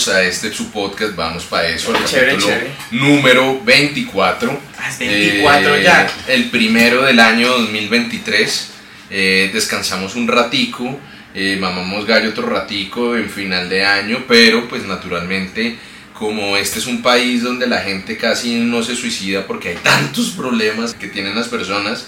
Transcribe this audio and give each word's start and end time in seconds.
bienvenidos 0.00 0.08
a 0.08 0.22
este 0.22 0.52
su 0.52 0.70
podcast, 0.70 1.14
vamos 1.14 1.44
para 1.44 1.68
eso, 1.68 1.92
Chévere, 2.06 2.32
capítulo 2.32 2.54
chévere. 2.54 2.70
número 2.92 3.60
24. 3.62 4.60
Ah, 4.78 4.88
es 4.88 4.98
24 4.98 5.74
Eh, 5.76 5.82
ya. 5.82 6.10
El 6.26 6.50
primero 6.50 7.02
del 7.02 7.20
año 7.20 7.48
2023. 7.48 8.70
Eh, 9.10 9.50
descansamos 9.52 10.14
un 10.14 10.26
ratico, 10.28 10.98
eh, 11.34 11.58
mamamos 11.60 12.06
gallo 12.06 12.30
otro 12.30 12.48
ratico 12.48 13.16
en 13.16 13.28
final 13.28 13.68
de 13.68 13.84
año, 13.84 14.24
pero 14.26 14.68
pues 14.68 14.84
naturalmente 14.84 15.76
como 16.14 16.56
este 16.56 16.78
es 16.78 16.86
un 16.86 17.02
país 17.02 17.42
donde 17.42 17.66
la 17.66 17.80
gente 17.80 18.16
casi 18.16 18.54
no 18.54 18.82
se 18.82 18.94
suicida 18.94 19.46
porque 19.46 19.70
hay 19.70 19.76
tantos 19.82 20.30
problemas 20.30 20.94
que 20.94 21.08
tienen 21.08 21.34
las 21.34 21.48
personas, 21.48 22.06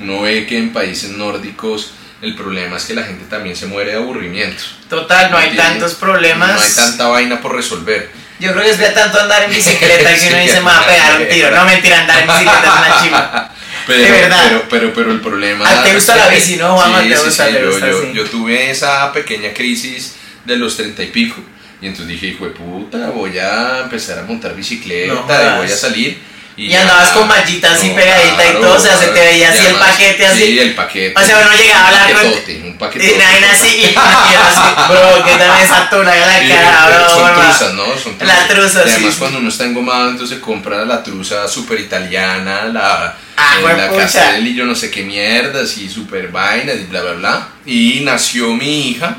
uno 0.00 0.22
ve 0.22 0.46
que 0.46 0.58
en 0.58 0.72
países 0.72 1.10
nórdicos 1.10 1.92
el 2.22 2.34
problema 2.34 2.76
es 2.76 2.84
que 2.84 2.94
la 2.94 3.04
gente 3.04 3.24
también 3.30 3.54
se 3.56 3.66
muere 3.66 3.92
de 3.92 3.96
aburrimiento. 3.98 4.62
Total, 4.88 5.30
no 5.30 5.36
hay 5.38 5.48
¿Entiendes? 5.50 5.72
tantos 5.78 5.94
problemas. 5.94 6.54
No 6.54 6.60
hay 6.60 6.70
tanta 6.72 7.06
vaina 7.08 7.40
por 7.40 7.54
resolver. 7.54 8.10
Yo 8.40 8.52
creo 8.52 8.64
que 8.64 8.70
es 8.70 8.78
de 8.78 8.88
tanto 8.90 9.20
andar 9.20 9.42
en 9.44 9.50
bicicleta 9.50 10.10
que 10.14 10.20
Sí, 10.20 10.28
uno 10.28 10.38
dice, 10.38 10.60
me 10.60 10.66
va 10.66 10.78
a 10.80 10.86
pegar 10.86 11.20
un 11.20 11.28
tiro. 11.28 11.50
No, 11.50 11.64
mentira, 11.64 12.00
andar 12.00 12.20
en 12.20 12.26
bicicleta 12.28 12.62
es 12.64 12.88
una 12.88 13.02
chiva. 13.02 13.52
Pero, 13.88 14.02
De 14.02 14.10
verdad. 14.10 14.42
Pero, 14.48 14.64
pero, 14.68 14.92
pero 14.92 15.12
el 15.12 15.20
problema. 15.20 15.64
Ah, 15.66 15.82
¿te 15.82 15.94
gusta 15.94 16.14
la 16.14 16.28
bici, 16.28 16.56
no, 16.56 16.76
Juanma? 16.76 17.00
Sí, 17.02 17.08
¿Te 17.08 17.16
sí, 17.16 17.24
gusta? 17.24 17.46
sí, 17.46 17.52
¿Le 17.52 17.60
yo, 17.62 17.70
gusta? 17.70 17.86
yo- 17.88 18.02
Sí. 18.02 18.08
yo 18.12 18.24
tuve 18.26 18.70
esa 18.70 19.10
pequeña 19.14 19.54
crisis 19.54 20.14
de 20.44 20.56
los 20.56 20.76
treinta 20.76 21.02
y 21.02 21.06
pico. 21.06 21.36
Y 21.80 21.86
entonces 21.86 22.08
dije, 22.08 22.26
hijo 22.26 22.44
de 22.44 22.50
puta, 22.50 23.08
voy 23.10 23.38
a 23.38 23.78
empezar 23.84 24.18
a 24.18 24.22
montar 24.24 24.54
bicicleta 24.54 25.14
No 25.14 25.54
y 25.54 25.56
voy 25.58 25.72
a 25.72 25.76
salir. 25.76 26.18
Y 26.58 26.74
andabas 26.74 27.10
con 27.10 27.28
mallita 27.28 27.70
así 27.72 27.90
No, 27.90 27.94
pegadita 27.94 28.44
y 28.48 28.52
todo, 28.54 28.74
o 28.74 28.80
sea, 28.80 28.96
se 28.96 29.06
te 29.06 29.20
veía 29.20 29.38
y 29.38 29.44
así 29.44 29.66
el 29.66 29.74
paquete 29.76 30.26
así. 30.26 30.42
Sí, 30.44 30.58
el 30.58 30.74
paquete. 30.74 31.14
O 31.20 31.24
sea, 31.24 31.38
uno 31.38 31.52
llegaba 31.56 31.84
a 31.84 31.86
hablar 32.04 32.24
un 32.26 32.32
con- 32.32 32.66
un 32.72 32.78
paquetote. 32.78 33.14
Y 33.16 33.44
así, 33.44 33.68
y, 33.76 33.82
y 33.84 33.86
así, 33.86 34.60
bro, 34.88 35.24
que 35.24 35.30
también 35.36 35.64
esa 35.64 35.88
tuna 35.88 36.14
en 36.16 36.20
la 36.20 36.40
Sí, 36.40 36.48
cara, 36.48 36.86
bro. 36.88 37.08
son 37.10 37.22
bro. 37.32 37.40
truzas, 37.42 37.74
¿no? 37.74 37.84
Son 37.96 38.18
truzas. 38.18 38.26
La 38.26 38.48
truza, 38.48 38.78
Y 38.80 38.90
además 38.90 39.12
sí, 39.14 39.18
cuando 39.20 39.38
uno 39.38 39.48
está 39.50 39.64
engomado, 39.66 40.10
entonces 40.10 40.38
compra 40.40 40.84
la 40.84 41.00
truza 41.04 41.46
super 41.46 41.78
italiana, 41.78 42.64
la, 42.64 43.16
Ah, 43.36 43.54
eh, 43.60 43.62
la 43.62 43.86
juepucha. 43.88 44.02
Castelli, 44.20 44.54
yo 44.56 44.64
no 44.64 44.74
sé 44.74 44.90
qué 44.90 45.02
mierdas 45.04 45.78
y 45.78 45.88
super 45.88 46.26
vainas 46.28 46.74
y 46.74 46.84
bla, 46.86 47.02
bla, 47.02 47.12
bla. 47.12 47.48
Y 47.66 48.00
nació 48.02 48.52
mi 48.54 48.88
hija 48.90 49.16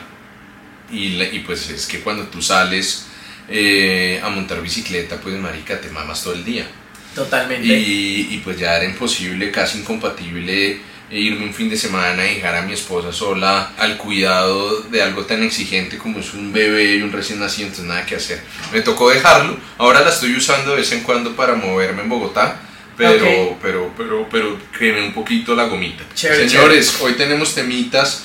y, 0.91 1.21
y 1.23 1.43
pues 1.45 1.69
es 1.69 1.85
que 1.85 2.01
cuando 2.01 2.23
tú 2.25 2.41
sales 2.41 3.05
eh, 3.47 4.19
a 4.21 4.27
montar 4.29 4.61
bicicleta, 4.61 5.15
pues 5.17 5.35
marica, 5.35 5.79
te 5.79 5.89
mamas 5.89 6.21
todo 6.21 6.33
el 6.33 6.43
día. 6.43 6.67
Totalmente. 7.23 7.67
Y, 7.67 8.27
y 8.31 8.41
pues 8.43 8.57
ya 8.57 8.75
era 8.75 8.85
imposible, 8.85 9.51
casi 9.51 9.79
incompatible 9.79 10.81
irme 11.11 11.45
un 11.45 11.53
fin 11.53 11.69
de 11.69 11.75
semana 11.75 12.23
y 12.29 12.35
dejar 12.35 12.55
a 12.55 12.61
mi 12.61 12.73
esposa 12.73 13.11
sola 13.11 13.71
al 13.77 13.97
cuidado 13.97 14.81
de 14.83 15.01
algo 15.01 15.25
tan 15.25 15.41
exigente 15.43 15.97
como 15.97 16.19
es 16.19 16.33
un 16.33 16.53
bebé 16.53 16.95
y 16.95 17.01
un 17.01 17.11
recién 17.11 17.39
nacido, 17.39 17.67
entonces 17.67 17.85
nada 17.87 18.05
que 18.05 18.15
hacer. 18.15 18.41
Me 18.71 18.81
tocó 18.81 19.09
dejarlo, 19.09 19.57
ahora 19.79 20.01
la 20.01 20.11
estoy 20.11 20.35
usando 20.35 20.71
de 20.71 20.77
vez 20.77 20.91
en 20.91 21.01
cuando 21.01 21.35
para 21.35 21.55
moverme 21.55 22.03
en 22.03 22.09
Bogotá, 22.09 22.61
pero, 22.95 23.25
Ok. 23.25 23.57
pero, 23.61 23.93
pero, 23.97 24.27
pero 24.29 24.59
créeme 24.77 25.01
un 25.07 25.13
poquito 25.13 25.55
la 25.55 25.63
gomita. 25.63 26.03
Chévere, 26.13 26.47
Señores, 26.47 26.97
hoy 27.01 27.13
tenemos 27.13 27.55
temitas. 27.55 28.23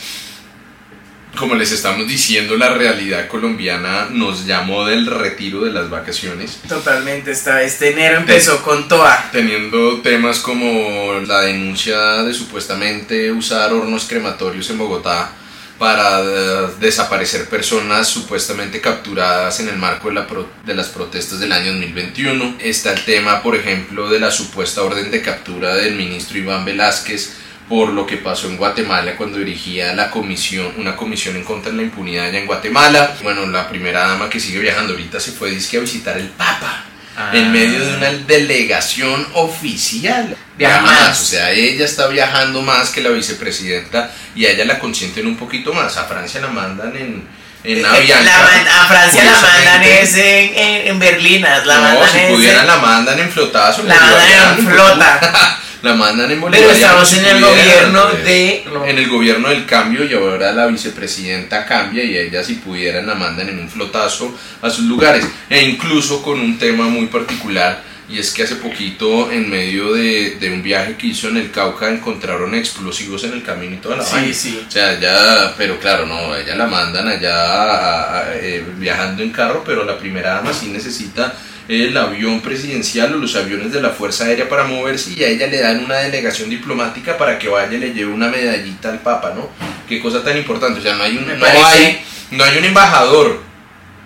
Como 1.38 1.56
les 1.56 1.72
estamos 1.72 2.06
diciendo, 2.06 2.56
la 2.56 2.70
realidad 2.74 3.26
colombiana 3.28 4.06
nos 4.10 4.46
llamó 4.46 4.86
del 4.86 5.06
retiro 5.06 5.60
de 5.64 5.72
las 5.72 5.90
vacaciones 5.90 6.60
Totalmente, 6.68 7.32
esta, 7.32 7.62
este 7.62 7.90
enero 7.92 8.18
empezó 8.18 8.62
con 8.62 8.86
toa. 8.88 9.30
teniendo 9.32 10.00
temas 10.00 10.38
como 10.38 11.14
la 11.26 11.40
denuncia 11.42 12.22
de 12.22 12.32
supuestamente 12.32 13.32
usar 13.32 13.72
hornos 13.72 14.04
crematorios 14.08 14.70
en 14.70 14.78
Bogotá 14.78 15.32
para 15.78 16.20
eh, 16.22 16.68
desaparecer 16.78 17.48
personas 17.48 18.06
supuestamente 18.08 18.80
capturadas 18.80 19.58
en 19.58 19.68
el 19.68 19.76
marco 19.76 20.08
de, 20.08 20.14
la 20.14 20.26
pro- 20.28 20.48
de 20.64 20.72
las 20.74 20.86
protestas 20.88 21.40
del 21.40 21.50
año 21.50 21.72
2021. 21.72 22.58
Está 22.60 22.92
el 22.92 23.04
tema, 23.04 23.42
por 23.42 23.56
ejemplo, 23.56 24.08
de 24.08 24.20
la 24.20 24.30
supuesta 24.30 24.82
orden 24.82 25.10
de 25.10 25.20
captura 25.20 25.74
del 25.74 25.96
ministro 25.96 26.38
Iván 26.38 26.64
Velázquez 26.64 27.32
por 27.68 27.88
lo 27.88 28.06
que 28.06 28.18
pasó 28.18 28.46
en 28.48 28.56
Guatemala 28.58 29.16
cuando 29.16 29.38
dirigía 29.38 29.94
la 29.94 30.10
comisión, 30.10 30.72
una 30.76 30.94
comisión 30.96 31.34
en 31.36 31.44
contra 31.44 31.70
de 31.70 31.78
la 31.78 31.82
impunidad 31.84 32.26
allá 32.26 32.38
en 32.38 32.46
Guatemala. 32.46 33.14
Bueno, 33.22 33.46
la 33.46 33.68
primera 33.68 34.06
dama 34.06 34.28
que 34.28 34.38
sigue 34.40 34.58
viajando 34.60 34.92
ahorita 34.92 35.18
se 35.18 35.32
fue 35.32 35.50
dizque 35.50 35.78
a 35.78 35.80
visitar 35.80 36.16
el 36.18 36.28
Papa 36.28 36.84
en 37.32 37.52
medio 37.52 37.78
de 37.84 37.96
una 37.96 38.10
delegación 38.26 39.26
oficial. 39.34 40.36
Viaja 40.58 40.80
más, 40.82 41.20
o 41.20 41.24
sea, 41.24 41.50
ella 41.52 41.84
está 41.84 42.06
viajando 42.08 42.60
más 42.62 42.90
que 42.90 43.00
la 43.00 43.10
vicepresidenta 43.10 44.10
y 44.34 44.46
a 44.46 44.50
ella 44.50 44.64
la 44.64 44.78
consienten 44.78 45.26
un 45.26 45.36
poquito 45.36 45.72
más. 45.72 45.96
A 45.96 46.04
Francia 46.04 46.40
la 46.40 46.48
mandan 46.48 46.94
en, 46.96 47.26
en 47.64 47.86
Avianca. 47.86 48.38
man- 48.42 48.68
a 48.68 48.84
Francia 48.86 49.24
la 49.24 49.40
mandan 49.40 49.82
es 49.84 50.14
en, 50.16 50.54
en, 50.54 50.86
en 50.88 50.98
Berlinas, 50.98 51.64
la 51.66 51.76
no, 51.76 51.82
mandan 51.82 52.10
si 52.10 52.18
pudieran 52.34 52.60
en- 52.62 52.66
la 52.66 52.76
mandan 52.76 53.18
en 53.20 53.30
flotazo. 53.30 53.82
la 53.84 53.94
mandan 53.94 54.58
en 54.58 54.66
flota. 54.66 55.60
La 55.84 55.92
mandan 55.94 56.30
en 56.30 56.40
Pero 56.40 56.40
bolivariano. 56.40 57.02
estamos 57.02 57.12
en 57.14 57.24
el 57.26 57.40
gobierno 57.44 58.06
de... 58.24 58.64
En 58.86 58.98
el 58.98 59.08
gobierno 59.08 59.48
del 59.50 59.66
cambio 59.66 60.04
y 60.04 60.14
ahora 60.14 60.50
la 60.52 60.66
vicepresidenta 60.66 61.66
cambia 61.66 62.02
y 62.02 62.16
ella 62.16 62.42
si 62.42 62.54
pudieran 62.54 63.06
la 63.06 63.14
mandan 63.14 63.50
en 63.50 63.58
un 63.58 63.68
flotazo 63.68 64.34
a 64.62 64.70
sus 64.70 64.86
lugares. 64.86 65.26
E 65.50 65.62
incluso 65.62 66.22
con 66.22 66.40
un 66.40 66.56
tema 66.58 66.84
muy 66.88 67.06
particular 67.08 67.82
y 68.08 68.18
es 68.18 68.30
que 68.32 68.44
hace 68.44 68.56
poquito 68.56 69.30
en 69.30 69.48
medio 69.50 69.92
de, 69.92 70.36
de 70.40 70.50
un 70.52 70.62
viaje 70.62 70.94
que 70.96 71.08
hizo 71.08 71.28
en 71.28 71.36
el 71.38 71.50
Cauca 71.50 71.90
encontraron 71.90 72.54
explosivos 72.54 73.24
en 73.24 73.32
el 73.34 73.42
camino 73.42 73.74
y 73.74 73.78
toda 73.78 73.96
la 73.96 74.04
Sí, 74.04 74.12
vaina. 74.14 74.34
sí. 74.34 74.64
O 74.66 74.70
sea, 74.70 74.98
ya, 75.00 75.54
pero 75.58 75.78
claro, 75.78 76.06
no, 76.06 76.34
ella 76.34 76.54
la 76.54 76.66
mandan 76.66 77.08
allá 77.08 77.34
a- 77.34 78.18
a- 78.20 78.34
eh, 78.36 78.64
viajando 78.78 79.22
en 79.22 79.30
carro, 79.30 79.62
pero 79.66 79.84
la 79.84 79.98
primera 79.98 80.34
dama 80.34 80.52
sí 80.52 80.66
necesita 80.68 81.34
el 81.68 81.96
avión 81.96 82.40
presidencial 82.40 83.14
o 83.14 83.18
los 83.18 83.36
aviones 83.36 83.72
de 83.72 83.80
la 83.80 83.90
Fuerza 83.90 84.24
Aérea 84.24 84.48
para 84.48 84.64
moverse 84.64 85.12
y 85.16 85.24
a 85.24 85.28
ella 85.28 85.46
le 85.46 85.60
dan 85.60 85.84
una 85.84 85.96
delegación 85.96 86.50
diplomática 86.50 87.16
para 87.16 87.38
que 87.38 87.48
vaya 87.48 87.72
y 87.72 87.78
le 87.78 87.92
lleve 87.94 88.12
una 88.12 88.28
medallita 88.28 88.90
al 88.90 89.00
Papa, 89.00 89.32
¿no? 89.34 89.48
Qué 89.88 90.00
cosa 90.00 90.22
tan 90.22 90.36
importante, 90.36 90.80
o 90.80 90.82
sea, 90.82 90.94
no 90.94 91.04
hay 91.04 91.16
un, 91.16 91.26
no 91.26 91.46
hay, 91.46 92.04
no 92.30 92.44
hay 92.44 92.58
un 92.58 92.64
embajador, 92.64 93.42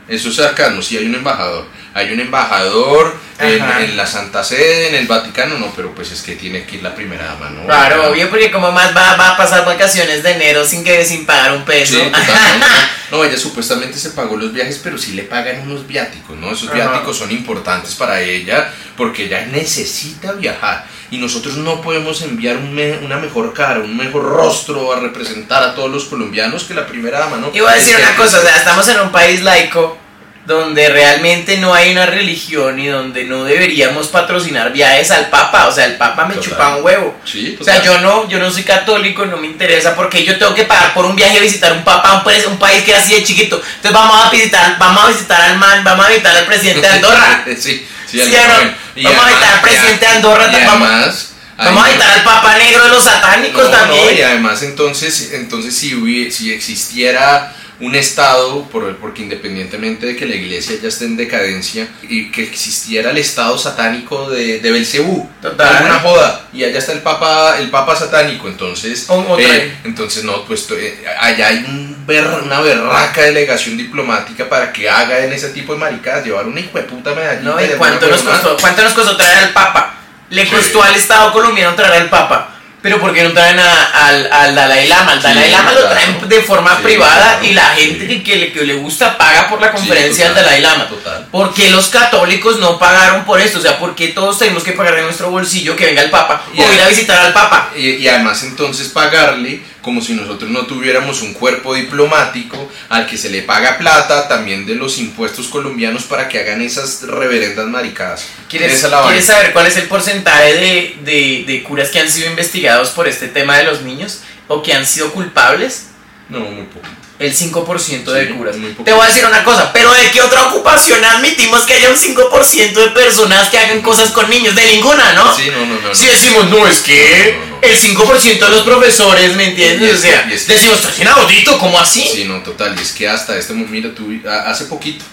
eso 0.09 0.31
es 0.31 0.37
cercano, 0.37 0.83
sí 0.83 0.97
hay 0.97 1.07
un 1.07 1.15
embajador, 1.15 1.67
hay 1.95 2.13
un 2.13 2.21
embajador 2.21 3.15
en, 3.39 3.97
la 3.97 4.07
Santa 4.07 4.43
Sede, 4.43 4.89
en 4.89 4.95
el 4.95 5.07
Vaticano, 5.07 5.59
no, 5.59 5.73
pero 5.77 5.95
pues 5.95 6.11
es 6.11 6.23
que 6.23 6.35
tiene 6.35 6.65
que 6.65 6.77
ir 6.77 6.83
la 6.83 6.95
primera 6.95 7.27
dama, 7.27 7.51
¿no? 7.51 7.67
Claro, 7.67 8.11
obvio, 8.11 8.29
porque 8.31 8.51
como 8.51 8.73
más 8.73 8.97
va, 8.97 9.17
va 9.17 9.31
a 9.31 9.37
pasar 9.37 9.65
vacaciones 9.65 10.23
de 10.23 10.33
enero 10.33 10.65
sin 10.65 10.83
que 10.83 11.05
sin 11.05 11.27
pagar 11.27 11.53
un 11.53 11.65
peso. 11.65 11.95
Sí. 11.95 12.11
No, 13.11 13.25
ella 13.25 13.39
supuestamente 13.39 13.99
se 13.99 14.11
pagó 14.11 14.37
los 14.37 14.53
viajes, 14.53 14.81
pero 14.85 14.99
sí 14.99 15.13
le 15.13 15.23
pagan 15.23 15.63
unos 15.63 15.87
viáticos, 15.87 16.37
¿no? 16.37 16.53
Esos 16.53 16.69
Ajá. 16.69 16.75
viáticos 16.75 17.17
son 17.17 17.31
importantes 17.31 17.95
para 17.95 18.21
ella 18.21 18.71
porque 18.99 19.25
ella 19.25 19.47
necesita 19.47 20.33
viajar 20.33 20.87
y 21.11 21.17
nosotros 21.19 21.57
no 21.57 21.81
podemos 21.81 22.21
enviar 22.23 22.57
un 22.57 22.75
me- 22.75 22.99
una 22.99 23.17
mejor 23.17 23.53
cara, 23.55 23.81
un 23.81 23.97
mejor 23.97 24.23
rostro 24.25 24.93
a 24.93 25.01
representar 25.01 25.63
a 25.63 25.75
todos 25.75 25.91
los 25.91 26.05
colombianos 26.05 26.65
que 26.65 26.75
la 26.75 26.87
primera 26.87 27.19
dama, 27.21 27.39
¿no? 27.39 27.51
Y 27.55 27.61
voy 27.61 27.71
a 27.71 27.75
decir 27.75 27.95
Es 27.95 28.01
que- 28.01 28.07
una 28.07 28.17
cosa, 28.17 28.39
o 28.39 28.43
sea, 28.43 28.57
estamos 28.57 28.87
en 28.89 29.01
un 29.01 29.11
país 29.11 29.43
laico 29.43 29.97
donde 30.45 30.89
realmente 30.89 31.59
no 31.59 31.75
hay 31.75 31.93
una 31.93 32.07
religión 32.07 32.79
y 32.79 32.87
donde 32.87 33.25
no 33.25 33.45
deberíamos 33.45 34.09
patrocinar 34.09 34.73
viajes 34.73 35.11
al 35.11 35.29
Papa, 35.29 35.67
o 35.67 35.73
sea, 35.73 35.85
el 35.85 35.97
Papa 35.97 36.25
me 36.25 36.35
Total. 36.37 36.51
chupa 36.51 36.77
un 36.77 36.83
huevo. 36.85 37.15
Sí, 37.27 37.59
O 37.61 37.65
sea, 37.65 37.83
yo 37.83 37.99
no, 37.99 38.27
yo 38.31 38.39
no 38.39 38.51
soy 38.51 38.63
católico, 38.63 39.27
no 39.27 39.37
me 39.37 39.47
interesa 39.47 39.95
porque 39.95 40.25
yo 40.25 40.39
tengo 40.39 40.55
que 40.55 40.65
pagar 40.65 40.95
por 40.95 41.05
un 41.05 41.15
viaje 41.15 41.37
a 41.37 41.43
visitar 41.43 41.73
un 41.75 41.85
papa, 41.85 42.15
un, 42.15 42.25
país- 42.25 42.47
un 42.47 42.59
país 42.59 42.83
que 42.83 42.93
es 42.93 42.99
así 42.99 43.15
de 43.15 43.25
chiquito. 43.25 43.57
Entonces 43.57 43.93
vamos 43.93 44.25
a 44.27 44.31
visitar, 44.31 44.77
vamos 44.79 45.05
a 45.05 45.09
visitar 45.09 45.39
al 45.39 45.59
man, 45.59 45.85
vamos 45.85 46.07
a 46.07 46.09
visitar 46.09 46.35
al 46.35 46.47
presidente 46.47 46.81
de 46.81 46.89
Andorra. 46.95 47.45
sí, 47.59 47.87
sí, 48.11 48.19
¿Sí 48.21 48.31
no? 48.31 48.75
Y 48.95 49.05
Vamos 49.05 49.21
a 49.21 49.27
además- 49.27 49.27
visitar 49.29 49.55
al 49.55 49.61
presidente 49.61 50.07
de 50.07 50.13
Andorra, 50.13 50.45
y 50.51 50.65
vamos- 50.67 50.89
además, 50.89 51.25
Vamos 51.59 51.84
a 51.84 51.89
visitar 51.89 52.10
al 52.10 52.22
papa 52.25 52.57
negro 52.57 52.84
de 52.84 52.89
los 52.91 53.05
satánicos 53.05 53.65
No, 53.65 53.71
también. 53.71 54.05
no, 54.07 54.13
y 54.13 54.22
además 54.22 54.63
entonces, 54.63 55.31
entonces 55.33 55.77
si, 55.77 56.31
si 56.31 56.53
existiera 56.53 57.55
un 57.80 57.95
Estado, 57.95 58.65
por, 58.65 58.97
porque 58.97 59.22
independientemente 59.22 60.07
de 60.07 60.16
que 60.16 60.27
la 60.27 60.34
iglesia 60.34 60.77
ya 60.83 60.89
esté 60.89 61.04
en 61.04 61.16
decadencia, 61.16 61.86
y 62.03 62.30
que 62.33 62.42
existiera 62.42 63.10
el 63.13 63.19
Estado 63.19 63.57
satánico 63.57 64.28
de, 64.30 64.59
de 64.59 64.71
Belcebú, 64.72 65.28
una 65.42 66.01
joda, 66.01 66.48
y 66.53 66.65
allá 66.65 66.78
está 66.78 66.92
el 66.92 67.01
Papa, 67.03 67.57
el 67.60 67.71
Papa 67.71 67.95
satánico, 67.95 68.48
entonces, 68.48 69.07
eh, 69.39 69.77
entonces 69.84 70.25
no, 70.25 70.45
pues 70.45 70.66
eh, 70.72 71.04
allá 71.21 71.48
hay 71.48 71.59
un 71.69 72.04
ber- 72.04 72.42
una 72.42 72.60
berraca 72.60 73.22
delegación 73.22 73.77
diplomática 73.77 74.48
para 74.48 74.72
que 74.72 74.91
haga 74.91 75.21
en 75.25 75.33
ese 75.33 75.51
tipo 75.51 75.72
de 75.75 75.78
maricadas, 75.78 76.25
llevar 76.25 76.47
una 76.47 76.59
hijo 76.59 76.77
de 76.78 76.84
puta 76.84 77.15
medallita. 77.15 77.42
No, 77.48 77.65
¿y 77.65 77.69
cuánto 77.78 78.09
nos 78.09 78.22
costó? 78.22 78.57
¿Cuánto 78.60 78.83
nos 78.83 78.92
costó 78.92 79.16
traer 79.16 79.39
al 79.45 79.53
Papa? 79.53 79.95
Le 80.30 80.45
Sí. 80.45 80.51
costó 80.51 80.83
al 80.83 80.95
Estado 80.97 81.33
colombiano 81.33 81.77
traer 81.77 82.03
al 82.03 82.10
Papa. 82.10 82.58
Pero 82.80 83.01
¿por 83.01 83.13
qué 83.13 83.25
no 83.25 83.33
traen 83.33 83.59
a- 83.59 83.84
al, 84.07 84.33
al 84.33 84.54
Dalai 84.54 84.86
Lama? 84.86 85.13
Al 85.13 85.19
Sí, 85.21 85.27
Dalai 85.27 85.51
Lama 85.51 85.72
lo 85.72 85.89
traen 85.89 86.28
de 86.28 86.41
forma 86.42 86.77
Sí, 86.77 86.83
privada 86.84 87.16
claro, 87.41 87.45
y 87.45 87.53
la 87.54 87.65
gente 87.75 88.07
sí. 88.07 88.22
que, 88.22 88.36
le, 88.36 88.53
que 88.53 88.65
le 88.65 88.75
gusta 88.75 89.19
paga 89.19 89.48
por 89.48 89.60
la 89.60 89.72
conferencia 89.72 90.28
total, 90.28 90.34
del 90.36 90.45
Dalai 90.45 90.60
Lama. 90.63 90.89
total. 90.89 91.27
¿Por 91.30 91.53
qué 91.54 91.71
los 91.71 91.89
católicos 91.89 92.59
no 92.60 92.78
pagaron 92.78 93.25
por 93.25 93.41
esto? 93.41 93.59
O 93.59 93.63
sea, 93.63 93.78
¿por 93.78 93.95
qué 93.97 94.09
todos 94.09 94.39
tenemos 94.39 94.63
que 94.63 94.72
pagar 94.72 94.95
de 94.95 95.03
nuestro 95.03 95.28
bolsillo 95.30 95.75
que 95.75 95.86
venga 95.86 96.03
el 96.03 96.10
Papa 96.10 96.42
Y 96.54 96.60
o 96.60 96.72
ir 96.72 96.80
a 96.80 96.89
visitar 96.89 97.19
al 97.19 97.33
Papa? 97.33 97.71
Y, 97.77 97.91
y 97.97 98.09
además 98.09 98.42
entonces 98.45 98.89
pagarle 98.89 99.60
como 99.89 100.03
si 100.03 100.13
nosotros 100.13 100.51
no 100.51 100.67
tuviéramos 100.67 101.23
un 101.23 101.33
cuerpo 101.33 101.75
diplomático 101.75 102.71
al 102.91 103.07
que 103.07 103.17
se 103.17 103.31
le 103.31 103.41
paga 103.41 103.79
plata 103.79 104.29
también 104.29 104.67
de 104.67 104.75
los 104.75 104.99
impuestos 104.99 105.47
colombianos 105.49 106.03
para 106.05 106.29
que 106.29 106.39
hagan 106.39 106.61
esas 106.61 107.05
reverendas 107.05 107.67
maricadas. 107.69 108.27
¿Quieres, 108.51 108.73
¿quieres 109.09 109.25
saber 109.25 109.53
cuál 109.55 109.67
es 109.67 109.79
el 109.79 109.89
porcentaje 109.89 110.53
de, 110.55 110.97
de- 111.11 111.45
de 111.47 111.63
curas 111.63 111.89
que 111.89 112.01
han 112.01 112.11
sido 112.11 112.29
investigados 112.29 112.91
por 112.91 113.09
este 113.09 113.29
tema 113.29 113.57
de 113.57 113.65
los 113.65 113.81
niños 113.81 114.21
o 114.47 114.63
que 114.63 114.75
han 114.75 114.85
sido 114.85 115.11
culpables? 115.11 115.87
No, 116.29 116.41
muy 116.41 116.65
poco. 116.67 116.87
El 117.18 117.34
5% 117.34 118.04
de 118.12 118.26
Sí, 118.28 118.32
curas. 118.32 118.56
Te 118.84 118.92
voy 118.92 119.03
a 119.04 119.09
decir 119.09 119.24
una 119.26 119.42
cosa, 119.42 119.72
pero 119.72 119.92
¿de 119.92 120.09
qué 120.12 120.20
otra 120.20 120.47
ocupación 120.47 121.04
admitimos 121.04 121.62
que 121.62 121.74
haya 121.74 121.91
un 121.91 121.97
5% 121.97 122.72
de 122.74 122.88
personas 122.91 123.48
que 123.48 123.59
hagan 123.59 123.82
cosas 123.82 124.12
con 124.12 124.30
niños? 124.30 124.54
De 124.54 124.65
ninguna, 124.66 125.15
¿no? 125.15 125.34
Sí, 125.34 125.50
no, 125.50 125.66
no, 125.66 125.80
no. 125.80 125.94
Si 125.94 126.06
decimos, 126.06 126.48
no, 126.48 126.65
es 126.68 126.78
que 126.80 127.36
No, 127.50 127.59
el 127.68 127.76
5% 127.76 128.38
de 128.38 128.50
los 128.50 128.62
profesores, 128.62 129.34
¿me 129.34 129.48
entiendes? 129.48 129.97
O 129.97 130.00
sea, 130.00 130.28
es 130.30 130.44
que- 130.44 130.53
decimos, 130.53 130.76
estás 130.78 130.98
inaudito, 131.00 131.59
¿cómo 131.59 131.78
así? 131.80 132.09
Sí, 132.09 132.24
no, 132.24 132.41
total. 132.42 132.76
Y 132.78 132.82
es 132.82 132.92
que 132.92 133.09
hasta 133.09 133.36
este 133.36 133.53
momento, 133.53 133.72
mira, 133.72 134.22
tú, 134.22 134.28
hace 134.47 134.66
poquito, 134.66 135.04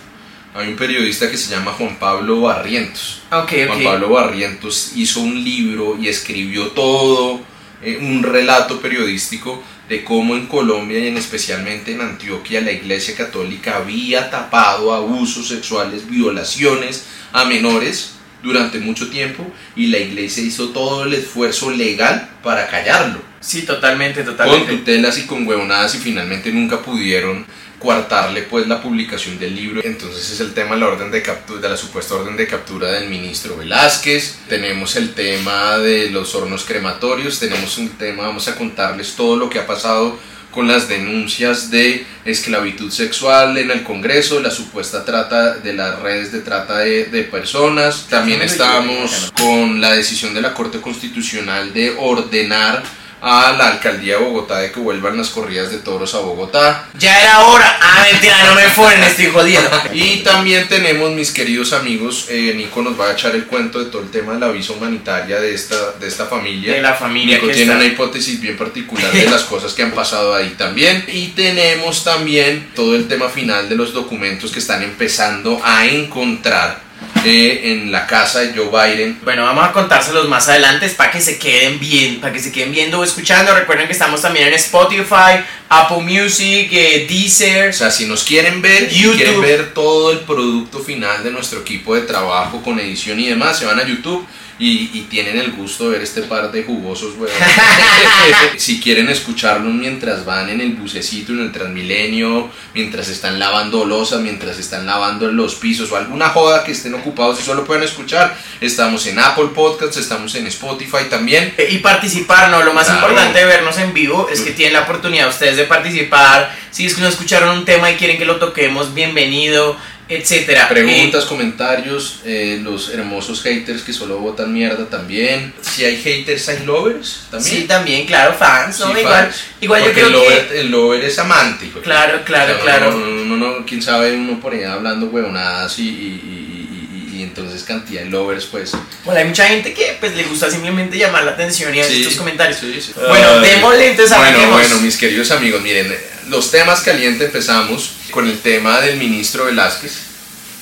hay 0.54 0.68
un 0.68 0.76
periodista 0.76 1.30
que 1.32 1.38
se 1.38 1.50
llama 1.50 1.72
Juan 1.74 1.98
Pablo 1.98 2.42
Barrientos. 2.42 3.22
Juan. 3.32 3.84
Pablo 3.84 4.10
Barrientos 4.10 4.92
hizo 4.96 5.22
un 5.22 5.44
libro 5.44 5.98
y 6.00 6.08
escribió 6.08 6.68
todo, 6.68 7.40
eh, 7.82 7.98
un 8.00 8.22
relato 8.22 8.80
periodístico 8.80 9.64
de 9.90 10.04
cómo 10.04 10.36
en 10.36 10.48
Colombia 10.48 11.00
y 11.00 11.08
en 11.08 11.18
especialmente 11.18 11.94
en 11.94 12.02
Antioquia 12.02 12.62
la 12.62 12.72
Iglesia 12.72 13.16
Católica 13.16 13.78
había 13.78 14.30
tapado 14.30 14.94
abusos 14.94 15.48
sexuales, 15.48 16.10
violaciones 16.10 17.06
a 17.32 17.46
menores 17.46 18.14
durante 18.42 18.80
mucho 18.80 19.10
tiempo 19.10 19.46
y 19.76 19.88
la 19.88 20.00
Iglesia 20.00 20.44
hizo 20.44 20.70
todo 20.70 21.04
el 21.04 21.14
esfuerzo 21.14 21.72
legal 21.72 22.30
para 22.44 22.68
callarlo 22.68 23.35
Sí, 23.46 23.62
totalmente, 23.62 24.24
con 24.24 24.36
totalmente. 24.36 24.78
tutelas 24.78 25.20
y 25.20 25.28
con 25.28 25.48
huevonadas 25.48 25.94
y 25.96 26.00
finalmente 26.00 26.52
nunca 26.52 26.82
pudieron 26.82 27.46
coartarle 27.78 28.42
pues 28.44 28.68
la 28.68 28.82
publicación 28.82 29.38
del 29.38 29.56
libro. 29.56 29.82
Entonces 29.84 30.32
es 30.32 30.40
el 30.40 30.54
tema 30.54 30.74
de 30.74 30.82
la 30.82 30.88
orden 30.88 31.12
de 31.12 31.22
captura, 31.22 31.62
de 31.62 31.70
la 31.70 31.78
supuesta 31.78 32.16
orden 32.16 32.36
de 32.36 32.48
captura 32.48 32.92
del 32.92 33.08
ministro 33.08 33.56
Velázquez. 33.56 34.40
Tenemos 34.50 34.96
el 34.96 35.14
tema 35.14 35.78
de 35.78 36.10
los 36.10 36.34
hornos 36.34 36.64
crematorios, 36.64 37.40
tenemos 37.40 37.78
un 37.78 37.90
tema, 37.90 38.24
vamos 38.24 38.48
a 38.48 38.56
contarles 38.56 39.14
todo 39.16 39.36
lo 39.36 39.48
que 39.48 39.60
ha 39.60 39.68
pasado 39.68 40.18
con 40.50 40.68
las 40.68 40.88
denuncias 40.88 41.70
de 41.70 42.06
esclavitud 42.24 42.90
sexual 42.90 43.58
en 43.58 43.70
el 43.70 43.84
Congreso, 43.84 44.40
la 44.40 44.50
supuesta 44.50 45.04
trata 45.04 45.58
de 45.58 45.74
las 45.74 46.00
redes 46.00 46.32
de 46.32 46.40
trata 46.40 46.80
de, 46.80 47.06
de 47.06 47.24
personas. 47.24 48.08
También 48.10 48.42
estamos 48.42 49.34
con 49.40 49.82
la 49.82 49.92
decisión 49.92 50.34
de 50.34 50.42
la 50.42 50.54
Corte 50.54 50.80
Constitucional 50.80 51.74
de 51.74 51.94
ordenar 52.00 52.82
a 53.22 53.54
la 53.54 53.70
alcaldía 53.70 54.18
de 54.18 54.24
Bogotá 54.24 54.60
de 54.60 54.72
que 54.72 54.80
vuelvan 54.80 55.18
las 55.18 55.30
corridas 55.30 55.72
de 55.72 55.78
toros 55.80 56.14
a 56.16 56.20
Bogotá. 56.20 56.88
Ya 56.98 57.22
era 57.22 57.42
hora. 57.48 57.78
Ah, 57.82 58.06
mentira, 58.12 58.44
no 58.46 58.56
me 58.56 58.70
fueron, 58.70 59.04
estoy 59.04 59.28
jodiendo. 59.28 59.70
Y 59.94 60.18
también 60.24 60.68
tenemos, 60.68 61.12
mis 61.12 61.32
queridos 61.32 61.74
amigos, 61.74 62.28
eh, 62.30 62.54
Nico 62.56 62.82
nos 62.82 63.00
va 63.00 63.10
a 63.10 63.14
echar 63.14 63.36
el 63.36 63.46
cuento 63.46 63.80
de 63.80 63.90
todo 63.90 64.02
el 64.02 64.12
tema 64.12 64.34
de 64.34 64.40
la 64.40 64.50
visa 64.50 64.74
humanitaria 64.74 65.40
de 65.40 65.54
esta, 65.54 65.94
de 65.94 66.08
esta 66.08 66.26
familia. 66.26 66.74
De 66.74 66.82
la 66.82 66.94
familia 66.94 67.36
Nico 67.36 67.48
que 67.48 67.54
tiene 67.54 67.72
está. 67.74 67.84
una 67.84 67.94
hipótesis 67.94 68.40
bien 68.42 68.58
particular 68.58 69.12
de 69.12 69.30
las 69.30 69.44
cosas 69.44 69.74
que 69.74 69.84
han 69.84 69.92
pasado 69.92 70.36
ahí 70.36 70.56
también. 70.58 71.06
Y 71.08 71.30
tenemos 71.30 72.04
también 72.04 72.72
todo 72.76 72.96
el 72.96 73.08
tema 73.08 73.30
final 73.30 73.70
de 73.70 73.76
los 73.76 73.94
documentos 73.94 74.52
que 74.52 74.60
están 74.60 74.84
empezando 74.84 75.62
a 75.64 75.86
encontrar 75.86 76.85
en 77.28 77.92
la 77.92 78.06
casa 78.08 78.42
de 78.42 78.54
Joe 78.54 78.70
Biden. 78.70 79.20
Bueno, 79.24 79.44
vamos 79.44 79.66
a 79.66 79.72
contárselos 79.72 80.28
más 80.30 80.48
adelante 80.50 80.88
para 80.90 81.12
que 81.12 81.22
se 81.22 81.40
queden 81.40 81.80
bien, 81.80 82.20
para 82.20 82.32
que 82.32 82.40
se 82.40 82.52
queden 82.52 82.72
viendo 82.72 83.00
o 83.00 83.04
escuchando. 83.04 83.54
Recuerden 83.54 83.88
que 83.88 83.94
estamos 83.94 84.22
también 84.22 84.48
en 84.48 84.54
Spotify, 84.54 85.44
Apple 85.70 86.02
Music, 86.02 86.70
eh, 86.72 87.06
Deezer. 87.10 87.70
O 87.70 87.74
sea, 87.74 87.92
si 87.92 88.06
nos 88.06 88.24
quieren 88.24 88.62
ver, 88.62 88.90
YouTube. 88.90 89.16
quieren 89.16 89.42
ver 89.42 89.74
todo 89.74 90.12
el 90.12 90.20
producto 90.20 90.80
final 90.80 91.24
de 91.24 91.32
nuestro 91.32 91.62
equipo 91.62 91.96
de 91.96 92.02
trabajo 92.02 92.62
con 92.62 92.80
edición 92.80 93.20
y 93.20 93.28
demás, 93.28 93.58
se 93.58 93.66
van 93.66 93.80
a 93.80 93.86
YouTube 93.86 94.26
y, 94.58 94.90
y 94.94 95.08
tienen 95.10 95.38
el 95.38 95.52
gusto 95.52 95.86
de 95.86 95.90
ver 95.98 96.02
este 96.04 96.22
par 96.24 96.52
de 96.52 96.64
jugosos, 96.64 97.16
weón. 97.18 97.32
si 98.58 98.80
quieren 98.80 99.10
escucharnos 99.10 99.74
mientras 99.74 100.26
van 100.26 100.50
en 100.50 100.62
el 100.62 100.74
bucecito, 100.74 101.34
en 101.34 101.40
el 101.42 101.52
Transmilenio, 101.52 102.50
mientras 102.74 103.10
están 103.10 103.38
lavando 103.40 103.86
losas, 103.86 104.22
mientras 104.22 104.58
están 104.58 104.86
lavando 104.86 105.32
los 105.32 105.56
pisos 105.56 105.92
o 105.92 105.98
alguna 105.98 106.30
joda 106.30 106.64
que 106.64 106.72
estén 106.72 106.94
ocupados 106.94 107.40
y 107.40 107.44
solo 107.44 107.66
pueden 107.66 107.84
escuchar, 107.84 108.38
estamos 108.62 109.06
en 109.08 109.20
Apple 109.20 109.50
Podcasts, 109.54 109.98
estamos 109.98 110.34
en 110.36 110.48
Spotify 110.48 111.06
también. 111.10 111.54
Eh, 111.58 111.68
Y 111.72 111.80
participar, 111.80 112.50
¿no? 112.50 112.64
Lo 112.64 112.74
más 112.74 112.86
Claro. 112.86 113.02
importante 113.08 113.40
de 113.40 113.46
vernos 113.46 113.78
en 113.78 113.94
vivo 113.94 114.30
es 114.32 114.42
que 114.42 114.52
tienen 114.52 114.74
la 114.74 114.82
oportunidad 114.82 115.28
ustedes 115.28 115.58
de 115.58 115.66
participar. 115.66 116.56
Si 116.72 116.86
es 116.86 116.94
que 116.96 117.02
no 117.02 117.08
escucharon 117.08 117.58
un 117.58 117.66
tema 117.66 117.92
y 117.92 117.96
quieren 117.96 118.18
que 118.18 118.26
lo 118.26 118.38
toquemos, 118.38 118.94
bienvenido, 118.94 119.78
etcétera. 120.08 120.70
Preguntas, 120.70 121.26
comentarios, 121.26 122.20
eh, 122.26 122.60
los 122.64 122.90
hermosos 122.90 123.42
haters 123.42 123.82
que 123.82 123.92
solo 123.94 124.20
votan 124.20 124.54
mierda 124.54 124.86
también. 124.86 125.54
Si 125.62 125.84
hay 125.84 125.98
haters, 126.02 126.48
hay 126.50 126.66
lovers 126.66 127.24
también. 127.32 127.56
Sí, 127.62 127.68
también, 127.68 128.06
claro, 128.06 128.34
fans, 128.38 128.80
¿no? 128.80 128.94
Sí, 128.94 129.00
igual, 129.00 129.26
fans. 129.26 129.44
igual 129.62 129.84
yo 129.86 129.94
creo 129.94 130.08
el 130.08 130.14
que... 130.14 130.20
lover, 130.20 130.48
el 130.56 130.72
lover 130.72 131.06
es 131.06 131.18
amante. 131.20 131.72
Claro, 131.84 132.22
claro, 132.24 132.60
claro. 132.62 132.92
No, 132.92 132.98
no, 133.08 133.38
no, 133.38 133.60
no, 133.60 133.66
quién 133.66 133.82
sabe 133.82 134.14
uno 134.14 134.40
por 134.40 134.54
ahí 134.54 134.64
hablando 134.64 135.08
huevonadas 135.08 135.80
y, 135.80 135.90
y, 135.90 137.10
y, 137.14 137.24
entonces 137.24 137.64
cantidad 137.64 138.04
de 138.04 138.10
lovers, 138.10 138.46
pues. 138.46 138.74
Bueno, 139.04 139.20
hay 139.20 139.26
mucha 139.26 139.48
gente 139.48 139.74
que 139.74 139.98
pues 140.00 140.16
le 140.16 140.24
gusta 140.24 140.52
simplemente 140.52 140.98
llamar 140.98 141.24
la 141.24 141.32
atención 141.32 141.74
y 141.74 141.80
hacer 141.80 141.94
Sí, 141.94 142.02
estos 142.02 142.18
comentarios. 142.18 142.58
sí, 142.60 142.80
sí. 142.80 142.94
Bueno, 142.96 143.40
démosle 143.40 143.92
entonces 143.92 144.16
Bueno, 144.18 144.52
bueno, 144.52 144.80
mis 144.80 144.98
queridos 144.98 145.32
amigos, 145.32 145.62
miren, 145.62 145.96
los 146.30 146.52
temas 146.52 146.82
calientes 146.82 147.26
empezamos 147.28 147.96
con 148.16 148.30
el 148.30 148.40
tema 148.40 148.80
del 148.80 148.98
ministro 148.98 149.44
Velázquez. 149.44 149.92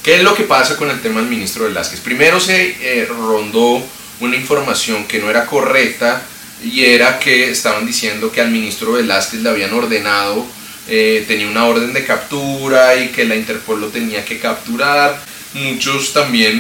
¿Qué 0.01 0.15
es 0.15 0.23
lo 0.23 0.33
que 0.33 0.44
pasa 0.44 0.75
con 0.75 0.89
el 0.89 1.00
tema 1.01 1.21
del 1.21 1.29
ministro 1.29 1.65
Velázquez? 1.65 2.00
Primero 2.00 2.39
se 2.39 2.75
eh, 2.81 3.05
rondó 3.05 3.79
una 4.21 4.35
información 4.35 5.05
que 5.05 5.19
no 5.19 5.29
era 5.29 5.45
correcta 5.45 6.23
y 6.63 6.83
era 6.83 7.19
que 7.19 7.51
estaban 7.51 7.85
diciendo 7.85 8.31
que 8.31 8.41
al 8.41 8.50
ministro 8.50 8.94
Velázquez 8.94 9.41
le 9.41 9.50
habían 9.50 9.71
ordenado, 9.71 10.47
eh, 10.88 11.23
tenía 11.27 11.47
una 11.47 11.65
orden 11.65 11.94
de 11.94 12.03
captura 12.03 12.95
y 12.95 13.09
que 13.09 13.23
la 13.23 13.35
Interpol 13.35 13.79
lo 13.79 13.89
tenía 13.89 14.25
que 14.25 14.39
capturar. 14.39 15.23
Muchos 15.53 16.11
también 16.11 16.59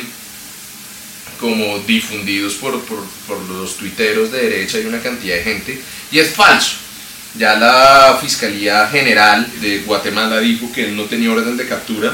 como 1.39 1.79
difundidos 1.79 2.53
por, 2.53 2.79
por, 2.81 3.03
por 3.27 3.41
los 3.49 3.77
tuiteros 3.77 4.31
de 4.31 4.47
derecha 4.47 4.79
y 4.79 4.85
una 4.85 5.01
cantidad 5.01 5.37
de 5.37 5.43
gente, 5.43 5.81
y 6.11 6.19
es 6.19 6.29
falso. 6.35 6.82
Ya 7.35 7.55
la 7.55 8.17
Fiscalía 8.21 8.87
General 8.87 9.47
de 9.59 9.79
Guatemala 9.79 10.39
dijo 10.39 10.71
que 10.71 10.85
él 10.85 10.95
no 10.95 11.03
tenía 11.03 11.31
orden 11.31 11.57
de 11.57 11.67
captura. 11.67 12.13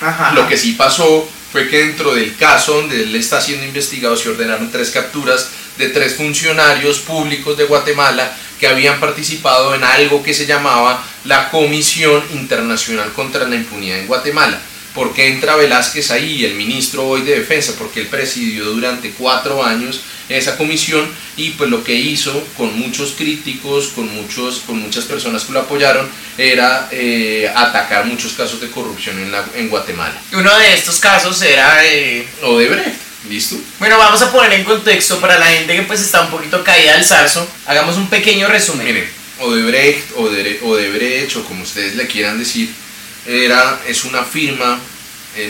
Ajá. 0.00 0.32
Lo 0.32 0.46
que 0.46 0.58
sí 0.58 0.72
pasó 0.72 1.26
fue 1.50 1.68
que 1.68 1.78
dentro 1.78 2.14
del 2.14 2.36
caso 2.36 2.74
donde 2.74 3.02
él 3.02 3.16
está 3.16 3.40
siendo 3.40 3.64
investigado 3.64 4.16
se 4.16 4.28
ordenaron 4.28 4.70
tres 4.70 4.90
capturas 4.90 5.48
de 5.78 5.88
tres 5.88 6.14
funcionarios 6.14 6.98
públicos 6.98 7.56
de 7.56 7.64
Guatemala 7.64 8.30
que 8.60 8.66
habían 8.66 9.00
participado 9.00 9.74
en 9.74 9.84
algo 9.84 10.22
que 10.22 10.34
se 10.34 10.46
llamaba 10.46 11.02
la 11.24 11.50
Comisión 11.50 12.22
Internacional 12.32 13.12
contra 13.12 13.48
la 13.48 13.56
Impunidad 13.56 13.98
en 13.98 14.06
Guatemala. 14.06 14.60
¿Por 14.96 15.12
qué 15.14 15.28
entra 15.28 15.54
Velázquez 15.56 16.10
ahí, 16.10 16.44
el 16.44 16.54
ministro 16.54 17.06
hoy 17.06 17.20
de 17.22 17.38
Defensa? 17.38 17.74
Porque 17.78 18.00
él 18.00 18.06
presidió 18.08 18.64
durante 18.64 19.10
cuatro 19.10 19.62
años 19.62 20.00
esa 20.28 20.56
comisión 20.56 21.08
y 21.36 21.50
pues 21.50 21.70
lo 21.70 21.84
que 21.84 21.94
hizo 21.94 22.32
con 22.56 22.76
muchos 22.76 23.12
críticos, 23.12 23.88
con, 23.94 24.12
muchos, 24.12 24.62
con 24.66 24.78
muchas 24.80 25.04
personas 25.04 25.44
que 25.44 25.52
lo 25.52 25.60
apoyaron, 25.60 26.08
era 26.36 26.88
eh, 26.90 27.48
atacar 27.54 28.06
muchos 28.06 28.32
casos 28.32 28.60
de 28.60 28.68
corrupción 28.70 29.18
en, 29.20 29.30
la, 29.30 29.44
en 29.54 29.68
Guatemala. 29.68 30.18
Uno 30.32 30.58
de 30.58 30.74
estos 30.74 30.98
casos 30.98 31.40
era... 31.42 31.84
eh, 31.86 32.26
Odebrecht, 32.42 32.96
¿listo? 33.28 33.56
Bueno, 33.78 33.98
vamos 33.98 34.20
a 34.22 34.32
poner 34.32 34.54
en 34.54 34.64
contexto 34.64 35.20
para 35.20 35.38
la 35.38 35.46
gente 35.46 35.76
que 35.76 35.82
pues 35.82 36.00
está 36.00 36.22
un 36.22 36.30
poquito 36.30 36.64
caída 36.64 36.94
del 36.94 37.04
zarzo. 37.04 37.46
Hagamos 37.66 37.96
un 37.98 38.08
pequeño 38.08 38.48
resumen. 38.48 38.86
Miren, 38.86 39.08
Odebrecht, 39.40 40.12
Odere- 40.16 40.58
Odebrecht 40.62 41.36
o 41.36 41.44
como 41.44 41.62
ustedes 41.62 41.94
le 41.96 42.06
quieran 42.06 42.38
decir, 42.38 42.70
era, 43.26 43.80
es 43.86 44.04
una 44.04 44.22
firma, 44.24 44.78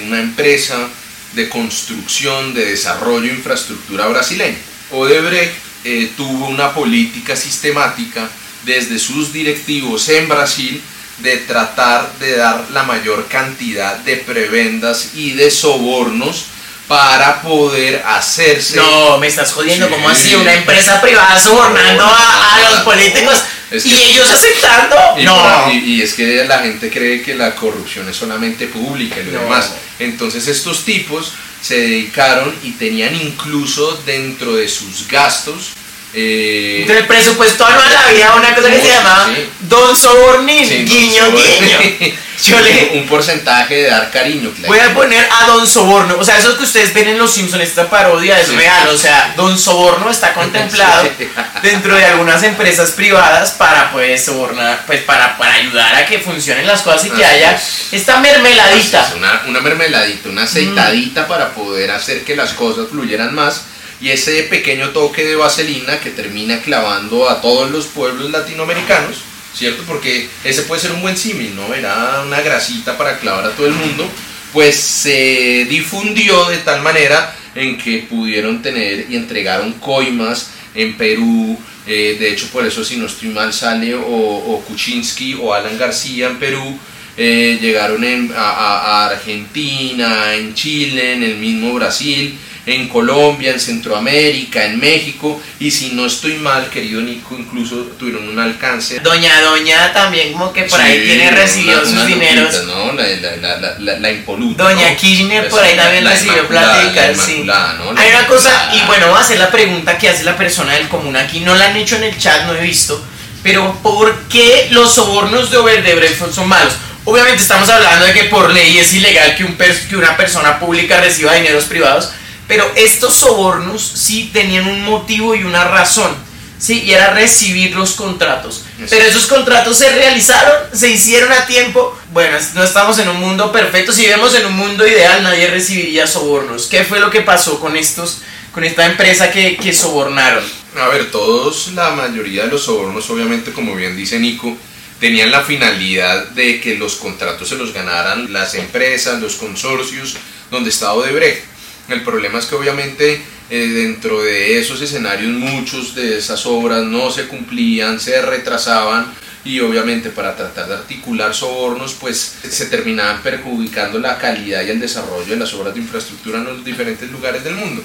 una 0.07 0.21
empresa 0.21 0.89
de 1.33 1.49
construcción, 1.49 2.55
de 2.55 2.67
desarrollo 2.67 3.29
de 3.29 3.35
infraestructura 3.35 4.07
brasileña. 4.07 4.59
Odebrecht 4.91 5.55
eh, 5.85 6.11
tuvo 6.17 6.49
una 6.49 6.75
política 6.75 7.37
sistemática 7.37 8.29
desde 8.65 8.99
sus 8.99 9.33
directivos 9.33 10.09
en 10.09 10.29
Brasil 10.29 10.83
de 11.19 11.37
tratar 11.39 12.19
de 12.19 12.37
dar 12.37 12.71
la 12.73 12.83
mayor 12.83 13.29
cantidad 13.29 13.97
de 13.99 14.17
prebendas 14.17 15.13
y 15.15 15.33
de 15.33 15.51
sobornos 15.51 16.47
para 16.89 17.43
poder 17.43 18.03
hacerse 18.07 18.77
No, 18.77 19.19
me 19.19 19.27
estás 19.27 19.53
jodiendo, 19.53 19.87
Sí. 19.87 19.93
¿cómo 19.93 20.09
así? 20.09 20.35
Una 20.37 20.55
empresa 20.55 21.01
privada 21.01 21.39
sobornando 21.43 22.05
a, 22.05 22.55
a 22.57 22.71
los 22.71 22.81
políticos 22.81 23.43
Es 23.71 23.85
y 23.87 23.95
ellos 24.13 24.31
aceptando. 24.31 24.97
Y, 25.19 25.25
no. 25.25 25.73
y 25.73 26.01
es 26.03 26.15
que 26.15 26.45
la 26.45 26.61
gente 26.61 26.89
cree 26.91 27.23
que 27.23 27.35
la 27.35 27.55
corrupción 27.57 28.09
es 28.09 28.17
solamente 28.17 28.67
pública 28.69 29.17
y 29.21 29.25
lo 29.25 29.33
No. 29.33 29.41
demás. 29.43 29.73
Entonces 29.99 30.47
estos 30.47 30.85
tipos 30.85 31.33
se 31.61 31.77
dedicaron 31.81 32.55
y 32.63 32.73
tenían 32.73 33.15
incluso 33.17 34.01
dentro 34.07 34.55
de 34.55 34.69
sus 34.69 35.09
gastos 35.09 35.71
Eh, 36.19 36.87
el 36.89 37.07
presupuesto 37.07 37.67
anual 37.67 37.95
había 38.09 38.33
una 38.35 38.55
cosa 38.55 38.71
que 38.71 38.81
se 38.81 38.89
llamaba 38.89 39.27
Sí. 39.35 39.51
Don 39.61 39.95
Sobornín, 39.97 40.67
sí, 40.67 40.85
guiño, 40.85 41.25
guiño. 41.33 42.17
Yo 42.43 42.61
le 42.61 42.91
un 43.01 43.07
porcentaje 43.07 43.75
de 43.77 43.89
dar 43.91 44.11
cariño. 44.11 44.51
claro. 44.51 44.69
voy 44.69 44.79
a 44.79 44.93
poner 44.95 45.27
a 45.31 45.47
Don 45.47 45.67
Soborno. 45.67 46.17
O 46.19 46.25
sea, 46.25 46.37
eso 46.39 46.57
que 46.57 46.65
ustedes 46.65 46.93
ven 46.93 47.09
en 47.09 47.19
Los 47.19 47.33
Simpsons, 47.33 47.63
esta 47.63 47.89
parodia 47.89 48.39
es 48.39 48.49
Sí. 48.49 48.57
real. 48.57 48.89
O 48.89 48.97
sea, 48.97 49.33
Don 49.37 49.59
Soborno 49.59 50.11
está 50.11 50.33
contemplado 50.35 51.09
dentro 51.63 51.95
de 51.97 52.05
algunas 52.05 52.43
empresas 52.43 52.91
privadas 52.93 53.53
para 53.53 53.91
pues 53.91 54.25
sobornar, 54.27 54.85
pues 54.87 55.01
para, 55.03 55.37
para 55.39 55.55
ayudar 55.55 55.95
a 55.97 56.07
que 56.07 56.19
funcionen 56.19 56.67
las 56.67 56.83
cosas 56.83 57.07
y 57.07 57.11
que 57.11 57.25
haya 57.25 57.53
es. 57.57 57.89
esta 57.93 58.19
mermeladita. 58.21 59.13
Una, 59.17 59.43
una 59.49 59.61
mermeladita, 59.61 60.29
una 60.29 60.43
aceitadita 60.45 61.27
para 61.27 61.53
poder 61.55 61.91
hacer 61.91 62.23
que 62.25 62.37
las 62.37 62.53
cosas 62.53 62.87
fluyeran 62.91 63.35
más. 63.35 63.63
Y 64.01 64.11
ese 64.11 64.43
pequeño 64.45 64.91
toque 64.91 65.25
de 65.25 65.37
vaselina 65.37 66.01
que 66.01 66.11
termina 66.11 66.61
clavando 66.61 67.31
a 67.31 67.41
todos 67.41 67.71
los 67.71 67.87
pueblos 67.87 68.31
latinoamericanos, 68.31 69.17
¿cierto? 69.55 69.85
Porque 69.87 70.29
ese 70.45 70.63
puede 70.63 70.83
ser 70.83 70.93
un 70.93 71.01
buen 71.01 71.17
símil, 71.17 71.55
¿no? 71.57 71.73
Era 71.75 72.23
una 72.27 72.41
grasita 72.43 72.99
para 72.99 73.19
clavar 73.19 73.47
a 73.47 73.51
todo 73.51 73.67
el 73.67 73.73
mundo. 73.73 74.07
Pues 74.53 74.77
se 74.77 75.67
difundió 75.69 76.45
de 76.47 76.59
tal 76.59 76.83
manera 76.83 77.35
en 77.55 77.79
que 77.79 78.07
pudieron 78.09 78.61
tener 78.63 79.07
y 79.09 79.17
entregaron 79.17 79.73
coimas 79.75 80.51
en 80.75 80.95
Perú. 80.97 81.59
eh, 81.89 82.17
de 82.19 82.31
hecho, 82.33 82.49
por 82.53 82.67
eso, 82.67 82.85
si 82.85 82.97
no 82.97 83.07
estoy 83.07 83.29
mal, 83.29 83.53
sale 83.53 83.95
o, 83.95 84.03
o 84.05 84.61
Kuczynski 84.67 85.35
o 85.41 85.55
Alan 85.55 85.79
García 85.79 86.27
en 86.29 86.39
Perú. 86.39 86.79
eh, 87.19 87.59
llegaron 87.63 88.05
en- 88.05 88.31
a, 88.37 89.07
Argentina, 89.07 90.35
en 90.35 90.55
Chile, 90.55 91.13
en 91.15 91.23
el 91.23 91.37
mismo 91.37 91.73
Brasil, 91.75 92.37
en 92.67 92.89
Colombia, 92.89 93.53
en 93.53 93.61
Centroamérica, 93.61 94.65
en 94.65 94.79
México. 94.81 95.41
Y 95.61 95.71
si 95.71 95.91
no 95.93 96.05
estoy 96.07 96.35
mal, 96.35 96.69
querido 96.69 97.01
Nico, 97.01 97.37
incluso 97.39 97.77
tuvieron 97.99 98.29
un 98.29 98.39
alcance. 98.39 98.99
Doña 99.01 99.41
Doña 99.41 99.93
también 99.93 100.33
como 100.33 100.53
que 100.53 100.65
por 100.65 100.81
ahí 100.81 100.99
Sí, 101.01 101.05
tiene 101.07 101.31
recibido 101.31 101.79
una- 101.79 101.85
sus 101.85 101.93
una 101.93 102.05
dineros. 102.07 102.55
lupita, 102.55 102.75
¿no? 102.75 102.93
La, 102.93 103.57
la, 103.61 103.77
la, 103.79 103.99
la, 104.01 104.11
impoluta. 104.11 104.65
Doña 104.65 104.91
¿no? 104.91 104.97
Kirchner 104.97 105.49
por 105.49 105.63
ahí 105.63 105.77
también 105.77 106.05
recibió 106.05 106.43
la 106.51 107.15
sí. 107.15 107.45
¿no? 107.45 107.91
Hay 107.97 108.11
una 108.11 108.27
cosa, 108.27 108.71
y 108.75 108.85
bueno, 108.87 109.09
voy 109.09 109.17
a 109.19 109.21
hacer 109.21 109.39
la 109.39 109.51
pregunta 109.51 109.97
que 109.97 110.09
hace 110.09 110.25
la 110.25 110.37
persona 110.37 110.73
del 110.75 110.89
común 110.89 111.17
aquí, 111.17 111.41
no 111.41 111.55
la 111.55 111.67
han 111.67 111.77
hecho 111.77 111.97
en 111.97 112.05
el 112.05 112.19
chat, 112.19 112.47
no 112.47 112.55
he 112.55 112.61
visto, 112.63 113.03
pero 113.45 113.79
¿por 113.83 114.13
qué 114.29 114.69
los 114.73 114.93
sobornos 114.93 115.51
de 115.53 115.59
Odebrecht 115.59 116.33
son 116.33 116.49
malos? 116.49 116.75
Obviamente 117.05 117.41
estamos 117.41 117.69
hablando 117.69 118.05
de 118.05 118.13
que 118.13 118.25
por 118.25 118.53
ley 118.53 118.79
es 118.79 118.93
ilegal 118.93 119.37
que, 119.37 119.45
un 119.45 119.57
pers- 119.57 119.87
que 119.89 119.97
una 119.97 120.17
persona 120.17 120.59
pública 120.59 121.01
reciba 121.01 121.35
dineros 121.35 121.65
privados, 121.67 122.11
pero 122.49 122.71
estos 122.77 123.15
sobornos 123.15 123.83
sí 123.83 124.31
tenían 124.33 124.67
un 124.67 124.83
motivo 124.85 125.35
y 125.35 125.43
una 125.45 125.65
razón, 125.65 126.15
¿sí? 126.59 126.83
Y 126.83 126.93
era 126.93 127.13
recibir 127.13 127.75
los 127.75 127.93
contratos. 127.95 128.65
Eso 128.79 128.87
Pero 128.91 129.05
es. 129.05 129.11
esos 129.11 129.27
contratos 129.27 129.79
se 129.79 129.91
realizaron, 129.91 130.55
se 130.73 130.91
hicieron 130.91 131.33
a 131.33 131.47
tiempo. 131.47 131.99
Bueno, 132.13 132.37
no 132.55 132.63
estamos 132.63 132.99
en 132.99 133.09
un 133.09 133.19
mundo 133.21 133.51
perfecto. 133.51 133.93
Si 133.93 134.03
vivemos 134.03 134.35
en 134.35 134.47
un 134.47 134.55
mundo 134.55 134.87
ideal, 134.87 135.23
nadie 135.23 135.49
recibiría 135.49 136.07
sobornos. 136.07 136.67
¿Qué 136.67 136.85
fue 136.85 137.01
lo 137.01 137.11
que 137.11 137.23
pasó 137.23 137.59
con 137.59 137.77
estos, 137.77 138.19
con 138.53 138.65
esta 138.65 138.87
empresa 138.87 139.31
que, 139.31 139.57
que 139.57 139.73
sobornaron? 139.73 140.45
A 140.79 140.89
ver, 140.89 141.11
todos, 141.11 141.69
la 141.75 141.91
mayoría 141.91 142.45
de 142.45 142.51
los 142.51 142.65
sobornos, 142.65 143.09
obviamente, 143.11 143.53
como 143.53 143.75
bien 143.75 143.97
dice 143.97 144.19
Nico, 144.19 144.57
tenían 145.01 145.31
la 145.31 145.41
finalidad 145.43 146.29
de 146.29 146.61
que 146.61 146.77
los 146.77 146.97
contratos 146.97 147.49
se 147.49 147.57
los 147.57 147.73
ganaran 147.73 148.33
las 148.33 148.55
empresas, 148.55 149.21
los 149.21 149.35
consorcios, 149.37 150.17
donde 150.51 150.71
estaba 150.71 150.95
Odebrecht. 150.95 151.56
El 151.89 152.03
problema 152.03 152.39
es 152.39 152.47
que 152.47 152.55
obviamente 152.57 153.23
eh, 153.49 153.69
dentro 153.69 154.23
de 154.23 154.59
esos 154.59 154.81
escenarios 154.81 155.33
muchos 155.33 155.95
de 155.95 156.19
esas 156.19 156.45
obras 156.47 156.85
no 156.85 157.11
se 157.11 157.29
cumplían, 157.29 158.01
se 158.01 158.21
retrasaban 158.23 159.15
y 159.45 159.61
obviamente 159.61 160.11
para 160.11 160.35
tratar 160.35 160.67
de 160.67 160.75
articular 160.75 161.33
sobornos 161.33 161.95
pues 161.95 162.39
se 162.49 162.67
terminaban 162.67 163.23
perjudicando 163.23 164.01
la 164.01 164.19
calidad 164.19 164.65
y 164.65 164.71
el 164.71 164.81
desarrollo 164.81 165.27
de 165.27 165.37
las 165.37 165.55
obras 165.55 165.75
de 165.75 165.81
infraestructura 165.81 166.39
en 166.39 166.45
los 166.47 166.65
diferentes 166.65 167.09
lugares 167.11 167.45
del 167.45 167.55
mundo. 167.55 167.83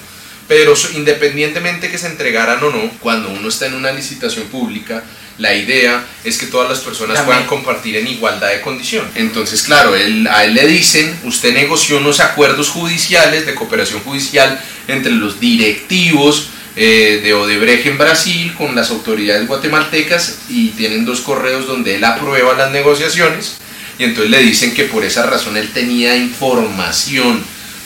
Pero 0.47 0.73
independientemente 0.95 1.89
que 1.89 1.97
se 1.97 2.07
entregaran 2.07 2.63
o 2.63 2.69
no, 2.71 2.89
cuando 2.99 3.29
uno 3.29 3.47
está 3.49 3.67
en 3.67 3.75
una 3.75 3.91
licitación 3.91 4.45
pública, 4.47 5.03
la 5.37 5.55
idea 5.55 6.05
es 6.23 6.37
que 6.37 6.45
todas 6.47 6.69
las 6.69 6.79
personas 6.79 7.15
También. 7.15 7.25
puedan 7.37 7.47
compartir 7.47 7.95
en 7.95 8.07
igualdad 8.07 8.49
de 8.49 8.61
condición. 8.61 9.07
Entonces, 9.15 9.63
claro, 9.63 9.95
él- 9.95 10.27
a 10.27 10.43
él 10.43 10.53
le 10.53 10.67
dicen, 10.67 11.17
usted 11.23 11.53
negoció 11.53 11.97
unos 11.97 12.19
acuerdos 12.19 12.69
judiciales 12.69 13.45
de 13.45 13.55
cooperación 13.55 14.01
judicial 14.01 14.59
entre 14.87 15.11
los 15.13 15.39
directivos 15.39 16.49
eh, 16.77 17.19
de 17.21 17.33
Odebrecht 17.33 17.85
en 17.85 17.97
Brasil 17.97 18.53
con 18.57 18.75
las 18.75 18.91
autoridades 18.91 19.45
guatemaltecas 19.45 20.37
y 20.47 20.69
tienen 20.69 21.03
dos 21.05 21.19
correos 21.19 21.67
donde 21.67 21.95
él 21.95 22.03
aprueba 22.05 22.53
las 22.53 22.71
negociaciones 22.71 23.57
y 23.99 24.05
entonces 24.05 24.31
le 24.31 24.39
dicen 24.39 24.73
que 24.73 24.85
por 24.85 25.03
esa 25.03 25.25
razón 25.25 25.57
él 25.57 25.69
tenía 25.73 26.15
información 26.15 27.43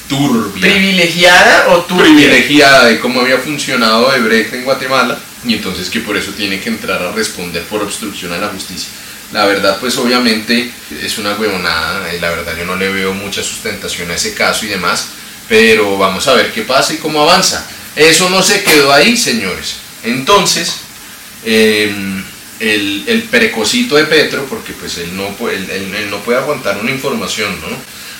turbia 0.07 0.61
¿Privilegiada 0.61 1.67
o 1.69 1.81
turbia? 1.85 2.03
privilegiada 2.05 2.85
de 2.85 2.99
cómo 2.99 3.21
había 3.21 3.37
funcionado 3.39 4.07
Odebrecht 4.07 4.53
en 4.53 4.63
Guatemala 4.63 5.17
y 5.47 5.53
entonces 5.55 5.89
que 5.89 5.99
por 5.99 6.17
eso 6.17 6.31
tiene 6.31 6.59
que 6.59 6.69
entrar 6.69 7.01
a 7.01 7.11
responder 7.11 7.63
por 7.63 7.81
obstrucción 7.81 8.33
a 8.33 8.37
la 8.37 8.47
justicia. 8.49 8.89
La 9.31 9.45
verdad, 9.45 9.77
pues 9.79 9.97
obviamente 9.97 10.71
es 11.03 11.17
una 11.17 11.33
huevonada, 11.35 12.11
eh, 12.13 12.19
la 12.21 12.29
verdad 12.29 12.53
yo 12.57 12.65
no 12.65 12.75
le 12.75 12.89
veo 12.89 13.13
mucha 13.13 13.41
sustentación 13.43 14.09
a 14.11 14.15
ese 14.15 14.33
caso 14.33 14.65
y 14.65 14.69
demás, 14.69 15.07
pero 15.49 15.97
vamos 15.97 16.27
a 16.27 16.33
ver 16.33 16.51
qué 16.51 16.61
pasa 16.61 16.93
y 16.93 16.97
cómo 16.97 17.21
avanza. 17.21 17.65
Eso 17.95 18.29
no 18.29 18.41
se 18.43 18.63
quedó 18.63 18.91
ahí, 18.93 19.15
señores. 19.17 19.77
Entonces, 20.03 20.75
eh, 21.43 21.93
el, 22.59 23.03
el 23.07 23.23
precocito 23.23 23.95
de 23.95 24.05
Petro, 24.05 24.45
porque 24.45 24.73
pues 24.73 24.97
él 24.97 25.15
no, 25.15 25.29
puede, 25.35 25.57
él, 25.57 25.69
él- 25.69 25.95
él 25.95 26.09
no 26.09 26.19
puede 26.19 26.39
aguantar 26.39 26.77
una 26.77 26.91
información, 26.91 27.51
¿no? 27.61 27.67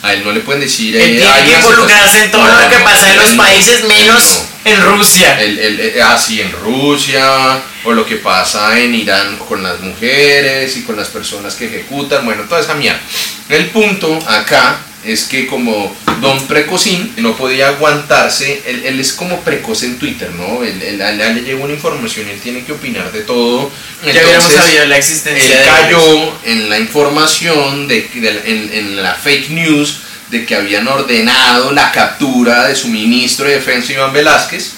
A 0.06 0.14
él 0.14 0.24
no 0.24 0.32
le 0.32 0.42
pueden 0.42 0.62
decir... 0.62 0.96
Él 0.96 1.18
eh, 1.18 1.20
tiene 1.20 1.50
que 1.50 1.56
involucrarse 1.58 2.24
en 2.26 2.32
todo 2.32 2.44
situación- 2.46 2.64
lo 2.64 2.70
que 2.70 2.84
No, 2.84 2.86
pasa 2.86 3.10
en 3.12 3.18
los 3.18 3.32
no, 3.32 3.38
países, 3.44 3.84
menos 3.86 4.44
no. 4.66 4.72
en 4.72 4.82
Rusia. 4.84 5.42
El, 5.42 5.58
el, 5.60 5.80
eh, 5.80 6.02
ah, 6.04 6.18
sí, 6.18 6.42
en 6.42 6.52
Rusia, 6.52 7.60
o 7.84 7.92
lo 7.92 8.06
que 8.06 8.18
pasa 8.18 8.80
en 8.80 8.94
Irán 8.96 9.38
con 9.38 9.64
las 9.64 9.80
mujeres 9.80 10.78
y 10.78 10.84
con 10.84 10.96
las 10.96 11.08
personas 11.08 11.56
que 11.56 11.66
ejecutan, 11.66 12.24
bueno, 12.26 12.44
toda 12.44 12.62
esa 12.62 12.76
mierda. 12.76 13.00
El 13.50 13.68
punto 13.72 14.18
acá 14.28 14.78
es 15.06 15.26
que 15.26 15.48
como 15.48 15.96
Don 16.22 16.40
Precocín 16.48 17.14
no 17.18 17.36
podía 17.38 17.70
aguantarse, 17.70 18.64
él, 18.66 18.84
él 18.86 19.00
es 19.00 19.14
como 19.14 19.42
precoz 19.42 19.84
en 19.84 19.98
Twitter, 20.00 20.32
¿no? 20.32 20.64
Él, 20.64 20.82
él- 20.82 21.02
a 21.02 21.12
él 21.12 21.36
le 21.36 21.42
llega 21.42 21.64
una 21.64 21.74
información 21.74 22.28
él 22.28 22.40
tiene 22.42 22.64
que 22.64 22.72
opinar 22.74 23.12
de 23.12 23.22
todo. 23.22 23.72
ya 24.04 24.12
Entonces, 24.12 24.56
sabido 24.56 24.86
la 24.86 24.98
existencia 24.98 25.60
él 25.62 25.66
cayó 25.70 26.34
en 26.46 26.70
la 26.70 26.80
información, 26.80 27.88
de, 27.88 28.10
de- 28.14 28.42
en, 28.46 28.74
en 28.74 29.04
la 29.04 29.14
fake 29.14 29.50
news 29.50 29.98
de 30.32 30.46
que 30.46 30.56
habían 30.56 30.88
ordenado 30.88 31.72
la 31.72 31.92
captura 31.92 32.68
de 32.68 32.76
su 32.76 32.88
ministro 32.88 33.46
de 33.48 33.56
defensa 33.56 33.94
Iván 33.94 34.12
Velázquez 34.14 34.72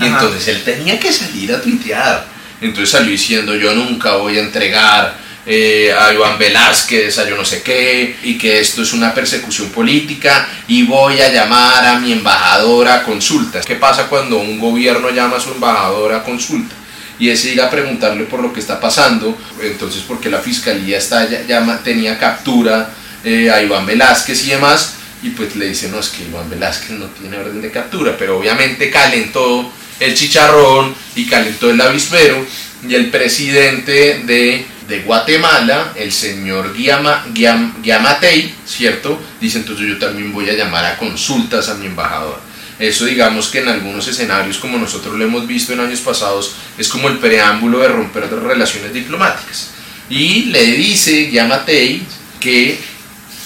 y 0.00 0.04
Ajá. 0.04 0.12
entonces 0.14 0.46
él 0.48 0.62
tenía 0.62 1.00
que 1.00 1.12
salir 1.12 1.52
a 1.52 1.60
tuitear. 1.60 2.26
Entonces 2.60 2.90
salió 2.90 3.10
diciendo 3.10 3.54
yo 3.56 3.74
nunca 3.74 4.16
voy 4.16 4.36
a 4.38 4.40
entregar 4.40 5.16
eh, 5.50 5.90
a 5.98 6.12
Iván 6.12 6.38
Velázquez, 6.38 7.18
a 7.18 7.26
yo 7.26 7.34
no 7.34 7.44
sé 7.44 7.62
qué, 7.62 8.18
y 8.22 8.36
que 8.36 8.60
esto 8.60 8.82
es 8.82 8.92
una 8.92 9.14
persecución 9.14 9.70
política 9.70 10.46
y 10.68 10.82
voy 10.82 11.20
a 11.22 11.32
llamar 11.32 11.86
a 11.86 11.98
mi 11.98 12.12
embajadora 12.12 12.96
a 12.96 13.02
consulta. 13.02 13.62
¿Qué 13.62 13.76
pasa 13.76 14.08
cuando 14.08 14.36
un 14.36 14.58
gobierno 14.58 15.08
llama 15.08 15.38
a 15.38 15.40
su 15.40 15.52
embajadora 15.52 16.18
a 16.18 16.22
consulta? 16.22 16.74
y 17.18 17.30
es 17.30 17.44
ir 17.44 17.60
a 17.60 17.70
preguntarle 17.70 18.24
por 18.24 18.40
lo 18.40 18.52
que 18.52 18.60
está 18.60 18.78
pasando, 18.78 19.36
entonces 19.60 20.02
porque 20.06 20.30
la 20.30 20.38
fiscalía 20.38 20.98
está, 20.98 21.28
ya, 21.28 21.80
tenía 21.82 22.18
captura 22.18 22.94
eh, 23.24 23.50
a 23.50 23.60
Iván 23.62 23.86
Velázquez 23.86 24.46
y 24.46 24.50
demás, 24.50 24.94
y 25.22 25.30
pues 25.30 25.56
le 25.56 25.68
dicen, 25.68 25.90
no, 25.90 25.98
es 25.98 26.08
que 26.08 26.24
Iván 26.24 26.48
Velázquez 26.48 26.90
no 26.90 27.06
tiene 27.06 27.38
orden 27.38 27.60
de 27.60 27.70
captura, 27.70 28.14
pero 28.16 28.38
obviamente 28.38 28.90
calentó 28.90 29.72
el 29.98 30.14
chicharrón 30.14 30.94
y 31.16 31.26
calentó 31.26 31.70
el 31.70 31.80
avispero, 31.80 32.46
y 32.88 32.94
el 32.94 33.10
presidente 33.10 34.22
de, 34.24 34.64
de 34.88 35.00
Guatemala, 35.00 35.92
el 35.96 36.10
señor 36.12 36.74
Guiama, 36.74 37.26
Guiam- 37.34 37.74
Guiamatei, 37.82 38.54
¿cierto? 38.66 39.20
Dice, 39.40 39.58
entonces 39.58 39.86
yo 39.86 39.98
también 39.98 40.32
voy 40.32 40.48
a 40.48 40.54
llamar 40.54 40.84
a 40.86 40.96
consultas 40.96 41.68
a 41.68 41.74
mi 41.74 41.86
embajador. 41.86 42.40
Eso 42.78 43.04
digamos 43.04 43.48
que 43.48 43.58
en 43.58 43.68
algunos 43.68 44.06
escenarios 44.08 44.56
como 44.58 44.78
nosotros 44.78 45.16
lo 45.18 45.24
hemos 45.24 45.46
visto 45.46 45.72
en 45.72 45.80
años 45.80 46.00
pasados 46.00 46.54
es 46.78 46.88
como 46.88 47.08
el 47.08 47.18
preámbulo 47.18 47.80
de 47.80 47.88
romper 47.88 48.30
relaciones 48.30 48.92
diplomáticas. 48.94 49.70
Y 50.08 50.44
le 50.46 50.64
dice 50.64 51.30
Yamatei 51.30 52.02
que, 52.40 52.78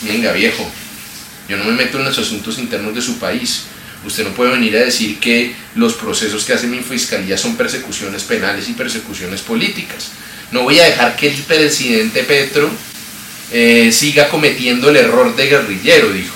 venga 0.03 0.33
viejo, 0.33 0.71
yo 1.49 1.57
no 1.57 1.65
me 1.65 1.73
meto 1.73 1.99
en 1.99 2.05
los 2.05 2.19
asuntos 2.19 2.59
internos 2.59 2.95
de 2.95 3.03
su 3.03 3.19
país. 3.19 3.65
Usted 4.05 4.25
no 4.25 4.31
puede 4.31 4.53
venir 4.53 4.77
a 4.77 4.81
decir 4.85 5.19
que 5.19 5.55
los 5.75 5.95
procesos 5.95 6.45
que 6.45 6.53
hace 6.53 6.67
mi 6.67 6.79
fiscalía 6.81 7.37
son 7.37 7.57
persecuciones 7.57 8.23
penales 8.25 8.69
y 8.69 8.75
persecuciones 8.75 9.41
políticas. 9.41 10.11
No 10.53 10.63
voy 10.63 10.79
a 10.79 10.85
dejar 10.85 11.17
que 11.17 11.29
el 11.29 11.35
presidente 11.43 12.23
Petro 12.25 12.71
eh, 13.51 13.91
siga 13.91 14.29
cometiendo 14.29 14.91
el 14.91 14.97
error 14.97 15.35
de 15.35 15.47
guerrillero, 15.47 16.13
dijo, 16.13 16.35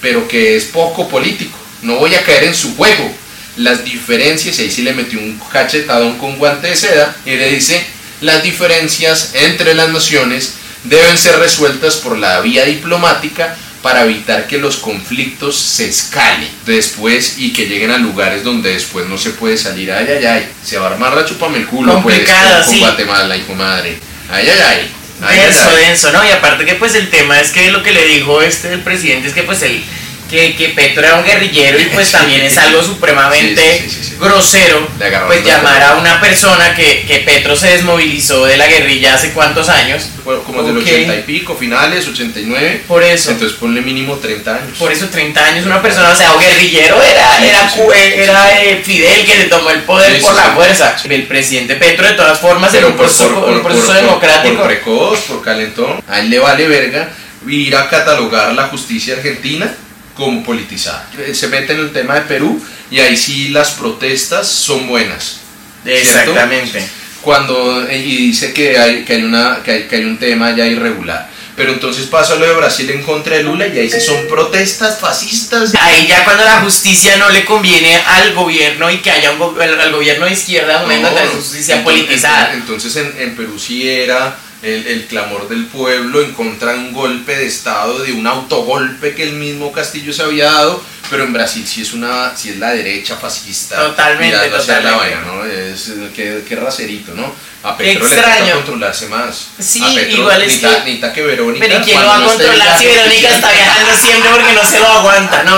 pero 0.00 0.26
que 0.28 0.56
es 0.56 0.64
poco 0.64 1.08
político. 1.08 1.56
No 1.82 1.96
voy 1.96 2.14
a 2.14 2.22
caer 2.22 2.44
en 2.44 2.54
su 2.54 2.76
juego. 2.76 3.10
las 3.56 3.84
diferencias, 3.84 4.58
y 4.58 4.62
ahí 4.62 4.70
sí 4.70 4.82
le 4.82 4.92
metió 4.92 5.18
un 5.18 5.40
cachetadón 5.50 6.18
con 6.18 6.36
guante 6.36 6.66
de 6.66 6.76
seda, 6.76 7.16
y 7.24 7.36
le 7.36 7.50
dice, 7.50 7.82
las 8.20 8.42
diferencias 8.42 9.30
entre 9.32 9.74
las 9.74 9.88
naciones 9.88 10.54
deben 10.84 11.16
ser 11.16 11.38
resueltas 11.38 11.96
por 11.96 12.18
la 12.18 12.40
vía 12.40 12.66
diplomática 12.66 13.56
para 13.86 14.02
evitar 14.02 14.48
que 14.48 14.58
los 14.58 14.78
conflictos 14.78 15.56
se 15.56 15.88
escalen 15.88 16.50
después 16.66 17.34
y 17.38 17.52
que 17.52 17.66
lleguen 17.66 17.92
a 17.92 17.98
lugares 17.98 18.42
donde 18.42 18.72
después 18.72 19.06
no 19.06 19.16
se 19.16 19.30
puede 19.30 19.56
salir. 19.56 19.92
Ay, 19.92 20.08
ay, 20.10 20.24
ay, 20.24 20.48
se 20.64 20.76
va 20.76 20.88
a 20.88 20.90
armar 20.90 21.14
la 21.14 21.24
chupame 21.24 21.58
el 21.58 21.66
culo 21.66 22.02
pues, 22.02 22.16
Complicado, 22.16 22.64
con, 22.64 22.74
sí. 22.74 22.80
Guatemala, 22.80 23.36
hijo 23.36 23.54
madre. 23.54 23.96
Ay, 24.28 24.44
ay, 24.50 24.58
ay. 24.66 24.90
ay, 25.22 25.38
denso, 25.38 25.60
ay, 25.70 25.84
denso, 25.86 26.10
¿no? 26.10 26.24
Y 26.24 26.30
aparte 26.30 26.64
que 26.64 26.74
pues 26.74 26.96
el 26.96 27.10
tema 27.10 27.40
es 27.40 27.52
que 27.52 27.70
lo 27.70 27.84
que 27.84 27.92
le 27.92 28.04
dijo 28.06 28.42
este 28.42 28.72
el 28.72 28.80
presidente 28.80 29.28
es 29.28 29.34
que 29.34 29.44
pues 29.44 29.62
él 29.62 29.80
que, 30.28 30.54
que 30.56 30.68
Petro 30.70 31.02
era 31.04 31.14
un 31.16 31.24
guerrillero 31.24 31.78
y 31.80 31.84
pues 31.86 32.06
Sí. 32.08 32.12
también 32.12 32.40
es 32.42 32.56
algo 32.58 32.82
supremamente 32.82 33.60
Sí, 33.82 33.84
sí, 33.84 33.90
sí, 33.90 33.96
sí, 34.04 34.10
sí. 34.10 34.16
grosero 34.18 34.88
Le 34.98 35.10
pues 35.26 35.44
la 35.44 35.56
llamar 35.56 35.82
a 35.82 35.94
una 35.96 36.20
persona 36.20 36.74
que, 36.74 37.04
que 37.06 37.18
Petro 37.20 37.54
se 37.56 37.68
desmovilizó 37.68 38.44
de 38.44 38.56
la 38.56 38.66
guerrilla 38.66 39.14
hace 39.14 39.32
cuántos 39.32 39.68
años 39.68 40.08
Bueno, 40.24 40.42
como 40.42 40.62
del 40.62 40.76
Ok. 40.78 40.82
80 40.84 41.16
y 41.16 41.22
pico, 41.22 41.56
finales, 41.56 42.06
89. 42.08 42.84
por 42.88 43.02
eso 43.02 43.30
Entonces 43.32 43.56
ponle 43.58 43.80
mínimo 43.80 44.16
30 44.16 44.54
años. 44.54 44.78
por 44.78 44.92
eso 44.92 45.08
30 45.08 45.44
años 45.44 45.66
una 45.66 45.80
persona 45.82 46.10
o 46.10 46.16
sea 46.16 46.32
un 46.32 46.40
guerrillero 46.40 47.00
era 47.02 47.36
Sí, 47.38 47.46
era, 47.48 47.70
sí, 47.70 47.78
cu- 47.80 47.92
sí. 47.92 47.98
era 48.14 48.62
eh, 48.62 48.82
Fidel 48.84 49.24
que 49.24 49.32
se 49.36 49.44
tomó 49.44 49.70
el 49.70 49.82
poder 49.82 50.14
Sí, 50.16 50.20
por 50.22 50.30
sí, 50.32 50.36
la 50.36 50.44
sí. 50.46 50.50
fuerza 50.54 50.96
el 51.08 51.22
presidente 51.26 51.74
Petro 51.76 52.06
de 52.06 52.14
todas 52.14 52.38
formas 52.38 52.72
en 52.74 52.84
un 52.84 52.92
proceso, 52.96 53.44
un 53.46 53.62
proceso 53.62 53.92
democrático 53.92 54.56
por 54.56 54.66
precoz, 54.66 55.20
por 55.20 55.42
calentón. 55.42 56.02
A 56.08 56.20
él 56.20 56.30
le 56.30 56.38
vale 56.38 56.66
verga 56.68 57.10
ir 57.48 57.76
a 57.76 57.88
catalogar 57.88 58.52
la 58.54 58.64
justicia 58.64 59.14
argentina 59.14 59.72
como 60.16 60.42
politizada. 60.42 61.08
Se 61.32 61.48
mete 61.48 61.72
en 61.74 61.80
el 61.80 61.92
tema 61.92 62.14
de 62.14 62.22
Perú 62.22 62.60
y 62.90 63.00
ahí 63.00 63.16
sí 63.16 63.48
las 63.48 63.70
protestas 63.72 64.48
son 64.48 64.86
buenas. 64.88 65.40
¿cierto? 65.84 66.00
exactamente 66.00 66.84
Cuando, 67.22 67.86
y 67.92 68.28
dice 68.28 68.52
que 68.52 68.78
hay, 68.78 69.04
que 69.04 69.14
hay, 69.14 69.22
una, 69.22 69.60
que 69.64 69.70
hay, 69.72 69.82
que 69.88 69.96
hay 69.96 70.04
un 70.04 70.18
tema 70.18 70.54
ya 70.56 70.66
irregular. 70.66 71.28
Pero 71.56 71.72
entonces 71.72 72.04
pasa 72.06 72.34
lo 72.34 72.44
de 72.46 72.52
Brasil 72.52 72.90
en 72.90 73.02
contra 73.02 73.36
de 73.36 73.42
Lula 73.42 73.66
y 73.66 73.78
ahí 73.78 73.90
sí 73.90 73.98
son 74.00 74.26
protestas 74.28 74.98
fascistas. 75.00 75.72
Ahí 75.80 76.06
ya 76.06 76.22
cuando 76.24 76.44
la 76.44 76.60
justicia 76.60 77.16
no 77.16 77.30
le 77.30 77.44
conviene 77.46 77.96
al 77.96 78.34
gobierno 78.34 78.90
y 78.90 78.98
que 78.98 79.10
haya 79.10 79.30
un 79.32 79.38
go- 79.38 79.56
al, 79.58 79.90
gobierno 79.90 80.26
de 80.26 80.32
izquierda, 80.32 80.76
un 80.76 80.82
momento 80.82 81.10
No, 81.10 81.16
justicia 81.30 81.76
entonces- 81.76 81.82
politizada. 82.04 82.52
Entonces 82.52 82.96
en, 82.96 83.14
en 83.18 83.36
Perú 83.36 83.58
sí 83.58 83.88
era 83.88 84.36
el, 84.66 84.86
el 84.86 85.06
clamor 85.06 85.48
del 85.48 85.66
pueblo 85.66 86.20
en 86.22 86.32
contra 86.32 86.72
de 86.72 86.78
un 86.78 86.92
golpe 86.92 87.36
de 87.36 87.46
Estado, 87.46 87.98
de 88.00 88.12
un 88.12 88.26
autogolpe 88.26 89.14
que 89.14 89.22
el 89.22 89.32
mismo 89.32 89.72
Castillo 89.72 90.12
se 90.12 90.22
había 90.22 90.46
dado, 90.52 90.82
pero 91.10 91.24
en 91.24 91.32
Brasil 91.32 91.64
sí 91.66 91.82
es 91.82 91.92
una 91.92 92.36
sí 92.36 92.50
es 92.50 92.56
la 92.58 92.70
derecha 92.72 93.16
fascista. 93.16 93.76
Totalmente, 93.76 94.36
hacia 94.36 94.48
la 94.50 94.58
totalmente. 94.58 94.98
vaina, 94.98 95.20
¿no? 95.26 95.44
Es, 95.44 95.92
qué, 96.14 96.42
qué 96.48 96.56
racerito, 96.56 97.14
¿no? 97.14 97.32
A 97.62 97.76
Petro 97.76 98.06
le 98.06 98.14
Extraño. 98.14 98.44
toca 98.44 98.54
controlarse 98.56 99.06
más. 99.08 99.46
Sí, 99.58 99.82
a 99.82 99.94
Petro, 99.94 100.18
igual 100.18 100.40
es 100.42 100.46
necesita, 100.48 100.68
que- 100.70 100.78
necesita 100.80 101.12
que 101.12 101.22
Verónica... 101.22 101.66
Pero 101.66 101.80
¿y 101.80 101.84
quién 101.84 102.00
lo 102.00 102.06
va 102.06 102.16
a 102.18 102.24
controlar 102.24 102.78
si 102.78 102.86
Verónica 102.86 103.28
está 103.34 103.52
viajando 103.52 103.96
siempre 103.98 104.30
porque 104.30 104.52
no 104.52 104.64
se 104.64 104.78
lo 104.78 104.86
aguanta? 104.88 105.42
No. 105.44 105.56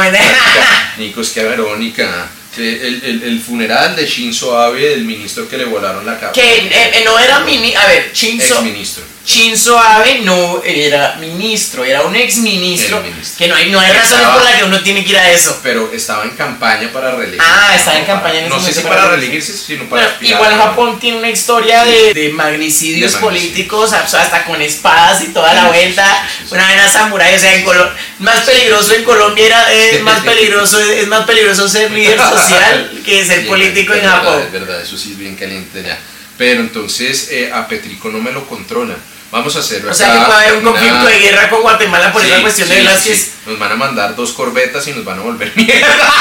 Nico, 0.96 1.20
es 1.20 1.30
que 1.30 1.40
a 1.40 1.44
Verónica... 1.44 2.28
El, 2.56 3.02
el, 3.04 3.22
el 3.22 3.40
funeral 3.40 3.94
de 3.94 4.06
Shinzo 4.06 4.58
Abe, 4.58 4.94
el 4.94 5.04
ministro 5.04 5.48
que 5.48 5.56
le 5.58 5.64
volaron 5.64 6.04
la 6.04 6.18
cabeza. 6.18 6.32
Que 6.32 6.56
eh, 6.56 6.70
eh, 6.70 7.02
no 7.04 7.18
era 7.18 7.40
mini... 7.40 7.74
A 7.74 7.86
ver, 7.86 8.10
Shinzo, 8.12 8.54
Ex 8.54 8.62
ministro. 8.62 9.04
Shinzo 9.28 9.78
Abe 9.78 10.20
no 10.22 10.62
era 10.64 11.16
ministro, 11.20 11.84
era 11.84 12.00
un 12.00 12.16
ex 12.16 12.38
ministro. 12.38 13.02
Que 13.36 13.46
no 13.46 13.54
hay, 13.56 13.68
no 13.70 13.78
hay 13.78 13.92
razón 13.92 14.20
por 14.32 14.42
la 14.42 14.56
que 14.56 14.64
uno 14.64 14.80
tiene 14.82 15.04
que 15.04 15.10
ir 15.10 15.18
a 15.18 15.30
eso. 15.30 15.60
pero 15.62 15.92
estaba 15.92 16.24
en 16.24 16.30
campaña 16.30 16.90
para 16.90 17.10
reelegirse. 17.10 17.46
Ah, 17.46 17.74
estaba 17.76 17.98
en 17.98 18.06
campaña 18.06 18.38
en 18.38 18.46
ese 18.46 18.54
No 18.54 18.58
sé 18.62 18.72
si 18.72 18.80
para 18.80 18.94
para 19.02 19.08
reelegirse. 19.10 19.52
sino 19.52 19.84
para 19.84 20.00
Bueno, 20.04 20.08
aspirar. 20.14 20.34
igual 20.40 20.56
Japón 20.58 20.98
tiene 20.98 21.18
una 21.18 21.28
historia 21.28 21.84
de, 21.84 22.14
de 22.14 22.30
magnicidios 22.30 23.12
De 23.12 23.18
políticos, 23.18 23.92
hasta 23.92 24.46
con 24.46 24.62
espadas 24.62 25.22
y 25.22 25.26
toda 25.28 25.52
la 25.52 25.66
vuelta. 25.68 26.26
Una 26.50 26.66
vena 26.66 26.88
samurái, 26.90 27.34
o 27.34 27.38
sea, 27.38 27.54
en 27.54 27.66
Colo- 27.66 27.90
más 28.20 28.40
peligroso 28.46 28.94
en 28.94 29.04
Colombia 29.04 29.44
era, 29.44 29.72
es 29.74 30.00
más 30.08 30.20
peligroso, 30.20 30.80
es 30.80 31.06
más 31.06 31.26
peligroso 31.26 31.68
ser 31.68 31.90
líder 31.90 32.18
social 32.30 33.02
que 33.04 33.26
ser 33.26 33.42
Sí, 33.42 33.46
político 33.46 33.92
es 33.92 33.98
en 33.98 34.04
verdad, 34.06 34.18
Japón. 34.24 34.42
Es 34.46 34.52
verdad, 34.52 34.80
eso 34.80 34.96
sí 34.96 35.12
es 35.12 35.18
bien 35.18 35.36
caliente 35.36 35.82
ya. 35.82 35.98
Pero 36.38 36.60
entonces 36.60 37.28
eh, 37.30 37.50
a 37.52 37.68
Petrico 37.68 38.08
no 38.08 38.20
me 38.20 38.32
lo 38.32 38.46
controlan. 38.48 38.96
Vamos 39.30 39.54
a 39.56 39.58
hacerlo 39.58 39.90
O 39.90 39.94
sea 39.94 40.10
que 40.12 40.18
puede 40.20 40.38
haber 40.46 40.54
un 40.54 40.64
conflicto 40.64 41.04
de 41.04 41.18
guerra 41.18 41.50
con 41.50 41.60
Guatemala 41.60 42.12
por 42.12 42.22
Sí, 42.22 42.28
esa 42.30 42.40
cuestión 42.40 42.68
sí, 42.68 42.74
de 42.74 42.80
Velázquez. 42.80 43.18
sí. 43.18 43.32
Nos 43.46 43.58
van 43.58 43.72
a 43.72 43.76
mandar 43.76 44.16
dos 44.16 44.32
corbetas 44.32 44.86
y 44.88 44.92
nos 44.92 45.04
van 45.04 45.18
a 45.18 45.22
volver 45.22 45.52
mierda. 45.56 46.12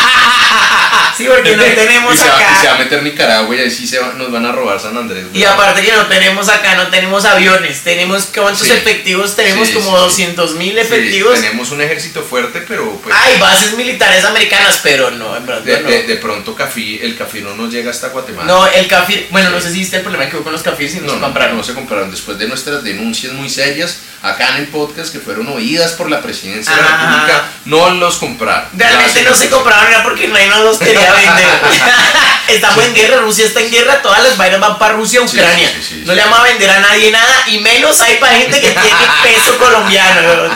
Sí, 1.17 1.25
porque 1.27 1.55
no 1.57 1.63
tenemos 1.63 2.13
y 2.13 2.17
se, 2.17 2.29
va, 2.29 2.37
y 2.41 2.61
se 2.61 2.67
va 2.67 2.75
a 2.75 2.77
meter 2.77 3.01
Nicaragua 3.03 3.55
y 3.55 3.59
ahí 3.59 3.71
sí 3.71 3.87
se 3.87 3.97
va- 3.99 4.13
nos 4.13 4.31
van 4.31 4.45
a 4.45 4.51
robar 4.51 4.79
San 4.79 4.95
Andrés. 4.95 5.25
Y 5.33 5.43
aparte 5.43 5.81
que 5.81 5.91
no 5.91 6.05
tenemos 6.05 6.47
acá, 6.47 6.75
no 6.75 6.87
tenemos 6.89 7.25
aviones, 7.25 7.81
tenemos 7.83 8.25
cuántos 8.33 8.69
efectivos, 8.69 9.35
tenemos 9.35 9.69
como 9.71 9.85
sí, 10.09 10.15
sí. 10.17 10.23
200 10.25 10.55
mil 10.55 10.77
efectivos. 10.77 11.41
tenemos 11.41 11.71
un 11.71 11.81
ejército 11.81 12.21
fuerte, 12.21 12.63
pero 12.67 12.91
pues 13.03 13.15
Hay 13.15 13.39
bases 13.39 13.73
militares 13.75 14.23
americanas, 14.25 14.79
pero 14.83 15.09
no, 15.11 15.35
en 15.35 15.45
verdad 15.45 15.63
de, 15.63 15.81
no. 15.81 15.89
de- 15.89 16.03
de 16.03 16.15
pronto 16.17 16.53
Cafí, 16.55 16.99
el 17.01 17.17
Cafí 17.17 17.41
no 17.41 17.55
nos 17.55 17.71
llega 17.73 17.89
hasta 17.91 18.09
Guatemala. 18.09 18.45
No, 18.51 18.67
el 18.67 18.87
cafir, 18.87 19.27
bueno, 19.31 19.49
no 19.49 19.59
sé 19.59 19.71
si 19.71 19.79
viste 19.79 19.97
el 19.97 20.03
problema 20.03 20.29
que 20.29 20.35
hubo 20.37 20.43
con 20.43 20.53
los 20.53 20.61
cafirs 20.61 20.95
y 20.95 20.99
no, 20.99 21.07
No, 21.07 21.13
se 21.15 21.19
compraron. 21.19 21.57
no 21.57 21.63
se 21.63 21.73
compraron. 21.73 22.11
Después 22.11 22.37
de 22.37 22.47
nuestras 22.47 22.83
denuncias 22.97 23.33
muy 23.33 23.49
serias 23.49 23.97
acá 24.21 24.49
en 24.49 24.57
el 24.63 24.67
podcast 24.67 25.11
que 25.11 25.19
fueron 25.19 25.47
oídas 25.47 25.91
por 25.91 26.09
la 26.09 26.21
presidencia 26.21 26.75
de 26.75 26.81
la 26.81 26.87
Ajá. 26.87 27.05
República, 27.11 27.43
no 27.65 27.89
los 27.91 28.15
compraron. 28.17 28.65
Realmente 28.73 29.21
no 29.23 29.35
se 29.35 29.49
compraron 29.49 29.87
era 29.87 30.03
porque 30.03 30.27
nadie 30.27 30.47
nos 30.47 30.63
los 30.63 30.77
quería 30.79 31.13
vender. 31.13 31.47
Estamos 32.47 32.83
en 32.85 32.93
guerra, 32.95 33.17
Rusia 33.21 33.45
está 33.45 33.59
en 33.61 33.69
guerra, 33.71 34.01
todas 34.01 34.23
las 34.23 34.37
vainas 34.37 34.59
van 34.59 34.79
para 34.79 34.93
Rusia, 34.95 35.21
Sí, 35.27 35.35
Ucrania. 35.37 35.69
sí, 35.69 35.75
sí, 35.81 35.95
sí, 35.99 36.03
no 36.05 36.13
sí. 36.13 36.15
le 36.17 36.23
vamos 36.23 36.39
a 36.39 36.43
vender 36.43 36.69
a 36.69 36.79
nadie 36.79 37.11
nada 37.11 37.43
y 37.47 37.59
menos 37.59 37.99
hay 38.01 38.15
para 38.17 38.35
gente 38.37 38.59
que 38.61 38.69
tiene 38.69 38.97
peso 39.23 39.57
colombiano. 39.57 40.53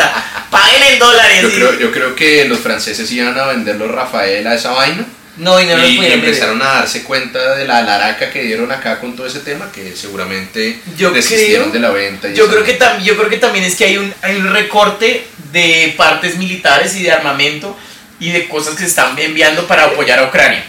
Paguen 0.49 0.83
en 0.83 0.99
dólares. 0.99 1.41
Yo 1.43 1.49
creo, 1.49 1.79
yo 1.79 1.91
creo 1.91 2.15
que 2.15 2.45
los 2.45 2.59
franceses 2.59 3.09
iban 3.11 3.37
a 3.37 3.45
vender 3.47 3.75
los 3.75 3.91
Rafael 3.91 4.45
a 4.47 4.55
esa 4.55 4.71
vaina 4.71 5.05
No, 5.37 5.59
y 5.61 5.65
no 5.65 5.87
y, 5.87 5.97
empezaron 6.05 6.61
a 6.61 6.65
darse 6.65 7.03
cuenta 7.03 7.55
de 7.55 7.65
la 7.65 7.81
laraca 7.81 8.29
que 8.31 8.43
dieron 8.43 8.71
acá 8.71 8.99
con 8.99 9.15
todo 9.15 9.25
ese 9.25 9.39
tema 9.39 9.71
que 9.71 9.95
seguramente 9.95 10.79
Yo 10.97 11.11
desistieron 11.11 11.71
creo- 11.71 11.73
de 11.73 11.79
la 11.87 11.89
venta. 11.93 12.27
y 12.29 12.35
Yo 12.35 12.47
creo, 12.49 12.63
que 12.63 12.77
tam- 12.77 13.01
yo 13.01 13.15
creo 13.17 13.29
que 13.29 13.37
también 13.37 13.63
es 13.65 13.75
que 13.75 13.85
hay 13.85 13.97
un, 13.97 14.13
hay 14.21 14.35
un 14.35 14.51
recorte 14.53 15.25
de 15.53 15.93
partes 15.97 16.35
militares 16.37 16.95
y 16.95 17.03
de 17.03 17.11
armamento 17.11 17.77
y 18.19 18.31
de 18.31 18.47
cosas 18.49 18.73
que 18.75 18.81
se 18.83 18.89
están 18.89 19.17
enviando 19.17 19.65
para 19.67 19.85
apoyar 19.85 20.19
a 20.19 20.25
Ucrania. 20.27 20.63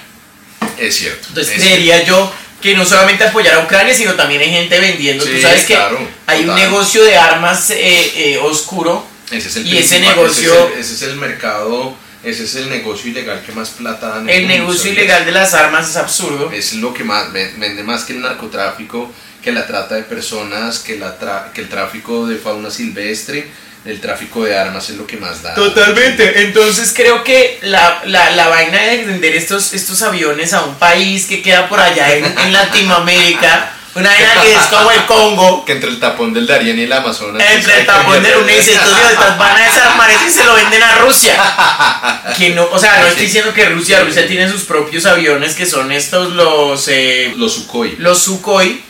es 0.78 0.96
cierto. 0.96 1.26
Entonces 1.28 1.56
es 1.56 1.62
creería 1.62 2.02
yo 2.04 2.32
que 2.62 2.74
no 2.74 2.84
solamente 2.86 3.24
apoyar 3.24 3.54
a 3.56 3.58
Ucrania, 3.64 3.92
sino 3.92 4.14
también 4.14 4.40
hay 4.42 4.50
gente 4.50 4.78
vendiendo. 4.78 5.24
Sí, 5.24 5.32
Tú 5.34 5.42
sabes 5.42 5.64
que 5.64 5.74
claro, 5.74 5.98
hay 6.26 6.40
un 6.42 6.46
total. 6.46 6.62
negocio 6.62 7.02
de 7.04 7.16
armas 7.16 7.70
eh, 7.70 8.12
eh, 8.16 8.38
oscuro. 8.38 9.04
Ese 9.32 9.48
es 9.48 9.56
el 9.56 9.66
Y 9.66 9.78
ese 9.78 9.98
negocio- 9.98 10.52
Ese 10.54 10.62
es, 10.66 10.72
el, 10.74 10.80
ese 10.80 10.94
es 10.94 11.02
el 11.02 11.16
mercado, 11.16 11.96
ese 12.24 12.44
es 12.44 12.54
el 12.56 12.68
negocio 12.70 13.10
ilegal 13.10 13.42
que 13.44 13.52
más 13.52 13.70
plata 13.70 14.08
da 14.08 14.20
en 14.20 14.28
El 14.28 14.46
negocio 14.48 14.92
ilegal 14.92 15.24
de 15.24 15.32
las 15.32 15.54
armas 15.54 15.90
es 15.90 15.96
absurdo. 15.96 16.50
Es 16.52 16.74
lo 16.74 16.92
que 16.94 17.04
más 17.04 17.32
ve- 17.32 17.52
vende 17.56 17.82
más 17.82 18.04
que 18.04 18.12
el 18.12 18.20
narcotráfico, 18.22 19.12
que 19.42 19.50
la 19.52 19.66
trata 19.66 19.96
de 19.96 20.02
personas, 20.04 20.78
que, 20.78 20.96
la 20.98 21.18
tra- 21.18 21.50
que 21.52 21.60
el 21.62 21.68
tráfico 21.68 22.26
de 22.28 22.36
fauna 22.36 22.70
silvestre, 22.70 23.46
el 23.84 24.00
tráfico 24.00 24.44
de 24.44 24.56
armas 24.56 24.88
es 24.90 24.96
lo 24.96 25.04
que 25.08 25.16
más 25.16 25.42
da. 25.42 25.54
Totalmente. 25.54 26.42
Entonces 26.42 26.92
creo 26.94 27.24
que 27.24 27.58
la, 27.62 28.02
la, 28.06 28.30
la 28.30 28.46
vaina 28.46 28.80
de 28.80 29.04
vender 29.04 29.34
estos, 29.34 29.72
estos 29.72 30.02
aviones 30.02 30.52
a 30.52 30.62
un 30.64 30.76
país 30.76 31.26
que 31.26 31.42
queda 31.42 31.68
por 31.68 31.80
allá 31.80 32.14
en, 32.14 32.24
en 32.24 32.52
Latinoamérica, 32.52 33.72
una 33.94 34.08
vaina 34.10 34.40
que 34.42 34.54
es 34.54 34.60
como 34.62 34.90
el 34.90 35.04
Congo, 35.06 35.64
Que 35.66 35.72
entre 35.72 35.90
el 35.90 36.00
tapón 36.00 36.32
del 36.32 36.46
Darién 36.46 36.78
y 36.78 36.82
el 36.84 36.92
Amazonas. 36.92 37.42
entre 37.50 37.80
el 37.80 37.86
tapón 37.86 38.22
de 38.22 38.36
una 38.36 38.52
y 38.52 38.56
dice, 38.56 38.72
estos 38.72 38.88
idiotas 38.98 39.36
van 39.38 39.56
a 39.56 39.64
desarmar 39.70 40.10
eso 40.10 40.24
y 40.26 40.30
se 40.30 40.44
lo 40.44 40.54
venden 40.54 40.82
a 40.82 40.94
Rusia. 40.96 41.34
Que 42.36 42.50
no, 42.50 42.64
o 42.70 42.78
sea, 42.78 43.00
no 43.00 43.06
estoy 43.08 43.26
diciendo 43.26 43.52
que 43.52 43.66
Rusia, 43.66 44.00
Rusia 44.00 44.26
tiene 44.26 44.48
sus 44.50 44.62
propios 44.62 45.04
aviones 45.06 45.54
que 45.54 45.66
son 45.66 45.92
estos 45.92 46.32
los 46.32 46.88
eh, 46.88 47.32
Los 47.36 47.52
Sukhoi. 47.54 47.96
los 47.98 48.18
Sukhoi, 48.22 48.82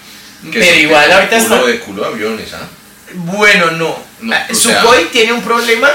que 0.52 0.58
pero 0.60 0.76
igual 0.76 1.08
de 1.08 1.14
ahorita 1.14 1.38
culo 1.38 1.54
está 1.56 1.66
de 1.66 1.80
culo 1.80 2.02
de 2.02 2.08
aviones, 2.08 2.52
¿ah? 2.54 2.66
bueno, 3.14 3.70
no. 3.72 3.98
No, 4.20 4.34
Ah, 4.36 4.46
sea- 4.52 4.80
Sukhoi 4.80 5.06
tiene 5.06 5.32
un 5.32 5.42
problema, 5.42 5.90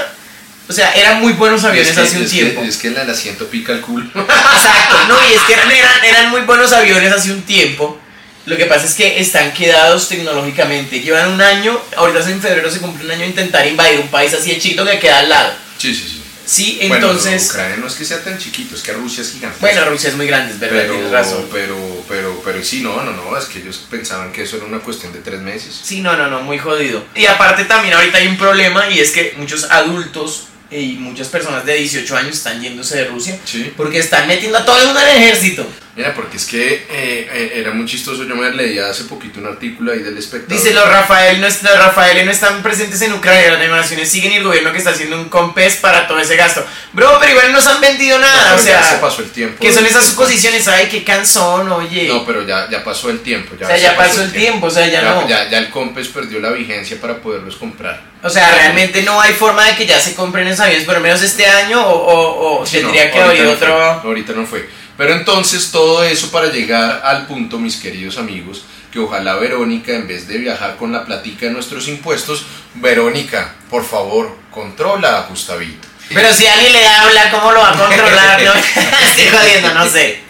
o 0.68 0.72
sea, 0.72 0.92
eran 0.92 1.20
muy 1.20 1.32
buenos 1.32 1.64
aviones 1.64 1.88
Es 1.90 1.94
que- 1.96 2.00
hace 2.02 2.16
un 2.18 2.24
es 2.24 2.30
que- 2.30 2.36
tiempo. 2.36 2.62
es 2.62 2.76
que 2.76 2.88
el 2.88 3.10
asiento 3.10 3.46
pica 3.46 3.72
el 3.72 3.80
culo. 3.80 4.04
Exacto, 4.14 4.96
no, 5.08 5.16
y 5.30 5.32
es 5.32 5.40
que 5.42 5.54
eran, 5.54 5.70
eran 6.04 6.30
muy 6.30 6.42
buenos 6.42 6.72
aviones 6.72 7.10
hace 7.12 7.32
un 7.32 7.42
tiempo. 7.42 7.98
Lo 8.48 8.56
que 8.56 8.64
pasa 8.64 8.86
es 8.86 8.94
que 8.94 9.20
están 9.20 9.52
quedados 9.52 10.08
tecnológicamente. 10.08 11.00
Llevan 11.00 11.32
un 11.32 11.42
año, 11.42 11.78
ahorita 11.96 12.30
en 12.30 12.40
febrero 12.40 12.70
se 12.70 12.80
cumple 12.80 13.04
un 13.04 13.10
año 13.10 13.26
intentar 13.26 13.66
invadir 13.66 14.00
un 14.00 14.08
país 14.08 14.32
así 14.32 14.50
de 14.50 14.58
chiquito 14.58 14.86
que 14.86 14.98
queda 14.98 15.18
al 15.18 15.28
lado. 15.28 15.52
Sí, 15.76 15.94
sí, 15.94 16.08
sí. 16.08 16.22
Sí, 16.46 16.78
Bueno, 16.88 16.94
entonces. 17.10 17.50
Ucrania 17.50 17.76
no 17.76 17.86
es 17.86 17.92
que 17.94 18.06
sea 18.06 18.24
tan 18.24 18.38
chiquito, 18.38 18.74
es 18.74 18.80
que 18.80 18.94
Rusia 18.94 19.20
es 19.20 19.32
gigante. 19.32 19.58
Bueno, 19.60 19.84
Rusia 19.84 20.08
es 20.08 20.16
muy 20.16 20.26
grande, 20.26 20.54
es 20.54 20.58
verdad, 20.58 20.78
pero, 20.80 20.92
tienes 20.94 21.10
razón. 21.12 21.46
pero, 21.52 21.76
pero, 22.08 22.40
pero 22.42 22.64
sí, 22.64 22.80
no, 22.80 23.02
no, 23.02 23.12
no, 23.12 23.36
es 23.36 23.44
que 23.44 23.58
ellos 23.58 23.84
pensaban 23.90 24.32
que 24.32 24.44
eso 24.44 24.56
era 24.56 24.64
una 24.64 24.78
cuestión 24.78 25.12
de 25.12 25.18
tres 25.18 25.40
meses. 25.40 25.78
Sí, 25.82 26.00
no, 26.00 26.16
no, 26.16 26.28
no, 26.28 26.40
muy 26.40 26.56
jodido. 26.58 27.04
Y 27.14 27.26
aparte 27.26 27.66
también 27.66 27.92
ahorita 27.92 28.16
hay 28.16 28.28
un 28.28 28.38
problema 28.38 28.88
y 28.88 28.98
es 29.00 29.10
que 29.10 29.34
muchos 29.36 29.64
adultos 29.64 30.44
y 30.70 30.94
muchas 30.94 31.28
personas 31.28 31.66
de 31.66 31.74
18 31.74 32.16
años 32.16 32.36
están 32.38 32.62
yéndose 32.62 32.96
de 32.96 33.04
Rusia 33.08 33.38
Sí. 33.44 33.70
porque 33.76 33.98
están 33.98 34.26
metiendo 34.26 34.56
a 34.56 34.64
todo 34.64 34.78
el 34.78 34.86
mundo 34.86 35.00
en 35.02 35.08
el 35.08 35.16
ejército. 35.24 35.66
Mira, 35.98 36.14
porque 36.14 36.36
es 36.36 36.44
que 36.46 36.74
eh, 36.74 36.86
eh, 36.90 37.52
era 37.56 37.72
muy 37.72 37.84
chistoso. 37.84 38.22
Yo 38.22 38.36
me 38.36 38.48
leía 38.52 38.88
hace 38.88 39.02
poquito 39.02 39.40
un 39.40 39.46
artículo 39.46 39.90
ahí 39.90 39.98
del 39.98 40.16
espectador. 40.16 40.56
Dice, 40.56 40.72
los 40.72 40.88
Rafael, 40.88 41.40
no, 41.40 41.48
los 41.48 41.60
Rafael 41.76 42.24
no 42.24 42.30
están 42.30 42.62
presentes 42.62 43.02
en 43.02 43.14
Ucrania, 43.14 43.50
las 43.58 43.68
donaciones 43.68 44.08
siguen 44.08 44.30
y 44.30 44.36
el 44.36 44.44
gobierno 44.44 44.70
que 44.70 44.78
está 44.78 44.90
haciendo 44.90 45.16
un 45.20 45.28
compés 45.28 45.74
para 45.74 46.06
todo 46.06 46.20
ese 46.20 46.36
gasto. 46.36 46.64
Bro, 46.92 47.16
pero 47.18 47.32
igual 47.32 47.48
no 47.50 47.58
nos 47.58 47.66
han 47.66 47.80
vendido 47.80 48.16
nada, 48.20 48.54
o 48.54 48.56
ya 48.58 48.80
se 48.80 48.90
sea, 48.90 49.00
pasó 49.00 49.22
el 49.22 49.30
tiempo. 49.30 49.56
¿qué 49.60 49.72
son 49.72 49.84
esas 49.86 50.06
suposiciones? 50.06 50.68
Ay, 50.68 50.86
qué 50.88 51.02
cansón, 51.02 51.68
oye. 51.72 52.06
No, 52.06 52.24
pero 52.24 52.46
ya, 52.46 52.70
ya 52.70 52.84
pasó 52.84 53.10
el 53.10 53.18
tiempo. 53.18 53.56
Ya 53.58 53.66
o 53.66 53.68
sea, 53.68 53.76
se 53.76 53.82
ya 53.82 53.96
pasó 53.96 54.22
el 54.22 54.30
tiempo, 54.32 54.68
o 54.68 54.70
sea, 54.70 54.86
ya, 54.86 55.02
Ya, 55.02 55.14
no. 55.14 55.28
ya, 55.28 55.50
ya 55.50 55.58
el 55.58 55.68
Compes 55.70 56.06
perdió 56.06 56.38
la 56.38 56.50
vigencia 56.50 57.00
para 57.00 57.16
poderlos 57.16 57.56
comprar. 57.56 58.00
O 58.22 58.30
sea, 58.30 58.48
realmente 58.52 59.02
no 59.02 59.20
hay 59.20 59.32
forma 59.32 59.64
de 59.64 59.74
que 59.74 59.84
ya 59.84 59.98
se 59.98 60.14
compren 60.14 60.46
esos 60.46 60.60
aviones, 60.60 60.84
por 60.84 60.94
lo 60.94 61.00
menos 61.00 61.22
este 61.22 61.44
año, 61.44 61.84
o, 61.84 61.92
o- 61.92 62.60
o 62.62 62.66
Sí, 62.66 62.76
no, 62.76 62.82
tendría 62.92 63.10
que 63.10 63.20
haber 63.20 63.42
no 63.42 63.50
otro... 63.50 63.66
fue, 64.00 64.08
ahorita 64.10 64.32
no 64.34 64.46
fue. 64.46 64.68
Pero 64.98 65.14
entonces 65.14 65.70
todo 65.70 66.02
eso 66.04 66.30
para 66.30 66.48
llegar 66.52 67.00
al 67.04 67.26
punto, 67.26 67.58
mis 67.58 67.76
queridos 67.76 68.18
amigos, 68.18 68.64
que 68.92 68.98
ojalá 68.98 69.36
Verónica, 69.36 69.92
en 69.92 70.06
vez 70.08 70.26
de 70.28 70.36
viajar 70.38 70.76
con 70.76 70.92
la 70.92 71.04
platica 71.06 71.46
de 71.46 71.52
nuestros 71.52 71.88
impuestos, 71.88 72.44
Verónica, 72.74 73.54
por 73.70 73.84
favor, 73.84 74.36
controla 74.50 75.18
a 75.18 75.22
Gustavito. 75.28 75.88
Pero 76.12 76.32
si 76.34 76.46
alguien 76.46 76.72
le 76.72 76.86
habla, 76.88 77.30
¿cómo 77.30 77.52
lo 77.52 77.60
va 77.60 77.70
a 77.70 77.78
controlar? 77.78 78.42
No, 78.44 78.52
estoy 79.08 79.28
jodiendo, 79.28 79.72
no 79.74 79.88
sé. 79.88 80.20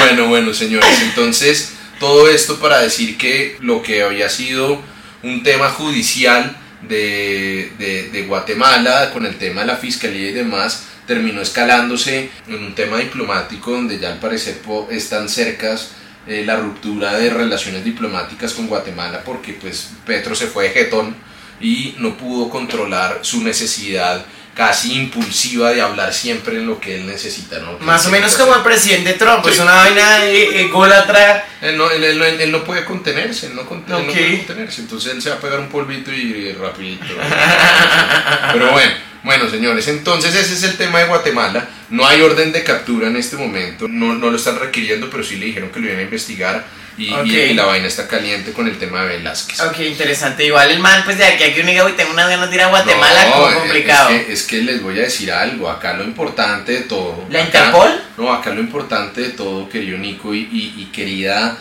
Bueno, 0.00 0.26
bueno, 0.28 0.54
señores, 0.54 1.00
entonces 1.00 1.72
todo 1.98 2.28
esto 2.28 2.58
para 2.60 2.78
decir 2.80 3.16
que 3.18 3.56
lo 3.60 3.82
que 3.82 4.02
había 4.02 4.28
sido 4.28 4.80
un 5.22 5.42
tema 5.42 5.68
judicial 5.70 6.56
de, 6.82 7.72
de- 7.78 8.10
de 8.10 8.22
Guatemala 8.24 9.10
con 9.12 9.24
el 9.26 9.36
tema 9.38 9.62
de 9.62 9.68
la 9.68 9.76
fiscalía 9.76 10.28
y 10.28 10.32
demás 10.32 10.84
terminó 11.06 11.40
escalándose 11.40 12.30
en 12.46 12.54
un 12.54 12.74
tema 12.74 12.98
diplomático 12.98 13.72
donde 13.72 13.98
ya 13.98 14.12
al 14.12 14.18
parecer 14.18 14.60
están 14.90 15.28
cercas 15.28 15.92
eh, 16.26 16.44
la 16.46 16.56
ruptura 16.56 17.14
de 17.14 17.30
relaciones 17.30 17.84
diplomáticas 17.84 18.52
con 18.52 18.68
Guatemala 18.68 19.22
porque 19.24 19.54
pues 19.54 19.90
Petro 20.06 20.34
se 20.34 20.46
fue 20.46 20.64
de 20.64 20.70
jetón 20.70 21.16
y 21.60 21.94
no 21.98 22.16
pudo 22.16 22.48
controlar 22.48 23.20
su 23.22 23.42
necesidad 23.42 24.24
casi 24.54 24.94
impulsiva 24.94 25.70
de 25.70 25.80
hablar 25.80 26.12
siempre 26.12 26.56
en 26.56 26.66
lo 26.66 26.78
que 26.78 26.96
él 26.96 27.06
necesita, 27.06 27.58
¿no? 27.60 27.78
Que 27.78 27.84
Más 27.84 28.04
o 28.06 28.10
menos 28.10 28.36
como 28.36 28.54
el 28.54 28.62
presidente 28.62 29.14
Trump, 29.14 29.46
es 29.46 29.54
Sí. 29.56 29.60
una 29.62 29.74
vaina 29.74 30.26
eh, 30.26 30.60
eh, 30.60 30.68
gólatra. 30.68 31.46
Él 31.62 31.76
no, 31.78 31.90
él, 31.90 32.04
él- 32.04 32.22
él 32.22 32.52
no 32.52 32.62
puede 32.62 32.84
contenerse, 32.84 33.46
él 33.46 33.54
no, 33.56 33.62
puede 33.62 34.36
contenerse, 34.38 34.82
entonces 34.82 35.12
él 35.14 35.22
se 35.22 35.30
va 35.30 35.36
a 35.36 35.40
pegar 35.40 35.58
un 35.60 35.68
polvito 35.68 36.12
y 36.12 36.52
rapidito. 36.52 37.04
Pero 38.52 38.72
bueno, 38.72 38.92
bueno 39.22 39.48
señores, 39.50 39.88
entonces 39.88 40.34
ese 40.34 40.54
es 40.54 40.62
el 40.64 40.76
tema 40.76 40.98
de 41.00 41.06
Guatemala. 41.06 41.68
No 41.90 42.06
hay 42.06 42.20
orden 42.22 42.52
de 42.52 42.62
captura 42.64 43.08
en 43.08 43.16
este 43.16 43.36
momento, 43.36 43.86
no, 43.88 44.14
no 44.14 44.30
lo 44.30 44.36
están 44.36 44.58
requiriendo, 44.58 45.08
pero 45.10 45.22
sí 45.22 45.36
le 45.36 45.46
dijeron 45.46 45.70
que 45.70 45.80
lo 45.80 45.86
iban 45.86 45.98
a 45.98 46.02
investigar 46.02 46.64
y, 46.98 47.54
la 47.54 47.64
vaina 47.64 47.86
está 47.88 48.06
caliente 48.06 48.52
con 48.52 48.68
el 48.68 48.78
tema 48.78 49.02
de 49.02 49.16
Velázquez. 49.18 49.60
Ok, 49.60 49.78
interesante. 49.80 50.44
Igual 50.44 50.70
el 50.70 50.78
man, 50.78 51.02
pues 51.04 51.18
de 51.18 51.24
aquí 51.24 51.42
a 51.44 51.54
que 51.54 51.60
uno 51.60 51.70
diga, 51.70 51.84
uy, 51.84 51.92
tengo 51.92 52.12
unas 52.12 52.28
ganas 52.28 52.50
de 52.50 52.56
ir 52.56 52.62
a 52.62 52.66
Guatemala, 52.68 53.24
No, 53.26 53.32
como 53.32 53.48
es- 53.48 53.54
complicado. 53.56 54.10
Es 54.10 54.24
que, 54.26 54.32
es 54.32 54.42
que 54.44 54.56
les 54.62 54.82
voy 54.82 54.98
a 54.98 55.02
decir 55.02 55.32
algo, 55.32 55.68
acá 55.70 55.94
lo 55.94 56.04
importante 56.04 56.72
de 56.72 56.80
todo. 56.82 57.24
¿La 57.30 57.40
acá- 57.44 57.46
Interpol? 57.58 58.02
No, 58.18 58.32
acá 58.32 58.50
lo 58.50 58.60
importante 58.60 59.20
de 59.22 59.28
todo, 59.30 59.68
querido 59.68 59.96
Nico 59.98 60.34
y, 60.34 60.40
y- 60.40 60.74
y 60.82 60.84
querida, 60.92 61.56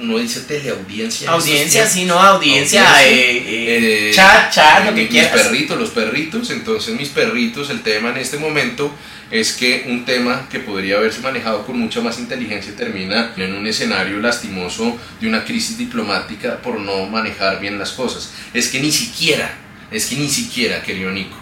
uno 0.00 0.18
dice 0.18 0.40
teleaudiencia. 0.40 1.30
Audiencia, 1.30 1.86
sí, 1.86 2.04
no, 2.06 2.18
audiencia, 2.18 2.82
Audiencia. 2.88 3.08
eh, 3.08 3.36
eh, 3.36 4.08
Eh, 4.08 4.12
chat, 4.14 4.50
chat, 4.52 4.86
lo 4.86 4.94
que 4.94 5.02
mis 5.02 5.10
quieras. 5.10 5.32
perritos, 5.32 5.78
los 5.78 5.90
perritos, 5.90 6.50
entonces 6.50 6.94
mis 6.98 7.10
perritos, 7.10 7.68
el 7.68 7.82
tema 7.82 8.08
en 8.10 8.16
este 8.16 8.38
momento 8.38 8.90
es 9.30 9.52
que 9.52 9.84
un 9.88 10.04
tema 10.06 10.48
que 10.50 10.60
podría 10.60 10.96
haberse 10.96 11.20
manejado 11.20 11.64
con 11.66 11.78
mucha 11.78 12.00
más 12.00 12.18
inteligencia 12.18 12.74
termina 12.74 13.32
en 13.36 13.54
un 13.54 13.66
escenario 13.66 14.18
lastimoso 14.18 14.98
de 15.20 15.28
una 15.28 15.44
crisis 15.44 15.76
diplomática 15.76 16.56
por 16.62 16.80
no 16.80 17.04
manejar 17.06 17.60
bien 17.60 17.78
las 17.78 17.92
cosas. 17.92 18.32
Es 18.54 18.68
que 18.68 18.80
ni 18.80 18.90
siquiera, 18.90 19.54
es 19.90 20.06
que 20.06 20.16
ni 20.16 20.28
siquiera, 20.28 20.82
querido 20.82 21.10
Nico, 21.10 21.36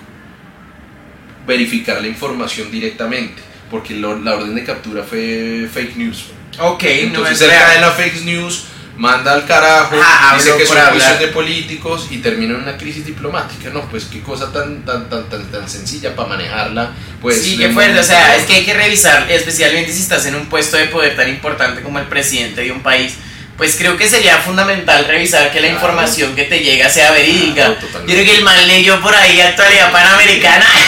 verificar 1.47 2.01
la 2.03 2.09
información 2.09 2.71
directamente, 2.71 3.41
porque 3.71 3.95
la 3.95 4.09
orden 4.09 4.55
de 4.55 4.65
captura 4.65 5.03
fue 5.03 5.69
fake 5.73 5.97
news. 5.97 6.25
Ok, 6.59 6.83
no 6.83 6.89
Entonces 6.89 7.41
es 7.41 7.43
él 7.43 7.51
cae 7.51 7.75
en 7.77 7.81
la 7.83 7.91
fake 7.93 8.23
news, 8.25 8.65
manda 8.97 9.33
al 9.33 9.47
carajo, 9.47 9.97
Ah, 10.03 10.35
dice 10.37 10.57
que 10.57 10.67
son 10.67 10.77
hablar. 10.79 10.93
juicios 10.93 11.19
de 11.21 11.29
políticos 11.29 12.07
y 12.11 12.19
termina 12.19 12.55
en 12.55 12.63
una 12.63 12.77
crisis 12.77 13.07
diplomática. 13.07 13.71
No, 13.71 13.83
pues 13.89 14.07
qué 14.07 14.21
cosa 14.23 14.53
tan 14.53 14.83
tan 14.85 15.09
tan 15.09 15.29
tan, 15.29 15.45
tan 15.53 15.69
sencilla 15.69 16.17
para 16.17 16.31
manejarla. 16.31 16.93
Pues 17.21 17.43
sí, 17.43 17.57
qué 17.57 17.71
fuerte, 17.71 17.99
o 18.01 18.03
sea, 18.05 18.35
es 18.37 18.45
que 18.45 18.55
hay 18.55 18.65
que 18.65 18.75
revisar, 18.75 19.31
especialmente 19.31 19.93
si 19.93 20.03
estás 20.03 20.27
en 20.27 20.35
un 20.35 20.47
puesto 20.47 20.77
de 20.77 20.87
poder 20.87 21.15
tan 21.17 21.29
importante 21.29 21.83
como 21.83 21.99
el 21.99 22.07
presidente 22.07 22.63
de 22.63 22.73
un 22.73 22.81
país, 22.83 23.15
pues 23.59 23.77
creo 23.77 23.97
que 23.97 24.09
sería 24.09 24.39
fundamental 24.39 25.05
revisar 25.05 25.51
que 25.53 25.61
la 25.61 25.67
Claro. 25.69 25.75
información 25.75 26.35
que 26.35 26.45
te 26.45 26.61
llega 26.61 26.89
sea 26.89 27.11
verídica. 27.11 27.77
Claro, 27.77 28.07
Yo 28.07 28.15
creo 28.15 28.25
que 28.25 28.37
el 28.37 28.43
man 28.45 28.67
leyó 28.69 29.01
por 29.03 29.15
ahí 29.15 29.41
actualidad 29.41 29.93
panamericana. 29.93 30.65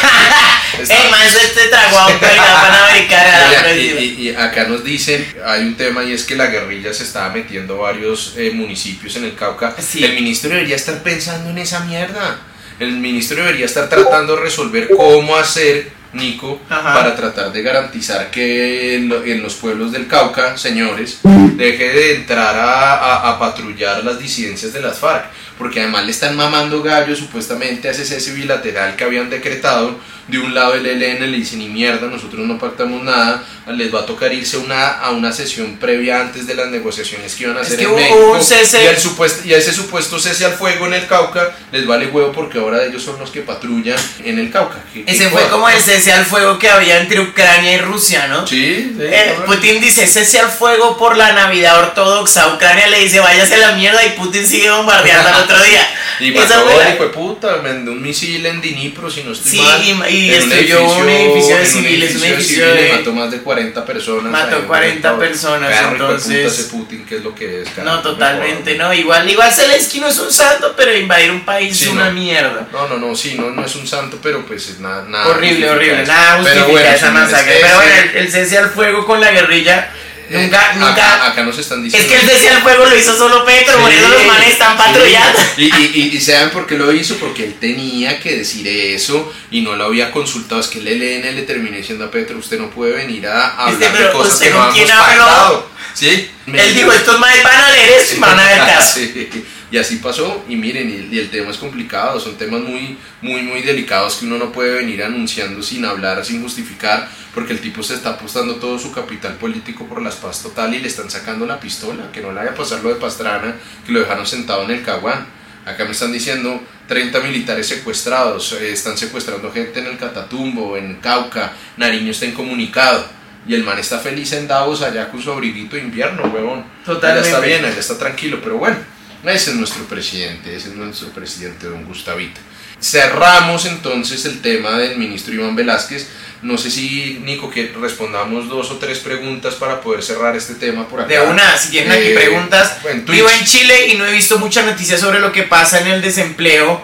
El 0.79 1.11
man 1.11 1.29
se 1.29 1.49
te 1.49 1.67
tragó 1.69 1.99
a 1.99 2.07
actualidad 2.07 2.63
panamericana. 2.63 3.61
presidencia. 3.63 4.01
y, 4.01 4.05
y- 4.23 4.29
y 4.31 4.35
acá 4.37 4.65
nos 4.65 4.83
dicen, 4.85 5.27
hay 5.45 5.63
un 5.63 5.77
tema 5.77 6.05
y 6.05 6.13
es 6.13 6.23
que 6.25 6.37
la 6.37 6.47
guerrilla 6.47 6.95
se 6.95 7.03
estaba 7.03 7.29
metiendo 7.31 7.77
varios 7.79 8.35
eh, 8.39 8.51
municipios 8.55 9.17
en 9.17 9.25
el 9.25 9.35
Cauca. 9.35 9.75
Sí. 9.79 10.03
El 10.05 10.15
ministro 10.15 10.49
debería 10.51 10.77
estar 10.77 11.03
pensando 11.03 11.51
en 11.51 11.59
esa 11.59 11.81
mierda. 11.81 12.39
El 12.79 12.93
ministro 12.93 13.37
debería 13.39 13.67
estar 13.67 13.89
tratando 13.91 14.37
de 14.37 14.43
resolver 14.43 14.89
cómo 14.97 15.37
hacer, 15.37 15.91
Nico, 16.13 16.61
Ajá. 16.69 16.95
para 16.95 17.15
tratar 17.15 17.53
de 17.53 17.63
garantizar 17.63 18.31
que 18.31 18.97
en, 18.97 19.09
lo- 19.09 19.23
en 19.25 19.43
los 19.43 19.55
pueblos 19.55 19.93
del 19.93 20.09
Cauca, 20.09 20.57
señores, 20.59 21.21
deje 21.23 21.89
de 21.93 22.15
entrar 22.17 22.57
a, 22.59 22.95
a- 22.97 23.31
a 23.31 23.39
patrullar 23.39 24.03
las 24.05 24.19
disidencias 24.19 24.73
de 24.73 24.81
las 24.81 24.99
FARC. 24.99 25.27
Porque 25.57 25.81
además 25.81 26.07
le 26.07 26.11
están 26.13 26.37
mamando 26.37 26.83
gallo 26.83 27.15
supuestamente 27.15 27.87
a 27.87 27.91
ese 27.91 28.05
cese 28.07 28.33
bilateral 28.33 28.97
que 28.97 29.05
habían 29.05 29.29
decretado. 29.31 29.99
De 30.31 30.39
un 30.39 30.55
lado 30.55 30.75
el 30.75 30.87
ELN 30.87 31.31
le 31.31 31.37
dice 31.39 31.57
ni 31.57 31.69
mierda, 31.69 32.07
nosotros 32.07 32.47
no 32.47 32.59
pactamos 32.59 33.03
nada, 33.03 33.43
les 33.69 33.93
va 33.95 34.01
a 34.01 34.07
tocar 34.07 34.33
irse 34.33 34.57
a 34.57 34.61
una, 34.61 34.89
a 34.99 35.11
una 35.11 35.33
sesión 35.33 35.77
previa 35.79 36.21
antes 36.21 36.47
de 36.47 36.55
las 36.55 36.69
negociaciones 36.69 37.35
que 37.35 37.45
iban 37.45 37.57
a 37.57 37.61
Es 37.63 37.67
hacer 37.69 37.79
que 37.79 37.85
en 37.85 37.95
México. 37.95 38.33
un 38.35 38.41
cese- 38.41 38.85
Y, 38.85 38.87
al 38.87 38.99
supuesto, 38.99 39.47
y 39.49 39.55
a 39.55 39.59
ese 39.59 39.73
supuesto 39.73 40.19
cese 40.19 40.45
al 40.45 40.53
fuego 40.53 40.87
en 40.87 40.95
el 40.95 41.07
Cauca 41.07 41.57
les 41.73 41.87
vale 41.87 42.07
huevo 42.07 42.33
porque 42.33 42.59
ahora 42.59 42.85
ellos 42.85 43.03
son 43.03 43.19
los 43.19 43.31
que 43.31 43.41
patrullan 43.43 43.99
en 44.25 44.39
el 44.39 44.51
Cauca. 44.51 44.79
¿Qué- 44.93 45.05
qué 45.05 45.11
Ese 45.13 45.29
fue 45.31 45.43
como 45.49 45.69
el 45.69 45.81
cese 45.81 46.13
al 46.13 46.25
fuego 46.25 46.59
que 46.59 46.69
había 46.69 46.99
entre 47.01 47.21
Ucrania 47.21 47.75
y 47.75 47.79
Rusia, 47.79 48.29
¿no? 48.29 48.47
Sí, 48.47 48.93
sí, 48.97 49.03
Eh. 49.03 49.35
Putin 49.47 49.81
dice 49.81 50.07
cese 50.07 50.39
al 50.41 50.51
fuego 50.51 50.97
por 50.97 51.17
la 51.17 51.33
Navidad 51.33 51.79
ortodoxa. 51.79 52.55
Ucrania 52.55 52.87
le 52.89 53.01
dice 53.01 53.21
váyase 53.21 53.55
a 53.55 53.59
la 53.59 53.73
mierda 53.73 54.05
y 54.05 54.11
Putin 54.11 54.47
sigue 54.47 54.71
bombardeando 54.71 55.29
al 55.29 55.43
otro 55.45 55.63
día. 55.63 55.87
Y 56.21 56.33
mató 56.33 56.55
hijo 56.95 57.05
de 57.05 57.09
puta, 57.09 57.61
mandó 57.63 57.93
un 57.93 58.03
misil 58.03 58.45
en 58.45 58.61
Dnipro, 58.61 59.11
si 59.11 59.23
no 59.23 59.33
estoy 59.33 59.53
Sí, 59.53 59.57
mal. 59.59 59.83
y- 60.11 60.17
y 60.17 60.20
en 60.29 60.49
destruyó 60.51 60.85
un 60.85 61.09
edificio 61.09 61.57
de 61.57 61.67
civiles, 61.67 62.17
un 62.17 62.25
edificio 62.25 62.65
civiles, 62.67 62.91
de- 62.91 62.97
mató 62.99 63.13
más 63.13 63.31
de 63.31 63.39
40 63.39 63.85
personas. 63.87 64.33
Mató 64.33 64.57
ahí, 64.57 64.63
40 64.67 65.11
¿no? 65.13 65.19
personas, 65.19 65.71
puta 65.71 65.91
entonces- 65.93 66.65
Putin, 66.71 67.07
que 67.07 67.17
es 67.17 67.23
lo 67.25 67.35
que 67.35 67.63
es. 67.63 67.69
No, 67.79 68.01
totalmente, 68.03 68.77
no. 68.77 68.93
Igual, 68.93 69.29
igual 69.31 69.53
Zelensky 69.53 70.01
no 70.01 70.09
es 70.09 70.19
un 70.19 70.31
santo, 70.33 70.75
pero 70.77 70.95
invadir 70.97 71.31
un 71.31 71.45
país 71.45 71.77
Sí, 71.77 71.85
es 71.85 71.91
una 71.91 72.07
no. 72.07 72.13
mierda. 72.13 72.69
No, 72.73 72.89
no, 72.89 72.99
no, 72.99 73.15
sí, 73.15 73.35
no, 73.39 73.51
no 73.51 73.65
es 73.65 73.75
un 73.77 73.87
santo, 73.87 74.19
pero 74.23 74.45
pues 74.45 74.69
es 74.69 74.81
nada. 74.81 75.05
nada 75.09 75.29
horrible, 75.29 75.71
horrible. 75.71 76.05
Nada 76.05 76.37
justifica 76.39 76.65
Pero 76.65 76.69
bueno, 76.73 76.91
esa 76.91 77.11
masacre. 77.11 77.59
Pero 77.61 77.75
bueno, 77.77 77.93
el, 78.13 78.17
el 78.19 78.31
cese 78.33 78.59
al 78.59 78.71
fuego 78.71 79.07
con 79.07 79.21
la 79.21 79.31
guerrilla 79.31 79.91
eh, 80.31 80.43
nunca, 80.45 80.61
acá- 80.61 80.75
nunca. 80.79 81.27
Acá, 81.27 81.43
nos 81.43 81.59
están 81.59 81.79
es 81.79 81.93
diciendo. 81.93 82.09
que 82.09 82.21
el 82.21 82.29
cese 82.31 82.51
al 82.51 82.63
fuego 82.63 82.87
lo 82.87 82.97
hizo 82.97 83.17
solo 83.19 83.45
Petro, 83.45 83.79
por 83.81 83.91
Sí, 83.91 83.97
eso 83.99 84.09
los 84.09 84.27
manes 84.27 84.49
están 84.51 84.77
patrullando. 84.77 85.39
Y, 85.57 85.65
y, 85.65 85.91
y, 86.13 86.17
y 86.17 86.21
¿saben 86.21 86.51
por 86.51 86.67
qué 86.67 86.77
lo 86.79 86.93
hizo? 86.93 87.17
Porque 87.17 87.45
él 87.45 87.55
tenía 87.61 88.21
que 88.21 88.37
decir 88.39 88.67
eso 88.69 89.33
y 89.51 89.61
no 89.63 89.75
lo 89.77 89.85
había 89.87 90.11
consultado. 90.13 90.61
Es 90.61 90.69
que 90.69 90.79
el 90.79 90.87
ELN 90.89 91.35
le 91.35 91.43
terminó 91.43 91.77
diciendo 91.77 92.05
a 92.05 92.11
Petro, 92.11 92.39
usted 92.39 92.59
no 92.59 92.71
puede 92.71 92.93
venir 92.95 93.27
a 93.27 93.57
Este, 93.71 93.87
hablar 93.87 93.99
de 94.07 94.13
cosas 94.13 94.33
¿usted 94.35 94.47
que 94.47 94.53
no 94.55 94.69
hemos 94.75 94.91
pactado. 94.91 95.71
¿Sí? 95.93 96.31
Él 96.47 96.75
dijo, 96.75 96.93
estos 96.93 97.19
manes 97.19 97.43
van 97.43 97.61
a 97.65 97.71
leer 97.73 97.91
esto 98.01 98.15
y 98.17 98.19
van 98.21 98.39
a 98.39 98.45
ver 98.45 98.59
caso. 98.67 98.95
Sí, 98.95 99.31
Y 99.71 99.79
así 99.79 99.97
pasó, 99.97 100.45
y 100.49 100.57
miren, 100.57 100.91
y, 100.91 101.15
y 101.15 101.19
el 101.19 101.31
tema 101.31 101.51
es 101.51 101.57
complicado, 101.57 102.19
son 102.19 102.37
temas 102.37 102.61
muy, 102.61 102.99
muy, 103.23 103.43
muy 103.43 103.63
delicados 103.63 104.17
que 104.17 104.27
uno 104.27 104.37
no 104.37 104.51
puede 104.51 104.75
venir 104.75 105.05
anunciando 105.05 105.63
sin 105.63 105.85
hablar, 105.85 106.25
sin 106.25 106.43
justificar, 106.43 107.09
porque 107.35 107.53
el 107.53 107.61
tipo 107.61 107.83
se 107.83 107.95
está 107.95 108.11
apostando 108.11 108.57
todo 108.57 108.79
su 108.79 108.93
capital 108.93 109.35
político 109.35 109.87
por 109.87 110.03
las 110.03 110.17
paz 110.17 110.43
total 110.43 110.75
y 110.75 110.81
le 110.81 110.89
están 110.89 111.09
sacando 111.09 111.47
la 111.47 111.61
pistola, 111.61 112.11
que 112.13 112.21
no 112.21 112.31
le 112.33 112.39
vaya 112.39 112.51
a 112.51 112.55
pasar 112.55 112.83
lo 112.83 112.89
de 112.89 112.97
Pastrana, 112.97 113.55
que 113.87 113.93
lo 113.93 114.01
dejaron 114.01 114.27
sentado 114.27 114.65
en 114.65 114.73
el 114.73 114.83
caguán. 114.83 115.27
Acá 115.65 115.85
me 115.85 115.93
están 115.93 116.11
diciendo 116.11 116.61
30 116.89 117.21
militares 117.21 117.69
secuestrados, 117.69 118.53
eh, 118.55 118.73
están 118.73 118.99
secuestrando 118.99 119.53
gente 119.53 119.79
en 119.79 119.87
el 119.87 119.99
Catatumbo, 119.99 120.77
en 120.77 120.97
Cauca, 120.97 121.53
Nariño 121.77 122.11
está 122.11 122.27
incomunicado. 122.27 123.21
Y 123.47 123.55
el 123.55 123.65
man 123.65 123.79
está 123.79 123.99
feliz 123.99 124.33
en 124.33 124.47
Davos 124.47 124.83
allá 124.83 125.09
con 125.09 125.23
su 125.23 125.31
abriguito 125.31 125.77
de 125.77 125.83
invierno, 125.83 126.25
huevón. 126.25 126.65
Totalmente. 126.85 127.29
Está 127.29 127.41
bien, 127.41 127.65
allá 127.65 127.79
está 127.79 127.97
tranquilo, 127.97 128.39
pero 128.43 128.59
bueno. 128.59 128.77
Ese 129.25 129.51
es 129.51 129.57
nuestro 129.57 129.85
presidente, 129.85 130.55
ese 130.57 130.69
es 130.71 130.75
nuestro 130.75 131.09
presidente 131.09 131.67
don 131.67 131.85
Gustavito. 131.85 132.41
Cerramos 132.81 133.67
entonces 133.67 134.25
el 134.25 134.41
tema 134.41 134.79
del 134.79 134.97
ministro 134.97 135.35
Iván 135.35 135.55
Velázquez. 135.55 136.09
No 136.41 136.57
sé 136.57 136.71
si, 136.71 137.21
Nico, 137.23 137.51
que 137.51 137.71
respondamos 137.79 138.49
dos 138.49 138.71
o 138.71 138.77
tres 138.79 139.01
preguntas 139.01 139.55
para 139.57 139.83
poder 139.83 140.03
cerrar 140.03 140.35
este 140.35 140.55
tema 140.55 140.89
por 140.89 141.01
acá. 141.01 141.09
De 141.11 141.21
una, 141.21 141.59
si 141.59 141.69
tienen 141.71 141.93
aquí 141.93 142.09
Eh, 142.09 142.15
preguntas. 142.15 142.79
en. 142.91 143.05
Vivo 143.05 143.29
en 143.29 143.45
Chile 143.45 143.89
y 143.89 143.99
no 143.99 144.07
he 144.07 144.13
visto 144.13 144.39
muchas 144.39 144.65
noticias 144.65 144.99
sobre 145.01 145.21
lo 145.21 145.31
que 145.33 145.43
pasa 145.43 145.81
en 145.81 145.89
el 145.89 146.01
desempleo 146.01 146.83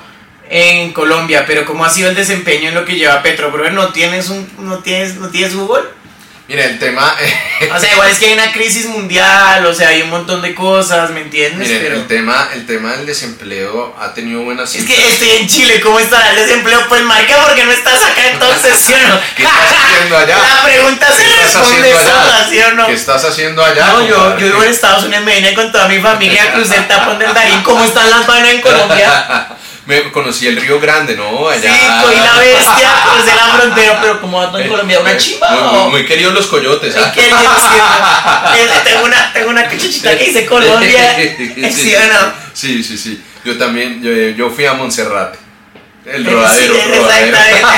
en 0.51 0.93
Colombia, 0.93 1.45
pero 1.47 1.65
cómo 1.65 1.87
ha 1.87 1.91
sido 1.91 2.11
el 2.11 2.15
desempeño 2.15 2.69
en 2.69 2.75
lo 2.75 2.85
que 2.85 2.97
lleva 2.97 3.23
Petro, 3.23 3.51
brother, 3.51 3.73
¿no 3.73 3.93
tienes 3.93 4.29
un 4.29 4.47
no 4.59 4.79
tienes 4.81 5.17
no 5.17 5.29
tienes 5.31 5.55
Google? 5.57 5.85
Mira, 6.49 6.65
el 6.65 6.79
tema, 6.79 7.13
O 7.75 7.81
sea, 7.81 7.93
igual 7.93 8.09
es 8.09 8.19
que 8.21 8.27
hay 8.27 8.35
una 8.35 8.53
crisis 8.53 8.87
mundial, 8.87 9.67
o 9.67 9.75
sea, 9.75 9.89
hay 9.89 10.03
un 10.03 10.11
montón 10.11 10.43
de 10.43 10.55
cosas, 10.55 11.11
¿me 11.11 11.23
entiendes? 11.23 11.67
miren, 11.67 11.83
pero 11.83 11.97
el 11.97 12.07
tema, 12.07 12.49
el 12.55 12.67
tema 12.67 12.93
del 12.93 13.05
desempleo 13.05 13.97
ha 13.99 14.15
tenido 14.15 14.43
buenas 14.43 14.73
es 14.73 14.85
que 14.85 15.09
estoy 15.09 15.31
en 15.31 15.49
Chile, 15.49 15.81
¿cómo 15.81 15.99
estará 15.99 16.31
el 16.31 16.37
desempleo? 16.37 16.81
Pues 16.89 17.03
marca 17.03 17.37
porque 17.45 17.65
no 17.65 17.73
estás 17.73 18.01
acá 18.01 18.31
entonces, 18.31 18.79
¿sí 18.79 18.95
o 18.95 19.09
no? 19.09 19.21
¿Qué 19.37 19.43
estás 19.43 19.75
haciendo 19.75 20.19
allá? 20.19 20.39
La 20.39 20.63
pregunta 20.63 21.07
se 21.13 21.23
¿Qué 21.25 21.31
estás 21.31 21.55
responde 21.55 21.93
sola, 21.93 22.47
¿sí 22.49 22.59
o 22.61 22.75
no? 22.75 22.87
¿Qué 22.87 22.93
estás 22.93 23.25
haciendo 23.25 23.65
allá? 23.65 23.87
No, 23.89 24.07
yo, 24.07 24.39
yo 24.39 24.47
vivo 24.47 24.63
en 24.63 24.71
Estados 24.71 25.03
Unidos, 25.03 25.25
me 25.25 25.35
vine 25.35 25.53
con 25.53 25.73
toda 25.73 25.89
mi 25.89 25.99
familia, 25.99 26.53
crucé 26.53 26.77
el 26.77 26.87
tapón 26.87 27.19
del 27.19 27.35
Darín, 27.35 27.61
¿cómo 27.65 27.83
están 27.83 28.09
las 28.09 28.25
vainas 28.25 28.51
en 28.53 28.61
Colombia? 28.61 29.49
Me 29.87 30.11
conocí 30.11 30.49
el 30.49 30.57
Río 30.61 30.81
Grande, 30.81 31.17
¿no? 31.17 31.49
Allá. 31.49 31.73
Sí, 31.73 31.79
cogí 32.03 32.17
la 32.17 32.39
bestia, 32.39 32.91
crucé 33.13 33.37
la 33.37 33.47
frontera, 33.57 33.99
pero 34.01 34.21
¿cómo 34.21 34.39
va 34.39 34.49
todo 34.51 34.59
en 34.59 34.69
Colombia? 34.69 34.99
¿Una 34.99 35.17
chimba 35.17 35.49
Muy, 35.49 35.79
muy, 35.81 35.91
muy 35.91 36.07
queridos 36.07 36.35
los 36.35 36.47
coyotes. 36.49 36.97
Ay, 36.97 37.05
¿ah? 37.05 37.13
sí, 37.15 38.61
no. 38.75 38.83
tengo 38.83 39.05
una, 39.05 39.33
tengo 39.33 39.51
una 39.51 39.69
cuchichita 39.69 40.19
que 40.19 40.25
dice 40.25 40.45
Colombia, 40.47 41.17
¿sí 41.73 41.95
o 41.95 42.01
no? 42.13 42.33
Sí, 42.53 42.83
sí, 42.83 42.99
sí. 42.99 43.23
Yo 43.45 43.57
también, 43.57 44.03
yo, 44.03 44.11
yo 44.11 44.51
fui 44.51 44.67
a 44.67 44.73
Montserrat. 44.75 45.37
El 46.05 46.25
Sí, 46.25 46.31
rodadero, 46.31 46.75
rodadero. 46.75 47.37
exactamente. 47.37 47.67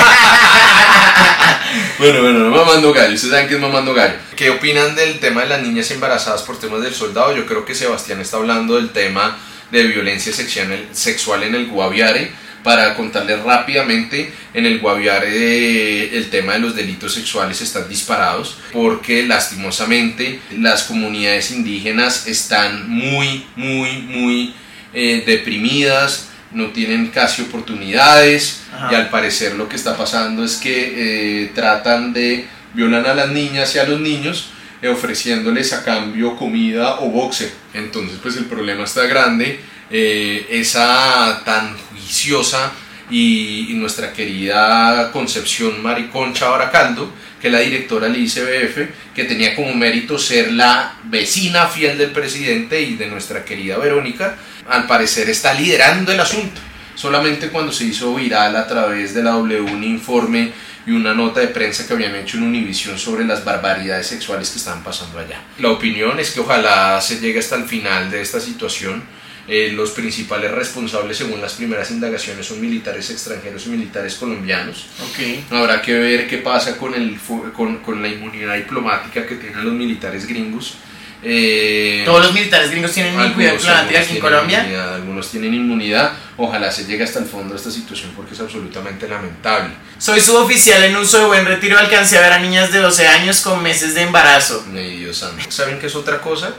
Bueno, 1.98 2.22
bueno, 2.22 2.38
no 2.38 2.50
mamando 2.50 2.92
gallo. 2.92 3.14
Ustedes 3.14 3.32
saben 3.32 3.48
que 3.48 3.54
es 3.54 3.60
mamando 3.60 3.92
gallo. 3.92 4.14
¿Qué 4.36 4.50
opinan 4.50 4.94
del 4.94 5.18
tema 5.18 5.42
de 5.42 5.48
las 5.48 5.62
niñas 5.62 5.90
embarazadas 5.90 6.42
por 6.42 6.58
temas 6.58 6.80
del 6.80 6.94
soldado? 6.94 7.34
Yo 7.34 7.44
creo 7.44 7.64
que 7.64 7.74
Sebastián 7.74 8.20
está 8.20 8.36
hablando 8.36 8.76
del 8.76 8.90
tema 8.90 9.36
de 9.70 9.82
violencia 9.84 10.32
sexual, 10.32 11.42
en 11.42 11.54
el 11.54 11.66
Guaviare. 11.66 12.30
Para 12.62 12.96
contarles 12.96 13.40
rápidamente, 13.44 14.32
en 14.52 14.66
el 14.66 14.80
Guaviare 14.80 15.28
eh, 15.30 16.16
el 16.18 16.28
tema 16.28 16.54
de 16.54 16.58
los 16.58 16.74
delitos 16.74 17.14
sexuales 17.14 17.60
están 17.62 17.88
disparados 17.88 18.58
porque 18.72 19.22
lastimosamente 19.22 20.40
las 20.50 20.82
comunidades 20.82 21.52
indígenas 21.52 22.26
están 22.26 22.90
muy, 22.90 23.46
muy, 23.54 24.02
muy 24.02 24.54
eh, 24.92 25.22
deprimidas, 25.24 26.30
no 26.50 26.70
tienen 26.70 27.08
casi 27.08 27.42
oportunidades 27.42 28.62
Ajá. 28.74 28.88
y 28.92 28.94
al 28.96 29.08
parecer 29.08 29.54
lo 29.54 29.68
que 29.68 29.76
está 29.76 29.96
pasando 29.96 30.44
es 30.44 30.56
que 30.56 31.44
eh, 31.44 31.52
tratan 31.54 32.12
de 32.12 32.46
violan 32.74 33.06
a 33.06 33.14
las 33.14 33.28
niñas 33.28 33.74
y 33.76 33.78
a 33.78 33.84
los 33.84 34.00
niños 34.00 34.50
ofreciéndoles 34.86 35.72
a 35.72 35.84
cambio 35.84 36.36
comida 36.36 37.00
o 37.00 37.08
boxe. 37.10 37.52
Entonces 37.74 38.18
pues 38.22 38.36
el 38.36 38.44
problema 38.44 38.84
está 38.84 39.06
grande. 39.06 39.60
eh, 39.90 40.46
esa 40.50 41.42
tan 41.44 41.76
juiciosa 41.90 42.72
y, 43.10 43.72
nuestra 43.74 44.12
querida 44.12 45.10
Concepción 45.12 45.82
Mariconcha 45.82 46.48
Baracaldo, 46.48 47.10
que 47.40 47.46
es 47.46 47.52
la 47.52 47.60
directora 47.60 48.08
del 48.08 48.22
ICBF, 48.22 49.14
que 49.14 49.24
tenía 49.24 49.54
como 49.54 49.72
mérito 49.74 50.18
ser 50.18 50.52
la 50.52 50.98
vecina 51.04 51.66
fiel 51.68 51.96
del 51.96 52.10
presidente 52.10 52.80
y 52.82 52.96
de 52.96 53.06
nuestra 53.06 53.44
querida 53.44 53.78
Verónica, 53.78 54.36
al 54.68 54.86
parecer 54.86 55.30
está 55.30 55.54
liderando 55.54 56.12
el 56.12 56.20
asunto. 56.20 56.60
Solamente 56.94 57.48
cuando 57.48 57.72
se 57.72 57.84
hizo 57.84 58.14
viral 58.14 58.56
a 58.56 58.66
través 58.66 59.14
de 59.14 59.22
la 59.22 59.30
W 59.30 59.60
un 59.60 59.84
informe 59.84 60.52
y 60.88 60.92
una 60.92 61.12
nota 61.12 61.40
de 61.40 61.48
prensa 61.48 61.86
que 61.86 61.92
habían 61.92 62.16
hecho 62.16 62.38
en 62.38 62.44
Univisión 62.44 62.98
sobre 62.98 63.26
las 63.26 63.44
barbaridades 63.44 64.06
sexuales 64.06 64.48
que 64.48 64.56
estaban 64.56 64.82
pasando 64.82 65.18
allá. 65.18 65.42
La 65.58 65.70
opinión 65.70 66.18
es 66.18 66.30
que 66.30 66.40
ojalá 66.40 66.98
se 67.02 67.20
llegue 67.20 67.40
hasta 67.40 67.56
el 67.56 67.64
final 67.64 68.10
de 68.10 68.22
esta 68.22 68.40
situación. 68.40 69.02
Eh, 69.46 69.72
los 69.72 69.90
principales 69.90 70.50
responsables, 70.50 71.18
según 71.18 71.42
las 71.42 71.54
primeras 71.54 71.90
indagaciones, 71.90 72.46
son 72.46 72.60
militares 72.62 73.10
extranjeros 73.10 73.66
y 73.66 73.68
militares 73.68 74.14
colombianos. 74.14 74.86
Ok. 75.02 75.52
Habrá 75.52 75.82
que 75.82 75.92
ver 75.92 76.26
qué 76.26 76.38
pasa 76.38 76.78
con, 76.78 76.94
el, 76.94 77.18
con, 77.54 77.78
con 77.78 78.00
la 78.00 78.08
inmunidad 78.08 78.56
diplomática 78.56 79.26
que 79.26 79.34
tienen 79.34 79.64
los 79.66 79.74
militares 79.74 80.26
gringos. 80.26 80.76
Eh, 81.22 82.02
Todos 82.04 82.26
los 82.26 82.32
militares 82.32 82.70
gringos 82.70 82.92
tienen 82.92 83.14
inmunidad 83.14 83.52
diplomática 83.54 84.00
aquí 84.00 84.14
en 84.14 84.20
Colombia. 84.20 84.94
algunos 84.94 85.30
tienen 85.30 85.54
inmunidad. 85.54 86.12
Ojalá 86.36 86.70
se 86.70 86.84
llegue 86.86 87.02
hasta 87.04 87.18
el 87.18 87.24
fondo 87.24 87.54
de 87.54 87.56
esta 87.58 87.70
situación 87.70 88.12
porque 88.14 88.34
es 88.34 88.40
absolutamente 88.40 89.08
lamentable. 89.08 89.74
Soy 89.98 90.20
suboficial 90.20 90.82
en 90.84 90.96
uso 90.96 91.18
de 91.18 91.26
buen 91.26 91.44
retiro. 91.44 91.76
Alcancé 91.78 92.18
a 92.18 92.20
ver 92.20 92.32
a 92.32 92.38
niñas 92.38 92.72
de 92.72 92.78
12 92.78 93.08
años 93.08 93.40
con 93.40 93.62
meses 93.62 93.94
de 93.94 94.02
embarazo. 94.02 94.64
Ay, 94.72 94.98
Dios 94.98 95.16
santo. 95.16 95.42
¿Saben 95.50 95.78
qué 95.80 95.86
es 95.88 95.96
otra 95.96 96.20
cosa? 96.20 96.54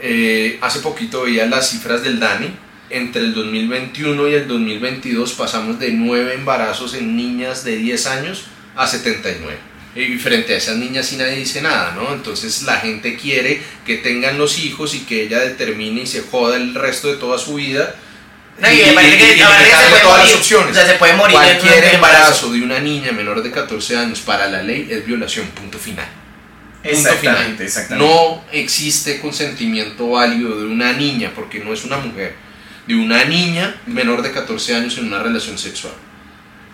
Eh, 0.00 0.58
hace 0.62 0.80
poquito 0.80 1.22
veía 1.24 1.44
las 1.46 1.68
cifras 1.70 2.02
del 2.02 2.18
DANI. 2.18 2.54
Entre 2.88 3.22
el 3.22 3.34
2021 3.34 4.28
y 4.28 4.34
el 4.34 4.48
2022 4.48 5.34
pasamos 5.34 5.78
de 5.78 5.92
9 5.92 6.34
embarazos 6.34 6.94
en 6.94 7.16
niñas 7.16 7.62
de 7.64 7.76
10 7.76 8.06
años 8.06 8.46
a 8.74 8.86
79. 8.86 9.69
Y 9.96 10.16
frente 10.18 10.54
a 10.54 10.56
esas 10.58 10.76
niñas 10.76 11.06
sí 11.06 11.16
nadie 11.16 11.36
dice 11.36 11.60
nada, 11.62 11.92
¿no? 11.96 12.12
Entonces 12.14 12.62
la 12.62 12.76
gente 12.76 13.16
quiere 13.16 13.60
que 13.84 13.96
tengan 13.96 14.38
los 14.38 14.58
hijos 14.60 14.94
y 14.94 15.00
que 15.00 15.22
ella 15.24 15.40
determine 15.40 16.02
y 16.02 16.06
se 16.06 16.20
joda 16.22 16.56
el 16.56 16.74
resto 16.74 17.08
de 17.08 17.16
toda 17.16 17.38
su 17.38 17.54
vida. 17.54 17.94
No, 18.60 18.70
y 18.70 18.76
me 18.76 18.92
parece 18.92 19.16
que- 19.18 19.36
y 19.36 19.40
aparte 19.40 19.64
que 19.64 19.70
se 19.70 19.88
puede 19.88 20.02
todas 20.02 20.18
morir. 20.18 20.32
las 20.32 20.40
opciones. 20.40 20.70
O 20.70 20.74
sea, 20.74 20.86
se 20.86 20.94
puede 20.94 21.14
morir 21.14 21.34
Cualquier 21.34 21.72
embarazo. 21.72 21.94
embarazo 21.94 22.52
de 22.52 22.62
una 22.62 22.78
niña 22.78 23.10
menor 23.12 23.42
de 23.42 23.50
14 23.50 23.96
años 23.96 24.20
para 24.20 24.46
la 24.48 24.62
ley 24.62 24.86
es 24.90 25.04
violación, 25.06 25.46
punto 25.48 25.78
final. 25.78 26.06
Punto 26.82 26.88
Exactamente, 26.96 27.50
final. 27.50 27.62
exactamente. 27.62 28.06
No 28.14 28.44
existe 28.52 29.18
consentimiento 29.20 30.08
válido 30.10 30.56
de 30.60 30.66
una 30.66 30.92
niña, 30.92 31.32
porque 31.34 31.58
no 31.58 31.72
es 31.72 31.84
una 31.84 31.96
mujer, 31.96 32.34
de 32.86 32.94
una 32.94 33.24
niña 33.24 33.74
menor 33.86 34.22
de 34.22 34.30
14 34.30 34.74
años 34.76 34.96
en 34.98 35.06
una 35.06 35.18
relación 35.22 35.58
sexual. 35.58 35.94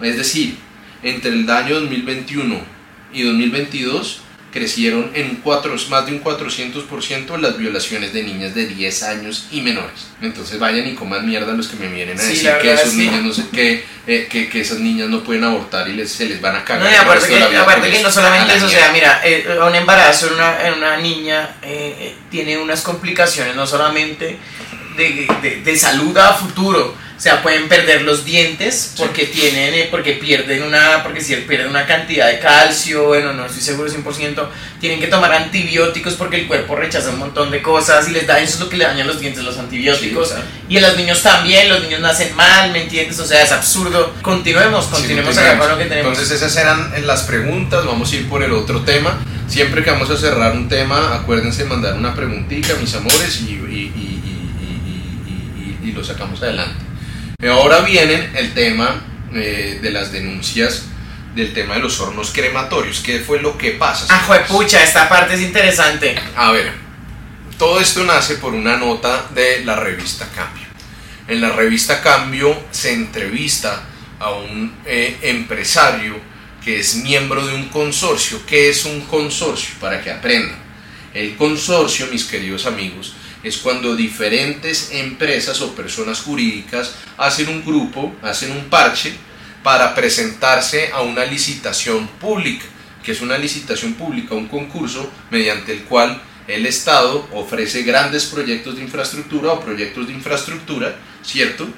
Es 0.03 0.17
decir, 0.17 0.57
entre 1.03 1.31
el 1.31 1.49
año 1.49 1.81
2021 1.81 2.76
y 3.17 3.23
2022 3.23 4.21
crecieron 4.53 5.11
en 5.15 5.37
cuatro, 5.43 5.75
más 5.91 6.07
de 6.07 6.13
un 6.13 6.23
400% 6.25 7.39
las 7.39 7.59
violaciones 7.59 8.15
de 8.15 8.23
niñas 8.23 8.55
de 8.55 8.67
10 8.67 9.03
años 9.03 9.49
y 9.51 9.61
menores. 9.61 10.07
Entonces 10.23 10.59
vayan 10.59 10.87
y 10.87 10.95
coman 10.95 11.27
mierda 11.27 11.53
los 11.53 11.69
que 11.69 11.77
me 11.77 11.89
vienen 11.89 12.19
a 12.19 12.23
Sí, 12.23 12.29
decir 12.31 12.51
que 12.63 12.73
esos 12.73 12.93
sí. 12.93 12.97
niños 12.99 13.23
no 13.23 13.33
sé, 13.35 13.43
que, 13.53 13.85
eh, 14.07 14.29
que, 14.31 14.49
que 14.49 14.61
esas 14.61 14.79
niñas 14.79 15.09
no 15.11 15.23
pueden 15.25 15.45
abortar 15.45 15.89
y 15.89 15.93
les, 15.93 16.11
se 16.11 16.25
les 16.27 16.41
van 16.41 16.57
a 16.57 16.65
cagar. 16.65 16.85
No, 16.85 16.91
y 16.91 16.95
aparte 16.95 17.29
que, 17.29 17.39
la 17.41 17.49
vida 17.49 17.63
aparte 17.63 17.91
que 17.91 18.03
no 18.03 18.11
solamente 18.11 18.49
la 18.49 18.55
eso, 18.55 18.67
o 18.67 18.71
sea, 18.71 18.93
mira, 18.93 19.21
eh, 19.25 19.47
un 19.69 19.75
embarazo 19.75 20.29
en 20.29 20.35
una, 20.35 20.67
en 20.69 20.75
una 20.75 20.97
niña 20.99 21.57
eh, 21.63 21.95
eh, 22.01 22.15
tiene 22.31 22.57
unas 22.57 22.81
complicaciones 22.81 23.55
no 23.57 23.67
solamente 23.67 24.39
de, 24.97 25.27
de- 25.43 25.61
de 25.63 25.77
salud 25.79 26.17
a 26.17 26.33
futuro, 26.33 26.95
o 27.17 27.21
sea, 27.21 27.43
pueden 27.43 27.67
perder 27.69 28.03
los 28.03 28.27
dientes 28.27 28.93
porque 28.99 29.25
tienen, 29.25 29.73
eh, 29.73 29.89
porque 29.91 30.13
pierden 30.13 30.63
una, 30.63 31.03
porque 31.03 31.23
si 31.23 31.35
pierden 31.37 31.69
una 31.69 31.87
cantidad 31.87 32.27
de 32.29 32.39
calcio, 32.41 33.05
bueno, 33.07 33.33
no 33.33 33.47
estoy 33.47 33.63
seguro 33.63 33.91
100%, 33.91 34.49
tienen 34.81 35.01
que 35.01 35.07
tomar 35.07 35.33
antibióticos 35.33 36.13
porque 36.15 36.41
el 36.41 36.47
cuerpo 36.47 36.77
rechaza 36.77 37.09
un 37.09 37.19
montón 37.19 37.51
de 37.51 37.63
cosas 37.63 38.07
y 38.09 38.13
les 38.13 38.27
da, 38.27 38.39
eso 38.39 38.55
es 38.55 38.61
lo 38.61 38.69
que 38.69 38.77
le 38.77 38.85
daña 38.85 39.05
los 39.05 39.19
dientes, 39.19 39.43
los 39.43 39.57
antibióticos. 39.57 40.29
Sí. 40.29 40.35
Y 40.69 40.77
a 40.77 40.83
los 40.83 40.97
niños 40.99 41.23
también, 41.23 41.71
los 41.71 41.83
niños 41.83 42.01
nacen 42.01 42.37
mal, 42.37 42.71
¿me 42.73 42.83
entiendes? 42.83 43.19
O 43.19 43.27
sea, 43.27 43.43
es 43.43 43.51
absurdo. 43.51 44.13
Continuemos, 44.21 44.85
continuemos 44.87 45.35
Sí, 45.35 45.41
acá 45.41 45.59
con 45.59 45.71
lo 45.71 45.79
que 45.79 45.87
tenemos. 45.87 46.13
Entonces 46.13 46.37
esas 46.43 46.55
eran 46.57 46.93
las 47.07 47.23
preguntas, 47.23 47.85
vamos 47.87 48.13
a 48.13 48.17
ir 48.17 48.29
por 48.29 48.43
el 48.43 48.53
otro 48.53 48.83
tema. 48.83 49.19
Siempre 49.49 49.83
que 49.83 49.91
vamos 49.91 50.11
a 50.11 50.17
cerrar 50.19 50.53
un 50.53 50.69
tema, 50.69 51.15
acuérdense 51.15 51.63
de 51.63 51.69
mandar 51.71 51.95
una 51.95 52.15
preguntita, 52.15 52.75
mis 52.81 52.95
amores, 52.95 53.41
y- 53.41 53.53
y- 53.53 53.93
y- 55.83 55.89
y 55.89 55.93
lo 55.93 56.05
sacamos 56.05 56.43
adelante. 56.43 56.85
Eh, 57.39 57.49
Ahora 57.49 57.81
viene 57.81 58.31
el 58.35 58.55
tema 58.55 59.03
eh, 59.35 59.79
de 59.83 59.91
las 59.91 60.11
denuncias 60.11 60.85
del 61.35 61.53
tema 61.53 61.75
de 61.75 61.81
los 61.81 62.01
hornos 62.01 62.31
crematorios. 62.31 63.01
¿Qué 63.01 63.21
fue 63.21 63.41
lo 63.41 63.59
que 63.59 63.73
pasa? 63.73 64.07
Ah, 64.09 64.45
pucha, 64.49 64.83
esta 64.83 65.07
parte 65.07 65.35
es 65.35 65.43
interesante. 65.43 66.17
A 66.35 66.51
ver, 66.51 66.73
todo 67.59 67.79
esto 67.79 68.05
nace 68.05 68.37
por 68.37 68.55
una 68.55 68.79
nota 68.79 69.27
de 69.35 69.63
la 69.65 69.77
revista 69.77 70.27
Cambio. 70.35 70.65
En 71.29 71.43
la 71.43 71.51
revista 71.51 72.01
Cambio 72.01 72.59
se 72.71 72.95
entrevista 72.95 73.83
a 74.19 74.31
un 74.31 74.75
eh, 74.87 75.19
empresario 75.23 76.19
que 76.65 76.81
es 76.81 76.97
miembro 76.97 77.47
de 77.47 77.55
un 77.55 77.69
consorcio. 77.69 78.41
¿Qué 78.47 78.71
es 78.71 78.87
un 78.87 79.03
consorcio? 79.03 79.75
Para 79.79 80.03
que 80.03 80.11
aprendan. 80.11 80.65
El 81.13 81.37
consorcio, 81.37 82.07
mis 82.07 82.25
queridos 82.25 82.65
amigos, 82.65 83.15
es 83.43 83.59
cuando 83.59 83.95
diferentes 83.95 84.91
empresas 84.93 85.61
o 85.61 85.75
personas 85.75 86.21
jurídicas 86.21 86.95
hacen 87.17 87.49
un 87.49 87.65
grupo, 87.65 88.15
hacen 88.23 88.53
un 88.53 88.65
parche 88.65 89.15
para 89.63 89.95
presentarse 89.95 90.91
a 90.93 91.03
una 91.03 91.25
licitación 91.25 92.07
pública, 92.21 92.65
que 93.03 93.13
es 93.13 93.21
una 93.21 93.39
licitación 93.39 93.95
pública, 93.95 94.35
un 94.35 94.49
concurso 94.49 95.11
mediante 95.31 95.73
el 95.73 95.85
cual 95.85 96.23
el 96.47 96.67
Estado 96.67 97.29
ofrece 97.33 97.83
grandes 97.83 98.27
proyectos 98.27 98.77
de 98.77 98.83
infraestructura 98.83 99.53
o 99.53 99.61
proyectos 99.61 100.07
de 100.07 100.13
infraestructura, 100.13 100.97
¿cierto? 101.23 101.69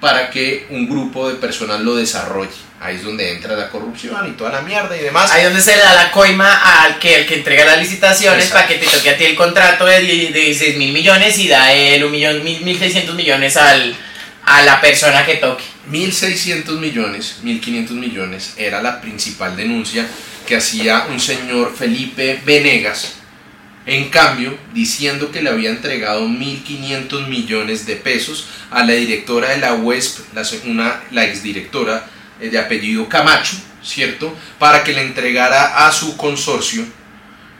Para 0.00 0.30
que 0.30 0.66
un 0.70 0.88
grupo 0.88 1.28
de 1.28 1.36
personas 1.36 1.80
lo 1.80 1.94
desarrolle. 1.94 2.50
Ahí 2.80 2.96
es 2.96 3.04
donde 3.04 3.30
entra 3.32 3.54
la 3.54 3.68
corrupción 3.68 4.26
y 4.26 4.32
toda 4.32 4.50
la 4.52 4.62
mierda 4.62 4.96
y 4.96 5.00
demás. 5.00 5.30
Ahí 5.30 5.44
donde 5.44 5.60
se 5.60 5.76
le 5.76 5.82
da 5.82 5.92
la 5.92 6.10
coima 6.10 6.82
al 6.82 6.98
que, 6.98 7.16
el 7.16 7.26
que 7.26 7.34
entrega 7.34 7.66
las 7.66 7.78
licitaciones 7.78 8.46
para 8.46 8.66
que 8.66 8.76
te 8.76 8.86
toque 8.86 9.10
a 9.10 9.18
ti 9.18 9.24
el 9.24 9.36
contrato 9.36 9.84
de, 9.84 10.00
de 10.00 10.40
16 10.40 10.78
mil 10.78 10.92
millones 10.92 11.38
y 11.38 11.48
da 11.48 11.72
él 11.74 12.02
un 12.02 12.10
millón, 12.10 12.42
mil, 12.42 12.64
1.600 12.64 13.12
millones 13.12 13.58
al, 13.58 13.94
a 14.44 14.62
la 14.62 14.80
persona 14.80 15.26
que 15.26 15.34
toque. 15.34 15.64
1.600 15.90 16.78
millones, 16.78 17.40
1.500 17.44 17.90
millones 17.90 18.54
era 18.56 18.80
la 18.80 19.00
principal 19.00 19.56
denuncia 19.56 20.06
que 20.46 20.56
hacía 20.56 21.06
un 21.10 21.20
señor 21.20 21.74
Felipe 21.76 22.40
Venegas, 22.44 23.19
en 23.86 24.10
cambio, 24.10 24.56
diciendo 24.74 25.32
que 25.32 25.42
le 25.42 25.50
había 25.50 25.70
entregado 25.70 26.26
1.500 26.26 27.26
millones 27.28 27.86
de 27.86 27.96
pesos 27.96 28.46
a 28.70 28.84
la 28.84 28.92
directora 28.92 29.50
de 29.50 29.58
la 29.58 29.74
UESP, 29.74 30.34
la, 30.34 30.42
una, 30.66 31.00
la 31.10 31.24
exdirectora 31.24 32.06
eh, 32.40 32.50
de 32.50 32.58
apellido 32.58 33.08
Camacho, 33.08 33.56
¿cierto? 33.82 34.36
Para 34.58 34.84
que 34.84 34.92
le 34.92 35.02
entregara 35.02 35.86
a 35.86 35.92
su 35.92 36.16
consorcio 36.16 36.84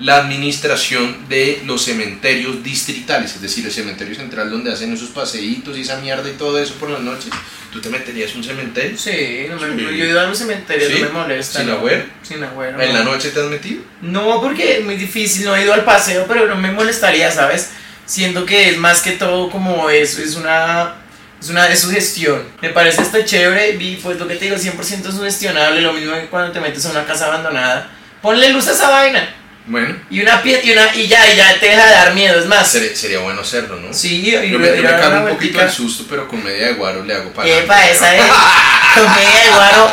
la 0.01 0.17
administración 0.17 1.29
de 1.29 1.63
los 1.67 1.85
cementerios 1.85 2.63
distritales, 2.63 3.35
es 3.35 3.43
decir, 3.43 3.67
el 3.67 3.71
cementerio 3.71 4.15
central 4.15 4.51
donde 4.51 4.73
hacen 4.73 4.93
esos 4.93 5.11
paseitos 5.11 5.77
y 5.77 5.83
esa 5.83 5.99
mierda 5.99 6.29
y 6.29 6.33
todo 6.33 6.59
eso 6.59 6.75
por 6.75 6.89
las 6.89 7.03
noches. 7.03 7.31
¿Tú 7.71 7.81
te 7.81 7.91
meterías 7.91 8.33
en 8.33 8.39
un 8.39 8.45
cementerio? 8.45 8.99
Sí, 8.99 9.47
no 9.49 9.57
me, 9.61 9.81
yo 9.81 10.05
he 10.05 10.09
ido 10.09 10.19
a 10.19 10.25
los 10.25 10.39
cementerios, 10.39 10.91
no 10.91 11.07
me 11.07 11.13
molesta. 11.13 11.61
¿Sin 11.61 11.71
agüero? 11.71 12.05
Sin 12.23 12.43
agüero. 12.43 12.81
¿En 12.81 12.95
la 12.95 13.05
noche 13.05 13.31
te 13.31 13.41
has 13.41 13.47
metido? 13.47 13.83
No, 14.01 14.41
porque 14.41 14.79
es 14.79 14.85
muy 14.85 14.97
difícil, 14.97 15.45
no 15.45 15.55
he 15.55 15.63
ido 15.63 15.75
al 15.75 15.85
paseo, 15.85 16.25
pero 16.27 16.47
no 16.49 16.57
me 16.57 16.73
molestaría, 16.73 17.31
¿sabes? 17.31 17.71
Siento 18.07 18.47
que 18.47 18.71
es 18.71 18.79
más 18.79 19.03
que 19.03 19.13
todo 19.13 19.51
como 19.51 19.89
eso, 19.91 20.23
es 20.23 20.35
una... 20.35 20.95
Es 21.41 21.49
una 21.49 21.67
de 21.67 21.75
sugestión. 21.75 22.43
Me 22.61 22.69
parece 22.69 23.01
esto 23.01 23.19
chévere 23.25 23.71
y 23.81 23.97
pues 23.97 24.19
lo 24.19 24.29
que 24.29 24.37
te 24.37 24.45
digo, 24.45 24.57
100% 24.57 25.11
sugestionable, 25.11 25.81
lo 25.81 25.95
mismo 25.95 26.13
que 26.13 26.27
cuando 26.27 26.53
te 26.53 26.61
metes 26.61 26.85
a 26.85 26.91
una 26.91 27.07
casa 27.07 27.29
abandonada. 27.29 27.91
Ponle 28.21 28.51
luz 28.51 28.69
a 28.69 28.73
esa 28.73 28.91
vaina. 28.91 29.40
Bueno. 29.67 29.95
Y 30.11 30.21
una 30.21 30.43
pie 30.43 30.61
y 30.65 30.73
una 30.73 30.95
y 30.95 31.07
ya, 31.07 31.33
y 31.33 31.37
ya 31.37 31.59
te 31.61 31.67
deja 31.67 31.87
de 31.87 31.93
dar 31.93 32.15
miedo, 32.15 32.41
es 32.41 32.47
más. 32.47 32.71
Sería, 32.71 32.97
sería 32.97 33.19
bueno 33.21 33.43
hacerlo, 33.43 33.79
¿no? 33.81 33.93
Sí, 33.93 34.23
y, 34.27 34.31
yo 34.51 34.59
me, 34.59 34.69
yo 34.77 34.83
me 34.83 34.89
cago 34.89 35.25
un 35.27 35.29
poquito 35.31 35.61
al 35.61 35.71
susto, 35.71 36.07
pero 36.09 36.27
con 36.27 36.43
media 36.43 36.69
de 36.69 36.73
guaro 36.75 37.05
le 37.05 37.15
hago 37.15 37.31
para. 37.33 37.49
Epa, 37.49 37.89
esa 37.89 38.17
es. 38.17 38.23
Con 38.95 39.05
media 39.15 39.45
de 39.45 39.51
guaro. 39.51 39.93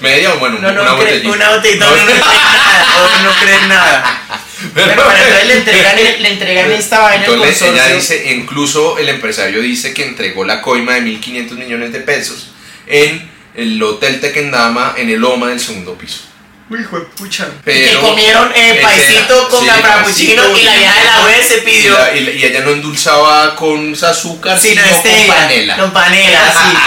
Media 0.00 0.32
o 0.32 0.38
bueno, 0.38 0.58
No, 0.58 0.72
no, 0.72 0.82
una 0.82 0.92
botellita. 0.92 1.28
una 1.28 1.50
botellita, 1.50 1.84
no, 1.84 1.96
no 1.96 2.04
crees 2.06 2.20
nada. 2.22 3.22
no 3.22 3.30
crees 3.40 3.68
nada. 3.68 4.22
Bueno, 4.74 4.92
pero 4.96 5.10
entonces 5.10 5.46
le 5.46 5.54
entregan, 5.58 5.96
le 5.96 6.28
entregan 6.32 6.72
esta 6.72 6.98
vaina 7.00 7.26
al 7.26 7.32
Entonces 7.32 7.62
ella 7.62 7.86
dice, 7.88 8.32
incluso 8.32 8.98
el 8.98 9.08
empresario 9.08 9.60
dice 9.60 9.94
que 9.94 10.04
entregó 10.04 10.44
la 10.44 10.62
coima 10.62 10.94
de 10.94 11.02
1.500 11.02 11.50
millones 11.52 11.92
de 11.92 12.00
pesos 12.00 12.48
en 12.86 13.30
el 13.54 13.82
Hotel 13.82 14.20
Tequendama 14.20 14.94
en 14.96 15.10
el 15.10 15.20
Loma 15.20 15.48
del 15.48 15.60
segundo 15.60 15.94
piso. 15.94 16.22
Hijo 16.70 16.98
de 16.98 17.04
pucha. 17.06 17.44
y 17.46 17.60
Pero- 17.64 17.90
que 18.00 18.06
comieron 18.06 18.52
eh, 18.54 18.78
paisito 18.82 19.48
con 19.48 19.64
sí, 19.64 19.70
paisito 19.70 20.56
y 20.56 20.62
la 20.64 20.74
vieja 20.74 20.98
de 20.98 21.04
la 21.04 21.24
web 21.24 21.42
se 21.48 21.58
pidió. 21.58 21.96
y 22.14 22.20
la- 22.20 22.30
y 22.32 22.44
ella 22.44 22.60
no 22.60 22.70
endulzaba 22.72 23.56
con 23.56 23.94
azúcar, 24.02 24.58
Sí, 24.60 24.70
sino 24.70 24.82
no 24.82 24.88
este 24.88 25.10
con 25.10 25.26
panela. 25.28 25.76
Con 25.76 25.90
panela, 25.92 26.52
sí. 26.52 26.78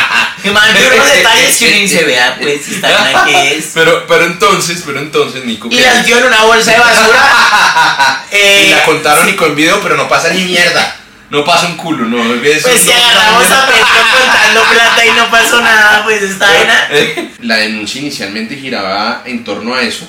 Y 0.47 0.49
mandó 0.51 0.79
unos 0.93 1.11
detalles 1.11 1.55
que 1.57 1.65
uno 1.67 1.77
dice, 1.77 2.03
vea, 2.03 2.37
pues, 2.41 2.67
esta 2.67 3.25
que 3.25 3.53
es. 3.57 3.65
Pero, 3.73 4.05
pero 4.07 4.25
entonces, 4.25 4.81
pero 4.85 4.99
entonces, 4.99 5.45
Nico, 5.45 5.67
Y 5.69 5.77
¿qué 5.77 5.81
las 5.81 6.05
dio 6.05 6.17
en 6.17 6.25
una 6.25 6.43
bolsa 6.43 6.71
de 6.71 6.79
basura. 6.79 8.23
eh, 8.31 8.65
Y 8.67 8.69
la 8.71 8.83
contaron 8.85 9.25
sí. 9.27 9.33
y 9.33 9.35
con 9.35 9.55
video, 9.55 9.79
pero 9.81 9.95
no 9.97 10.07
pasa 10.07 10.29
ni 10.29 10.43
mierda. 10.43 10.95
No 11.31 11.43
pasa 11.45 11.67
un 11.67 11.77
culo, 11.77 12.05
no. 12.05 12.17
Eso 12.43 12.67
Pues 12.69 12.81
si 12.81 12.87
no- 12.87 12.93
agarramos 12.93 13.49
a 13.49 13.65
Petro 13.65 13.85
contando 14.19 14.63
plata 14.69 15.05
y 15.05 15.11
no 15.17 15.31
pasó 15.31 15.61
nada, 15.61 16.03
pues 16.03 16.21
esta 16.21 16.45
vaina. 16.45 16.87
Eh, 16.91 17.31
La 17.39 17.55
denuncia 17.57 18.01
inicialmente 18.01 18.55
giraba 18.57 19.23
en 19.25 19.43
torno 19.45 19.73
a 19.73 19.81
eso, 19.81 20.05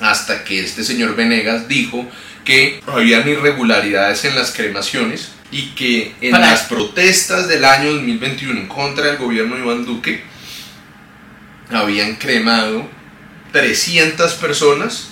hasta 0.00 0.44
que 0.44 0.60
este 0.60 0.84
señor 0.84 1.16
Venegas 1.16 1.66
dijo 1.68 2.08
que 2.44 2.80
habían 2.86 3.28
irregularidades 3.28 4.24
en 4.24 4.36
las 4.36 4.52
cremaciones 4.52 5.32
y 5.50 5.70
que 5.74 6.14
en 6.20 6.30
Para- 6.30 6.50
las 6.52 6.60
protestas 6.62 7.48
del 7.48 7.64
año 7.64 7.92
2021 7.94 8.60
en 8.60 8.68
contra 8.68 9.06
del 9.06 9.16
gobierno 9.18 9.56
de 9.56 9.62
Iván 9.62 9.84
Duque 9.84 10.22
habían 11.72 12.14
cremado 12.16 12.88
300 13.52 14.34
personas 14.34 15.08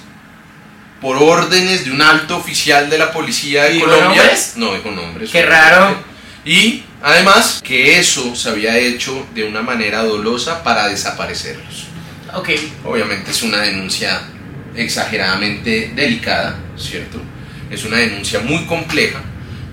por 1.01 1.17
órdenes 1.17 1.85
de 1.85 1.93
un 1.93 2.03
alto 2.03 2.37
oficial 2.37 2.91
de 2.91 2.99
la 2.99 3.13
policía 3.13 3.65
de 3.65 3.75
¿Dijo 3.75 3.87
Colombia. 3.87 4.23
nombres? 4.23 4.53
No 4.57 4.75
dijo 4.75 4.91
nombres. 4.91 5.31
Qué 5.31 5.43
raro. 5.43 5.97
Y 6.45 6.83
además 7.03 7.61
que 7.63 7.99
eso 7.99 8.35
se 8.35 8.49
había 8.51 8.77
hecho 8.77 9.27
de 9.35 9.45
una 9.45 9.63
manera 9.63 10.03
dolosa 10.03 10.63
para 10.63 10.89
desaparecerlos. 10.89 11.87
Ok. 12.35 12.51
Obviamente 12.85 13.31
es 13.31 13.43
una 13.43 13.61
denuncia 13.61 14.21
exageradamente 14.75 15.93
delicada, 15.95 16.57
¿cierto? 16.77 17.21
Es 17.71 17.85
una 17.85 17.99
denuncia 17.99 18.41
muy 18.41 18.65
compleja, 18.65 19.21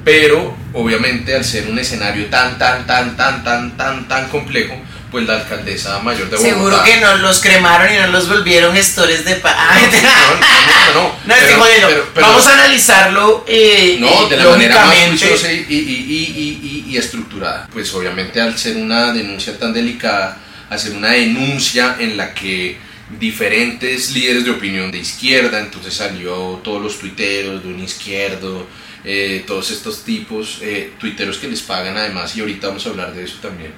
pero 0.03 0.55
obviamente 0.73 1.35
al 1.35 1.45
ser 1.45 1.67
un 1.67 1.79
escenario 1.79 2.25
tan, 2.27 2.57
tan, 2.57 2.85
tan, 2.85 3.15
tan, 3.15 3.43
tan, 3.43 3.77
tan, 3.77 4.07
tan 4.07 4.29
complejo, 4.29 4.75
pues 5.15 5.27
la 5.29 5.35
alcaldesa 5.39 5.99
mayor 5.99 6.29
de 6.29 6.35
Bogotá... 6.35 6.49
Seguro 6.55 6.83
que 6.83 6.97
no 6.97 7.15
los 7.19 7.39
cremaron 7.39 7.87
y 7.93 7.97
no 7.99 8.07
los 8.07 8.27
volvieron 8.27 8.75
gestores 8.75 9.23
de 9.23 9.35
paz. 9.35 9.55
No, 10.03 10.11
no, 10.11 10.39
no, 10.39 11.03
no, 11.03 11.15
No, 11.25 11.35
estoy 11.35 11.53
jodiendo. 11.55 12.05
Vamos 12.19 12.45
a 12.47 12.53
analizarlo. 12.53 13.45
Eh, 13.47 13.95
No, 14.01 14.27
de 14.27 14.35
la 14.35 14.49
manera 14.49 14.85
más 14.87 14.97
juiciosa 15.07 15.53
y, 15.53 15.65
y- 15.69 15.73
y- 15.73 16.33
y- 16.35 16.85
y- 16.89 16.93
y 16.93 16.97
estructurada. 16.97 17.69
Pues 17.71 17.93
obviamente 17.93 18.41
al 18.41 18.57
ser 18.57 18.75
una 18.75 19.13
denuncia 19.13 19.57
tan 19.57 19.71
delicada, 19.71 20.37
hacer 20.69 20.91
una 20.91 21.11
denuncia 21.11 21.95
en 21.97 22.17
la 22.17 22.33
que 22.33 22.77
diferentes 23.17 24.11
líderes 24.11 24.43
de 24.43 24.51
opinión 24.51 24.91
de 24.91 24.97
izquierda, 24.97 25.59
entonces 25.61 25.93
salió 25.93 26.59
todos 26.61 26.81
los 26.81 26.99
tuiteros 26.99 27.63
de 27.63 27.69
un 27.69 27.79
izquierdo, 27.81 28.67
eh, 29.05 29.45
todos 29.47 29.71
estos 29.71 30.03
tipos, 30.03 30.57
eh, 30.61 30.91
tuiteros 30.99 31.37
que 31.37 31.47
les 31.47 31.61
pagan 31.61 31.95
además, 31.95 32.35
y 32.35 32.41
ahorita 32.41 32.67
vamos 32.67 32.85
a 32.85 32.89
hablar 32.89 33.13
de 33.13 33.23
eso 33.23 33.37
también, 33.41 33.71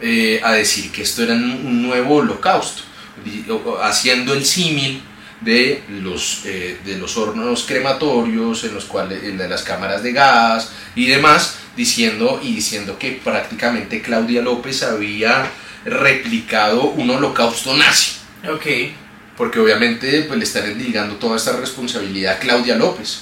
eh, 0.00 0.40
a 0.44 0.52
decir 0.52 0.90
que 0.92 1.02
esto 1.02 1.22
era 1.22 1.34
un 1.34 1.82
nuevo 1.82 2.16
holocausto, 2.16 2.82
haciendo 3.82 4.34
el 4.34 4.44
símil 4.44 5.02
de 5.40 5.82
los, 6.02 6.40
eh, 6.44 6.78
de 6.84 6.98
los 6.98 7.16
hornos 7.16 7.64
crematorios, 7.64 8.64
en 8.64 8.74
los 8.74 8.84
cuales, 8.84 9.22
en 9.24 9.38
las 9.48 9.62
cámaras 9.62 10.02
de 10.02 10.12
gas 10.12 10.70
y 10.96 11.06
demás, 11.06 11.56
diciendo 11.76 12.40
y 12.42 12.54
diciendo 12.54 12.98
que 12.98 13.20
prácticamente 13.22 14.02
Claudia 14.02 14.42
López 14.42 14.82
había 14.82 15.50
replicado 15.84 16.82
un 16.84 17.10
holocausto 17.10 17.76
nazi, 17.76 18.12
Ok. 18.52 18.66
porque 19.36 19.60
obviamente 19.60 20.22
pues, 20.22 20.38
le 20.38 20.44
están 20.44 20.76
ligando 20.78 21.16
toda 21.16 21.36
esta 21.36 21.52
responsabilidad 21.56 22.34
a 22.34 22.38
Claudia 22.38 22.76
López. 22.76 23.20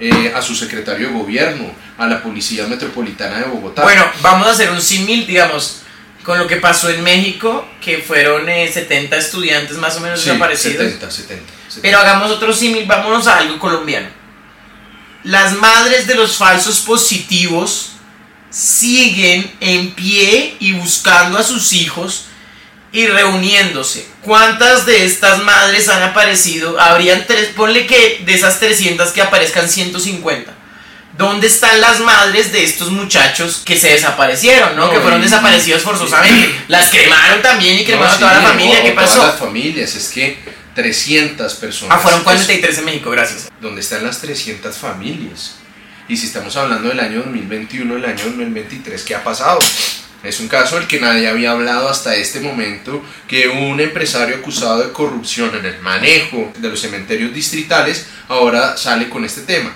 eh, 0.00 0.32
a 0.34 0.42
su 0.42 0.54
secretario 0.56 1.08
de 1.08 1.14
gobierno, 1.14 1.70
a 1.96 2.06
la 2.08 2.20
Policía 2.22 2.66
Metropolitana 2.66 3.38
de 3.38 3.44
Bogotá. 3.44 3.82
Bueno, 3.82 4.04
vamos 4.20 4.48
a 4.48 4.50
hacer 4.50 4.70
un 4.70 4.80
símil, 4.80 5.26
digamos, 5.28 5.82
con 6.22 6.38
lo 6.38 6.46
que 6.46 6.56
pasó 6.56 6.88
en 6.90 7.02
México, 7.02 7.66
que 7.80 7.98
fueron 7.98 8.48
eh, 8.48 8.70
70 8.72 9.16
estudiantes 9.16 9.76
más 9.76 9.96
o 9.96 10.00
menos 10.00 10.20
Sí, 10.20 10.28
desaparecidos. 10.28 10.84
70, 10.84 11.10
70, 11.10 11.52
70. 11.68 11.82
Pero 11.82 11.98
hagamos 11.98 12.30
otro 12.30 12.52
símil, 12.52 12.86
vámonos 12.86 13.26
a 13.26 13.38
algo 13.38 13.58
colombiano. 13.58 14.08
Las 15.24 15.52
madres 15.54 16.06
de 16.06 16.14
los 16.14 16.36
falsos 16.36 16.80
positivos 16.80 17.92
siguen 18.50 19.50
en 19.60 19.92
pie 19.92 20.56
y 20.60 20.72
buscando 20.72 21.38
a 21.38 21.42
sus 21.42 21.72
hijos 21.72 22.26
y 22.92 23.06
reuniéndose. 23.06 24.06
¿Cuántas 24.20 24.84
de 24.84 25.04
estas 25.04 25.42
madres 25.42 25.88
han 25.88 26.02
aparecido? 26.02 26.78
Habrían 26.78 27.26
tres, 27.26 27.48
ponle 27.56 27.86
que 27.86 28.22
de 28.24 28.34
esas 28.34 28.60
300 28.60 29.10
que 29.10 29.22
aparezcan 29.22 29.68
150. 29.68 30.54
¿Dónde 31.18 31.46
están 31.46 31.80
las 31.80 32.00
madres 32.00 32.52
de 32.52 32.64
estos 32.64 32.90
muchachos 32.90 33.62
que 33.64 33.76
se 33.76 33.88
desaparecieron, 33.90 34.74
no? 34.76 34.86
No, 34.86 34.90
que 34.92 35.00
fueron 35.00 35.20
y- 35.20 35.24
desaparecidos 35.24 35.82
forzosamente. 35.82 36.54
Las 36.68 36.88
cremaron 36.90 37.42
también 37.42 37.78
y 37.78 37.84
cremaron 37.84 38.08
No, 38.08 38.14
a 38.14 38.18
toda 38.18 38.34
sí, 38.38 38.42
la 38.42 38.48
familia. 38.48 38.78
no, 38.78 38.84
¿Qué 38.84 38.90
Todas 38.92 39.10
pasó? 39.10 39.26
las 39.26 39.36
familias, 39.38 39.94
es 39.94 40.08
que 40.08 40.38
300 40.74 41.54
personas. 41.54 41.96
Ah, 41.96 42.00
fueron 42.00 42.20
es- 42.20 42.24
43 42.24 42.78
en 42.78 42.84
México, 42.86 43.10
gracias. 43.10 43.48
¿Dónde 43.60 43.82
están 43.82 44.04
las 44.04 44.20
300 44.20 44.76
familias? 44.76 45.56
Y 46.08 46.16
si 46.16 46.26
estamos 46.26 46.56
hablando 46.56 46.88
del 46.88 46.98
año 47.00 47.18
2021, 47.22 47.96
el 47.96 48.04
año 48.04 48.24
2023, 48.24 49.02
¿qué 49.02 49.14
ha 49.14 49.22
pasado? 49.22 49.58
Es 50.24 50.40
un 50.40 50.48
caso 50.48 50.76
del 50.76 50.86
que 50.86 51.00
nadie 51.00 51.28
había 51.28 51.50
hablado 51.50 51.88
hasta 51.88 52.14
este 52.14 52.40
momento, 52.40 53.02
que 53.28 53.48
un 53.48 53.80
empresario 53.80 54.36
acusado 54.36 54.82
de 54.82 54.92
corrupción 54.92 55.54
en 55.56 55.66
el 55.66 55.78
manejo 55.80 56.52
de 56.58 56.68
los 56.68 56.80
cementerios 56.80 57.34
distritales 57.34 58.06
ahora 58.28 58.76
sale 58.76 59.08
con 59.08 59.24
este 59.24 59.42
tema. 59.42 59.74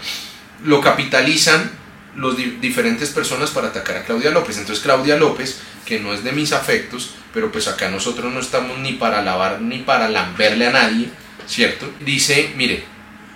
Lo 0.65 0.81
capitalizan 0.81 1.71
los 2.17 2.37
di- 2.37 2.57
diferentes 2.61 3.11
personas 3.11 3.51
para 3.51 3.69
atacar 3.69 3.97
a 3.99 4.05
Claudia 4.05 4.31
López. 4.31 4.57
Entonces 4.59 4.83
Claudia 4.83 5.17
López, 5.17 5.59
que 5.85 6.01
no 6.01 6.13
es 6.15 6.25
de 6.25 6.33
mis 6.33 6.53
afectos, 6.53 7.11
pero 7.35 7.53
pues 7.53 7.69
acá 7.69 7.91
nosotros 7.91 8.33
no 8.33 8.41
estamos 8.41 8.79
ni 8.79 8.95
para 8.95 9.21
lavar 9.23 9.61
ni 9.61 9.79
para 9.81 10.09
lamberle 10.09 10.67
a 10.69 10.73
nadie, 10.73 11.09
¿cierto? 11.47 11.93
Dice, 12.01 12.53
mire, 12.57 12.85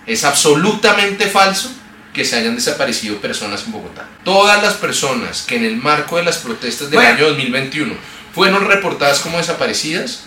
es 0.07 0.23
absolutamente 0.23 1.27
falso 1.27 1.71
que 2.13 2.25
se 2.25 2.35
hayan 2.35 2.55
desaparecido 2.55 3.17
personas 3.21 3.63
en 3.65 3.71
Bogotá. 3.71 4.07
Todas 4.25 4.61
las 4.63 4.73
personas 4.73 5.43
que 5.43 5.55
en 5.57 5.63
el 5.65 5.77
marco 5.77 6.17
de 6.17 6.23
las 6.23 6.39
protestas 6.39 6.89
del 6.89 6.95
Bueno. 6.99 7.09
año 7.15 7.27
2021 7.29 7.93
fueron 8.33 8.65
reportadas 8.65 9.19
como 9.19 9.37
desaparecidas, 9.37 10.23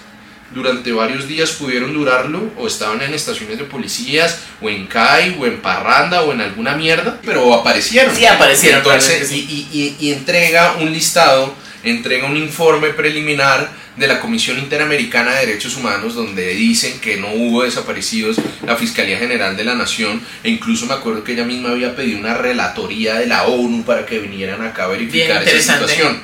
durante 0.54 0.92
varios 0.92 1.26
días 1.28 1.50
pudieron 1.50 1.92
durarlo 1.92 2.50
o 2.56 2.66
estaban 2.66 3.02
en 3.02 3.12
estaciones 3.12 3.58
de 3.58 3.64
policías 3.64 4.38
o 4.62 4.68
en 4.70 4.86
CAI 4.86 5.36
o 5.40 5.46
en 5.46 5.60
Parranda 5.60 6.22
o 6.22 6.32
en 6.32 6.40
alguna 6.40 6.76
mierda, 6.76 7.20
pero 7.24 7.52
aparecieron. 7.52 8.14
Sí, 8.14 8.24
aparecieron, 8.24 8.78
Entonces, 8.78 9.30
y, 9.32 9.40
y- 9.40 9.68
y- 10.00 10.06
y 10.06 10.12
entrega 10.12 10.76
un 10.80 10.92
listado, 10.92 11.54
entrega 11.82 12.26
un 12.26 12.36
informe 12.36 12.90
preliminar 12.90 13.68
de 13.96 14.08
la 14.08 14.18
Comisión 14.20 14.58
Interamericana 14.58 15.34
de 15.34 15.46
Derechos 15.46 15.76
Humanos 15.76 16.14
donde 16.14 16.48
dicen 16.54 16.98
que 17.00 17.16
no 17.16 17.28
hubo 17.32 17.62
desaparecidos 17.62 18.36
la 18.66 18.74
Fiscalía 18.76 19.18
General 19.18 19.56
de 19.56 19.62
la 19.64 19.74
Nación 19.74 20.20
e 20.42 20.50
incluso 20.50 20.86
me 20.86 20.94
acuerdo 20.94 21.22
que 21.22 21.32
ella 21.34 21.44
misma 21.44 21.70
había 21.70 21.94
pedido 21.94 22.18
una 22.18 22.34
relatoría 22.34 23.14
de 23.14 23.26
la 23.26 23.44
ONU 23.44 23.84
para 23.84 24.04
que 24.06 24.18
vinieran 24.18 24.62
acá 24.62 24.84
a 24.84 24.88
verificar 24.88 25.42
esa 25.46 25.74
situación. 25.74 26.20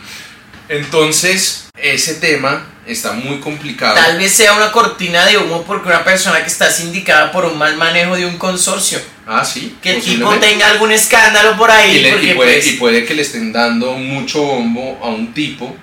Entonces, 0.68 1.69
ese 1.82 2.14
tema 2.14 2.66
está 2.86 3.12
muy 3.12 3.38
complicado. 3.40 3.94
Tal 3.94 4.18
vez 4.18 4.32
sea 4.32 4.54
una 4.54 4.72
cortina 4.72 5.24
de 5.26 5.38
humo 5.38 5.62
porque 5.64 5.88
una 5.88 6.02
persona 6.04 6.40
que 6.40 6.48
está 6.48 6.70
sindicada 6.70 7.30
por 7.32 7.44
un 7.44 7.56
mal 7.58 7.76
manejo 7.76 8.16
de 8.16 8.26
un 8.26 8.36
consorcio. 8.38 9.00
Ah, 9.26 9.44
sí. 9.44 9.76
Que 9.82 9.96
el 9.96 10.02
tipo 10.02 10.28
tenga 10.36 10.68
algún 10.68 10.90
escándalo 10.92 11.56
por 11.56 11.70
ahí. 11.70 11.98
y, 11.98 12.00
le- 12.00 12.08
y 12.08 12.12
porque 12.12 12.34
puede, 12.34 12.52
pues, 12.54 12.66
y 12.66 12.72
puede 12.72 13.04
que 13.04 13.14
le 13.14 13.22
estén 13.22 13.52
dando 13.52 13.92
mucho 13.92 14.42
bombo 14.42 14.98
a 15.02 15.08
un 15.08 15.32
tipo 15.32 15.76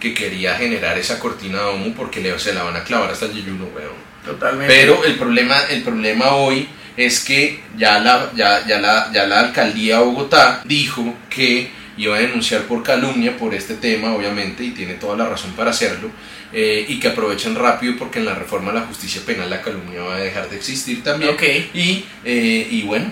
que 0.00 0.14
quería 0.14 0.54
generar 0.56 0.96
esa 0.98 1.18
cortina 1.18 1.60
de 1.62 1.70
humo 1.74 1.94
porque 1.96 2.20
le, 2.20 2.38
se 2.38 2.52
la 2.54 2.62
van 2.62 2.76
a 2.76 2.84
clavar 2.84 3.10
hasta 3.10 3.26
el 3.26 3.34
yeyuno, 3.34 3.66
weón. 3.74 3.92
Totalmente. 4.24 4.72
Pero 4.74 5.04
el 5.04 5.16
problema, 5.16 5.60
el 5.70 5.82
problema 5.82 6.30
hoy 6.36 6.66
es 6.96 7.20
que 7.20 7.62
ya 7.76 7.98
la, 7.98 8.30
ya, 8.34 8.64
ya, 8.66 8.78
la, 8.80 9.10
ya 9.12 9.26
la 9.26 9.40
alcaldía 9.40 9.98
de 9.98 10.04
Bogotá 10.04 10.62
dijo 10.64 11.14
que 11.28 11.70
iba 11.96 12.16
a 12.16 12.20
denunciar 12.20 12.62
por 12.62 12.82
calumnia 12.82 13.36
por 13.36 13.54
este 13.54 13.74
tema, 13.74 14.14
obviamente, 14.14 14.64
y 14.64 14.70
tiene 14.70 14.94
toda 14.94 15.16
la 15.16 15.28
razón 15.28 15.52
para 15.52 15.70
hacerlo, 15.70 16.10
eh, 16.52 16.84
y 16.88 16.98
que 16.98 17.08
aprovechen 17.08 17.54
rápido 17.54 17.94
porque 17.98 18.18
en 18.18 18.26
la 18.26 18.34
reforma 18.34 18.72
de 18.72 18.80
la 18.80 18.86
justicia 18.86 19.22
penal 19.24 19.50
la 19.50 19.62
calumnia 19.62 20.02
va 20.02 20.16
a 20.16 20.20
dejar 20.20 20.48
de 20.48 20.56
existir 20.56 21.02
también. 21.02 21.32
Ok. 21.32 21.42
Y, 21.74 22.04
eh, 22.24 22.68
y 22.70 22.82
bueno, 22.82 23.06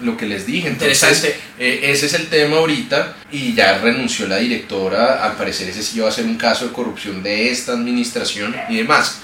lo 0.00 0.16
que 0.16 0.26
les 0.26 0.46
dije, 0.46 0.68
entonces 0.68 1.24
eh, 1.58 1.80
ese 1.84 2.06
es 2.06 2.14
el 2.14 2.26
tema 2.26 2.58
ahorita 2.58 3.16
y 3.32 3.54
ya 3.54 3.78
renunció 3.78 4.26
la 4.26 4.36
directora, 4.38 5.24
al 5.24 5.36
parecer 5.36 5.68
ese 5.68 5.82
sí 5.82 6.00
va 6.00 6.08
a 6.08 6.12
ser 6.12 6.26
un 6.26 6.36
caso 6.36 6.66
de 6.66 6.72
corrupción 6.72 7.22
de 7.22 7.50
esta 7.50 7.72
administración 7.72 8.54
y 8.68 8.76
demás. 8.76 9.20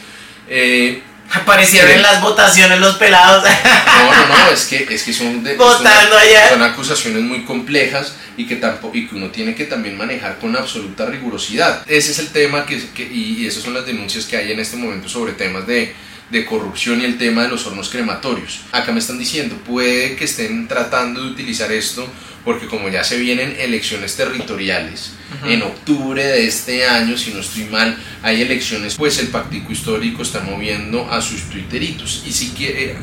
Eh, 0.48 1.03
Aparecieron 1.32 1.90
Sí. 1.90 1.96
en 1.96 2.02
las 2.02 2.20
votaciones 2.20 2.78
los 2.78 2.96
pelados. 2.96 3.42
no, 3.44 4.12
no, 4.12 4.28
no, 4.28 4.50
es 4.52 4.64
que, 4.66 4.86
es 4.90 5.02
que 5.02 5.12
son, 5.12 5.42
de, 5.42 5.56
Votando 5.56 6.10
son- 6.12 6.18
allá. 6.20 6.48
son 6.50 6.62
acusaciones 6.62 7.22
muy 7.22 7.44
complejas 7.44 8.14
y 8.36 8.46
que, 8.46 8.56
tampoco, 8.56 8.96
y 8.96 9.06
que 9.08 9.14
uno 9.14 9.28
tiene 9.28 9.54
que 9.54 9.64
también 9.64 9.96
manejar 9.96 10.38
con 10.38 10.54
absoluta 10.56 11.06
rigurosidad. 11.06 11.82
Ese 11.86 12.12
es 12.12 12.18
el 12.18 12.28
tema 12.28 12.66
que, 12.66 12.82
que- 12.94 13.04
y, 13.10 13.38
y 13.42 13.46
esas 13.46 13.62
son 13.62 13.74
las 13.74 13.86
denuncias 13.86 14.24
que 14.26 14.36
hay 14.36 14.52
en 14.52 14.60
este 14.60 14.76
momento 14.76 15.08
sobre 15.08 15.32
temas 15.32 15.66
de, 15.66 15.94
de 16.30 16.44
corrupción 16.46 17.00
y 17.00 17.04
el 17.04 17.18
tema 17.18 17.42
de 17.42 17.48
los 17.48 17.66
hornos 17.66 17.88
crematorios. 17.88 18.60
Acá 18.72 18.92
me 18.92 19.00
están 19.00 19.18
diciendo, 19.18 19.56
puede 19.66 20.16
que 20.16 20.24
estén 20.24 20.68
tratando 20.68 21.22
de 21.22 21.30
utilizar 21.30 21.70
esto 21.72 22.06
porque 22.45 22.66
como 22.66 22.88
ya 22.88 23.05
se 23.05 23.18
vienen 23.18 23.57
elecciones 23.61 24.16
territoriales, 24.16 25.12
en 25.47 25.62
octubre 25.62 26.22
de 26.24 26.47
este 26.47 26.86
año, 26.86 27.16
si 27.16 27.32
no 27.32 27.40
estoy 27.40 27.64
mal, 27.64 27.97
hay 28.22 28.43
elecciones, 28.43 28.97
pues 28.97 29.18
el 29.18 29.28
Pactico 29.28 29.72
Histórico 29.72 30.22
está 30.22 30.40
moviendo 30.40 31.11
a 31.11 31.22
sus 31.22 31.49
tuiteritos. 31.49 32.22
Y 32.26 32.32
si 32.32 32.51
quiere, 32.51 32.97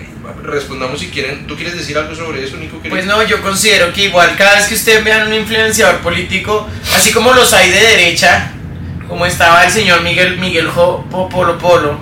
respondamos 0.44 1.00
si 1.00 1.08
quieren, 1.08 1.48
¿tú 1.48 1.56
quieres 1.56 1.76
decir 1.76 1.98
algo 1.98 2.14
sobre 2.16 2.44
eso, 2.46 2.58
Nico? 2.58 2.80
Pues 2.90 3.06
no, 3.06 3.26
yo 3.28 3.42
considero 3.42 3.92
que 3.94 4.06
igual 4.06 4.36
cada 4.38 4.56
vez 4.58 4.68
que 4.68 4.76
ustedes 4.76 5.04
vean 5.04 5.28
un 5.28 5.34
influenciador 5.34 6.00
político, 6.02 6.68
así 6.96 7.12
como 7.12 7.34
los 7.34 7.52
hay 7.54 7.72
de 7.72 7.80
derecha, 7.82 8.52
como 9.08 9.26
estaba 9.26 9.64
el 9.66 9.72
señor 9.72 10.02
Miguel 10.04 10.38
Miguel 10.38 10.68
Jo- 10.70 11.06
Po- 11.10 11.30
Polo 11.30 11.58
Polo, 11.58 12.00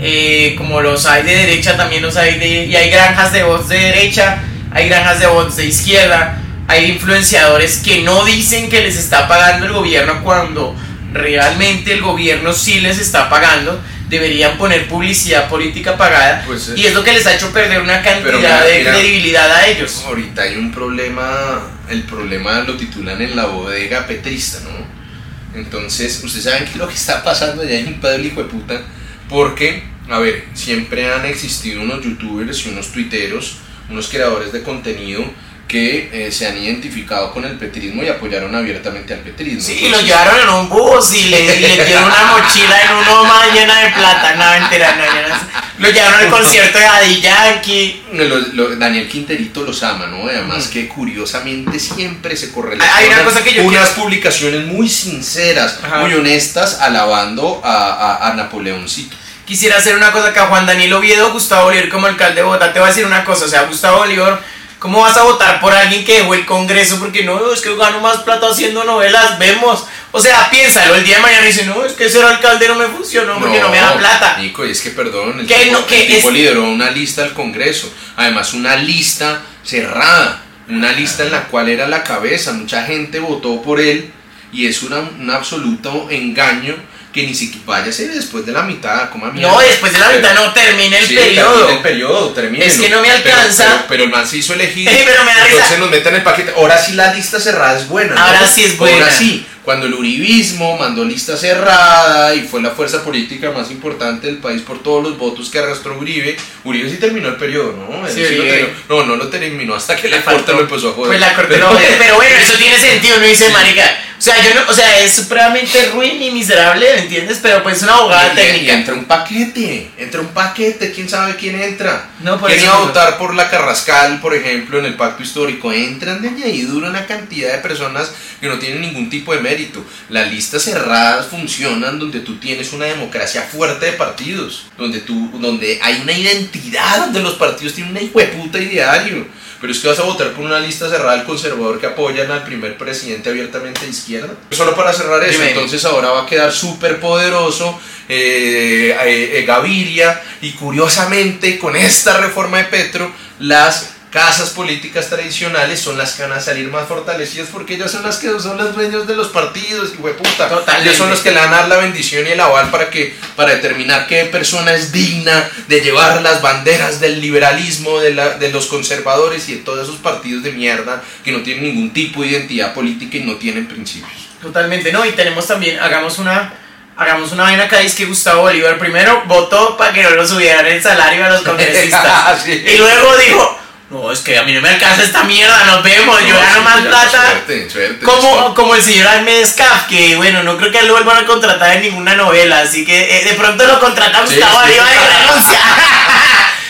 eh, 0.00 0.54
como 0.56 0.80
los 0.80 1.04
hay 1.04 1.22
de 1.22 1.36
derecha, 1.36 1.76
también 1.76 2.00
los 2.02 2.16
hay 2.16 2.38
de... 2.38 2.64
Y 2.66 2.74
hay 2.76 2.90
granjas 2.90 3.32
de 3.34 3.42
voz 3.42 3.68
de 3.68 3.78
derecha, 3.78 4.38
hay 4.72 4.88
granjas 4.88 5.20
de 5.20 5.26
voz 5.26 5.54
de 5.56 5.66
izquierda, 5.66 6.38
hay 6.70 6.92
influenciadores 6.92 7.78
que 7.78 8.02
no 8.02 8.24
dicen 8.24 8.68
que 8.70 8.80
les 8.80 8.96
está 8.96 9.26
pagando 9.26 9.66
el 9.66 9.72
gobierno 9.72 10.22
cuando 10.22 10.76
realmente 11.12 11.92
el 11.92 12.00
gobierno 12.00 12.52
sí 12.52 12.80
les 12.80 12.98
está 13.00 13.28
pagando. 13.28 13.80
Deberían 14.08 14.56
poner 14.56 14.88
publicidad 14.88 15.48
política 15.48 15.96
pagada 15.96 16.44
Pues, 16.46 16.72
y 16.76 16.86
es 16.86 16.94
lo 16.94 17.02
que 17.02 17.12
les 17.12 17.26
ha 17.26 17.34
hecho 17.34 17.52
perder 17.52 17.80
una 17.80 18.02
cantidad 18.02 18.38
mira, 18.38 18.64
de 18.64 18.78
mira. 18.78 18.92
credibilidad 18.92 19.52
a 19.52 19.66
ellos. 19.66 20.04
Ahorita 20.06 20.42
hay 20.42 20.56
un 20.56 20.70
problema, 20.70 21.60
el 21.88 22.02
problema 22.04 22.60
lo 22.60 22.76
titulan 22.76 23.20
en 23.20 23.34
la 23.34 23.46
bodega 23.46 24.06
petrista, 24.06 24.60
¿no? 24.60 25.58
Entonces, 25.58 26.22
ustedes 26.22 26.44
saben 26.44 26.64
qué 26.64 26.70
es 26.70 26.76
lo 26.76 26.88
que 26.88 26.94
está 26.94 27.24
pasando 27.24 27.62
allá 27.62 27.78
en 27.78 27.88
un 27.88 28.00
padre 28.00 28.22
hijo 28.24 28.42
de 28.42 28.48
puta, 28.48 28.80
porque, 29.28 29.82
a 30.08 30.18
ver, 30.20 30.44
siempre 30.54 31.12
han 31.12 31.24
existido 31.26 31.80
unos 31.80 32.04
youtubers 32.04 32.64
y 32.66 32.68
unos 32.70 32.92
tuiteros, 32.92 33.56
unos 33.88 34.08
creadores 34.08 34.52
de 34.52 34.62
contenido 34.62 35.24
que 35.70 36.10
eh, 36.26 36.32
se 36.32 36.48
han 36.48 36.58
identificado 36.58 37.32
con 37.32 37.44
el 37.44 37.56
petrismo 37.56 38.02
y 38.02 38.08
apoyaron 38.08 38.52
abiertamente 38.56 39.14
al 39.14 39.20
petrismo. 39.20 39.60
Sí, 39.62 39.88
lo 39.88 40.00
llevaron 40.00 40.40
en 40.40 40.48
un 40.48 40.68
bus 40.68 41.14
y 41.14 41.28
le, 41.28 41.44
y 41.44 41.60
le 41.60 41.84
dieron 41.84 42.02
una 42.06 42.24
mochila 42.32 42.82
en 42.82 42.96
un 42.96 43.08
OMA 43.08 43.46
llena 43.54 43.78
de 43.82 43.90
plata. 43.90 44.34
No, 44.34 44.60
mentira, 44.60 44.96
no, 44.96 45.28
no. 45.28 45.34
Lo 45.78 45.88
llevaron 45.90 46.18
al 46.20 46.28
concierto 46.28 46.76
de 46.76 46.84
Daddy 46.84 47.20
Yankee. 47.20 48.02
Lo- 48.14 48.24
lo- 48.38 48.76
Daniel 48.76 49.08
Quinterito 49.08 49.62
los 49.62 49.80
ama, 49.84 50.06
¿no? 50.08 50.26
Además 50.28 50.64
Ujú. 50.64 50.72
que 50.72 50.88
curiosamente 50.88 51.78
siempre 51.78 52.36
se 52.36 52.46
Hay 52.46 52.52
correlacionan 52.52 53.12
una 53.20 53.24
cosa 53.24 53.44
que 53.44 53.54
yo 53.54 53.62
unas 53.62 53.90
quiero- 53.90 54.02
publicaciones 54.02 54.66
muy 54.66 54.88
sinceras, 54.88 55.78
Ajá. 55.84 55.98
muy 56.00 56.12
honestas, 56.14 56.78
alabando 56.80 57.60
a, 57.64 57.92
a, 57.92 58.28
a 58.30 58.34
Napoleoncito. 58.34 59.16
Quisiera 59.46 59.78
hacer 59.78 59.94
una 59.96 60.10
cosa 60.12 60.28
acá, 60.30 60.46
Juan 60.46 60.66
Daniel 60.66 60.92
Oviedo, 60.94 61.32
Gustavo 61.32 61.66
Bolívar 61.66 61.88
como 61.88 62.06
alcalde 62.08 62.36
de 62.36 62.42
Bogotá. 62.42 62.72
Te 62.72 62.80
voy 62.80 62.86
a 62.88 62.90
decir 62.90 63.06
una 63.06 63.24
cosa, 63.24 63.44
o 63.44 63.48
sea, 63.48 63.62
Gustavo 63.62 63.98
Bolívar, 63.98 64.40
¿cómo 64.80 65.00
vas 65.02 65.16
a 65.16 65.22
votar 65.22 65.60
por 65.60 65.72
alguien 65.72 66.04
que 66.04 66.14
dejó 66.18 66.34
el 66.34 66.44
Congreso? 66.44 66.98
Porque 66.98 67.22
no, 67.22 67.52
es 67.52 67.60
que 67.60 67.76
gano 67.76 68.00
más 68.00 68.18
plata 68.18 68.48
haciendo 68.50 68.82
novelas, 68.82 69.38
vemos. 69.38 69.84
O 70.10 70.18
sea, 70.20 70.50
piénsalo, 70.50 70.96
el 70.96 71.04
día 71.04 71.16
de 71.16 71.22
mañana 71.22 71.46
dice, 71.46 71.64
no, 71.66 71.84
es 71.84 71.92
que 71.92 72.08
ser 72.08 72.24
alcalde 72.24 72.66
no 72.66 72.74
me 72.74 72.86
funcionó 72.86 73.38
porque 73.38 73.60
no, 73.60 73.68
me 73.68 73.78
da 73.78 73.96
plata. 73.96 74.38
Nico, 74.38 74.66
y 74.66 74.72
es 74.72 74.80
que 74.80 74.90
perdón, 74.90 75.38
el 75.38 75.46
tipo, 75.46 75.60
no, 75.70 75.86
que 75.86 76.00
el 76.02 76.14
tipo 76.16 76.28
es- 76.30 76.34
lideró 76.34 76.64
una 76.64 76.90
lista 76.90 77.22
al 77.22 77.32
Congreso, 77.32 77.92
además 78.16 78.52
una 78.52 78.74
lista 78.74 79.42
cerrada, 79.62 80.42
una 80.68 80.90
lista 80.92 81.22
en 81.22 81.30
la 81.30 81.44
cual 81.44 81.68
era 81.68 81.86
la 81.86 82.02
cabeza, 82.02 82.52
mucha 82.52 82.84
gente 82.84 83.20
votó 83.20 83.62
por 83.62 83.80
él 83.80 84.10
y 84.52 84.66
es 84.66 84.82
una, 84.82 84.98
un 84.98 85.30
absoluto 85.30 86.08
engaño 86.10 86.74
que 87.12 87.26
ni 87.26 87.34
siquiera 87.34 87.90
ser 87.92 88.12
después 88.12 88.46
de 88.46 88.52
la 88.52 88.62
mitad, 88.62 89.10
como 89.10 89.26
a 89.26 89.32
No, 89.32 89.58
después 89.58 89.92
de 89.92 89.98
la 89.98 90.10
mitad 90.10 90.34
no 90.34 90.52
termina 90.52 90.98
el 90.98 91.06
Sí, 91.06 91.14
periodo. 91.14 91.52
termine 91.52 91.76
el 91.76 91.82
periodo, 91.82 92.28
termine. 92.30 92.66
Es 92.66 92.78
que 92.78 92.88
no 92.88 93.00
me 93.00 93.10
alcanza. 93.10 93.64
Pero, 93.64 93.84
pero 93.88 94.04
el 94.04 94.10
man 94.10 94.26
se 94.26 94.38
hizo 94.38 94.54
elegir. 94.54 94.88
Ey, 94.88 95.02
pero 95.06 95.24
me 95.24 95.34
da 95.34 95.44
risa. 95.44 95.54
entonces 95.56 95.78
nos 95.78 95.90
meten 95.90 96.14
el 96.14 96.22
paquete. 96.22 96.52
Ahora 96.56 96.78
sí 96.78 96.92
la 96.92 97.12
lista 97.12 97.40
cerrada 97.40 97.78
es 97.78 97.88
buena. 97.88 98.14
¿no? 98.14 98.20
Ahora 98.20 98.46
sí 98.46 98.64
es 98.64 98.76
buena. 98.76 99.04
Ahora 99.06 99.10
sí. 99.16 99.46
Cuando 99.70 99.86
el 99.86 99.94
uribismo 99.94 100.76
mandó 100.76 101.04
lista 101.04 101.36
cerrada 101.36 102.34
y 102.34 102.40
fue 102.40 102.60
la 102.60 102.70
fuerza 102.70 103.04
política 103.04 103.52
más 103.52 103.70
importante 103.70 104.26
del 104.26 104.38
país 104.38 104.62
por 104.62 104.82
todos 104.82 105.00
los 105.00 105.16
votos 105.16 105.48
que 105.48 105.60
arrastró 105.60 105.96
Uribe, 105.96 106.36
Uribe 106.64 106.90
sí 106.90 106.96
terminó 106.96 107.28
el 107.28 107.36
periodo, 107.36 107.74
¿no? 107.76 108.08
Sí, 108.08 108.14
terminó. 108.20 108.66
No, 108.88 109.04
no 109.04 109.14
lo 109.14 109.28
terminó 109.28 109.76
hasta 109.76 109.94
que 109.94 110.08
la 110.08 110.24
corte 110.24 110.52
lo 110.54 110.62
empezó 110.62 110.88
a 110.88 110.92
joder. 110.94 111.06
Pues 111.10 111.20
la 111.20 111.36
corte 111.36 111.54
Pero- 111.54 112.16
bueno, 112.16 112.36
eso 112.36 112.54
tiene 112.58 112.76
sentido, 112.80 113.18
no 113.18 113.26
dice 113.26 113.48
marica. 113.50 113.96
O 114.18 114.22
sea, 114.22 114.34
yo 114.44 114.54
no, 114.54 114.70
o 114.70 114.74
sea, 114.74 114.98
es 115.00 115.14
supremamente 115.14 115.92
ruin 115.94 116.20
y 116.22 116.30
miserable, 116.30 116.86
¿me 116.94 117.02
entiendes? 117.04 117.38
Pero 117.40 117.62
pues 117.62 117.78
es 117.78 117.84
una 117.84 117.94
abogada 117.94 118.32
Y- 118.34 118.36
técnica. 118.36 118.72
Y 118.72 118.76
entra 118.76 118.92
un 118.92 119.04
paquete, 119.06 119.90
entra 119.96 120.20
un 120.20 120.28
paquete, 120.28 120.92
quién 120.92 121.08
sabe 121.08 121.36
quién 121.36 121.58
entra. 121.58 122.10
No, 122.20 122.38
por 122.38 122.50
¿Quién 122.50 122.64
iba 122.64 122.74
a 122.74 122.80
votar 122.80 123.16
por 123.16 123.34
la 123.34 123.48
Carrascal, 123.48 124.20
por 124.20 124.34
ejemplo, 124.34 124.78
en 124.78 124.84
el 124.84 124.94
pacto 124.94 125.22
histórico? 125.22 125.72
Entran 125.72 126.20
de 126.20 126.28
añadidura 126.28 126.90
una 126.90 127.06
cantidad 127.06 127.50
de 127.52 127.58
personas 127.60 128.12
que 128.42 128.48
no 128.48 128.58
tienen 128.58 128.82
ningún 128.82 129.08
tipo 129.08 129.34
de 129.34 129.40
mérito. 129.40 129.59
Las 130.08 130.30
listas 130.30 130.62
cerradas 130.62 131.26
funcionan 131.26 131.98
donde 131.98 132.20
tú 132.20 132.36
tienes 132.36 132.72
una 132.72 132.86
democracia 132.86 133.42
fuerte 133.42 133.86
de 133.86 133.92
partidos, 133.92 134.66
donde, 134.78 135.00
tú, 135.00 135.30
donde 135.40 135.78
hay 135.82 136.00
una 136.02 136.12
identidad, 136.12 137.04
donde 137.04 137.20
los 137.20 137.34
partidos 137.34 137.74
tienen 137.74 137.92
una 137.92 138.02
hijueputa 138.02 138.58
ideario. 138.58 139.26
Pero 139.60 139.72
es 139.72 139.78
que 139.78 139.88
vas 139.88 139.98
a 139.98 140.04
votar 140.04 140.32
por 140.32 140.44
una 140.44 140.58
lista 140.58 140.88
cerrada 140.88 141.16
del 141.16 141.26
conservador 141.26 141.78
que 141.78 141.86
apoyan 141.86 142.30
al 142.30 142.44
primer 142.44 142.78
presidente 142.78 143.28
abiertamente 143.28 143.82
de 143.82 143.90
izquierda. 143.90 144.34
Solo 144.50 144.74
para 144.74 144.92
cerrar 144.92 145.22
eso, 145.22 145.32
Dime. 145.38 145.50
entonces 145.50 145.84
ahora 145.84 146.10
va 146.10 146.22
a 146.22 146.26
quedar 146.26 146.50
súper 146.50 146.98
poderoso 146.98 147.78
eh, 148.08 148.96
eh, 149.04 149.38
eh, 149.38 149.44
Gaviria 149.46 150.20
y 150.40 150.52
curiosamente 150.52 151.58
con 151.58 151.76
esta 151.76 152.16
reforma 152.16 152.56
de 152.58 152.64
Petro 152.64 153.12
las 153.38 153.99
casas 154.10 154.50
políticas 154.50 155.08
tradicionales 155.08 155.80
son 155.80 155.96
las 155.96 156.14
que 156.14 156.22
van 156.22 156.32
a 156.32 156.40
salir 156.40 156.68
más 156.68 156.88
fortalecidas 156.88 157.48
porque 157.52 157.74
ellas 157.74 157.92
son 157.92 158.02
las 158.02 158.18
que 158.18 158.28
son 158.40 158.56
los 158.56 158.74
dueños 158.74 159.06
de 159.06 159.14
los 159.14 159.28
partidos, 159.28 159.92
y 159.94 159.96
puta. 159.96 160.48
Totalmente. 160.48 160.82
Ellos 160.82 160.96
son 160.96 161.10
los 161.10 161.20
que 161.20 161.30
le 161.30 161.38
van 161.38 161.52
a 161.52 161.58
dar 161.58 161.68
la 161.68 161.76
bendición 161.76 162.26
y 162.26 162.30
el 162.30 162.40
aval 162.40 162.70
para 162.70 162.90
que 162.90 163.14
para 163.36 163.54
determinar 163.54 164.06
qué 164.06 164.24
persona 164.24 164.74
es 164.74 164.92
digna 164.92 165.48
de 165.68 165.80
llevar 165.80 166.20
las 166.22 166.42
banderas 166.42 167.00
del 167.00 167.20
liberalismo, 167.20 168.00
de, 168.00 168.14
la, 168.14 168.30
de 168.30 168.50
los 168.50 168.66
conservadores 168.66 169.48
y 169.48 169.56
de 169.56 169.60
todos 169.62 169.88
esos 169.88 170.00
partidos 170.00 170.42
de 170.42 170.52
mierda 170.52 171.02
que 171.24 171.30
no 171.30 171.42
tienen 171.42 171.64
ningún 171.64 171.92
tipo 171.92 172.22
de 172.22 172.28
identidad 172.28 172.74
política 172.74 173.16
y 173.16 173.20
no 173.20 173.36
tienen 173.36 173.68
principios. 173.68 174.28
Totalmente, 174.42 174.90
no, 174.90 175.04
y 175.04 175.12
tenemos 175.12 175.46
también, 175.46 175.78
hagamos 175.78 176.18
una, 176.18 176.54
hagamos 176.96 177.30
una 177.32 177.44
vaina 177.44 177.64
acá, 177.64 177.80
es 177.80 177.94
que 177.94 178.06
Gustavo 178.06 178.42
Bolívar 178.42 178.78
primero 178.78 179.22
votó 179.26 179.76
para 179.76 179.92
que 179.92 180.02
no 180.02 180.10
lo 180.10 180.26
subieran 180.26 180.66
el 180.66 180.82
salario 180.82 181.24
a 181.26 181.30
los 181.30 181.42
congresistas. 181.44 182.42
Sí. 182.42 182.52
Y 182.66 182.78
luego 182.78 183.16
dijo, 183.18 183.58
no, 183.90 184.12
es 184.12 184.20
que 184.20 184.38
a 184.38 184.44
mí 184.44 184.52
no 184.52 184.60
me 184.60 184.68
alcanza 184.68 185.02
esta 185.02 185.24
mierda, 185.24 185.64
nos 185.64 185.82
vemos, 185.82 186.20
yo 186.20 186.28
No, 186.34 186.40
gano 186.40 186.54
sí, 186.58 186.64
más 186.64 186.80
plata. 186.82 187.10
Suerte, 187.26 187.70
suerte. 187.70 188.04
Como, 188.04 188.54
como 188.54 188.74
el 188.76 188.82
señor 188.82 189.08
Ahmed 189.08 189.44
Scaf, 189.44 189.88
que 189.88 190.14
bueno, 190.16 190.42
no 190.44 190.56
creo 190.56 190.70
que 190.70 190.82
lo 190.82 190.92
vuelvan 190.94 191.24
a 191.24 191.26
contratar 191.26 191.76
en 191.76 191.82
ninguna 191.82 192.14
novela, 192.14 192.60
así 192.60 192.84
que 192.84 193.18
eh, 193.20 193.24
de 193.24 193.34
pronto 193.34 193.66
lo 193.66 193.80
contrata 193.80 194.24
Sí, 194.26 194.36
Gustavo 194.36 194.60
sí. 194.60 194.66
Bolívar 194.68 194.88
y 194.92 194.96
renuncia. 195.26 195.58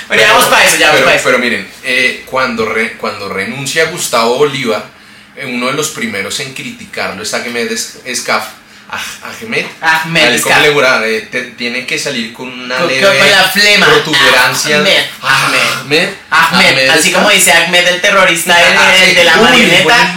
bueno, 0.08 0.22
ya 0.22 0.32
vamos 0.32 0.46
para 0.46 0.64
eso, 0.64 0.76
ya 0.76 0.86
vamos 0.86 0.94
pero, 0.96 1.04
para 1.04 1.16
eso. 1.16 1.24
pero 1.26 1.38
miren, 1.38 1.70
eh, 1.84 2.22
cuando, 2.26 2.64
re- 2.66 2.96
cuando 2.96 3.28
renuncia 3.28 3.84
Gustavo 3.90 4.38
Bolívar, 4.38 4.84
eh, 5.36 5.44
uno 5.46 5.66
de 5.66 5.74
los 5.74 5.88
primeros 5.90 6.40
en 6.40 6.54
criticarlo 6.54 7.22
es 7.22 7.34
Ahmed 7.34 7.70
Es- 7.70 7.98
Escaf. 8.06 8.44
Ah, 8.92 9.00
Ahmed. 9.22 9.66
Ahmed 9.80 10.42
Al-. 10.52 11.04
Eh, 11.04 11.28
te- 11.30 11.42
tiene 11.52 11.86
que 11.86 11.96
salir 11.96 12.32
con 12.32 12.48
una 12.48 12.76
Con- 12.78 12.88
leve 12.88 13.06
con 13.06 13.30
la 13.30 13.44
flema. 13.44 13.86
protuberancia. 13.86 14.78
Ahmed, 14.78 15.02
Ahmed. 15.22 15.58
Ahmed. 15.82 16.08
Ahmed, 16.30 16.88
así 16.88 17.08
Escaf. 17.08 17.22
como 17.22 17.30
dice 17.30 17.52
Ahmed 17.52 17.86
el 17.86 18.00
terrorista, 18.00 18.58
el, 18.60 18.76
Ah, 18.76 18.94
el 18.96 19.08
sí. 19.10 19.14
de 19.14 19.24
la 19.24 19.36
marioneta. 19.36 20.14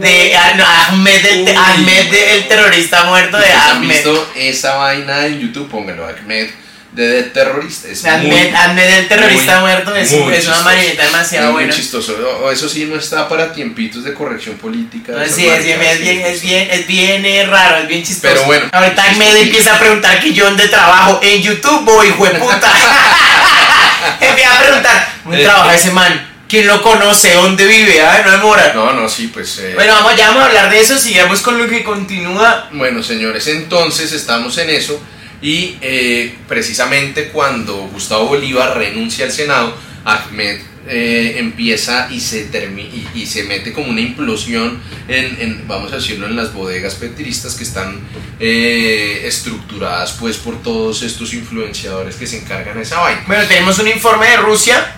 De 0.00 0.36
ah, 0.36 0.52
no, 0.56 0.64
Ahmed, 0.66 1.24
el. 1.26 1.56
Ahmed 1.56 2.14
el 2.14 2.48
terrorista 2.48 3.04
muerto 3.04 3.36
de 3.38 3.42
¿Ustedes 3.44 3.60
han 3.62 3.70
Ahmed. 3.78 3.88
visto 3.94 4.32
esa 4.36 4.74
vaina 4.76 5.26
en 5.26 5.40
YouTube? 5.40 5.68
Pónganlo, 5.68 6.06
Ahmed 6.06 6.50
de, 6.94 7.08
de 7.08 7.22
terrorista. 7.24 7.88
Es 7.88 8.02
muy- 8.04 8.10
Ahmed, 8.12 8.54
Ahmed 8.54 8.88
el 8.98 9.08
terrorista 9.08 9.54
muy, 9.60 9.70
muerto 9.70 9.94
es, 9.96 10.12
muy 10.12 10.34
es 10.34 10.46
una 10.46 10.60
marioneta 10.60 11.04
demasiado 11.04 11.46
Es 11.48 11.52
muy 11.52 11.62
buena. 11.64 11.74
chistoso. 11.76 12.16
O- 12.42 12.50
Eso 12.50 12.68
sí 12.68 12.84
no 12.86 12.96
está 12.96 13.28
para 13.28 13.52
tiempitos 13.52 14.04
de 14.04 14.14
corrección 14.14 14.56
política. 14.56 15.12
No, 15.12 15.20
esas 15.22 15.36
sí, 15.36 15.46
es 15.48 15.64
bien, 15.64 15.80
es 15.82 15.98
bien, 16.00 16.20
es 16.20 16.42
bien, 16.42 16.68
es 16.70 16.86
bien 16.86 17.26
eh, 17.26 17.46
raro, 17.46 17.78
es 17.78 17.88
bien 17.88 18.02
chistoso. 18.04 18.32
Pero 18.34 18.44
bueno. 18.46 18.68
Ahorita 18.72 19.02
Ahmed 19.10 19.32
Sí. 19.34 19.40
empieza 19.42 19.74
a 19.74 19.78
preguntar 19.80 20.20
que 20.20 20.32
yo 20.32 20.44
dónde 20.44 20.68
trabajo. 20.68 21.18
En 21.22 21.42
YouTube 21.42 21.84
voy, 21.84 22.10
puta. 22.12 22.72
empieza 24.20 24.54
a 24.58 24.62
preguntar, 24.62 25.08
¿dónde 25.24 25.42
trabaja 25.44 25.74
ese 25.74 25.90
man? 25.90 26.30
¿Quién 26.48 26.66
lo 26.68 26.80
conoce? 26.82 27.32
¿Dónde 27.34 27.66
vive? 27.66 28.00
Ah, 28.02 28.22
no 28.24 28.30
demora. 28.30 28.72
No, 28.74 28.92
no, 28.92 29.08
sí, 29.08 29.28
pues. 29.32 29.58
eh, 29.58 29.72
Bueno, 29.74 29.94
vamos, 29.94 30.14
ya 30.16 30.28
vamos 30.28 30.44
a 30.44 30.46
hablar 30.46 30.70
de 30.70 30.78
eso, 30.80 30.96
sigamos 30.98 31.40
con 31.40 31.58
lo 31.58 31.66
que 31.68 31.82
continúa. 31.82 32.68
Bueno, 32.70 33.02
señores, 33.02 33.46
entonces 33.48 34.12
estamos 34.12 34.56
en 34.58 34.70
eso 34.70 35.02
y 35.44 35.76
eh, 35.82 36.34
precisamente 36.48 37.28
cuando 37.28 37.76
Gustavo 37.92 38.28
Bolívar 38.28 38.78
renuncia 38.78 39.26
al 39.26 39.30
Senado, 39.30 39.76
Ahmed 40.02 40.58
eh, 40.88 41.36
empieza 41.36 42.08
y 42.10 42.18
se, 42.18 42.48
y, 42.48 43.08
y 43.14 43.26
se 43.26 43.42
mete 43.42 43.74
como 43.74 43.90
una 43.90 44.00
implosión 44.00 44.80
en, 45.06 45.36
en, 45.38 45.68
vamos 45.68 45.92
a 45.92 45.96
decirlo, 45.96 46.26
en 46.28 46.34
las 46.34 46.54
bodegas 46.54 46.94
petristas 46.94 47.56
que 47.56 47.64
están 47.64 48.00
eh, 48.40 49.20
estructuradas 49.26 50.12
pues 50.12 50.38
por 50.38 50.62
todos 50.62 51.02
estos 51.02 51.34
influenciadores 51.34 52.16
que 52.16 52.26
se 52.26 52.38
encargan 52.38 52.78
de 52.78 52.82
esa 52.82 53.00
vaina. 53.00 53.22
Bueno, 53.26 53.44
tenemos 53.46 53.78
un 53.78 53.88
informe 53.88 54.30
de 54.30 54.36
Rusia, 54.38 54.96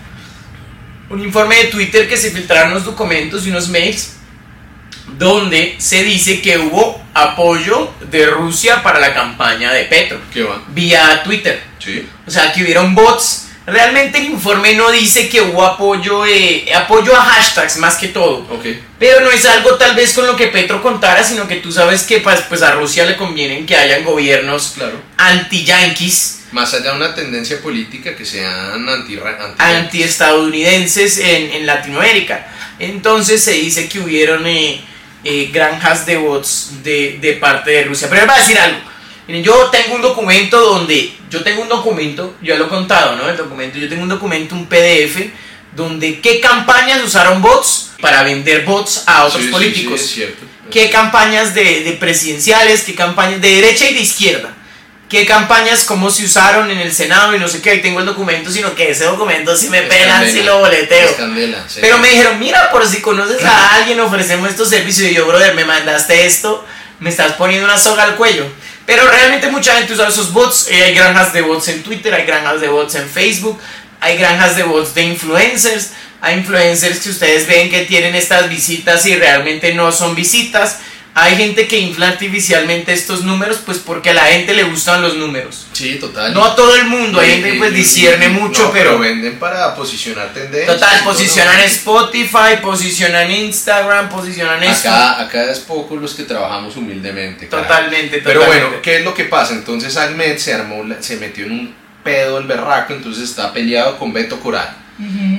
un 1.11 1.25
informe 1.25 1.57
de 1.57 1.65
Twitter 1.65 2.09
que 2.09 2.17
se 2.17 2.31
filtraron 2.31 2.71
unos 2.71 2.85
documentos 2.85 3.45
y 3.49 3.51
unos 3.51 3.69
mails 3.69 4.13
donde 5.19 5.77
se 5.79 6.03
dice 6.03 6.41
que 6.43 6.59
hubo 6.59 7.03
apoyo 7.15 7.91
de 8.11 8.27
Rusia 8.27 8.83
para 8.83 9.01
la 9.01 9.15
campaña 9.15 9.73
de 9.73 9.85
Petro 9.85 10.19
¿Qué 10.33 10.43
va? 10.43 10.63
vía 10.69 11.23
Twitter. 11.25 11.63
Sí. 11.79 12.07
O 12.27 12.31
sea, 12.31 12.53
que 12.53 12.63
hubieron 12.63 12.95
bots. 12.95 13.45
Realmente 13.67 14.19
el 14.19 14.27
informe 14.27 14.75
no 14.75 14.93
dice 14.93 15.29
que 15.29 15.41
hubo 15.41 15.65
apoyo, 15.65 16.25
eh, 16.25 16.73
apoyo 16.73 17.17
a 17.17 17.21
hashtags 17.21 17.79
más 17.79 17.97
que 17.97 18.09
todo. 18.09 18.47
Ok. 18.49 18.65
Pero 18.99 19.21
no 19.23 19.31
es 19.31 19.45
algo 19.45 19.75
tal 19.75 19.97
vez 19.97 20.13
con 20.13 20.25
lo 20.27 20.37
que 20.37 20.47
Petro 20.49 20.81
contara, 20.81 21.25
sino 21.25 21.49
que 21.49 21.57
tú 21.57 21.73
sabes 21.73 22.05
que 22.05 22.21
pues, 22.21 22.43
pues 22.43 22.63
a 22.63 22.73
Rusia 22.73 23.05
le 23.05 23.17
conviene 23.17 23.67
que 23.67 23.75
hayan 23.77 24.05
gobiernos 24.05 24.75
Claro. 24.77 25.01
anti-yanquis, 25.17 26.45
Más 26.53 26.73
allá 26.75 26.91
de 26.93 26.97
una 26.97 27.15
tendencia 27.15 27.61
política 27.61 28.15
que 28.15 28.25
sean 28.25 28.89
anti, 28.89 29.19
anti 29.19 29.55
anti-estadounidenses 29.59 31.19
en, 31.19 31.51
en 31.53 31.67
Latinoamérica. 31.67 32.47
Entonces 32.79 33.43
se 33.43 33.53
dice 33.53 33.89
que 33.89 33.99
hubieron 34.01 34.47
eh, 34.47 34.81
eh, 35.27 35.51
granjas 35.53 36.07
de 36.07 36.17
bots 36.17 36.83
de, 36.83 37.19
de 37.21 37.33
parte 37.35 37.71
de 37.73 37.85
Rusia. 37.85 38.09
Pero 38.09 38.23
les 38.23 38.27
voy 38.31 38.37
a 38.37 38.41
decir 38.41 38.59
algo. 38.59 38.79
Miren, 39.29 39.43
yo 39.43 39.67
tengo 39.71 39.97
un 39.97 40.03
documento 40.03 40.61
donde, 40.61 41.13
yo 41.29 41.43
tengo 41.43 41.63
un 41.63 41.69
documento, 41.69 42.37
yo 42.41 42.55
ya 42.55 42.59
lo 42.59 42.67
he 42.67 42.69
contado, 42.69 43.17
¿no? 43.17 43.29
El 43.29 43.37
documento, 43.37 43.77
yo 43.77 43.89
tengo 43.89 44.03
un 44.05 44.09
documento, 44.09 44.55
un 44.55 44.67
PDF, 44.67 45.19
donde 45.75 46.21
qué 46.21 46.39
campañas 46.41 47.03
usaron 47.03 47.43
bots 47.43 47.91
para 48.01 48.23
vender 48.23 48.65
bots 48.65 49.03
a 49.07 49.25
otros 49.25 49.41
Sí, 49.43 49.49
sí, 49.49 49.53
políticos. 49.53 50.01
sí, 50.01 50.07
es 50.07 50.13
cierto. 50.15 50.47
qué 50.71 50.91
campañas 50.91 51.55
de, 51.55 51.83
de 51.83 51.93
presidenciales, 51.93 52.83
qué 52.85 52.95
campañas 52.95 53.41
de 53.41 53.51
derecha 53.57 53.91
y 53.91 53.95
de 53.95 54.01
izquierda, 54.01 54.55
qué 55.09 55.25
campañas, 55.25 55.85
cómo 55.85 56.11
se 56.11 56.25
usaron 56.25 56.71
en 56.71 56.79
el 56.79 56.93
Senado 56.93 57.35
y 57.35 57.39
no 57.39 57.49
sé 57.49 57.63
qué, 57.63 57.71
ahí 57.71 57.81
tengo 57.83 58.01
el 58.01 58.07
documento, 58.07 58.51
sino 58.51 58.75
que 58.75 58.91
ese 58.91 59.05
documento 59.05 59.57
si 59.57 59.69
me 59.69 59.79
Es 59.79 59.85
pelan, 59.85 60.21
candela, 60.21 60.33
si 60.33 60.43
lo 60.43 60.59
boleteo. 60.59 61.17
candela, 61.17 61.65
sí. 61.69 61.79
Pero 61.81 61.99
me 61.99 62.09
dijeron, 62.09 62.39
mira, 62.39 62.71
por 62.71 62.87
si 62.87 63.01
conoces 63.01 63.45
a 63.45 63.75
alguien, 63.75 64.01
ofrecemos 64.01 64.51
estos 64.51 64.69
servicios. 64.69 65.11
Y 65.11 65.15
yo, 65.15 65.27
brother, 65.27 65.55
me 65.55 65.65
mandaste 65.65 66.27
esto, 66.27 66.65
me 66.99 67.11
estás 67.11 67.33
poniendo 67.33 67.67
una 67.67 67.79
soga 67.79 68.03
al 68.03 68.17
cuello. 68.17 68.47
Pero 68.85 69.09
realmente 69.09 69.49
mucha 69.49 69.75
gente 69.77 69.93
usa 69.93 70.09
esos 70.09 70.33
bots. 70.33 70.69
Eh, 70.71 70.83
hay 70.85 70.95
granjas 70.95 71.33
de 71.33 71.43
bots 71.43 71.69
en 71.69 71.83
Twitter, 71.83 72.15
hay 72.15 72.25
granjas 72.25 72.61
de 72.61 72.69
bots 72.69 72.95
en 72.95 73.09
Facebook, 73.09 73.59
hay 74.01 74.17
granjas 74.17 74.57
de 74.57 74.63
bots 74.63 74.95
de 74.95 75.03
influencers. 75.03 75.91
Hay 76.21 76.39
influencers 76.39 77.01
que 77.01 77.11
ustedes 77.11 77.47
ven 77.47 77.69
que 77.69 77.83
tienen 77.83 78.15
estas 78.15 78.49
visitas 78.49 79.05
y 79.07 79.15
realmente 79.17 79.75
no 79.75 79.93
son 79.93 80.15
visitas. 80.15 80.79
Hay 81.19 81.35
gente 81.37 81.67
que 81.67 81.79
infla 81.79 82.09
artificialmente 82.09 82.93
estos 82.93 83.25
números, 83.25 83.61
pues 83.65 83.79
porque 83.79 84.11
a 84.11 84.13
la 84.15 84.25
gente 84.27 84.53
le 84.53 84.65
gustan 84.65 85.01
los 85.01 85.17
números. 85.17 85.67
Sí, 85.73 85.95
total. 85.95 86.35
No 86.35 86.45
a 86.45 86.55
todo 86.55 86.77
el 86.77 86.85
mundo, 86.85 87.19
hay 87.19 87.29
Y- 87.31 87.33
gente 87.37 87.53
que 87.53 87.59
pues 87.59 87.73
discierne 87.73 88.27
y- 88.27 88.29
mucho, 88.29 88.65
no, 88.65 88.73
pero... 88.73 88.99
venden 88.99 89.39
para 89.39 89.75
posicionar 89.75 90.35
tendencias. 90.35 90.79
Total, 90.79 91.03
posicionan. 91.05 91.59
Spotify, 91.61 92.59
posicionan 92.61 93.31
Instagram, 93.31 94.11
posicionan 94.11 94.63
esto. 94.63 94.91
Acá, 94.91 95.21
acá 95.23 95.51
es 95.51 95.61
poco 95.61 95.97
los 95.97 96.13
que 96.13 96.25
trabajamos 96.25 96.77
humildemente. 96.77 97.49
carajo. 97.49 97.67
Totalmente, 97.67 98.19
Pero 98.19 98.41
totalmente. 98.41 98.67
bueno, 98.69 98.83
¿qué 98.83 98.97
es 98.99 99.05
lo 99.05 99.15
que 99.15 99.25
pasa? 99.25 99.55
Entonces 99.55 99.97
Ahmed 99.97 100.37
se 100.37 100.53
armó, 100.53 100.85
la- 100.85 101.01
se 101.03 101.17
metió 101.17 101.47
en 101.47 101.53
un 101.53 101.75
pedo 102.05 102.37
el 102.39 102.47
berraco, 102.47 102.93
entonces 102.93 103.25
está 103.31 103.55
peleado 103.55 103.99
con 103.99 104.13
Beto 104.13 104.39
Coral. 104.39 104.77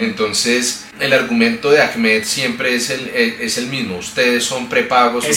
Entonces, 0.01 0.85
el 0.99 1.13
argumento 1.13 1.71
de 1.71 1.81
Ahmed 1.81 2.23
siempre 2.23 2.75
es 2.75 2.89
el, 2.89 3.11
eh, 3.13 3.37
es 3.41 3.57
el 3.57 3.67
mismo. 3.67 3.97
Ustedes 3.97 4.43
son 4.43 4.67
prepagos. 4.69 5.25
el, 5.25 5.35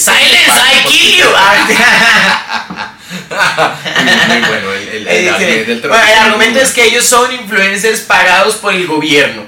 argumento 6.18 6.60
es 6.60 6.70
que 6.72 6.84
ellos 6.84 7.04
son 7.04 7.32
influencers 7.32 8.00
pagados 8.00 8.56
por 8.56 8.74
el 8.74 8.86
gobierno. 8.86 9.42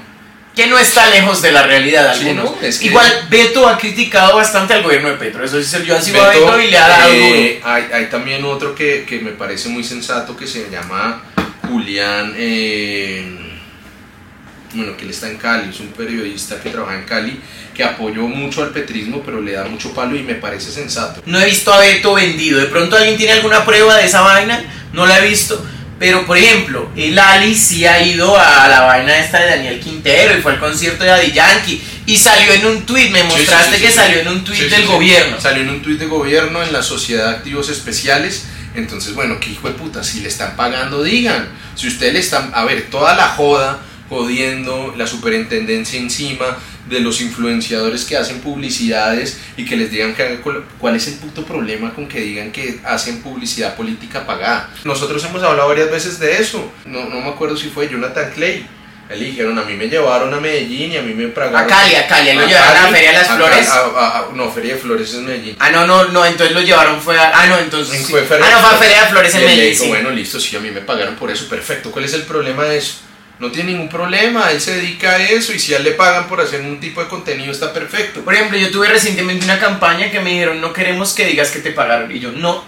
Que 0.55 0.67
no 0.67 0.77
está 0.77 1.09
lejos 1.09 1.41
de 1.41 1.51
la 1.51 1.63
realidad 1.63 2.13
Sí, 2.15 2.29
algunos. 2.29 2.61
¿no? 2.61 2.67
Es 2.67 2.77
que- 2.77 2.85
Igual 2.85 3.25
Beto 3.27 3.67
ha 3.67 3.75
criticado 3.77 4.35
bastante 4.35 4.75
al 4.75 4.83
gobierno 4.83 5.09
de 5.09 5.15
Petro. 5.15 5.43
Eso 5.43 5.61
sí, 5.63 5.77
yo 5.83 5.99
sigo 5.99 6.21
a 6.21 6.29
Beto, 6.29 6.45
Beto 6.45 6.59
y 6.61 6.69
le 6.69 6.77
ha 6.77 6.87
dado 6.87 7.11
eh, 7.11 7.59
duro. 7.59 7.73
hay, 7.73 7.85
hay 7.91 8.05
también 8.05 8.45
otro 8.45 8.75
que, 8.75 9.03
que 9.03 9.19
me 9.19 9.31
parece 9.31 9.69
muy 9.69 9.83
sensato 9.83 10.37
que 10.37 10.45
se 10.45 10.69
llama 10.69 11.23
Julián, 11.67 12.35
eh, 12.37 13.42
bueno, 14.73 14.97
que 14.97 15.03
él 15.03 15.11
está 15.11 15.29
en 15.29 15.37
Cali, 15.37 15.69
es 15.69 15.79
un 15.79 15.87
periodista 15.87 16.59
que 16.61 16.69
trabaja 16.69 16.95
en 16.95 17.03
Cali, 17.03 17.39
que 17.73 17.83
apoyó 17.83 18.23
mucho 18.27 18.63
al 18.63 18.69
petrismo, 18.69 19.21
pero 19.23 19.41
le 19.41 19.53
da 19.53 19.65
mucho 19.65 19.93
palo 19.93 20.15
y 20.15 20.23
me 20.23 20.35
parece 20.35 20.71
sensato. 20.71 21.21
No 21.25 21.39
he 21.39 21.45
visto 21.45 21.73
a 21.73 21.79
Beto 21.79 22.13
vendido. 22.13 22.59
De 22.59 22.67
pronto 22.67 22.95
alguien 22.95 23.17
tiene 23.17 23.33
alguna 23.33 23.65
prueba 23.65 23.97
de 23.97 24.05
esa 24.05 24.21
vaina. 24.21 24.63
No 24.93 25.05
la 25.05 25.19
he 25.19 25.27
visto. 25.27 25.65
Pero 25.99 26.25
por 26.25 26.37
ejemplo, 26.37 26.89
el 26.95 27.17
Ali 27.17 27.55
sí 27.55 27.85
ha 27.85 28.01
ido 28.03 28.37
a 28.37 28.67
la 28.67 28.81
vaina 28.81 29.17
esta 29.17 29.39
de 29.39 29.51
Daniel 29.51 29.79
Quintero 29.79 30.37
y 30.37 30.41
fue 30.41 30.53
al 30.53 30.59
concierto 30.59 31.03
de 31.03 31.09
Daddy 31.09 31.31
Yankee. 31.31 31.81
Y 32.05 32.17
salió 32.17 32.51
en 32.53 32.65
un 32.65 32.85
tweet. 32.85 33.09
Me 33.09 33.21
Sí, 33.21 33.25
sí, 33.29 33.33
mostraste 33.37 33.77
sí, 33.77 33.81
que 33.83 33.91
salió 33.91 34.19
en 34.19 34.27
un 34.27 34.45
sí, 34.45 34.65
del 34.65 34.85
gobierno. 34.85 35.39
Salió 35.39 35.63
en 35.63 35.69
un 35.69 35.81
tuit 35.81 35.99
de 35.99 36.07
gobierno 36.07 36.61
en 36.61 36.73
la 36.73 36.83
Sociedad 36.83 37.29
de 37.29 37.35
Activos 37.37 37.69
Especiales. 37.69 38.45
Entonces, 38.75 39.13
bueno, 39.13 39.39
qué 39.39 39.51
hijo 39.51 39.67
de 39.67 39.75
puta, 39.75 40.03
si 40.03 40.19
le 40.19 40.27
están 40.27 40.55
pagando, 40.55 41.03
digan. 41.03 41.47
Si 41.75 41.87
ustedes 41.87 42.13
le 42.13 42.19
están, 42.19 42.51
a 42.53 42.65
ver, 42.65 42.89
toda 42.89 43.15
la 43.15 43.29
joda, 43.29 43.79
jodiendo, 44.13 44.93
la 44.97 45.07
superintendencia 45.07 45.99
encima 45.99 46.57
de 46.87 46.99
los 46.99 47.21
influenciadores 47.21 48.03
que 48.05 48.17
hacen 48.17 48.39
publicidades 48.41 49.37
y 49.57 49.65
que 49.65 49.75
les 49.77 49.89
digan 49.91 50.13
que 50.15 50.39
cuál- 50.79 50.95
es 50.95 51.07
el 51.07 51.15
puto 51.15 51.43
problema 51.45 51.93
con 51.93 52.07
que 52.07 52.19
digan 52.19 52.51
que 52.51 52.79
hacen 52.85 53.21
publicidad 53.21 53.75
política 53.75 54.25
pagada. 54.25 54.69
Nosotros 54.83 55.23
hemos 55.25 55.41
hablado 55.43 55.69
varias 55.69 55.89
veces 55.89 56.19
de 56.19 56.37
eso. 56.41 56.71
No, 56.85 57.05
no 57.05 57.21
me 57.21 57.29
acuerdo 57.29 57.57
si 57.57 57.69
fue 57.69 57.89
Jonathan 57.89 58.31
Clay 58.35 58.65
Eligieron, 59.09 59.59
a 59.59 59.63
mí 59.63 59.73
me 59.75 59.89
llevaron 59.89 60.33
a 60.33 60.39
Medellín 60.39 60.93
y 60.93 60.97
a 60.97 61.01
mí 61.01 61.13
me 61.13 61.27
pagaron. 61.27 61.59
A 61.59 61.67
Cali, 61.67 61.93
a 61.93 62.07
Cali, 62.07 62.33
lo 62.33 62.47
llevaron 62.47 62.77
a 62.77 62.81
la 62.83 62.87
Feria 62.87 63.11
de 63.11 63.17
las 63.17 63.29
a 63.29 63.35
Flores. 63.35 63.67
Cali, 63.67 63.91
a- 63.95 63.99
a- 63.99 64.17
a- 64.19 64.25
no, 64.33 64.49
Feria 64.49 64.73
de 64.75 64.79
Flores 64.79 65.13
es 65.13 65.19
Medellín. 65.19 65.55
Ah, 65.59 65.71
no, 65.71 65.85
no, 65.85 66.05
no, 66.05 66.25
entonces 66.25 66.55
lo 66.55 66.61
llevaron 66.61 66.99
fue 67.01 67.17
a... 67.19 67.31
Ah, 67.41 67.47
no, 67.47 67.57
entonces... 67.59 67.97
sí. 68.01 68.11
Fue 68.13 68.21
ah, 68.41 68.49
no, 68.49 68.59
fue 68.61 68.69
a. 68.69 68.77
Feria 68.79 69.01
de 69.03 69.07
Flores 69.09 69.35
en 69.35 69.41
Y 69.41 69.43
él 69.43 69.49
le 69.49 69.55
Medellín, 69.55 69.71
dijo, 69.73 69.83
sí. 69.83 69.89
bueno, 69.89 70.09
listo, 70.09 70.39
sí, 70.39 70.55
a 70.55 70.59
mí 70.61 70.71
me 70.71 70.81
pagaron 70.81 71.15
por 71.15 71.29
eso, 71.29 71.47
perfecto. 71.49 71.91
¿Cuál 71.91 72.05
es 72.05 72.13
el 72.13 72.23
problema 72.23 72.63
de 72.63 72.77
eso? 72.77 72.93
No 73.39 73.51
tiene 73.51 73.71
ningún 73.71 73.89
problema, 73.89 74.51
él 74.51 74.61
se 74.61 74.75
dedica 74.75 75.11
a 75.11 75.17
eso 75.17 75.53
y 75.53 75.59
si 75.59 75.73
a 75.73 75.77
él 75.77 75.83
le 75.83 75.91
pagan 75.91 76.27
por 76.27 76.39
hacer 76.39 76.61
un 76.61 76.79
tipo 76.79 77.01
de 77.01 77.09
contenido 77.09 77.51
está 77.51 77.73
perfecto. 77.73 78.21
Por 78.21 78.33
ejemplo, 78.33 78.57
yo 78.57 78.71
tuve 78.71 78.87
recientemente 78.87 79.43
una 79.43 79.59
campaña 79.59 80.11
que 80.11 80.19
me 80.19 80.31
dijeron, 80.31 80.61
no 80.61 80.71
queremos 80.71 81.13
que 81.13 81.25
digas 81.25 81.49
que 81.49 81.59
te 81.59 81.71
pagaron. 81.71 82.11
Y 82.15 82.19
yo, 82.19 82.31
no. 82.31 82.63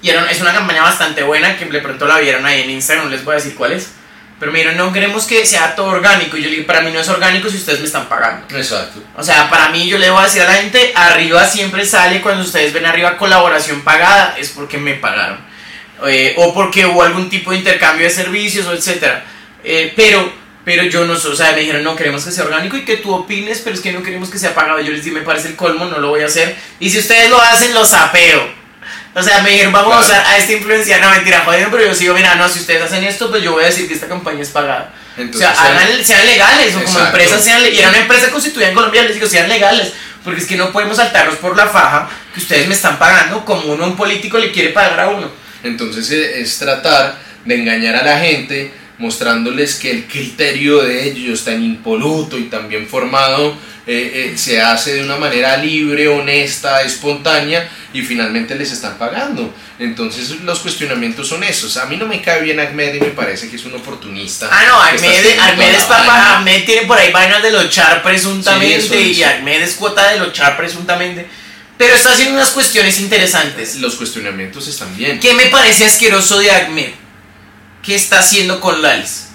Y 0.00 0.10
era, 0.10 0.30
es 0.30 0.40
una 0.40 0.52
campaña 0.52 0.82
bastante 0.82 1.22
buena 1.22 1.58
que 1.58 1.64
de 1.64 1.80
pronto 1.80 2.06
la 2.06 2.18
vieron 2.18 2.46
ahí 2.46 2.62
en 2.62 2.70
Instagram, 2.70 3.06
no 3.06 3.10
les 3.10 3.24
voy 3.24 3.32
a 3.32 3.36
decir 3.36 3.54
cuál 3.54 3.72
es. 3.72 3.90
Pero 4.38 4.52
me 4.52 4.58
dijeron, 4.58 4.78
no 4.78 4.92
queremos 4.92 5.26
que 5.26 5.46
sea 5.46 5.74
todo 5.74 5.86
orgánico. 5.86 6.36
Y 6.36 6.42
yo 6.42 6.50
le 6.50 6.56
dije, 6.56 6.66
para 6.66 6.80
mí 6.80 6.90
no 6.90 7.00
es 7.00 7.08
orgánico 7.08 7.48
si 7.48 7.56
ustedes 7.56 7.80
me 7.80 7.86
están 7.86 8.08
pagando. 8.08 8.46
Exacto. 8.56 9.02
O 9.16 9.22
sea, 9.22 9.48
para 9.48 9.68
mí 9.70 9.88
yo 9.88 9.96
le 9.96 10.10
voy 10.10 10.20
a 10.20 10.24
decir 10.24 10.42
a 10.42 10.46
la 10.46 10.54
gente, 10.54 10.92
arriba 10.94 11.46
siempre 11.46 11.84
sale 11.86 12.20
cuando 12.20 12.42
ustedes 12.42 12.72
ven 12.72 12.84
arriba 12.84 13.16
colaboración 13.16 13.82
pagada, 13.82 14.36
es 14.38 14.50
porque 14.50 14.78
me 14.78 14.94
pagaron. 14.94 15.38
Eh, 16.06 16.34
o 16.36 16.52
porque 16.52 16.84
hubo 16.84 17.02
algún 17.02 17.30
tipo 17.30 17.52
de 17.52 17.58
intercambio 17.58 18.04
de 18.04 18.10
servicios, 18.10 18.66
o 18.66 18.72
etcétera. 18.72 19.24
Eh, 19.64 19.92
pero, 19.96 20.30
pero 20.64 20.82
yo 20.84 21.04
no 21.06 21.16
sé, 21.16 21.28
o 21.28 21.34
sea, 21.36 21.52
me 21.52 21.60
dijeron, 21.60 21.82
no 21.82 21.96
queremos 21.96 22.24
que 22.24 22.30
sea 22.32 22.44
orgánico 22.44 22.76
y 22.76 22.84
que 22.84 22.98
tú 22.98 23.12
opines, 23.14 23.60
pero 23.64 23.74
es 23.76 23.82
que 23.82 23.92
no 23.92 24.02
queremos 24.02 24.28
que 24.30 24.38
sea 24.38 24.54
pagado. 24.54 24.80
Yo 24.80 24.92
les 24.92 25.04
dije, 25.04 25.16
me 25.16 25.22
parece 25.24 25.48
el 25.48 25.56
colmo, 25.56 25.86
no 25.86 25.98
lo 25.98 26.08
voy 26.08 26.22
a 26.22 26.26
hacer. 26.26 26.54
Y 26.80 26.90
si 26.90 26.98
ustedes 26.98 27.30
lo 27.30 27.40
hacen, 27.40 27.72
lo 27.74 27.84
sapeo. 27.84 28.62
O 29.16 29.22
sea, 29.22 29.42
me 29.42 29.50
dijeron, 29.50 29.72
vamos 29.72 29.94
a 29.94 29.98
Claro. 30.00 30.12
usar 30.22 30.26
a 30.34 30.36
esta 30.38 30.52
influencia. 30.52 30.98
No, 30.98 31.10
mentira, 31.10 31.42
jodido, 31.44 31.68
pero 31.70 31.84
yo 31.86 31.94
sigo, 31.94 32.14
mira, 32.14 32.34
no, 32.34 32.48
si 32.48 32.58
ustedes 32.58 32.82
hacen 32.82 33.04
esto, 33.04 33.30
pues 33.30 33.42
yo 33.42 33.52
voy 33.52 33.62
a 33.62 33.66
decir 33.68 33.86
que 33.86 33.94
esta 33.94 34.08
campaña 34.08 34.42
es 34.42 34.48
pagada. 34.50 34.92
Entonces, 35.16 35.48
o 35.48 35.54
sea, 35.54 35.62
hagan- 35.70 36.04
sean 36.04 36.26
legales, 36.26 36.74
o 36.74 36.82
como 36.82 36.98
empresas 36.98 37.42
sean 37.44 37.62
le- 37.62 37.70
Y 37.70 37.78
era 37.78 37.90
una 37.90 37.98
empresa 37.98 38.30
constituida 38.30 38.68
en 38.68 38.74
Colombia, 38.74 39.04
les 39.04 39.14
digo, 39.14 39.28
sean 39.28 39.48
legales. 39.48 39.92
Porque 40.24 40.40
es 40.40 40.46
que 40.46 40.56
no 40.56 40.72
podemos 40.72 40.96
saltarnos 40.96 41.36
por 41.36 41.56
la 41.56 41.66
faja 41.68 42.08
que 42.32 42.40
ustedes 42.40 42.66
me 42.66 42.74
están 42.74 42.98
pagando 42.98 43.44
como 43.44 43.72
uno, 43.74 43.84
un 43.86 43.96
político 43.96 44.38
le 44.38 44.50
quiere 44.50 44.70
pagar 44.70 44.98
a 45.00 45.08
uno. 45.10 45.30
Entonces 45.62 46.10
eh, 46.10 46.40
es 46.40 46.58
tratar 46.58 47.16
de 47.44 47.54
engañar 47.54 47.94
a 47.94 48.02
la 48.02 48.18
gente 48.18 48.72
mostrándoles 48.98 49.76
que 49.76 49.90
el 49.90 50.04
criterio 50.04 50.82
de 50.82 51.08
ellos 51.08 51.44
tan 51.44 51.62
impoluto 51.62 52.38
y 52.38 52.44
tan 52.44 52.68
bien 52.68 52.86
formado 52.86 53.56
eh, 53.86 54.32
eh, 54.32 54.38
se 54.38 54.62
hace 54.62 54.94
de 54.94 55.04
una 55.04 55.16
manera 55.16 55.58
libre, 55.58 56.08
honesta, 56.08 56.80
espontánea 56.82 57.68
y 57.92 58.00
finalmente 58.00 58.54
les 58.54 58.72
están 58.72 58.96
pagando. 58.96 59.52
Entonces 59.78 60.40
los 60.42 60.60
cuestionamientos 60.60 61.28
son 61.28 61.44
esos. 61.44 61.76
A 61.76 61.84
mí 61.86 61.96
no 61.96 62.06
me 62.06 62.22
cae 62.22 62.40
bien 62.40 62.60
Ahmed 62.60 62.94
y 62.94 63.00
me 63.00 63.08
parece 63.08 63.50
que 63.50 63.56
es 63.56 63.64
un 63.66 63.74
oportunista. 63.74 64.48
Ah, 64.50 64.64
no, 64.66 64.86
está 64.86 65.06
Ahmed, 65.06 65.38
Ahmed 65.38 65.56
toda 65.56 65.70
es 65.70 65.82
la 65.82 65.88
papá, 65.88 66.06
vaina. 66.06 66.38
Ahmed 66.38 66.64
tiene 66.64 66.86
por 66.86 66.96
ahí 66.96 67.12
vainas 67.12 67.42
de 67.42 67.50
los 67.50 67.68
char 67.68 68.02
presuntamente 68.02 68.80
Sí, 68.80 68.86
eso 68.86 68.94
y 68.94 69.04
dice. 69.04 69.24
Ahmed 69.26 69.62
es 69.62 69.74
cuota 69.74 70.10
de 70.10 70.18
los 70.18 70.32
char 70.32 70.56
presuntamente. 70.56 71.26
Pero 71.76 71.94
está 71.94 72.12
haciendo 72.12 72.36
unas 72.36 72.50
cuestiones 72.50 72.98
interesantes. 73.00 73.76
Los 73.76 73.96
cuestionamientos 73.96 74.66
están 74.66 74.96
bien. 74.96 75.20
¿Qué 75.20 75.34
me 75.34 75.46
parece 75.46 75.84
asqueroso 75.84 76.38
de 76.38 76.50
Ahmed? 76.50 77.03
¿Qué 77.84 77.94
está 77.94 78.20
haciendo 78.20 78.60
con 78.60 78.80
Lalis? 78.80 79.28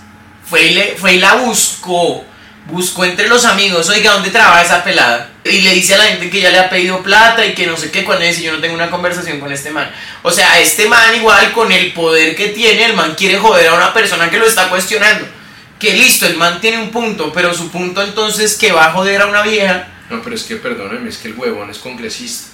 Fue 0.44 0.66
y, 0.66 0.96
fue 0.98 1.18
la 1.18 1.36
buscó. 1.36 2.26
Buscó 2.66 3.06
entre 3.06 3.28
los 3.28 3.46
amigos, 3.46 3.90
oiga, 3.90 4.14
¿dónde 4.14 4.30
trabaja 4.30 4.62
esa 4.62 4.84
pelada? 4.84 5.30
Y 5.44 5.62
le 5.62 5.74
dice 5.74 5.96
a 5.96 5.98
la 5.98 6.04
gente 6.06 6.30
que 6.30 6.42
ya 6.42 6.52
le 6.52 6.60
ha 6.60 6.70
pedido 6.70 7.02
plata 7.02 7.44
y 7.44 7.54
que 7.54 7.66
no 7.66 7.76
sé 7.78 7.90
qué, 7.90 8.04
cuando 8.04 8.26
dice 8.26 8.44
yo 8.44 8.52
no 8.52 8.60
tengo 8.60 8.76
una 8.76 8.92
conversación 8.92 9.40
con 9.40 9.52
este 9.52 9.72
man. 9.72 9.90
O 10.22 10.32
sea, 10.32 10.60
este 10.60 10.88
man 10.88 11.16
igual 11.16 11.52
con 11.54 11.72
el 11.72 11.94
poder 11.94 12.36
que 12.36 12.50
tiene, 12.50 12.86
el 12.86 12.94
man 12.94 13.16
quiere 13.16 13.40
joder 13.40 13.70
a 13.70 13.74
una 13.74 13.94
persona 13.94 14.30
que 14.30 14.38
lo 14.38 14.46
está 14.46 14.70
cuestionando. 14.70 15.28
Que 15.80 15.94
listo, 15.94 16.28
el 16.28 16.36
man 16.36 16.60
tiene 16.62 16.80
un 16.80 16.92
punto, 16.92 17.32
pero 17.34 17.54
su 17.54 17.72
punto 17.72 18.04
entonces 18.04 18.56
que 18.56 18.72
va 18.72 18.88
a 18.88 18.92
joder 18.94 19.22
a 19.22 19.28
una 19.28 19.42
vieja. 19.42 19.88
No, 20.10 20.22
pero 20.22 20.36
es 20.36 20.44
que 20.44 20.58
perdóneme, 20.58 21.10
es 21.10 21.18
que 21.18 21.30
el 21.30 21.36
huevón 21.36 21.70
es 21.70 21.78
congresista. 21.78 22.50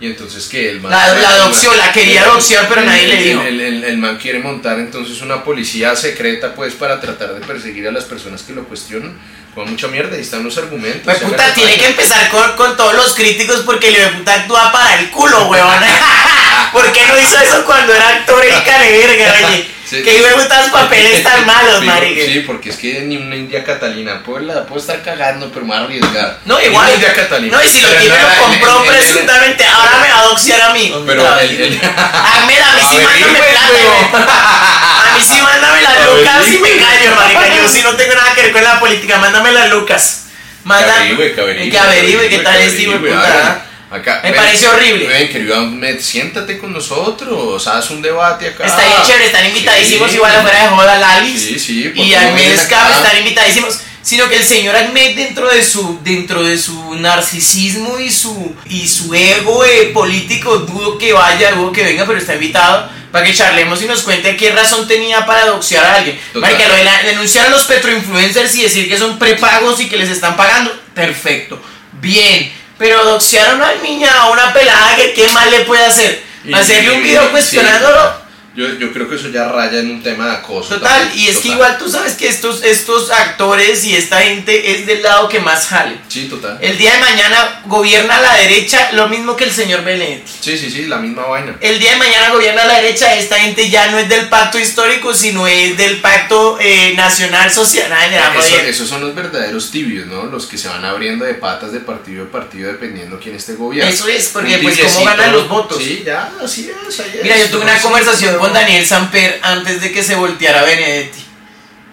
Y 0.00 0.06
entonces 0.06 0.46
que 0.46 0.70
el 0.70 0.80
man... 0.80 0.92
La- 0.92 1.12
la 1.14 1.28
adopció, 1.30 1.74
la 1.74 1.90
quería 1.92 2.22
adopción, 2.22 2.64
pero 2.68 2.82
el- 2.82 2.86
nadie 2.86 3.08
le 3.08 3.16
dijo. 3.22 3.42
El, 3.42 3.60
el- 3.60 3.84
el 3.84 3.98
man 3.98 4.16
quiere 4.16 4.38
montar 4.38 4.78
entonces 4.78 5.20
una 5.22 5.42
policía 5.42 5.96
secreta 5.96 6.54
pues 6.54 6.74
para 6.74 7.00
tratar 7.00 7.34
de 7.34 7.44
perseguir 7.44 7.88
a 7.88 7.90
las 7.92 8.04
personas 8.04 8.42
que 8.42 8.52
lo 8.52 8.64
cuestionan. 8.64 9.18
Con 9.54 9.68
mucha 9.70 9.88
mierda, 9.88 10.14
ahí 10.14 10.22
están 10.22 10.44
los 10.44 10.56
argumentos. 10.56 11.00
Pues 11.02 11.18
puta, 11.18 11.52
tiene 11.52 11.76
que 11.78 11.86
empezar 11.86 12.28
con, 12.30 12.52
con 12.52 12.76
todos 12.76 12.94
los 12.94 13.12
críticos 13.16 13.62
porque 13.66 13.88
el 13.88 14.10
puta 14.18 14.34
actúa 14.34 14.70
para 14.70 15.00
el 15.00 15.10
culo, 15.10 15.48
weón. 15.48 15.82
¿Por 16.72 16.92
qué 16.92 17.04
no 17.06 17.18
hizo 17.18 17.38
eso 17.40 17.64
cuando 17.64 17.92
era 17.92 18.08
actor 18.08 18.44
el 18.44 18.62
caneverga, 18.64 19.48
oye? 19.48 19.68
Sí. 19.88 20.02
Que 20.02 20.18
hijo 20.18 20.26
de 20.26 20.34
putas 20.34 20.68
papeles 20.68 21.22
tan 21.28 21.46
malos, 21.46 21.82
marica. 21.82 22.20
Sí, 22.26 22.40
porque 22.46 22.70
es 22.70 22.76
que 22.76 23.00
ni 23.02 23.16
una 23.16 23.36
India 23.36 23.64
Catalina, 23.64 24.20
la 24.42 24.66
puedo 24.66 24.80
estar 24.80 25.02
cagando, 25.02 25.48
pero 25.50 25.64
me 25.64 25.72
voy 25.72 25.78
a 25.80 25.84
arriesgar. 25.84 26.38
No, 26.44 26.60
igual. 26.60 26.86
una 26.86 26.94
India 26.94 27.14
Catalina. 27.14 27.56
No, 27.56 27.62
y 27.64 27.68
si 27.68 27.80
lo 27.80 27.88
tiene 27.92 28.16
lo 28.20 28.28
compró 28.42 28.82
el- 28.82 28.88
el- 28.90 28.96
presuntamente, 28.98 29.64
ahora 29.64 29.98
me 30.02 30.08
va 30.12 30.20
a 30.20 30.24
doxiar 30.24 30.60
a 30.60 30.72
mí. 30.74 30.92
Pero 31.06 31.26
a 31.26 31.36
mí 31.36 32.82
sí 32.90 32.96
A 32.96 33.00
mándame 33.00 33.38
güey, 33.38 33.50
plata, 33.50 33.68
güey. 33.70 34.22
A 34.22 35.16
mí 35.16 35.24
sí 35.24 35.40
mándame 35.40 35.82
las 35.82 35.96
A 35.96 36.04
lucas 36.06 36.46
y 36.48 36.50
me 36.52 36.58
güey. 36.58 36.78
callo, 36.78 37.14
marica. 37.16 37.56
Yo 37.56 37.68
sí 37.68 37.80
no 37.82 37.94
tengo 37.94 38.14
nada 38.14 38.34
que 38.34 38.42
ver 38.42 38.52
con 38.52 38.62
la 38.64 38.80
política, 38.80 39.18
mándame 39.18 39.52
las 39.52 39.70
lucas. 39.70 40.24
Manda, 40.64 40.86
Que 40.86 40.92
averigüe, 41.00 41.34
que 41.34 41.40
averigüe, 41.40 41.70
que 41.70 41.78
averigüe 41.78 42.28
qué 42.28 42.38
tal 42.40 42.58
de 42.58 42.64
averigüe, 42.64 42.98
puta. 42.98 43.64
Acá, 43.90 44.20
Me 44.22 44.30
ven, 44.32 44.40
parece 44.40 44.68
horrible. 44.68 45.06
Ven, 45.06 45.28
querido 45.30 45.56
Ahmed, 45.56 45.98
siéntate 46.00 46.58
con 46.58 46.72
nosotros, 46.74 47.66
haz 47.66 47.90
un 47.90 48.02
debate 48.02 48.48
acá. 48.48 48.66
Está 48.66 48.84
bien 48.86 48.98
chévere, 49.06 49.26
están 49.26 49.46
invitadísimos 49.46 50.10
Sí. 50.10 50.16
igual 50.16 50.36
afuera 50.36 50.62
de 50.62 50.68
joda 50.68 50.98
Lalis. 50.98 51.42
Sí, 51.42 51.58
sí, 51.58 51.82
¿por 51.88 52.04
Y 52.04 52.14
Ahmed 52.14 52.58
acá? 52.58 52.90
están 52.94 53.16
invitadísimos. 53.18 53.78
Sino 54.02 54.28
que 54.28 54.36
el 54.36 54.44
señor 54.44 54.74
Ahmed 54.76 55.16
dentro 55.16 55.48
de 55.50 55.62
su, 55.62 55.98
dentro 56.02 56.42
de 56.42 56.56
su 56.56 56.94
narcisismo 56.94 57.98
y 57.98 58.10
su, 58.10 58.54
y 58.66 58.86
su 58.88 59.12
ego 59.14 59.64
eh, 59.64 59.90
político, 59.92 60.58
dudo 60.58 60.96
que 60.96 61.12
vaya, 61.12 61.52
dudo 61.52 61.72
que 61.72 61.82
venga, 61.84 62.06
pero 62.06 62.18
está 62.18 62.34
invitado 62.34 62.88
para 63.12 63.24
que 63.26 63.34
charlemos 63.34 63.82
y 63.82 63.86
nos 63.86 64.02
cuente 64.02 64.36
qué 64.36 64.50
razón 64.52 64.86
tenía 64.88 65.26
para 65.26 65.46
doxear 65.46 65.84
a 65.84 65.94
alguien. 65.96 66.18
Marica, 66.34 66.68
lo 66.68 66.74
de 66.74 66.84
la- 66.84 67.02
denunciar 67.02 67.46
a 67.46 67.50
los 67.50 67.64
petroinfluencers 67.64 68.54
y 68.56 68.62
decir 68.62 68.88
que 68.88 68.96
son 68.98 69.18
prepagos 69.18 69.80
y 69.80 69.88
que 69.88 69.96
les 69.96 70.08
están 70.10 70.36
pagando, 70.36 70.74
perfecto, 70.94 71.60
bien. 72.00 72.52
Pero 72.78 73.04
doxear 73.04 73.50
a 73.50 73.54
una 73.56 73.74
niña, 73.82 74.10
a 74.14 74.30
una 74.30 74.52
pelada, 74.52 74.96
que 74.96 75.12
qué 75.12 75.28
mal 75.28 75.50
le 75.50 75.60
puede 75.60 75.84
hacer? 75.84 76.22
Hacerle 76.52 76.92
un 76.92 77.02
video 77.02 77.30
cuestionándolo. 77.30 78.17
Yo, 78.58 78.74
yo 78.74 78.92
creo 78.92 79.08
que 79.08 79.14
eso 79.14 79.28
ya 79.28 79.46
raya 79.48 79.78
en 79.78 79.88
un 79.90 80.02
tema 80.02 80.26
de 80.26 80.32
acoso. 80.32 80.74
Total, 80.74 81.02
también, 81.02 81.18
y 81.20 81.28
es 81.28 81.38
que 81.38 81.48
igual 81.50 81.78
tú 81.78 81.88
sabes 81.88 82.14
que 82.14 82.26
estos, 82.26 82.64
estos 82.64 83.08
actores 83.12 83.84
y 83.84 83.94
esta 83.94 84.20
gente 84.20 84.72
es 84.72 84.84
del 84.84 85.00
lado 85.00 85.28
que 85.28 85.38
más 85.38 85.68
jale. 85.68 85.96
Sí, 86.08 86.24
total. 86.24 86.58
El 86.60 86.76
día 86.76 86.94
de 86.94 86.98
mañana 86.98 87.62
gobierna 87.66 88.20
la 88.20 88.34
derecha 88.34 88.90
lo 88.94 89.06
mismo 89.08 89.36
que 89.36 89.44
el 89.44 89.52
señor 89.52 89.84
Benedetti. 89.84 90.32
Sí, 90.40 90.58
sí, 90.58 90.72
sí, 90.72 90.86
la 90.86 90.96
misma 90.96 91.22
vaina. 91.26 91.56
El 91.60 91.78
día 91.78 91.92
de 91.92 91.98
mañana 91.98 92.30
gobierna 92.30 92.64
la 92.64 92.74
derecha, 92.80 93.14
esta 93.14 93.38
gente 93.38 93.70
ya 93.70 93.92
no 93.92 93.98
es 94.00 94.08
del 94.08 94.28
pacto 94.28 94.58
histórico, 94.58 95.14
sino 95.14 95.46
es 95.46 95.76
del 95.76 96.00
pacto 96.00 96.58
eh, 96.60 96.94
nacional 96.96 97.52
social. 97.52 97.92
Eso- 98.38 98.58
esos 98.58 98.88
son 98.88 99.02
los 99.02 99.14
verdaderos 99.14 99.70
tibios, 99.70 100.06
¿no? 100.06 100.24
Los 100.26 100.46
que 100.46 100.58
se 100.58 100.66
van 100.66 100.84
abriendo 100.84 101.24
de 101.24 101.34
patas 101.34 101.70
de 101.72 101.78
partido 101.80 102.24
a 102.24 102.28
partido 102.32 102.72
dependiendo 102.72 103.20
quién 103.22 103.36
esté 103.36 103.54
gobierno. 103.54 103.88
Eso 103.88 104.08
es, 104.08 104.30
porque 104.30 104.56
Un 104.56 104.62
pues 104.62 104.78
cómo 104.80 105.04
ganan 105.04 105.32
los 105.32 105.48
votos. 105.48 105.78
Sí, 105.82 106.02
ya, 106.04 106.32
así 106.42 106.68
es. 106.88 107.00
ahí 107.00 107.20
Mira, 107.22 107.36
es, 107.36 107.42
yo 107.44 107.50
tuve 107.50 107.62
una 107.62 107.78
conversación 107.80 108.30
pero- 108.32 108.47
con 108.48 108.54
Daniel 108.54 108.86
Samper 108.86 109.40
antes 109.42 109.80
de 109.80 109.92
que 109.92 110.02
se 110.02 110.14
volteara 110.14 110.62
Benedetti. 110.62 111.24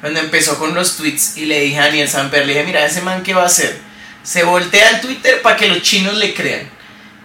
Cuando 0.01 0.19
empezó 0.19 0.57
con 0.59 0.73
los 0.75 0.97
tweets 0.97 1.37
y 1.37 1.45
le 1.45 1.59
dije 1.61 1.79
a 1.79 1.83
Daniel 1.85 2.07
Samper, 2.09 2.45
le 2.45 2.53
dije, 2.53 2.65
mira, 2.65 2.85
ese 2.85 3.01
man 3.01 3.23
qué 3.23 3.33
va 3.33 3.43
a 3.43 3.47
hacer. 3.47 3.77
Se 4.23 4.43
voltea 4.43 4.89
en 4.91 5.01
Twitter 5.01 5.41
para 5.41 5.55
que 5.57 5.67
los 5.67 5.81
chinos 5.81 6.15
le 6.15 6.33
crean. 6.33 6.69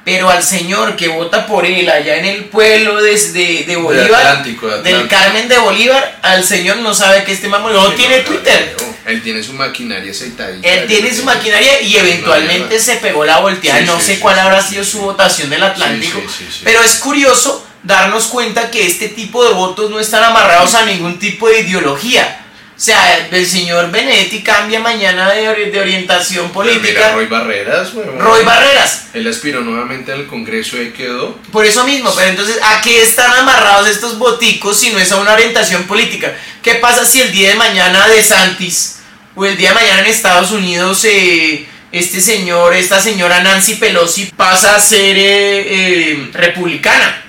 Pero 0.02 0.30
al 0.30 0.42
señor 0.42 0.96
que 0.96 1.08
vota 1.08 1.46
por 1.46 1.66
él 1.66 1.88
allá 1.88 2.16
en 2.16 2.24
el 2.24 2.44
pueblo 2.46 3.02
de, 3.02 3.12
de, 3.32 3.64
de 3.66 3.76
Bolívar, 3.76 4.26
Atlántico, 4.26 4.66
de 4.66 4.82
del 4.82 4.94
Atlántico. 4.94 5.08
Carmen 5.20 5.48
de 5.48 5.58
Bolívar, 5.58 6.18
al 6.22 6.42
señor 6.42 6.78
no 6.78 6.94
sabe 6.94 7.22
que 7.24 7.32
este 7.32 7.48
mamón 7.48 7.74
no 7.74 7.90
Sí, 7.90 7.96
tiene 7.98 8.18
no, 8.18 8.24
Twitter. 8.24 8.76
no, 8.80 9.10
Él 9.10 9.22
tiene 9.22 9.42
su 9.42 9.52
maquinaria 9.52 10.10
aceitadita. 10.10 10.66
Él 10.66 10.86
tiene 10.88 11.14
su 11.14 11.22
maquinaria 11.24 11.82
y 11.82 11.96
eventualmente 11.96 12.80
se 12.80 12.96
pegó 12.96 13.26
la 13.26 13.40
volteada. 13.40 13.80
Sí, 13.80 13.84
no 13.86 14.00
sí, 14.00 14.06
sé 14.14 14.20
cuál 14.20 14.38
habrá 14.38 14.62
sido 14.62 14.84
su 14.84 15.00
votación 15.02 15.50
del 15.50 15.62
Atlántico. 15.62 16.18
Pero 16.64 16.82
es 16.82 16.94
curioso 16.94 17.66
darnos 17.82 18.26
cuenta 18.26 18.70
que 18.70 18.86
este 18.86 19.08
tipo 19.08 19.44
de 19.46 19.54
votos 19.54 19.90
no 19.90 20.00
están 20.00 20.22
amarrados 20.24 20.74
a 20.74 20.84
ningún 20.86 21.18
tipo 21.18 21.48
de 21.48 21.60
ideología. 21.60 22.36
O 22.76 22.82
sea, 22.82 23.28
el 23.30 23.46
señor 23.46 23.90
Benedetti 23.90 24.42
cambia 24.42 24.80
mañana 24.80 25.30
de, 25.30 25.46
ori- 25.50 25.70
de 25.70 25.80
orientación 25.80 26.44
mira, 26.46 26.54
política. 26.54 27.12
Roy 27.12 27.26
Barreras. 27.26 27.92
Roy 27.92 28.42
Barreras. 28.42 29.08
Él 29.12 29.26
aspiró 29.28 29.60
nuevamente 29.60 30.12
al 30.12 30.26
Congreso 30.26 30.80
y 30.80 30.90
quedó. 30.92 31.38
Por 31.52 31.66
eso 31.66 31.84
mismo, 31.84 32.10
pero 32.14 32.30
entonces, 32.30 32.58
¿a 32.62 32.80
qué 32.80 33.02
están 33.02 33.32
amarrados 33.34 33.86
estos 33.86 34.18
boticos 34.18 34.80
si 34.80 34.88
no 34.90 34.98
es 34.98 35.12
a 35.12 35.16
una 35.16 35.34
orientación 35.34 35.82
política? 35.84 36.34
¿Qué 36.62 36.76
pasa 36.76 37.04
si 37.04 37.20
el 37.20 37.30
día 37.32 37.50
de 37.50 37.56
mañana 37.56 38.08
de 38.08 38.22
Santis 38.22 39.00
o 39.34 39.44
el 39.44 39.58
día 39.58 39.70
de 39.70 39.74
mañana 39.74 40.00
en 40.00 40.06
Estados 40.06 40.50
Unidos 40.50 41.04
eh, 41.04 41.66
este 41.92 42.22
señor, 42.22 42.74
esta 42.74 42.98
señora 42.98 43.42
Nancy 43.42 43.74
Pelosi 43.74 44.32
pasa 44.34 44.76
a 44.76 44.80
ser 44.80 45.18
eh, 45.18 45.22
eh, 45.68 46.30
republicana? 46.32 47.19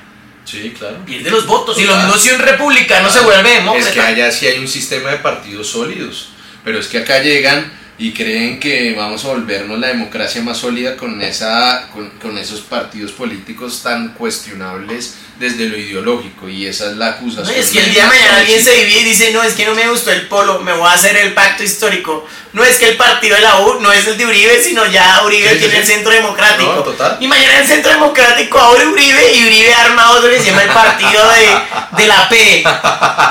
Sí, 0.51 0.73
claro. 0.77 0.97
Pierde 1.05 1.29
los 1.31 1.47
votos. 1.47 1.79
Y 1.79 1.85
lo 1.85 1.95
mismo 1.95 2.17
si 2.17 2.29
un 2.31 2.39
republicano 2.39 3.09
se 3.09 3.21
vuelve 3.21 3.51
demócrata. 3.51 3.87
Es 3.87 3.93
que 3.93 4.01
allá 4.01 4.31
sí 4.31 4.47
hay 4.47 4.59
un 4.59 4.67
sistema 4.67 5.11
de 5.11 5.17
partidos 5.17 5.67
sólidos. 5.67 6.29
Pero 6.65 6.79
es 6.79 6.87
que 6.87 6.97
acá 6.97 7.21
llegan 7.21 7.71
y 7.97 8.11
creen 8.11 8.59
que 8.59 8.93
vamos 8.93 9.23
a 9.23 9.29
volvernos 9.29 9.79
la 9.79 9.87
democracia 9.87 10.41
más 10.41 10.57
sólida 10.57 10.97
con, 10.97 11.21
esa, 11.21 11.87
con, 11.93 12.09
con, 12.19 12.37
esos 12.37 12.61
partidos 12.61 13.11
políticos 13.13 13.81
tan 13.81 14.13
cuestionables 14.13 15.15
desde 15.41 15.67
lo 15.67 15.75
ideológico 15.75 16.47
y 16.47 16.67
esa 16.67 16.91
es 16.91 16.97
la 16.97 17.07
acusación. 17.07 17.47
No, 17.47 17.51
es 17.51 17.71
que 17.71 17.79
el 17.79 17.91
día 17.91 18.03
de 18.03 18.09
mañana 18.09 18.37
alguien 18.37 18.63
se 18.63 18.73
divide 18.75 18.99
y 18.99 19.03
dice, 19.05 19.31
no, 19.31 19.41
es 19.43 19.53
que 19.53 19.65
no 19.65 19.73
me 19.73 19.89
gustó 19.89 20.11
el 20.11 20.27
polo, 20.27 20.59
me 20.59 20.71
voy 20.71 20.87
a 20.87 20.93
hacer 20.93 21.17
el 21.17 21.33
pacto 21.33 21.63
histórico. 21.63 22.25
No 22.53 22.63
es 22.63 22.77
que 22.77 22.89
el 22.89 22.97
partido 22.97 23.35
de 23.35 23.41
la 23.41 23.59
U 23.61 23.79
no 23.79 23.91
es 23.91 24.05
el 24.05 24.17
de 24.17 24.25
Uribe, 24.25 24.61
sino 24.63 24.85
ya 24.85 25.23
Uribe 25.25 25.53
sí, 25.53 25.59
tiene 25.59 25.73
sí, 25.73 25.79
el 25.79 25.87
centro 25.87 26.11
democrático. 26.11 26.73
No, 26.73 26.83
total. 26.83 27.17
Y 27.19 27.27
mañana 27.27 27.59
el 27.59 27.67
centro 27.67 27.91
democrático 27.91 28.59
abre 28.59 28.85
Uribe 28.85 29.33
y 29.33 29.47
Uribe 29.47 29.73
arma 29.73 30.11
otro 30.11 30.29
que 30.29 30.39
se 30.39 30.45
llama 30.45 30.63
el 30.63 30.69
partido 30.69 31.23
de, 31.31 32.01
de 32.03 32.07
la 32.07 32.29
P. 32.29 32.63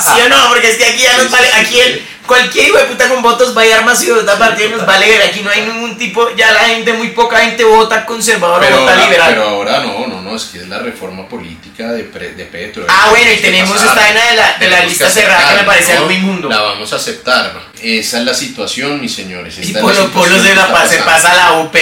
¿Sí 0.02 0.20
o 0.20 0.28
no? 0.28 0.48
Porque 0.48 0.70
es 0.70 0.76
que 0.76 0.86
aquí 0.86 1.02
ya 1.02 1.16
nos 1.16 1.30
vale, 1.30 1.48
aquí 1.54 1.78
el 1.80 2.04
cualquier 2.30 2.68
hijo 2.68 2.78
de 2.78 2.84
puta 2.84 3.08
con 3.08 3.22
votos 3.22 3.56
va 3.56 3.62
a 3.62 3.66
ir 3.66 3.72
armas 3.74 4.00
y 4.04 4.10
vota 4.10 4.38
partido 4.38 4.70
nos 4.70 4.86
vale 4.86 5.08
ver. 5.08 5.20
Aquí 5.22 5.40
no 5.40 5.50
hay 5.50 5.62
ningún 5.62 5.98
tipo, 5.98 6.30
ya 6.36 6.52
la 6.52 6.60
gente, 6.60 6.92
muy 6.92 7.08
poca 7.08 7.38
gente 7.40 7.64
vota 7.64 8.06
conservador 8.06 8.60
pero 8.60 8.76
o 8.76 8.80
vota 8.80 8.92
ahora, 8.92 9.04
liberal. 9.04 9.28
Pero 9.30 9.48
ahora 9.48 9.80
no, 9.80 10.06
no, 10.06 10.22
no, 10.22 10.36
es 10.36 10.44
que 10.44 10.58
es 10.58 10.68
la 10.68 10.78
reforma 10.78 11.28
política 11.28 11.90
de, 11.92 12.04
pre, 12.04 12.34
de 12.34 12.44
Petro. 12.44 12.86
Ah, 12.88 13.08
bueno, 13.10 13.32
y 13.32 13.38
tenemos 13.38 13.76
esta 13.76 13.94
vaina 13.94 14.24
de 14.30 14.36
la, 14.36 14.58
de 14.58 14.68
la 14.68 14.84
lista 14.84 15.10
cerrada 15.10 15.50
que 15.50 15.56
me 15.56 15.64
parece 15.64 15.96
algo 15.96 16.10
inmundo. 16.10 16.48
La 16.48 16.60
vamos 16.60 16.92
a 16.92 16.96
aceptar. 16.96 17.52
Esa 17.82 18.18
es 18.20 18.24
la 18.24 18.34
situación, 18.34 19.00
mis 19.00 19.12
señores. 19.12 19.58
y 19.58 19.72
Polo 19.72 20.08
Polo 20.12 20.40
se, 20.40 20.54
la, 20.54 20.86
se 20.86 20.98
pasa 20.98 21.32
a 21.32 21.36
la 21.36 21.52
UP. 21.60 21.76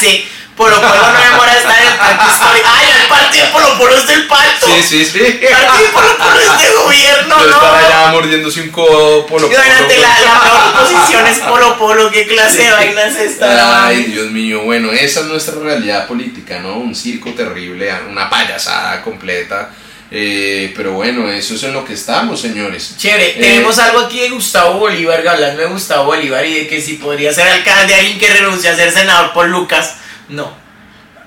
sí. 0.00 0.26
Polo 0.58 0.74
Polo 0.80 1.12
no 1.12 1.20
demora 1.30 1.56
estar 1.56 1.80
en 1.80 1.86
el 1.86 1.94
pacto 1.98 2.30
histórico. 2.32 2.68
¡Ay, 2.68 2.88
el 3.00 3.08
partido 3.08 3.46
Polo 3.52 3.78
Polo 3.78 3.96
es 3.96 4.06
del 4.08 4.26
pacto! 4.26 4.66
Sí, 4.66 4.82
sí, 4.82 5.04
sí. 5.04 5.20
El 5.40 5.48
partido 5.56 5.90
Polo 5.92 6.16
Polo 6.18 6.40
es 6.40 6.62
de 6.62 6.70
gobierno, 6.74 7.38
Yo 7.40 7.46
¿no? 7.46 7.54
estar 7.56 7.74
allá 7.84 8.06
mordiéndose 8.12 8.60
un 8.62 8.70
codo 8.70 9.24
Polo 9.26 9.46
Polo. 9.48 9.54
Imagínate, 9.54 9.98
la, 9.98 10.08
la 10.20 10.40
peor 10.42 10.86
posición 10.88 11.26
es 11.28 11.38
Polo 11.38 11.78
Polo. 11.78 12.10
¿Qué 12.10 12.26
clase 12.26 12.64
de 12.64 12.72
vaina 12.72 13.04
es 13.04 13.16
esta? 13.16 13.86
Ay, 13.86 14.02
Dios 14.04 14.30
mío. 14.32 14.62
Bueno, 14.64 14.92
esa 14.92 15.20
es 15.20 15.26
nuestra 15.26 15.54
realidad 15.62 16.06
política, 16.08 16.58
¿no? 16.58 16.74
Un 16.76 16.94
circo 16.94 17.30
terrible, 17.30 17.90
una 18.10 18.28
payasada 18.28 19.00
completa. 19.02 19.70
Eh, 20.10 20.72
pero 20.74 20.92
bueno, 20.92 21.30
eso 21.30 21.54
es 21.54 21.62
en 21.64 21.74
lo 21.74 21.84
que 21.84 21.92
estamos, 21.92 22.40
señores. 22.40 22.94
Chévere, 22.96 23.28
Eh, 23.30 23.36
tenemos 23.40 23.78
algo 23.78 24.00
aquí 24.00 24.20
de 24.20 24.30
Gustavo 24.30 24.78
Bolívar, 24.78 25.26
hablando 25.28 25.60
de 25.60 25.68
Gustavo 25.68 26.06
Bolívar 26.06 26.44
y 26.46 26.54
de 26.54 26.66
que 26.66 26.80
si 26.80 26.94
podría 26.94 27.32
ser 27.32 27.46
alcalde 27.46 27.94
alguien 27.94 28.18
que 28.18 28.26
renuncia 28.28 28.72
a 28.72 28.76
ser 28.76 28.90
senador 28.90 29.32
por 29.34 29.46
Lucas. 29.48 29.96
No, 30.28 30.52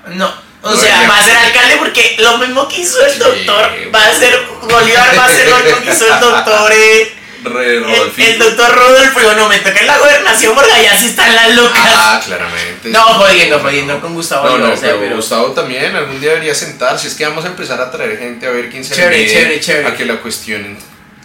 no. 0.08 0.32
O 0.64 0.70
No, 0.70 0.76
sea, 0.76 1.08
va 1.08 1.18
a 1.18 1.24
ser 1.24 1.36
alcalde 1.36 1.76
porque 1.78 2.16
lo 2.20 2.38
mismo 2.38 2.68
que 2.68 2.82
hizo 2.82 3.04
el 3.04 3.18
doctor, 3.18 3.70
va 3.92 4.06
a 4.06 4.14
ser 4.14 4.40
Bolívar, 4.62 5.18
va 5.18 5.24
a 5.24 5.28
ser 5.28 5.48
lo 5.48 5.58
mismo 5.58 5.80
que 5.82 5.90
hizo 5.90 6.06
el 6.14 6.20
doctor, 6.20 6.72
eh, 6.72 7.12
el, 7.44 8.12
el 8.16 8.38
doctor 8.38 8.72
Rodolfo. 8.72 9.18
Digo, 9.18 9.32
no, 9.32 9.48
me 9.48 9.58
toca 9.58 9.80
en 9.80 9.86
la 9.88 9.98
gobernación 9.98 10.54
porque 10.54 10.70
allá 10.72 10.96
sí 10.96 11.06
están 11.06 11.34
las 11.34 11.52
locas. 11.56 11.82
Ah, 11.84 12.22
claramente. 12.24 12.90
no, 12.90 13.02
jodiendo, 13.02 13.58
jodiendo 13.58 14.00
con 14.00 14.14
Gustavo 14.14 14.50
No, 14.50 14.58
no, 14.58 14.72
o 14.72 14.76
sea, 14.76 14.90
pero, 14.90 15.00
pero- 15.00 15.16
Gustavo 15.16 15.46
también 15.50 15.96
algún 15.96 16.20
día 16.20 16.30
debería 16.30 16.54
sentarse. 16.54 17.08
Es 17.08 17.14
que 17.14 17.26
vamos 17.26 17.44
a 17.44 17.48
empezar 17.48 17.80
a 17.80 17.90
traer 17.90 18.16
gente 18.18 18.46
a 18.46 18.50
ver 18.50 18.70
quién 18.70 18.84
se 18.84 18.94
Chévere, 18.94 19.18
mide 19.18 19.32
chévere, 19.32 19.60
chévere. 19.60 19.88
a 19.88 19.96
que 19.96 20.04
la 20.06 20.16
cuestionen 20.20 20.78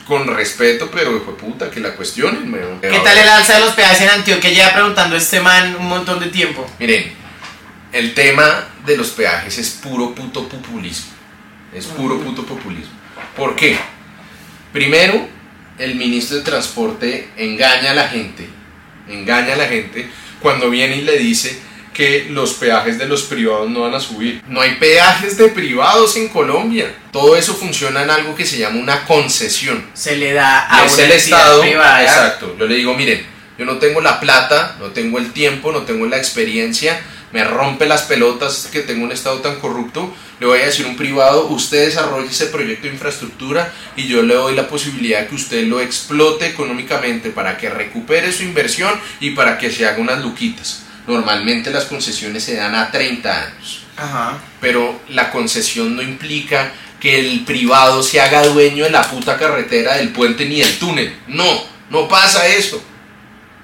con 0.08 0.26
respeto, 0.36 0.90
pero 0.92 1.16
hijo 1.16 1.34
de 1.34 1.38
puta, 1.38 1.70
que 1.70 1.80
la 1.80 1.92
cuestionen. 1.92 2.52
weón. 2.52 2.82
¿Qué 2.82 3.00
tal 3.04 3.16
el 3.16 3.30
alza 3.30 3.54
de 3.54 3.60
los 3.60 3.74
peajes 3.74 4.02
en 4.02 4.10
Antioquia? 4.10 4.50
Lleva 4.50 4.74
preguntando 4.74 5.16
este 5.16 5.40
man 5.42 5.76
un 5.80 5.88
montón 5.88 6.20
de 6.20 6.28
tiempo. 6.30 6.68
Miren, 6.80 7.14
el 7.92 8.14
tema 8.14 8.68
de 8.86 8.98
los 8.98 9.10
peajes 9.10 9.58
es 9.58 9.70
puro 9.72 10.14
puto 10.14 10.48
populismo. 10.48 11.12
Es 11.74 11.86
puro 11.86 12.20
puto 12.20 12.46
populismo. 12.46 12.94
¿Por 13.36 13.56
qué? 13.56 13.78
Primero, 14.74 15.28
el 15.78 15.96
ministro 15.96 16.38
de 16.38 16.44
Transporte 16.44 17.30
engaña 17.38 17.92
a 17.92 17.96
la 17.96 18.08
gente, 18.08 18.48
engaña 19.08 19.54
a 19.54 19.58
la 19.58 19.68
gente 19.68 20.10
cuando 20.42 20.70
viene 20.70 20.98
y 20.98 21.02
le 21.02 21.18
dice 21.18 21.60
que 21.94 22.28
los 22.30 22.54
peajes 22.54 23.00
de 23.00 23.08
los 23.08 23.24
privados 23.24 23.70
no 23.72 23.82
van 23.82 23.96
a 23.96 24.00
subir. 24.00 24.44
No 24.48 24.62
hay 24.62 24.76
peajes 24.76 25.36
de 25.36 25.50
privados 25.50 26.16
en 26.16 26.30
Colombia. 26.30 26.94
Todo 27.12 27.36
eso 27.36 27.56
funciona 27.56 28.04
en 28.04 28.12
algo 28.12 28.36
que 28.36 28.46
se 28.46 28.60
llama 28.60 28.80
una 28.80 29.04
concesión. 29.06 29.84
Se 29.96 30.16
le 30.16 30.34
da 30.34 30.68
a 30.70 30.86
es 30.86 30.94
una 30.94 31.04
el 31.06 31.12
Estado. 31.14 31.62
privada. 31.62 32.04
Exacto. 32.04 32.56
Yo 32.60 32.68
le 32.68 32.76
digo, 32.76 32.94
miren, 32.94 33.26
yo 33.58 33.66
no 33.66 33.78
tengo 33.78 34.00
la 34.02 34.20
plata, 34.20 34.76
no 34.80 34.88
tengo 34.92 35.18
el 35.18 35.32
tiempo, 35.32 35.72
no 35.72 35.82
tengo 35.82 36.06
la 36.06 36.18
experiencia, 36.18 37.02
me 37.38 37.44
rompe 37.44 37.86
las 37.86 38.02
pelotas 38.02 38.68
que 38.72 38.80
tengo 38.80 39.04
un 39.04 39.12
Estado 39.12 39.42
tan 39.42 39.60
corrupto. 39.60 40.12
Le 40.40 40.48
voy 40.48 40.60
a 40.60 40.66
decir 40.66 40.88
a 40.88 40.90
un 40.90 40.98
privado, 40.98 41.46
usted 41.50 41.86
desarrolle 41.86 42.32
ese 42.32 42.48
proyecto 42.48 42.88
de 42.88 42.94
infraestructura 42.94 43.72
y 43.96 44.08
yo 44.08 44.24
le 44.24 44.34
doy 44.34 44.56
la 44.56 44.68
posibilidad 44.68 45.28
que 45.28 45.36
usted 45.36 45.68
lo 45.68 45.80
explote 45.80 46.48
económicamente 46.48 47.30
para 47.30 47.56
que 47.56 47.70
recupere 47.70 48.32
su 48.32 48.42
inversión 48.42 48.92
y 49.20 49.32
para 49.32 49.60
que 49.60 49.70
se 49.70 49.86
haga 49.86 50.00
unas 50.00 50.24
luquitas. 50.24 50.82
Normalmente 51.06 51.70
las 51.70 51.86
concesiones 51.86 52.44
se 52.44 52.56
dan 52.56 52.74
a 52.74 52.90
30 52.90 53.32
años 53.32 53.84
Ajá. 53.96 54.40
pero 54.60 55.00
la 55.10 55.30
concesión 55.30 55.96
no 55.96 56.02
implica 56.02 56.72
que 57.00 57.20
el 57.20 57.46
privado 57.46 58.02
se 58.02 58.20
haga 58.20 58.48
dueño 58.48 58.86
de 58.86 58.90
la 58.90 59.08
puta 59.08 59.38
carretera, 59.38 59.98
del 59.98 60.10
puente 60.10 60.46
ni 60.46 60.62
del 60.62 60.80
túnel. 60.80 61.16
No, 61.28 61.64
no 61.92 62.08
pasa 62.08 62.48
eso. 62.48 62.82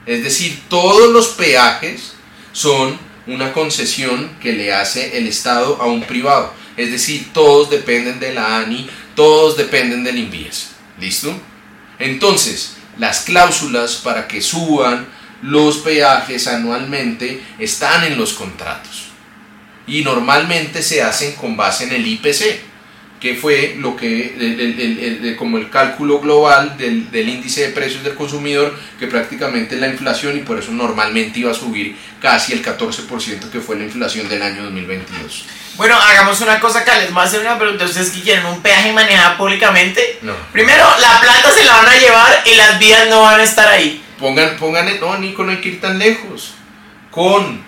Es 0.05 0.23
decir, 0.23 0.61
todos 0.69 1.11
los 1.11 1.29
peajes 1.29 2.13
son 2.51 2.99
una 3.27 3.53
concesión 3.53 4.37
que 4.41 4.53
le 4.53 4.73
hace 4.73 5.17
el 5.17 5.27
Estado 5.27 5.81
a 5.81 5.85
un 5.85 6.03
privado. 6.03 6.53
Es 6.75 6.91
decir, 6.91 7.31
todos 7.33 7.69
dependen 7.69 8.19
de 8.19 8.33
la 8.33 8.57
ANI, 8.57 8.89
todos 9.15 9.57
dependen 9.57 10.03
del 10.03 10.17
INVIES. 10.17 10.71
¿Listo? 10.99 11.33
Entonces, 11.99 12.75
las 12.97 13.21
cláusulas 13.21 13.95
para 13.95 14.27
que 14.27 14.41
suban 14.41 15.07
los 15.41 15.77
peajes 15.77 16.47
anualmente 16.47 17.41
están 17.59 18.03
en 18.05 18.17
los 18.17 18.33
contratos 18.33 19.13
y 19.85 20.03
normalmente 20.03 20.81
se 20.81 21.01
hacen 21.01 21.33
con 21.33 21.57
base 21.57 21.83
en 21.85 21.91
el 21.91 22.07
IPC, 22.07 22.61
que 23.23 23.35
fue 23.35 23.75
lo 23.79 23.95
que, 23.95 24.35
el- 24.35 24.59
el- 24.59 24.79
el- 24.81 25.25
el- 25.27 25.35
como 25.37 25.57
el 25.57 25.69
cálculo 25.69 26.19
global 26.19 26.75
del, 26.77 27.09
del 27.09 27.29
índice 27.29 27.61
de 27.61 27.69
precios 27.69 28.03
del 28.03 28.15
consumidor, 28.15 28.77
que 28.99 29.07
prácticamente 29.07 29.75
es 29.75 29.81
la 29.81 29.87
inflación 29.87 30.35
y 30.37 30.41
por 30.41 30.59
eso 30.59 30.71
normalmente 30.71 31.39
iba 31.39 31.49
a 31.51 31.53
subir 31.53 31.95
casi 32.21 32.51
el 32.51 32.61
14% 32.61 33.49
que 33.49 33.61
fue 33.61 33.77
la 33.77 33.85
inflación 33.85 34.27
del 34.27 34.41
año 34.41 34.63
2022. 34.63 35.45
Bueno, 35.77 35.95
hagamos 35.95 36.41
una 36.41 36.59
cosa 36.59 36.79
acá. 36.79 36.97
Les 36.99 37.13
voy 37.13 37.21
a 37.21 37.25
hacer 37.25 37.39
una 37.39 37.57
pregunta. 37.57 37.85
¿Ustedes 37.85 38.09
que 38.11 38.19
quieren 38.21 38.45
un 38.45 38.61
peaje 38.61 38.91
manejado 38.91 39.37
públicamente? 39.37 40.19
No. 40.21 40.33
Primero, 40.51 40.83
la 40.99 41.21
plata 41.21 41.49
se 41.55 41.63
la 41.63 41.77
van 41.77 41.87
a 41.87 41.95
llevar 41.97 42.43
y 42.45 42.55
las 42.55 42.77
vías 42.77 43.07
no 43.07 43.21
van 43.21 43.39
a 43.39 43.43
estar 43.43 43.69
ahí. 43.69 44.03
Pongan, 44.19 44.57
pongan, 44.57 44.99
no, 44.99 45.17
Nico, 45.17 45.45
no 45.45 45.51
hay 45.51 45.61
que 45.61 45.69
ir 45.69 45.79
tan 45.81 45.97
lejos. 45.97 46.55
Con 47.09 47.63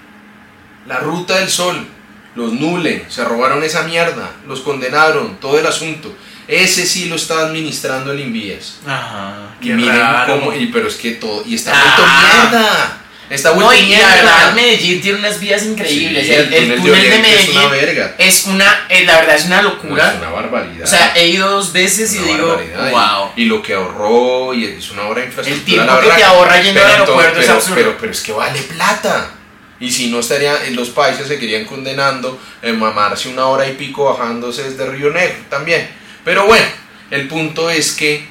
la 0.86 0.97
ruta 0.99 1.38
del 1.39 1.49
sol, 1.49 1.88
los 2.36 2.53
nule, 2.53 3.05
se 3.09 3.23
robaron 3.23 3.63
esa 3.63 3.83
mierda, 3.83 4.31
los 4.47 4.59
condenaron, 4.61 5.38
todo 5.38 5.57
el 5.59 5.65
asunto. 5.65 6.13
Ese 6.47 6.86
sí 6.86 7.05
lo 7.05 7.15
está 7.15 7.39
administrando 7.39 8.11
el 8.11 8.19
Invías. 8.19 8.75
Ajá. 8.86 9.55
Y 9.61 9.69
miren 9.69 9.99
cómo, 10.27 10.53
y, 10.53 10.67
pero 10.67 10.88
es 10.88 10.95
que 10.95 11.11
todo, 11.11 11.43
y 11.45 11.55
está 11.55 11.71
vuelto 11.71 12.03
Ah. 12.05 12.49
mierda. 12.51 13.01
Está 13.27 13.49
No, 13.49 13.55
vuelto 13.55 13.73
la 13.73 13.88
mierda. 13.88 14.15
verdad, 14.15 14.53
Medellín 14.53 15.01
tiene 15.01 15.17
unas 15.17 15.39
vías 15.39 15.63
increíbles. 15.65 16.27
Sí, 16.27 16.31
el, 16.33 16.53
el 16.53 16.75
túnel 16.75 16.83
de 16.83 16.91
Oriente 16.91 17.36
es 17.36 17.49
una 17.49 17.69
Medellín 17.69 17.71
verga. 17.88 18.15
es 18.19 18.45
una, 18.45 18.86
eh, 18.89 19.03
la 19.03 19.15
verdad 19.15 19.36
es 19.36 19.45
una 19.45 19.61
No, 19.63 19.69
locura. 19.69 20.11
es 20.11 20.17
una 20.19 20.29
barbaridad. 20.29 20.83
O 20.83 20.88
sea, 20.88 21.13
he 21.15 21.29
ido 21.29 21.49
dos 21.49 21.73
veces 21.73 22.13
y 22.13 22.19
digo, 22.19 22.49
barbaridad. 22.49 22.88
Y- 22.88 22.91
wow. 22.91 23.31
Y, 23.36 23.45
lo 23.45 23.63
que 23.63 23.73
ahorró, 23.73 24.53
y 24.53 24.65
es 24.65 24.91
una 24.91 25.03
obra 25.07 25.21
de 25.21 25.27
infraestructura. 25.27 25.55
El 25.57 25.65
tiempo 25.88 25.93
la 25.95 26.01
que 26.01 26.21
te 26.21 26.23
ahorra 26.23 26.61
yendo 26.61 26.81
al 26.86 26.91
aeropuerto 26.91 27.39
es 27.39 27.45
pero- 27.47 27.57
absurdo. 27.57 27.75
Pero, 27.75 27.97
pero 27.99 28.11
es 28.11 28.21
que 28.21 28.31
vale 28.31 28.61
plata. 28.61 29.31
Y 29.80 29.91
si 29.91 30.09
no 30.09 30.19
estaría, 30.19 30.65
en 30.67 30.76
los 30.76 30.89
países 30.89 31.28
se 31.28 31.38
querían 31.38 31.65
condenando 31.65 32.39
en 32.61 32.80
mamarse 32.80 33.30
una 33.30 33.47
hora 33.47 33.67
y 33.67 33.73
pico 33.73 34.05
bajándose 34.05 34.63
desde 34.63 34.86
Río 34.86 35.11
Negro 35.11 35.38
también. 35.49 35.89
Pero 36.23 36.45
bueno, 36.45 36.65
el 37.11 37.28
punto 37.28 37.69
es 37.69 37.91
que 37.91 38.26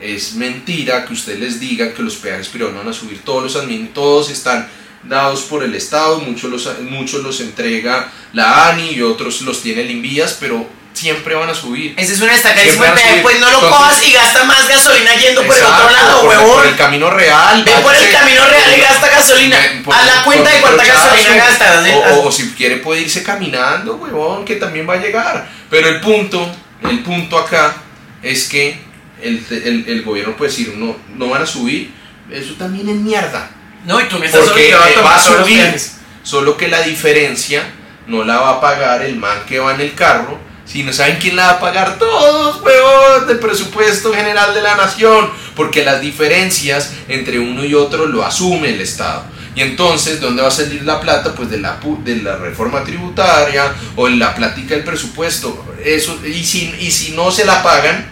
es 0.00 0.34
mentira 0.34 1.04
que 1.04 1.12
usted 1.12 1.38
les 1.38 1.58
diga 1.58 1.92
que 1.92 2.02
los 2.02 2.16
peajes 2.16 2.48
privados 2.48 2.76
van 2.76 2.88
a 2.88 2.92
subir. 2.92 3.22
Todos 3.22 3.42
los 3.42 3.56
admin, 3.56 3.88
todos 3.88 4.30
están 4.30 4.68
dados 5.02 5.42
por 5.42 5.62
el 5.62 5.74
Estado, 5.74 6.18
muchos 6.20 6.50
los, 6.50 6.80
muchos 6.82 7.22
los 7.22 7.40
entrega 7.40 8.10
la 8.32 8.68
ANI 8.70 8.90
y 8.92 9.02
otros 9.02 9.42
los 9.42 9.62
tiene 9.62 9.82
el 9.82 9.90
Invías, 9.90 10.36
pero 10.40 10.66
siempre 10.94 11.34
van 11.34 11.50
a 11.50 11.54
subir. 11.54 11.92
Ese 11.98 12.14
es 12.14 12.20
un 12.20 12.28
destacadísimo 12.28 12.84
Siempre 12.84 12.88
van 12.88 12.92
a 12.92 12.94
peaje. 12.94 13.10
subir. 13.10 13.22
Pues 13.22 13.40
no 13.40 13.50
lo 13.50 13.54
Entonces- 13.58 13.78
cojas 13.78 14.02
y 14.06 14.12
gasta 14.12 14.44
más 14.44 14.68
gasolina 14.68 15.14
yendo 15.16 15.42
por 15.42 15.56
el 15.56 15.64
otro 15.64 15.90
lado, 15.90 16.20
por, 16.20 16.28
huevón. 16.30 16.54
por 16.54 16.66
el 16.66 16.76
camino 16.76 17.10
real. 17.10 17.64
Ve 17.64 17.72
por 17.82 17.94
el 17.94 18.10
camino 18.12 18.46
real 18.46 18.74
y 18.76 18.80
gasta 18.80 19.08
gasolina. 19.08 19.58
Por- 19.84 19.94
A 19.94 20.02
la 20.04 20.24
cuenta 20.24 20.44
por- 20.44 20.52
de 20.54 20.60
cuánta 20.60 20.84
gasolina 20.84 21.34
gastas. 21.34 21.86
O, 21.92 21.98
o- 21.98 22.28
o 22.28 22.32
si 22.32 22.50
quiere 22.52 22.76
puede 22.78 23.02
irse 23.02 23.22
caminando, 23.22 23.96
huevón, 23.96 24.44
que 24.44 24.56
también 24.56 24.88
va 24.88 24.94
a 24.94 24.98
llegar. 24.98 25.48
Pero 25.68 25.88
el 25.88 26.00
punto, 26.00 26.48
el 26.88 27.00
punto 27.02 27.38
acá 27.38 27.74
es 28.22 28.48
que 28.48 28.78
el, 29.20 29.44
el- 29.50 29.84
el 29.88 30.02
gobierno 30.02 30.36
puede 30.36 30.50
decir, 30.50 30.74
no, 30.76 30.96
no 31.16 31.28
van 31.28 31.42
a 31.42 31.46
subir. 31.46 31.92
Eso 32.30 32.54
también 32.54 32.88
es 32.88 32.96
mierda. 32.96 33.50
No, 33.84 34.00
y 34.00 34.04
tú 34.04 34.18
me 34.18 34.26
estás 34.26 34.42
Porque 34.44 34.72
a 34.72 34.88
eh, 34.90 34.96
va 35.04 35.16
a 35.16 35.22
subir. 35.22 35.78
Solo 36.22 36.56
que 36.56 36.68
la 36.68 36.80
diferencia 36.82 37.62
no 38.06 38.24
la 38.24 38.38
va 38.38 38.50
a 38.52 38.60
pagar 38.60 39.02
el 39.02 39.16
man 39.16 39.44
que 39.46 39.58
va 39.58 39.74
en 39.74 39.80
el 39.82 39.94
carro, 39.94 40.38
sino 40.64 40.92
¿saben 40.92 41.18
quién 41.20 41.36
la 41.36 41.46
va 41.46 41.50
a 41.52 41.60
pagar? 41.60 41.98
Todos, 41.98 42.62
huevón, 42.62 43.26
del 43.26 43.38
presupuesto 43.38 44.12
general 44.12 44.54
de 44.54 44.62
la 44.62 44.76
nación. 44.76 45.30
porque 45.54 45.84
las 45.84 46.00
diferencias 46.00 46.92
entre 47.08 47.38
uno 47.38 47.64
y 47.64 47.74
otro 47.74 48.06
lo 48.06 48.24
asume 48.24 48.70
el 48.70 48.80
Estado. 48.80 49.24
Y 49.54 49.60
entonces, 49.62 50.20
¿dónde 50.20 50.42
va 50.42 50.48
a 50.48 50.50
salir 50.50 50.82
la 50.82 51.00
plata? 51.00 51.32
Pues 51.34 51.48
de 51.48 51.58
la, 51.58 51.78
de 52.04 52.16
la 52.16 52.36
reforma 52.36 52.82
tributaria 52.82 53.72
o 53.94 54.08
en 54.08 54.18
la 54.18 54.34
plática 54.34 54.74
del 54.74 54.82
presupuesto. 54.82 55.76
Eso, 55.84 56.18
y, 56.26 56.44
si, 56.44 56.74
y 56.80 56.90
si 56.90 57.12
no 57.12 57.30
se 57.30 57.44
la 57.44 57.62
pagan, 57.62 58.04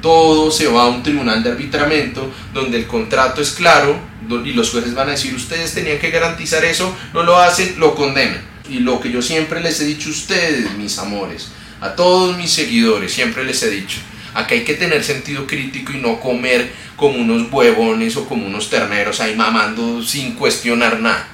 todo 0.00 0.50
se 0.50 0.68
va 0.68 0.84
a 0.84 0.86
un 0.86 1.02
tribunal 1.02 1.42
de 1.42 1.50
arbitramiento 1.50 2.32
donde 2.54 2.78
el 2.78 2.86
contrato 2.86 3.42
es 3.42 3.50
claro 3.50 3.98
y 4.44 4.52
los 4.52 4.70
jueces 4.70 4.94
van 4.94 5.08
a 5.08 5.12
decir 5.12 5.34
ustedes 5.34 5.74
tenían 5.74 5.98
que 5.98 6.10
garantizar 6.10 6.64
eso, 6.64 6.94
no 7.12 7.22
lo 7.22 7.36
hacen, 7.38 7.74
lo 7.78 7.94
condenan. 7.94 8.40
Y 8.68 8.78
lo 8.78 9.00
que 9.00 9.10
yo 9.10 9.20
siempre 9.20 9.60
les 9.60 9.80
he 9.80 9.84
dicho 9.84 10.08
a 10.08 10.12
ustedes, 10.12 10.72
mis 10.78 10.96
amores, 10.98 11.48
a 11.80 11.94
todos 11.94 12.36
mis 12.36 12.52
seguidores, 12.52 13.12
siempre 13.12 13.44
les 13.44 13.62
he 13.62 13.70
dicho, 13.70 13.98
acá 14.34 14.54
hay 14.54 14.64
que 14.64 14.74
tener 14.74 15.02
sentido 15.04 15.46
crítico 15.46 15.92
y 15.92 15.98
no 15.98 16.20
comer 16.20 16.72
como 16.96 17.18
unos 17.18 17.50
huevones 17.50 18.16
o 18.16 18.28
como 18.28 18.46
unos 18.46 18.68
terneros 18.70 19.20
ahí 19.20 19.34
mamando 19.34 20.02
sin 20.02 20.34
cuestionar 20.34 21.00
nada. 21.00 21.26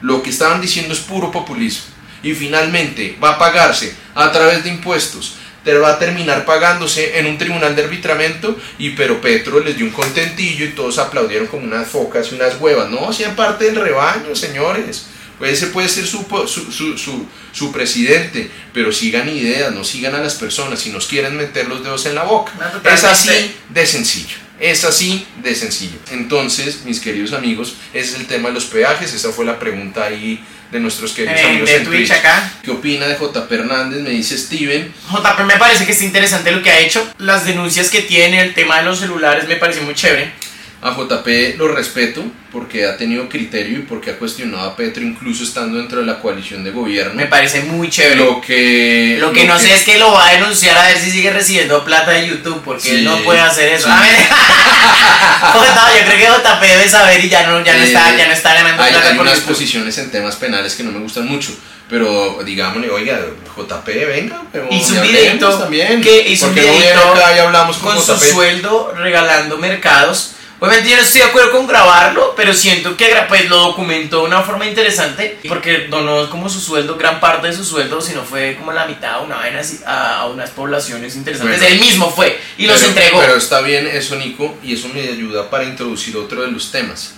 Lo 0.00 0.22
que 0.22 0.30
estaban 0.30 0.60
diciendo 0.60 0.94
es 0.94 1.00
puro 1.00 1.32
populismo. 1.32 1.86
Y 2.22 2.34
finalmente 2.34 3.16
va 3.22 3.30
a 3.30 3.38
pagarse 3.38 3.94
a 4.14 4.30
través 4.32 4.64
de 4.64 4.70
impuestos 4.70 5.38
va 5.76 5.90
a 5.90 5.98
terminar 5.98 6.46
pagándose 6.46 7.18
en 7.18 7.26
un 7.26 7.36
tribunal 7.36 7.76
de 7.76 7.84
arbitramiento 7.84 8.56
y 8.78 8.90
pero 8.90 9.20
Petro 9.20 9.60
les 9.60 9.76
dio 9.76 9.84
un 9.84 9.92
contentillo 9.92 10.64
y 10.64 10.70
todos 10.70 10.98
aplaudieron 10.98 11.48
como 11.48 11.64
unas 11.64 11.88
focas 11.88 12.32
y 12.32 12.36
unas 12.36 12.58
huevas. 12.58 12.88
No, 12.88 13.12
sean 13.12 13.36
parte 13.36 13.66
del 13.66 13.76
rebaño, 13.76 14.34
señores. 14.34 15.07
Pues 15.38 15.52
ese 15.52 15.68
puede 15.68 15.88
ser 15.88 16.04
su, 16.04 16.26
su, 16.48 17.26
su, 17.52 17.72
presidente, 17.72 18.50
pero 18.72 18.92
sigan 18.92 19.28
ideas, 19.28 19.72
no 19.72 19.84
sigan 19.84 20.14
a 20.14 20.18
las 20.18 20.34
personas 20.34 20.80
si 20.80 20.90
nos 20.90 21.06
quieren 21.06 21.36
meter 21.36 21.68
los 21.68 21.84
dedos 21.84 22.06
en 22.06 22.16
la 22.16 22.24
boca. 22.24 22.52
es 22.84 23.04
así 23.04 23.54
de 23.68 23.86
sencillo. 23.86 24.36
Es 24.58 24.84
así 24.84 25.24
de 25.42 25.54
sencillo. 25.54 25.98
Entonces, 26.10 26.80
mis 26.84 26.98
queridos 26.98 27.32
amigos, 27.32 27.74
ese 27.94 28.14
es 28.14 28.20
el 28.20 28.26
tema 28.26 28.48
de 28.48 28.54
los 28.54 28.64
peajes. 28.64 29.14
Esa 29.14 29.30
fue 29.30 29.44
la 29.44 29.56
pregunta 29.58 30.04
ahí 30.04 30.44
de 30.72 30.80
nuestros 30.80 31.12
queridos 31.12 31.40
eh, 31.40 31.44
amigos 31.44 31.68
de 31.68 31.76
en 31.76 31.84
Twitch, 31.84 32.10
acá. 32.10 32.52
¿Qué 32.62 32.72
opina 32.72 33.06
de 33.06 33.16
JP 33.16 33.50
Hernández? 33.52 34.02
Me 34.02 34.10
dice 34.10 34.36
Steven. 34.36 34.92
JP 35.10 35.44
me 35.46 35.56
parece 35.56 35.86
que 35.86 35.92
está 35.92 36.04
interesante 36.04 36.50
lo 36.50 36.60
que 36.62 36.70
ha 36.70 36.80
hecho. 36.80 37.06
Las 37.18 37.46
denuncias 37.46 37.88
que 37.88 38.02
tiene, 38.02 38.40
el 38.40 38.54
tema 38.54 38.78
de 38.78 38.84
los 38.84 38.98
celulares 38.98 39.46
me 39.46 39.56
parece 39.56 39.80
muy 39.82 39.94
chévere. 39.94 40.32
A 40.80 40.94
JP 40.94 41.58
lo 41.58 41.66
respeto 41.66 42.22
porque 42.52 42.86
ha 42.86 42.96
tenido 42.96 43.28
criterio 43.28 43.80
y 43.80 43.82
porque 43.82 44.12
ha 44.12 44.16
cuestionado 44.16 44.70
a 44.70 44.76
Petro 44.76 45.02
incluso 45.02 45.42
estando 45.42 45.76
dentro 45.76 45.98
de 45.98 46.06
la 46.06 46.20
coalición 46.20 46.62
de 46.62 46.70
gobierno. 46.70 47.14
Me 47.14 47.26
parece 47.26 47.62
muy 47.62 47.90
chévere. 47.90 48.14
Lo 48.14 48.40
que, 48.40 49.16
lo 49.18 49.32
que 49.32 49.44
no 49.44 49.58
sé 49.58 49.74
es 49.74 49.82
que 49.82 49.98
lo 49.98 50.12
va 50.12 50.28
a 50.28 50.32
denunciar 50.34 50.78
a 50.78 50.86
ver 50.86 50.96
si 50.96 51.10
sigue 51.10 51.32
recibiendo 51.32 51.84
plata 51.84 52.12
de 52.12 52.28
YouTube 52.28 52.62
porque 52.64 52.90
él 52.90 53.04
no 53.04 53.18
puede 53.24 53.40
hacer 53.40 53.72
eso. 53.72 53.90
A 53.90 54.00
ver. 54.00 54.10
yo 55.98 56.04
creo 56.06 56.16
que 56.16 56.48
JP 56.48 56.60
debe 56.60 56.88
saber 56.88 57.24
y 57.24 57.28
ya 57.28 57.44
no, 57.48 57.64
ya 57.64 57.76
no, 57.76 57.82
está, 57.82 58.16
ya 58.16 58.28
no 58.28 58.32
está 58.32 58.54
ganando 58.54 58.80
hay, 58.80 58.92
plata. 58.92 59.08
Hay 59.10 59.18
unas 59.18 59.40
posiciones 59.40 59.98
en 59.98 60.12
temas 60.12 60.36
penales 60.36 60.76
que 60.76 60.84
no 60.84 60.92
me 60.92 61.00
gustan 61.00 61.26
mucho. 61.26 61.52
Pero 61.90 62.38
digámosle, 62.44 62.88
oiga, 62.90 63.18
JP, 63.56 63.86
venga. 64.06 64.42
Hizo 64.70 64.94
un 64.94 65.02
videito 65.02 65.58
también. 65.58 66.00
Que 66.00 66.28
hizo 66.28 66.46
un 66.46 66.54
videito 66.54 67.00
acá 67.00 67.34
y 67.34 67.40
hablamos 67.40 67.78
con, 67.78 67.96
con 67.96 68.04
su 68.04 68.16
sueldo 68.16 68.92
regalando 68.96 69.58
mercados 69.58 70.34
Obviamente 70.60 70.90
yo 70.90 70.96
no 70.96 71.02
estoy 71.02 71.20
de 71.20 71.26
acuerdo 71.28 71.52
con 71.52 71.66
grabarlo, 71.68 72.34
pero 72.36 72.52
siento 72.52 72.96
que 72.96 73.14
pues, 73.28 73.48
lo 73.48 73.58
documentó 73.58 74.22
de 74.22 74.26
una 74.26 74.42
forma 74.42 74.66
interesante 74.66 75.38
porque 75.48 75.86
donó 75.88 76.28
como 76.30 76.48
su 76.48 76.60
sueldo, 76.60 76.96
gran 76.96 77.20
parte 77.20 77.46
de 77.46 77.52
su 77.52 77.64
sueldo, 77.64 78.00
si 78.00 78.12
no 78.12 78.24
fue 78.24 78.56
como 78.56 78.72
la 78.72 78.84
mitad, 78.86 79.22
una 79.22 79.36
vaina 79.36 79.60
así, 79.60 79.80
a 79.86 80.26
unas 80.26 80.50
poblaciones 80.50 81.14
interesantes. 81.14 81.62
Él 81.62 81.78
mismo 81.78 82.10
fue 82.10 82.40
y 82.56 82.66
los 82.66 82.82
entregó. 82.82 83.20
Pero 83.20 83.36
está 83.36 83.60
bien 83.60 83.86
eso, 83.86 84.16
Nico, 84.16 84.58
y 84.62 84.74
eso 84.74 84.88
me 84.88 85.02
ayuda 85.02 85.48
para 85.48 85.62
introducir 85.62 86.16
otro 86.16 86.42
de 86.42 86.50
los 86.50 86.72
temas. 86.72 87.14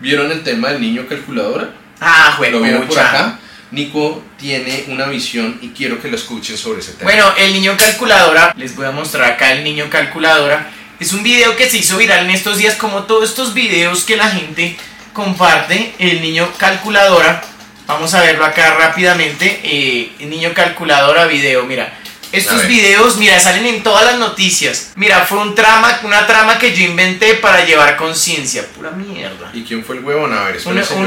¿Vieron 0.00 0.32
el 0.32 0.42
tema 0.42 0.70
del 0.70 0.80
niño 0.80 1.06
calculadora? 1.06 1.70
Ah, 2.00 2.36
bueno, 2.38 2.58
¿Lo 2.58 2.64
vieron 2.64 2.86
por 2.86 2.98
acá? 2.98 3.38
Nico 3.70 4.22
tiene 4.38 4.86
una 4.88 5.06
visión 5.06 5.58
y 5.60 5.68
quiero 5.70 6.00
que 6.00 6.08
lo 6.08 6.16
escuchen 6.16 6.56
sobre 6.56 6.80
ese 6.80 6.92
tema. 6.92 7.10
Bueno, 7.10 7.34
el 7.36 7.52
niño 7.52 7.76
calculadora, 7.76 8.54
les 8.56 8.74
voy 8.74 8.86
a 8.86 8.92
mostrar 8.92 9.32
acá 9.32 9.52
el 9.52 9.62
niño 9.62 9.88
calculadora 9.90 10.70
es 11.00 11.12
un 11.12 11.22
video 11.22 11.56
que 11.56 11.70
se 11.70 11.78
hizo 11.78 11.96
viral 11.96 12.24
en 12.24 12.30
estos 12.30 12.58
días, 12.58 12.74
como 12.74 13.04
todos 13.04 13.28
estos 13.28 13.54
videos 13.54 14.04
que 14.04 14.16
la 14.16 14.30
gente 14.30 14.76
comparte. 15.12 15.94
El 15.98 16.20
niño 16.20 16.48
calculadora, 16.56 17.42
vamos 17.86 18.14
a 18.14 18.22
verlo 18.22 18.44
acá 18.44 18.74
rápidamente. 18.74 19.60
Eh, 19.62 20.12
el 20.18 20.30
niño 20.30 20.52
calculadora 20.54 21.26
video, 21.26 21.64
mira. 21.64 21.98
Estos 22.30 22.66
videos, 22.66 23.16
mira, 23.16 23.40
salen 23.40 23.64
en 23.64 23.82
todas 23.82 24.04
las 24.04 24.18
noticias. 24.18 24.92
Mira, 24.96 25.24
fue 25.24 25.38
un 25.38 25.54
trama, 25.54 25.98
una 26.02 26.26
trama 26.26 26.58
que 26.58 26.76
yo 26.76 26.84
inventé 26.84 27.34
para 27.34 27.64
llevar 27.64 27.96
conciencia. 27.96 28.66
Pura 28.66 28.90
mierda. 28.90 29.50
¿Y 29.54 29.62
quién 29.62 29.82
fue 29.82 29.96
el 29.96 30.04
huevón? 30.04 30.34
A 30.34 30.42
ver, 30.42 30.60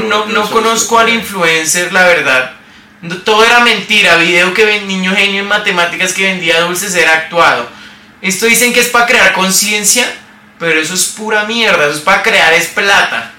no, 0.08 0.26
no 0.26 0.50
conozco 0.50 0.98
al 0.98 1.10
influencer, 1.10 1.92
la 1.92 2.04
verdad. 2.06 2.54
Todo 3.24 3.44
era 3.44 3.60
mentira. 3.60 4.16
Video 4.16 4.52
que 4.52 4.64
ven 4.64 4.88
niño 4.88 5.14
genio 5.14 5.42
en 5.42 5.48
matemáticas 5.48 6.12
que 6.12 6.24
vendía 6.24 6.60
dulces 6.62 6.92
era 6.96 7.12
actuado. 7.14 7.68
Esto 8.22 8.46
dicen 8.46 8.72
que 8.72 8.80
es 8.80 8.88
para 8.88 9.06
crear 9.06 9.32
conciencia, 9.32 10.10
pero 10.58 10.80
eso 10.80 10.94
es 10.94 11.06
pura 11.06 11.44
mierda, 11.44 11.86
eso 11.86 11.96
es 11.96 12.02
para 12.02 12.22
crear 12.22 12.52
es 12.52 12.68
plata. 12.68 13.32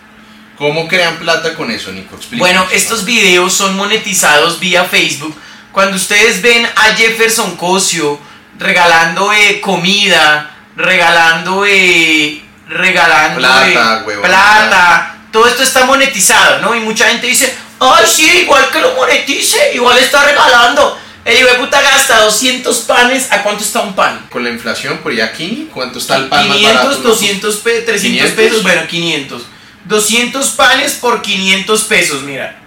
¿Cómo 0.58 0.88
crean 0.88 1.18
plata 1.18 1.56
con 1.56 1.72
eso, 1.72 1.92
Nico? 1.92 2.20
bueno, 2.34 2.66
estos 2.72 3.06
videos 3.06 3.54
son 3.54 3.76
monetizados 3.78 4.60
vía 4.60 4.84
Facebook. 4.84 5.36
Cuando 5.72 5.96
ustedes 5.96 6.42
ven 6.42 6.66
a 6.66 6.96
Jefferson 6.96 7.56
Cosio 7.56 8.20
regalando 8.60 9.32
eh, 9.34 9.62
comida, 9.62 10.52
regalando, 10.76 11.66
eh, 11.66 12.44
regalando 12.68 13.40
plata, 13.40 14.06
eh, 14.08 14.18
plata, 14.22 15.16
todo 15.32 15.48
esto 15.48 15.64
está 15.64 15.86
monetizado, 15.86 16.60
¿no? 16.60 16.76
Y 16.76 16.82
mucha 16.82 17.08
gente 17.08 17.28
dice, 17.28 17.58
ay, 17.80 18.06
sí, 18.06 18.30
igual 18.44 18.70
que 18.70 18.82
lo 18.82 18.94
monetice, 18.96 19.74
igual 19.74 19.98
está 19.98 20.24
regalando. 20.24 21.00
El 21.26 21.38
hijo 21.38 21.48
de 21.48 21.56
puta 21.56 21.82
gasta 21.82 22.22
200 22.22 22.80
panes. 22.80 23.32
¿A 23.32 23.44
cuánto 23.44 23.64
está 23.64 23.82
un 23.82 23.96
pan? 23.96 24.26
Con 24.30 24.44
la 24.44 24.50
inflación, 24.50 24.98
por 24.98 25.20
aquí, 25.22 25.70
¿cuánto 25.74 26.00
está 26.00 26.18
el 26.18 26.28
pan 26.28 26.52
500, 26.52 26.74
más 26.74 26.84
barato, 26.84 27.02
200, 27.02 27.64
300 27.64 28.32
pesos. 28.32 28.64
Bueno, 28.64 28.88
500. 28.88 29.44
200 29.86 30.48
panes 30.52 30.94
por 30.94 31.22
500 31.22 31.84
pesos, 31.86 32.24
mira. 32.24 32.60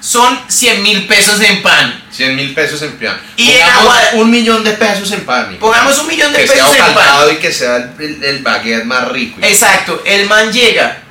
Son 0.00 0.38
100 0.46 0.82
mil 0.82 1.06
pesos 1.06 1.40
en 1.40 1.60
pan. 1.60 2.02
100 2.10 2.36
mil 2.36 2.54
pesos 2.54 2.80
en 2.82 2.92
pan. 2.92 3.20
Y 3.36 3.50
en 3.50 3.62
agua. 3.62 3.98
Un 4.14 4.30
millón 4.30 4.64
de 4.64 4.72
pesos 4.72 5.10
en 5.10 5.26
pan. 5.26 5.56
Pongamos 5.58 5.98
un 5.98 6.06
millón 6.06 6.32
de 6.32 6.38
que 6.38 6.46
pesos 6.46 6.70
sea 6.70 6.88
en 6.88 6.94
pan. 6.94 7.28
y 7.32 7.36
que 7.36 7.52
sea 7.52 7.94
el, 7.98 8.24
el, 8.24 8.42
baguette 8.42 8.84
más 8.84 9.08
rico. 9.08 9.40
Exacto. 9.42 10.02
El 10.06 10.26
man 10.26 10.52
llega, 10.52 11.02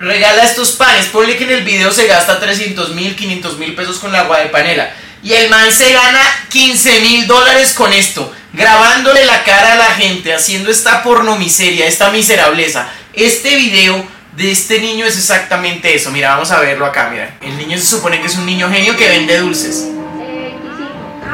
regala 0.00 0.42
estos 0.42 0.72
panes. 0.72 1.06
Ponle 1.06 1.36
que 1.36 1.44
en 1.44 1.52
el 1.52 1.64
video 1.64 1.92
se 1.92 2.06
gasta 2.08 2.40
300 2.40 2.94
mil, 2.94 3.14
500 3.14 3.56
mil 3.58 3.74
pesos 3.74 3.98
con 3.98 4.12
la 4.12 4.20
agua 4.20 4.40
de 4.40 4.46
panela 4.46 4.92
y 5.24 5.32
el 5.32 5.48
man 5.48 5.72
se 5.72 5.90
gana 5.90 6.20
15 6.50 7.00
mil 7.00 7.26
dólares 7.26 7.72
con 7.72 7.90
esto, 7.94 8.30
grabándole 8.52 9.24
la 9.24 9.42
cara 9.42 9.72
a 9.72 9.76
la 9.76 9.94
gente, 9.96 10.34
haciendo 10.34 10.70
esta 10.70 11.02
pornomiseria, 11.02 11.86
esta 11.86 12.10
miserableza. 12.10 12.86
Este 13.14 13.56
video 13.56 14.04
de 14.36 14.50
este 14.50 14.80
niño 14.80 15.06
es 15.06 15.16
exactamente 15.16 15.94
eso. 15.96 16.10
Mira, 16.10 16.32
vamos 16.32 16.50
a 16.50 16.60
verlo 16.60 16.84
acá, 16.84 17.08
mira. 17.10 17.38
El 17.40 17.56
niño 17.56 17.78
se 17.78 17.86
supone 17.86 18.20
que 18.20 18.26
es 18.26 18.36
un 18.36 18.44
niño 18.44 18.68
genio 18.70 18.98
que 18.98 19.08
vende 19.08 19.38
dulces. 19.38 19.88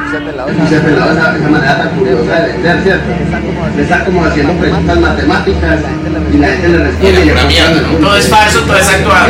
Ese 0.07 0.19
pelado, 0.19 0.49
esa, 0.49 1.49
manera 1.49 1.77
tan 1.77 1.89
curiosa 1.89 2.39
de 2.41 2.53
vender, 2.53 2.83
¿cierto? 2.83 3.05
Le 3.75 3.83
está 3.83 4.05
como 4.05 4.25
haciendo 4.25 4.53
preguntas 4.53 4.97
matemáticas 4.99 5.79
y 6.33 6.37
la 6.37 6.47
gente 6.47 6.67
le 6.69 6.77
responde. 6.77 7.31
Una 7.33 7.43
mierda, 7.43 7.81
¿no? 7.81 7.97
Todo 7.97 8.15
es 8.15 8.29
falso, 8.29 8.61
todo 8.61 8.77
es 8.77 8.87
actuado. 8.87 9.27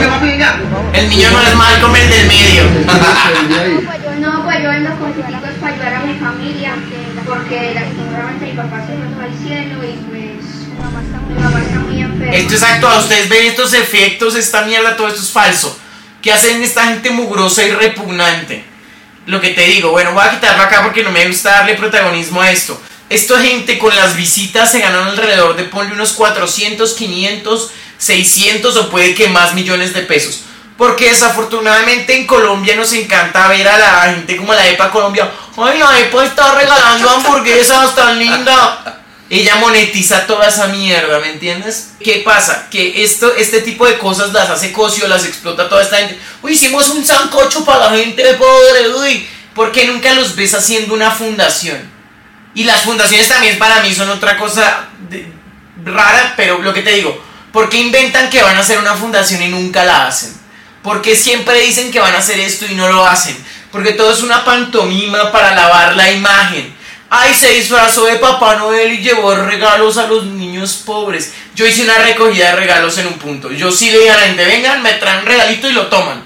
El 0.93 1.09
niño 1.09 1.31
no 1.31 1.41
es 1.41 1.55
mal 1.55 1.81
como 1.81 1.95
el 1.95 2.09
del 2.09 2.27
medio. 2.27 2.63
Vendo 4.71 4.89
cositas 4.97 5.41
para 5.59 5.73
ayudar 5.73 5.93
a 5.95 5.99
mi 6.05 6.17
familia, 6.17 6.75
porque 7.25 7.75
mi 8.39 8.51
papá 8.53 8.87
se 8.87 9.13
fue 9.13 9.25
al 9.25 9.37
cielo 9.37 9.83
y 9.83 9.97
pues 10.07 10.67
mi 10.69 10.79
mamá 10.79 11.01
está 11.01 11.19
muy, 11.19 11.93
muy 11.93 12.01
enferma. 12.01 12.33
Esto 12.33 12.55
es 12.55 12.63
actuado, 12.63 13.01
ustedes 13.01 13.27
ven 13.27 13.47
estos 13.47 13.73
efectos, 13.73 14.35
esta 14.35 14.61
mierda, 14.61 14.95
todo 14.95 15.09
esto 15.09 15.19
es 15.19 15.29
falso. 15.29 15.77
¿Qué 16.21 16.31
hacen 16.31 16.63
esta 16.63 16.85
gente 16.85 17.09
mugrosa 17.09 17.65
y 17.65 17.71
repugnante? 17.71 18.71
lo 19.25 19.39
que 19.39 19.49
te 19.49 19.65
digo, 19.65 19.91
bueno, 19.91 20.13
voy 20.13 20.23
a 20.25 20.31
quitarlo 20.31 20.63
acá 20.63 20.83
porque 20.83 21.03
no 21.03 21.11
me 21.11 21.27
gusta 21.27 21.51
darle 21.51 21.75
protagonismo 21.75 22.41
a 22.41 22.51
esto. 22.51 22.79
Esta 23.09 23.41
gente 23.41 23.77
con 23.77 23.95
las 23.95 24.15
visitas 24.15 24.71
se 24.71 24.79
ganan 24.79 25.09
alrededor 25.09 25.55
de 25.55 25.65
ponle 25.65 25.93
unos 25.93 26.13
400, 26.13 26.93
500, 26.93 27.71
600 27.97 28.77
o 28.77 28.89
puede 28.89 29.13
que 29.13 29.27
más 29.27 29.53
millones 29.53 29.93
de 29.93 30.01
pesos. 30.03 30.45
Porque 30.77 31.09
desafortunadamente 31.09 32.15
en 32.15 32.25
Colombia 32.25 32.75
nos 32.75 32.91
encanta 32.93 33.47
ver 33.47 33.67
a 33.67 33.77
la 33.77 34.13
gente 34.13 34.37
como 34.37 34.53
la 34.53 34.67
EPA 34.67 34.89
Colombia. 34.89 35.29
Ay, 35.57 35.79
la 35.79 35.99
EPA 35.99 36.25
está 36.25 36.55
regalando 36.55 37.09
hamburguesas 37.09 37.95
tan 37.95 38.17
linda 38.17 39.01
ella 39.31 39.55
monetiza 39.55 40.27
toda 40.27 40.49
esa 40.49 40.67
mierda, 40.67 41.17
¿me 41.19 41.29
entiendes? 41.29 41.91
¿Qué 42.03 42.21
pasa? 42.25 42.67
Que 42.69 43.01
esto, 43.01 43.33
este 43.33 43.61
tipo 43.61 43.87
de 43.87 43.97
cosas 43.97 44.33
las 44.33 44.49
hace 44.49 44.73
Cosio, 44.73 45.07
las 45.07 45.23
explota 45.23 45.69
toda 45.69 45.81
esta 45.81 45.99
gente. 45.99 46.19
Uy, 46.41 46.51
hicimos 46.51 46.89
un 46.89 47.05
sancocho 47.05 47.63
para 47.63 47.89
la 47.89 47.97
gente 47.97 48.21
pobre, 48.33 48.89
uy. 48.93 49.25
¿Por 49.55 49.71
qué 49.71 49.87
nunca 49.87 50.13
los 50.13 50.35
ves 50.35 50.53
haciendo 50.53 50.93
una 50.93 51.11
fundación? 51.11 51.79
Y 52.53 52.65
las 52.65 52.81
fundaciones 52.81 53.29
también 53.29 53.57
para 53.57 53.81
mí 53.81 53.95
son 53.95 54.09
otra 54.09 54.37
cosa 54.37 54.89
rara, 55.85 56.33
pero 56.35 56.57
lo 56.61 56.73
que 56.73 56.81
te 56.81 56.91
digo, 56.91 57.17
¿por 57.53 57.69
qué 57.69 57.77
inventan 57.77 58.29
que 58.29 58.43
van 58.43 58.57
a 58.57 58.59
hacer 58.59 58.79
una 58.79 58.95
fundación 58.95 59.41
y 59.43 59.47
nunca 59.47 59.85
la 59.85 60.07
hacen? 60.07 60.40
¿Por 60.83 61.01
qué 61.01 61.15
siempre 61.15 61.61
dicen 61.61 61.91
que 61.91 61.99
van 61.99 62.15
a 62.15 62.19
hacer 62.19 62.39
esto 62.39 62.65
y 62.65 62.75
no 62.75 62.87
lo 62.87 63.05
hacen? 63.05 63.37
Porque 63.71 63.93
todo 63.93 64.11
es 64.11 64.23
una 64.23 64.43
pantomima 64.43 65.31
para 65.31 65.55
lavar 65.55 65.95
la 65.95 66.11
imagen. 66.11 66.75
Ay, 67.09 67.33
se 67.33 67.51
disfrazó 67.53 68.05
de 68.05 68.15
Papá 68.15 68.55
Noel 68.55 68.93
y 68.93 69.03
llevó 69.03 69.35
regalos 69.35 69.97
a 69.97 70.07
los 70.07 70.25
niños 70.25 70.81
pobres. 70.85 71.33
Yo 71.53 71.67
hice 71.67 71.83
una 71.83 71.97
recogida 71.97 72.51
de 72.51 72.55
regalos 72.55 72.97
en 72.97 73.07
un 73.07 73.19
punto. 73.19 73.51
Yo 73.51 73.71
sí 73.71 73.91
le 73.91 73.99
dije 73.99 74.11
a 74.11 74.17
la 74.17 74.27
gente, 74.27 74.45
vengan, 74.45 74.81
me 74.81 74.93
traen 74.93 75.25
regalito 75.25 75.69
y 75.69 75.73
lo 75.73 75.87
toman. 75.87 76.23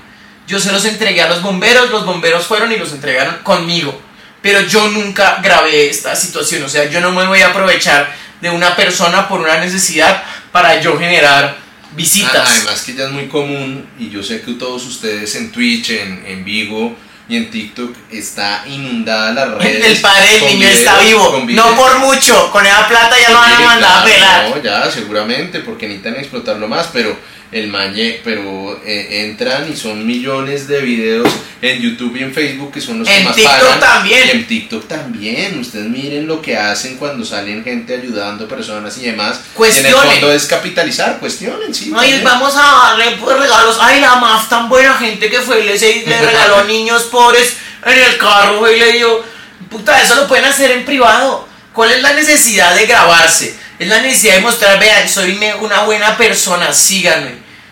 Yo 0.48 0.60
se 0.60 0.72
los 0.72 0.86
entregué 0.86 1.22
a 1.24 1.28
los 1.28 1.42
bomberos, 1.42 1.90
los 1.90 2.06
bomberos 2.06 2.46
fueron 2.46 2.72
y 2.72 2.78
los 2.78 2.92
entregaron 2.92 3.40
conmigo. 3.42 4.00
Pero 4.42 4.62
yo 4.62 4.88
nunca 4.90 5.40
grabé 5.42 5.90
esta 5.90 6.16
situación. 6.16 6.64
O 6.64 6.70
sea, 6.70 6.86
yo 6.86 7.02
no 7.02 7.12
me 7.12 7.26
voy 7.26 7.42
a 7.42 7.48
aprovechar 7.48 8.16
de 8.40 8.52
una 8.52 8.76
persona 8.76 9.28
por 9.28 9.42
una 9.42 9.58
necesidad 9.58 10.24
para 10.52 10.80
yo 10.80 11.00
generar 11.00 11.65
visitas. 11.96 12.50
Además 12.50 12.82
que 12.84 12.94
ya 12.94 13.06
es 13.06 13.12
muy 13.12 13.28
común 13.28 13.88
y 14.00 14.10
yo 14.10 14.22
sé 14.24 14.42
que 14.42 14.54
todos 14.54 14.86
ustedes 14.86 15.36
en 15.36 15.52
Twitch, 15.52 15.92
en, 15.92 16.24
en 16.28 16.46
Vigo 16.46 16.96
y 17.28 17.38
en 17.38 17.50
TikTok 17.50 17.96
está 18.12 18.64
inundada 18.68 19.32
las 19.34 19.50
redes. 19.56 19.86
El 19.86 20.02
padre 20.02 20.28
del 20.32 20.46
niño 20.46 20.68
está 20.68 21.00
vivo. 21.00 21.44
No 21.50 21.76
por 21.76 21.98
mucho. 22.00 22.52
Con 22.52 22.66
esa 22.66 22.88
plata 22.88 23.16
ya 23.20 23.32
lo 23.32 23.40
van 23.40 23.54
a 23.54 23.60
mandar 23.60 24.02
a 24.02 24.06
pelar. 24.06 24.50
No, 24.50 24.62
ya, 24.62 24.92
seguramente, 24.92 25.60
porque 25.60 25.88
necesitan 25.88 26.16
explotarlo 26.16 26.68
más, 26.68 26.88
pero 26.94 27.18
el 27.52 27.68
mañe, 27.68 28.20
pero 28.24 28.82
eh, 28.86 29.26
entran 29.30 29.72
y 29.72 29.76
son 29.76 30.06
millones 30.06 30.68
de 30.68 30.82
videos 30.82 31.28
en 31.62 31.80
YouTube 31.82 32.16
y 32.18 32.24
en 32.24 32.34
Facebook 32.34 32.72
que 32.74 32.82
son 32.82 33.00
los 33.00 33.08
que 33.08 33.24
más 33.24 33.36
TikTok 33.36 33.60
pagan. 33.62 33.80
también. 33.80 34.28
Y 34.28 34.32
en 34.32 34.48
TikTok 34.48 34.88
también. 34.88 35.60
Ustedes 35.60 35.86
miren 35.86 36.28
lo 36.28 36.42
que 36.42 36.58
hacen 36.58 36.98
cuando 36.98 37.24
salen 37.26 37.64
gente 37.64 37.96
ayudando 37.96 38.48
personas 38.48 38.98
y 38.98 39.06
demás. 39.06 39.38
Y 39.38 39.40
en 39.40 39.46
el 39.46 39.54
Cuestionen. 39.56 39.94
fondo 40.12 40.32
es 40.34 40.46
capitalizar, 40.46 41.20
cuestionen, 41.20 41.74
sí. 41.74 41.92
Vamos 42.24 42.54
a 42.56 42.90
darle 42.98 43.16
regalos. 43.16 43.78
Ay, 43.80 44.02
la 44.02 44.16
más 44.16 44.50
tan 44.50 44.68
buena 44.68 44.94
gente 44.96 45.30
que 45.30 45.40
fue, 45.40 45.64
le, 45.64 45.78
se- 45.80 46.04
le 46.06 46.22
regaló 46.22 46.58
a 46.58 46.64
niños 46.66 47.04
pobres 47.04 47.54
en 47.86 47.98
el 48.00 48.18
carro 48.18 48.70
y 48.70 48.80
le 48.80 48.92
dio. 48.94 49.24
Puta, 49.70 50.02
eso 50.02 50.16
lo 50.16 50.28
pueden 50.28 50.46
hacer 50.46 50.72
en 50.72 50.84
privado. 50.86 51.48
¿Cuál 51.74 51.92
es 51.92 52.02
la 52.02 52.14
necesidad 52.14 52.74
de 52.76 52.86
grabarse? 52.86 53.58
Es 53.80 53.88
la 53.88 54.02
necesidad 54.02 54.36
de 54.36 54.42
mostrar, 54.42 54.80
vean, 54.80 55.08
soy 55.10 55.34
me- 55.36 55.56
una 55.56 55.84
buena 55.84 56.18
persona, 56.18 56.72
síganme. 56.74 57.32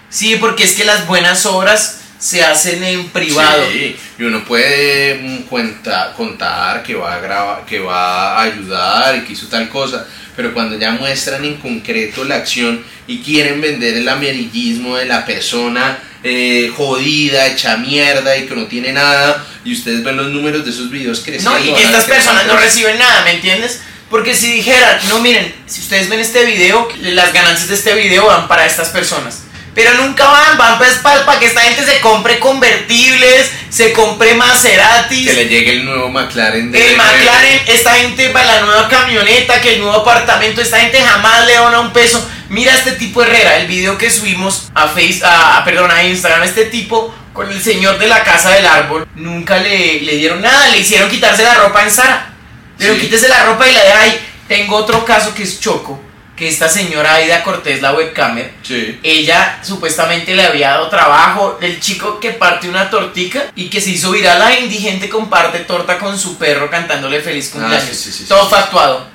Sí, 0.09 0.35
porque 0.35 0.63
es 0.63 0.73
que 0.73 0.83
las 0.83 1.07
buenas 1.07 1.45
obras 1.45 1.99
se 2.19 2.43
hacen 2.43 2.83
en 2.83 3.09
privado. 3.09 3.65
Sí, 3.71 3.95
y 4.19 4.23
uno 4.23 4.43
puede 4.45 5.15
mm, 5.15 5.43
cuenta, 5.43 6.13
contar 6.15 6.83
que 6.83 6.95
va, 6.95 7.15
a 7.15 7.19
grabar, 7.19 7.65
que 7.65 7.79
va 7.79 8.37
a 8.37 8.43
ayudar 8.43 9.15
y 9.17 9.21
que 9.21 9.33
hizo 9.33 9.47
tal 9.47 9.67
cosa, 9.69 10.05
pero 10.35 10.53
cuando 10.53 10.77
ya 10.77 10.91
muestran 10.91 11.43
en 11.45 11.55
concreto 11.57 12.23
la 12.23 12.35
acción 12.35 12.83
y 13.07 13.19
quieren 13.21 13.59
vender 13.59 13.95
el 13.95 14.07
amarillismo 14.07 14.95
de 14.97 15.05
la 15.05 15.25
persona 15.25 15.99
eh, 16.23 16.71
jodida, 16.75 17.47
hecha 17.47 17.75
mierda 17.77 18.37
y 18.37 18.45
que 18.45 18.55
no 18.55 18.65
tiene 18.67 18.93
nada, 18.93 19.45
y 19.65 19.73
ustedes 19.73 20.03
ven 20.03 20.15
los 20.15 20.27
números 20.27 20.63
de 20.63 20.71
esos 20.71 20.89
videos 20.89 21.19
creciendo. 21.19 21.51
No, 21.51 21.59
y 21.59 21.69
estas 21.81 22.05
personas 22.05 22.45
no 22.47 22.55
reciben 22.55 22.97
nada, 22.97 23.23
¿me 23.25 23.31
entiendes? 23.31 23.81
Porque 24.14 24.36
si 24.36 24.53
dijeran, 24.53 24.99
no 25.09 25.18
miren, 25.22 25.51
si 25.66 25.82
ustedes 25.82 26.07
ven 26.07 26.20
este 26.20 26.45
video, 26.45 26.88
las 27.01 27.34
ganancias 27.34 27.68
de 27.68 27.74
este 27.74 27.95
video 27.95 28.28
van 28.28 28.47
para 28.47 28.64
estas 28.64 28.89
personas. 28.89 29.39
Pero 29.74 29.91
nunca 29.95 30.28
van, 30.28 30.55
van 30.55 30.78
pues 30.78 30.99
para, 31.01 31.39
que 31.39 31.47
esta 31.47 31.61
gente 31.61 31.84
se 31.84 31.99
compre 31.99 32.38
convertibles, 32.38 33.49
se 33.72 33.91
compre 33.91 34.36
Maseratis, 34.36 35.28
Que 35.28 35.34
le 35.34 35.47
llegue 35.47 35.72
el 35.72 35.86
nuevo 35.86 36.09
McLaren 36.09 36.72
de 36.72 36.91
el 36.91 36.95
McLaren, 36.95 37.61
esta 37.66 37.95
gente 37.95 38.30
para 38.30 38.45
la 38.45 38.61
nueva 38.61 38.88
camioneta, 38.88 39.59
que 39.61 39.74
el 39.74 39.82
nuevo 39.82 39.95
apartamento, 39.95 40.61
esta 40.61 40.80
gente 40.80 41.01
jamás 41.01 41.47
le 41.47 41.55
dona 41.55 41.80
un 41.80 41.91
peso. 41.91 42.24
Mira 42.49 42.72
este 42.76 42.91
tipo 42.91 43.24
Herrera, 43.24 43.57
el 43.57 43.66
video 43.66 43.97
que 43.97 44.11
subimos 44.11 44.70
a 44.76 44.89
Face, 44.89 45.22
a, 45.24 45.57
a- 45.57 45.66
perdón, 45.66 45.89
a 45.89 46.03
Instagram, 46.03 46.43
este 46.43 46.66
tipo 46.66 47.11
con 47.34 47.51
el 47.51 47.59
señor 47.64 47.97
de 47.97 48.05
la 48.05 48.24
casa 48.24 48.51
del 48.51 48.68
árbol, 48.68 49.07
nunca 49.16 49.57
le, 49.57 50.01
le 50.01 50.18
dieron 50.18 50.39
nada, 50.39 50.70
le 50.70 50.78
hicieron 50.78 51.09
quitarse 51.09 51.41
la 51.41 51.55
ropa 51.55 51.82
en 51.82 51.89
Sara. 51.89 52.30
Pero 52.78 52.95
Sí. 52.95 53.01
quítese 53.01 53.28
la 53.28 53.45
ropa 53.45 53.67
y 53.69 53.74
la 53.74 53.84
de 53.84 53.91
ahí. 53.93 54.19
Tengo 54.47 54.76
otro 54.76 55.05
caso 55.05 55.34
que 55.34 55.43
es 55.43 55.59
Choco, 55.59 55.99
que 56.36 56.47
esta 56.47 56.67
señora 56.67 57.15
Aida 57.15 57.43
Cortés, 57.43 57.82
la 57.82 57.93
webcamer, 57.93 58.51
Sí. 58.63 58.99
ella 59.03 59.59
supuestamente 59.63 60.36
le 60.36 60.43
había 60.45 60.71
dado 60.71 60.89
trabajo. 60.89 61.57
El 61.61 61.80
chico 61.80 62.19
que 62.19 62.32
parte 62.32 62.67
una 62.67 62.89
tortica 62.89 63.45
y 63.55 63.69
que 63.69 63.80
se 63.80 63.91
hizo 63.91 64.11
viral. 64.11 64.39
La 64.39 64.59
indigente 64.59 65.07
comparte 65.09 65.59
torta 65.59 65.97
con 65.99 66.17
su 66.19 66.38
perro 66.38 66.69
cantándole 66.69 67.21
feliz 67.21 67.49
cumpleaños. 67.49 67.95
sí, 67.95 68.11
sí, 68.11 68.26
Todo 68.26 68.43
sí, 68.43 68.49
fue 68.49 68.57
sí. 68.57 68.63
actuado. 68.65 69.13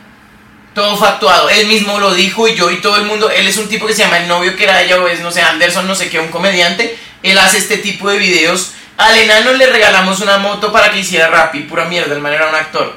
Todo 0.75 0.97
fue 0.97 1.09
actuado. 1.09 1.49
Él 1.51 1.67
mismo 1.67 1.99
lo 1.99 2.15
dijo 2.15 2.47
y 2.47 2.55
yo 2.55 2.71
y 2.71 2.81
todo 2.81 2.97
el 2.97 3.03
mundo. 3.05 3.29
Él 3.31 3.49
es 3.49 3.57
un 3.57 3.69
tipo 3.69 3.87
que 3.87 3.93
se 3.95 4.03
llama 4.03 4.19
el 4.19 4.29
novio 4.29 4.55
que 4.57 4.63
era 4.65 4.81
ella 4.81 4.97
o 5.01 5.09
es, 5.09 5.21
no 5.21 5.33
sé, 5.33 5.43
Anderson, 5.43 5.87
no 5.89 5.95
sé 5.97 6.09
qué, 6.09 6.21
un 6.21 6.29
comediante. 6.29 6.97
Él 7.25 7.37
hace 7.39 7.59
este 7.59 7.79
tipo 7.79 8.09
de 8.09 8.19
videos. 8.19 8.73
Al 8.97 9.17
enano 9.19 9.53
le 9.55 9.67
regalamos 9.67 10.21
una 10.21 10.39
moto 10.39 10.71
para 10.73 10.91
que 10.93 11.01
hiciera 11.01 11.29
rap 11.29 11.55
y 11.57 11.61
pura 11.63 11.85
mierda. 11.87 12.15
El 12.15 12.21
man 12.21 12.33
era 12.33 12.49
un 12.49 12.55
actor. 12.55 12.97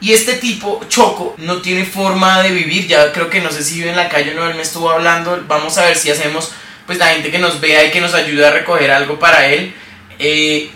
Y 0.00 0.14
este 0.14 0.34
tipo, 0.34 0.82
Choco, 0.88 1.34
no 1.38 1.60
tiene 1.60 1.84
forma 1.84 2.42
de 2.42 2.50
vivir. 2.50 2.86
Ya 2.86 3.12
creo 3.12 3.28
que 3.28 3.40
no 3.40 3.50
sé 3.50 3.62
si 3.62 3.76
vive 3.76 3.90
en 3.90 3.96
la 3.96 4.08
calle 4.08 4.32
o 4.32 4.34
no. 4.34 4.48
Él 4.48 4.54
me 4.54 4.62
estuvo 4.62 4.90
hablando. 4.90 5.44
Vamos 5.46 5.76
a 5.76 5.84
ver 5.84 5.96
si 5.96 6.10
hacemos, 6.10 6.52
pues 6.86 6.98
la 6.98 7.08
gente 7.08 7.30
que 7.30 7.38
nos 7.38 7.60
vea 7.60 7.84
y 7.84 7.90
que 7.90 8.00
nos 8.00 8.14
ayude 8.14 8.46
a 8.46 8.50
recoger 8.50 8.90
algo 8.90 9.18
para 9.18 9.46
él. 9.46 9.74
Eh, 10.18 10.70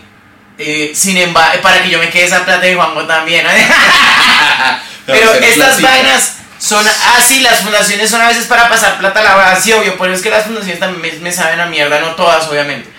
eh, 0.57 0.91
sin 0.93 1.17
embargo, 1.17 1.61
para 1.61 1.81
que 1.81 1.89
yo 1.89 1.99
me 1.99 2.09
quede 2.09 2.25
esa 2.25 2.45
plata 2.45 2.61
de 2.61 2.75
Juanjo 2.75 3.05
también. 3.05 3.45
¿eh? 3.47 3.67
Pero 5.05 5.33
estas 5.33 5.81
vainas 5.81 6.37
son 6.59 6.85
así, 7.17 7.41
las 7.41 7.61
fundaciones 7.61 8.09
son 8.09 8.21
a 8.21 8.27
veces 8.27 8.45
para 8.45 8.69
pasar 8.69 8.97
plata 8.97 9.19
a 9.19 9.23
la 9.23 9.59
sí, 9.59 9.71
obvio, 9.73 9.97
pero 9.99 10.13
es 10.13 10.21
que 10.21 10.31
las 10.31 10.45
fundaciones 10.45 10.79
también 10.79 11.15
me, 11.19 11.19
me 11.19 11.31
saben 11.31 11.59
a 11.59 11.67
mierda, 11.67 11.99
no 11.99 12.15
todas, 12.15 12.47
obviamente. 12.47 12.89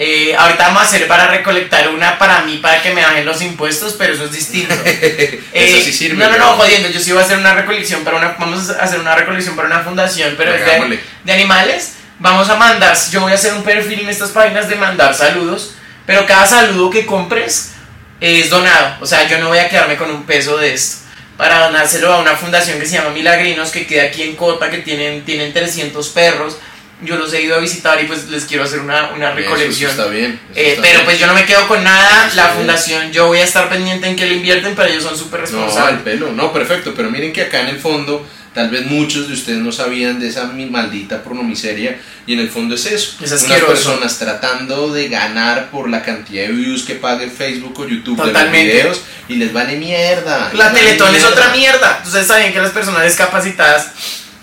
Eh, 0.00 0.32
ahorita 0.38 0.68
vamos 0.68 0.82
a 0.82 0.84
hacer 0.84 1.08
para 1.08 1.26
recolectar 1.26 1.88
una 1.88 2.20
para 2.20 2.42
mí, 2.42 2.58
para 2.58 2.80
que 2.80 2.94
me 2.94 3.02
bajen 3.02 3.26
los 3.26 3.42
impuestos, 3.42 3.96
pero 3.98 4.14
eso 4.14 4.26
es 4.26 4.32
distinto. 4.32 4.72
Eh, 4.84 5.42
Eso 5.52 5.84
sí 5.84 5.92
sirve. 5.92 6.16
No, 6.16 6.30
no, 6.30 6.38
no, 6.38 6.52
jodiendo, 6.52 6.88
yo 6.88 7.00
sí 7.00 7.10
voy 7.10 7.20
a 7.20 7.24
hacer 7.24 7.38
una 7.38 7.52
recolección 7.54 8.04
para 8.04 8.16
una, 8.16 8.36
vamos 8.38 8.70
a 8.70 8.74
hacer 8.74 9.00
una 9.00 9.16
recolección 9.16 9.56
para 9.56 9.66
una 9.66 9.80
fundación, 9.80 10.34
pero 10.36 10.54
es 10.54 10.64
de, 10.64 11.00
de 11.24 11.32
animales. 11.32 11.94
Vamos 12.20 12.48
a 12.48 12.54
mandar, 12.54 12.96
yo 13.10 13.22
voy 13.22 13.32
a 13.32 13.34
hacer 13.34 13.54
un 13.54 13.64
perfil 13.64 14.00
en 14.00 14.08
estas 14.08 14.30
páginas 14.30 14.68
de 14.68 14.76
mandar 14.76 15.14
saludos, 15.14 15.74
pero 16.06 16.26
cada 16.26 16.46
saludo 16.46 16.90
que 16.90 17.04
compres 17.06 17.72
es 18.20 18.50
donado. 18.50 18.98
O 19.00 19.06
sea, 19.06 19.26
yo 19.26 19.38
no 19.38 19.48
voy 19.48 19.58
a 19.58 19.68
quedarme 19.68 19.96
con 19.96 20.10
un 20.12 20.24
peso 20.24 20.56
de 20.58 20.74
esto. 20.74 20.98
Para 21.36 21.66
donárselo 21.66 22.12
a 22.12 22.18
una 22.18 22.36
fundación 22.36 22.78
que 22.78 22.86
se 22.86 22.96
llama 22.96 23.10
Milagrinos, 23.10 23.70
que 23.70 23.86
queda 23.86 24.04
aquí 24.04 24.22
en 24.22 24.36
Cota, 24.36 24.70
que 24.70 24.78
tienen, 24.78 25.24
tienen 25.24 25.52
300 25.52 26.08
perros. 26.10 26.56
Yo 27.00 27.14
los 27.16 27.32
he 27.32 27.42
ido 27.42 27.54
a 27.54 27.60
visitar 27.60 28.02
y 28.02 28.06
pues 28.06 28.28
les 28.28 28.44
quiero 28.44 28.64
hacer 28.64 28.80
una, 28.80 29.10
una 29.12 29.30
Eso, 29.30 29.38
eso 29.38 29.50
recolección. 29.50 29.90
está 29.92 30.06
bien. 30.06 30.40
eso 30.50 30.58
Eh, 30.60 30.68
está 30.70 30.82
pero 30.82 30.94
bien. 30.94 31.04
pues 31.04 31.18
yo 31.20 31.26
no 31.28 31.34
me 31.34 31.44
quedo 31.44 31.68
con 31.68 31.84
nada. 31.84 32.28
La 32.34 32.46
bien. 32.46 32.56
fundación, 32.56 33.12
yo 33.12 33.28
voy 33.28 33.38
a 33.38 33.44
estar 33.44 33.68
pendiente 33.68 34.08
en 34.08 34.16
que 34.16 34.26
lo 34.26 34.34
invierten, 34.34 34.74
pero 34.74 34.88
ellos 34.88 35.04
son 35.04 35.16
súper 35.16 35.40
No, 35.50 35.58
al 35.60 35.64
responsables. 35.66 36.02
pelo, 36.02 36.32
no, 36.32 36.52
perfecto, 36.52 36.92
pero 36.96 37.08
miren 37.10 37.32
que 37.32 37.42
acá 37.42 37.60
en 37.60 37.68
el 37.68 37.78
fondo, 37.78 38.26
tal 38.52 38.70
vez 38.70 38.84
muchos 38.86 39.28
de 39.28 39.34
ustedes 39.34 39.60
no 39.60 39.70
sabían 39.70 40.18
de 40.18 40.26
esa 40.26 40.46
maldita 40.46 41.22
pornomiseria, 41.22 42.00
y 42.26 42.32
en 42.32 42.40
el 42.40 42.50
fondo 42.50 42.74
es 42.74 42.84
eso, 42.86 43.14
Es 43.22 43.30
unas 43.44 43.60
personas 43.60 44.18
tratando 44.18 44.92
de 44.92 45.08
ganar 45.08 45.70
por 45.70 45.88
la 45.88 46.02
cantidad 46.02 46.48
de 46.48 46.52
views 46.52 46.82
que 46.82 46.94
pague 46.96 47.30
Facebook 47.30 47.78
o 47.78 47.86
YouTube 47.86 48.16
de 48.18 48.24
los 48.24 48.32
Totalmente. 48.32 48.72
videos, 48.74 49.00
y 49.28 49.36
les 49.36 49.52
vale 49.52 49.76
mierda. 49.76 50.50
La 50.52 50.52
les 50.52 50.58
vale 50.58 50.78
Teletón 50.80 51.06
es 51.14 51.22
mierda. 51.22 51.28
otra 51.28 51.48
mierda. 51.52 52.02
Ustedes 52.04 52.26
saben 52.26 52.52
que 52.52 52.58
las 52.60 52.72
personas 52.72 53.04
discapacitadas 53.04 53.92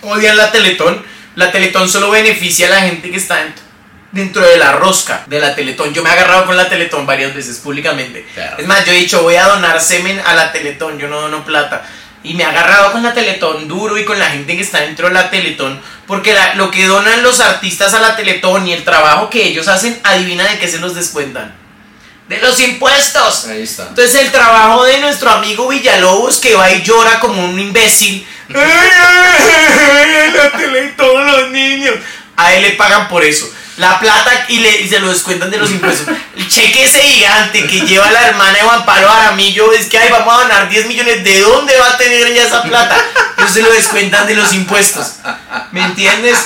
odian 0.01 0.37
la 0.37 0.53
Teletón. 0.53 1.13
La 1.35 1.51
Teletón 1.51 1.89
solo 1.89 2.09
beneficia 2.09 2.67
a 2.67 2.69
la 2.71 2.81
gente 2.81 3.11
que 3.11 3.17
está 3.17 3.37
dentro, 3.37 3.63
dentro 4.11 4.41
de 4.45 4.57
la 4.57 4.71
rosca 4.73 5.23
de 5.27 5.39
la 5.39 5.55
Teletón. 5.55 5.93
Yo 5.93 6.01
me 6.03 6.09
he 6.09 6.13
agarrado 6.13 6.45
con 6.45 6.55
la 6.57 6.69
Teletón 6.69 7.05
varias 7.05 7.33
veces 7.35 7.57
públicamente. 7.57 8.25
Claro. 8.33 8.57
Es 8.57 8.65
más, 8.67 8.85
yo 8.85 8.91
he 8.93 8.95
dicho, 8.95 9.21
voy 9.23 9.35
a 9.35 9.47
donar 9.47 9.81
semen 9.81 10.21
a 10.25 10.33
la 10.33 10.51
Teletón, 10.51 10.97
yo 10.99 11.07
no 11.07 11.21
dono 11.21 11.43
plata. 11.45 11.85
Y 12.23 12.33
me 12.33 12.43
he 12.43 12.45
agarrado 12.45 12.91
con 12.91 13.03
la 13.03 13.13
Teletón 13.13 13.67
duro 13.67 13.97
y 13.97 14.05
con 14.05 14.17
la 14.17 14.29
gente 14.31 14.55
que 14.55 14.63
está 14.63 14.79
dentro 14.81 15.07
de 15.09 15.13
la 15.13 15.29
Teletón. 15.29 15.79
Porque 16.07 16.33
la- 16.33 16.55
lo 16.55 16.71
que 16.71 16.85
donan 16.87 17.21
los 17.21 17.39
artistas 17.39 17.93
a 17.93 17.99
la 17.99 18.15
Teletón 18.15 18.65
y 18.67 18.73
el 18.73 18.83
trabajo 18.83 19.29
que 19.29 19.43
ellos 19.45 19.67
hacen, 19.67 19.99
adivina 20.03 20.43
de 20.49 20.57
qué 20.57 20.67
se 20.67 20.79
los 20.79 20.95
descuentan. 20.95 21.53
De 22.27 22.39
los 22.39 22.59
impuestos. 22.59 23.45
Ahí 23.45 23.63
está. 23.63 23.87
Entonces 23.89 24.21
el 24.21 24.31
trabajo 24.31 24.83
de 24.83 24.99
nuestro 24.99 25.29
amigo 25.29 25.67
Villalobos 25.67 26.39
que 26.39 26.55
va 26.55 26.71
y 26.71 26.81
llora 26.81 27.19
como 27.19 27.45
un 27.45 27.59
imbécil. 27.59 28.27
La 28.49 30.51
tele 30.57 30.85
y 30.85 30.97
todos 30.97 31.31
los 31.31 31.51
niños. 31.51 31.95
A 32.35 32.53
él 32.53 32.63
le 32.63 32.71
pagan 32.71 33.07
por 33.07 33.23
eso. 33.23 33.49
La 33.77 33.99
plata 33.99 34.45
y, 34.47 34.59
le, 34.59 34.81
y 34.81 34.87
se 34.87 34.99
lo 34.99 35.09
descuentan 35.09 35.51
de 35.51 35.57
los 35.57 35.69
impuestos. 35.69 36.07
El 36.35 36.47
cheque 36.47 36.85
ese 36.85 37.01
gigante 37.01 37.67
que 37.67 37.81
lleva 37.81 38.09
la 38.09 38.27
hermana 38.27 38.53
de 38.53 38.61
Juan 38.61 38.85
Pablo 38.85 39.09
Aramillo 39.09 39.73
es 39.73 39.87
que 39.87 39.97
ay, 39.97 40.09
vamos 40.09 40.33
a 40.33 40.43
donar 40.43 40.69
10 40.69 40.87
millones. 40.87 41.23
¿De 41.23 41.41
dónde 41.41 41.77
va 41.77 41.89
a 41.89 41.97
tener 41.97 42.25
ella 42.25 42.43
esa 42.43 42.63
plata? 42.63 42.97
Eso 43.37 43.49
se 43.49 43.61
lo 43.61 43.71
descuentan 43.71 44.27
de 44.27 44.35
los 44.35 44.53
impuestos. 44.53 45.15
¿Me 45.71 45.83
entiendes? 45.83 46.37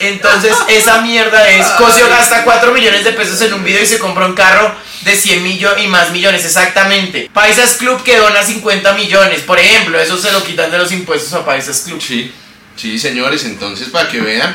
Entonces, 0.00 0.54
esa 0.68 1.00
mierda 1.00 1.48
es. 1.50 1.66
Cosio 1.78 2.08
gasta 2.08 2.44
4 2.44 2.72
millones 2.72 3.04
de 3.04 3.12
pesos 3.12 3.40
en 3.42 3.54
un 3.54 3.64
video 3.64 3.82
y 3.82 3.86
se 3.86 3.98
compra 3.98 4.26
un 4.26 4.34
carro 4.34 4.74
de 5.02 5.16
100 5.16 5.42
millones 5.42 5.84
y 5.84 5.88
más 5.88 6.10
millones, 6.10 6.44
exactamente. 6.44 7.30
Paisas 7.32 7.74
Club 7.74 8.02
que 8.02 8.16
dona 8.16 8.42
50 8.42 8.92
millones, 8.94 9.40
por 9.42 9.58
ejemplo, 9.58 9.98
eso 9.98 10.18
se 10.18 10.32
lo 10.32 10.44
quitan 10.44 10.70
de 10.70 10.78
los 10.78 10.92
impuestos 10.92 11.32
a 11.32 11.44
Paisas 11.44 11.82
Club. 11.82 12.02
Sí. 12.02 12.32
Sí, 12.76 12.98
señores, 12.98 13.44
entonces 13.44 13.88
para 13.88 14.08
que 14.08 14.20
vean, 14.20 14.54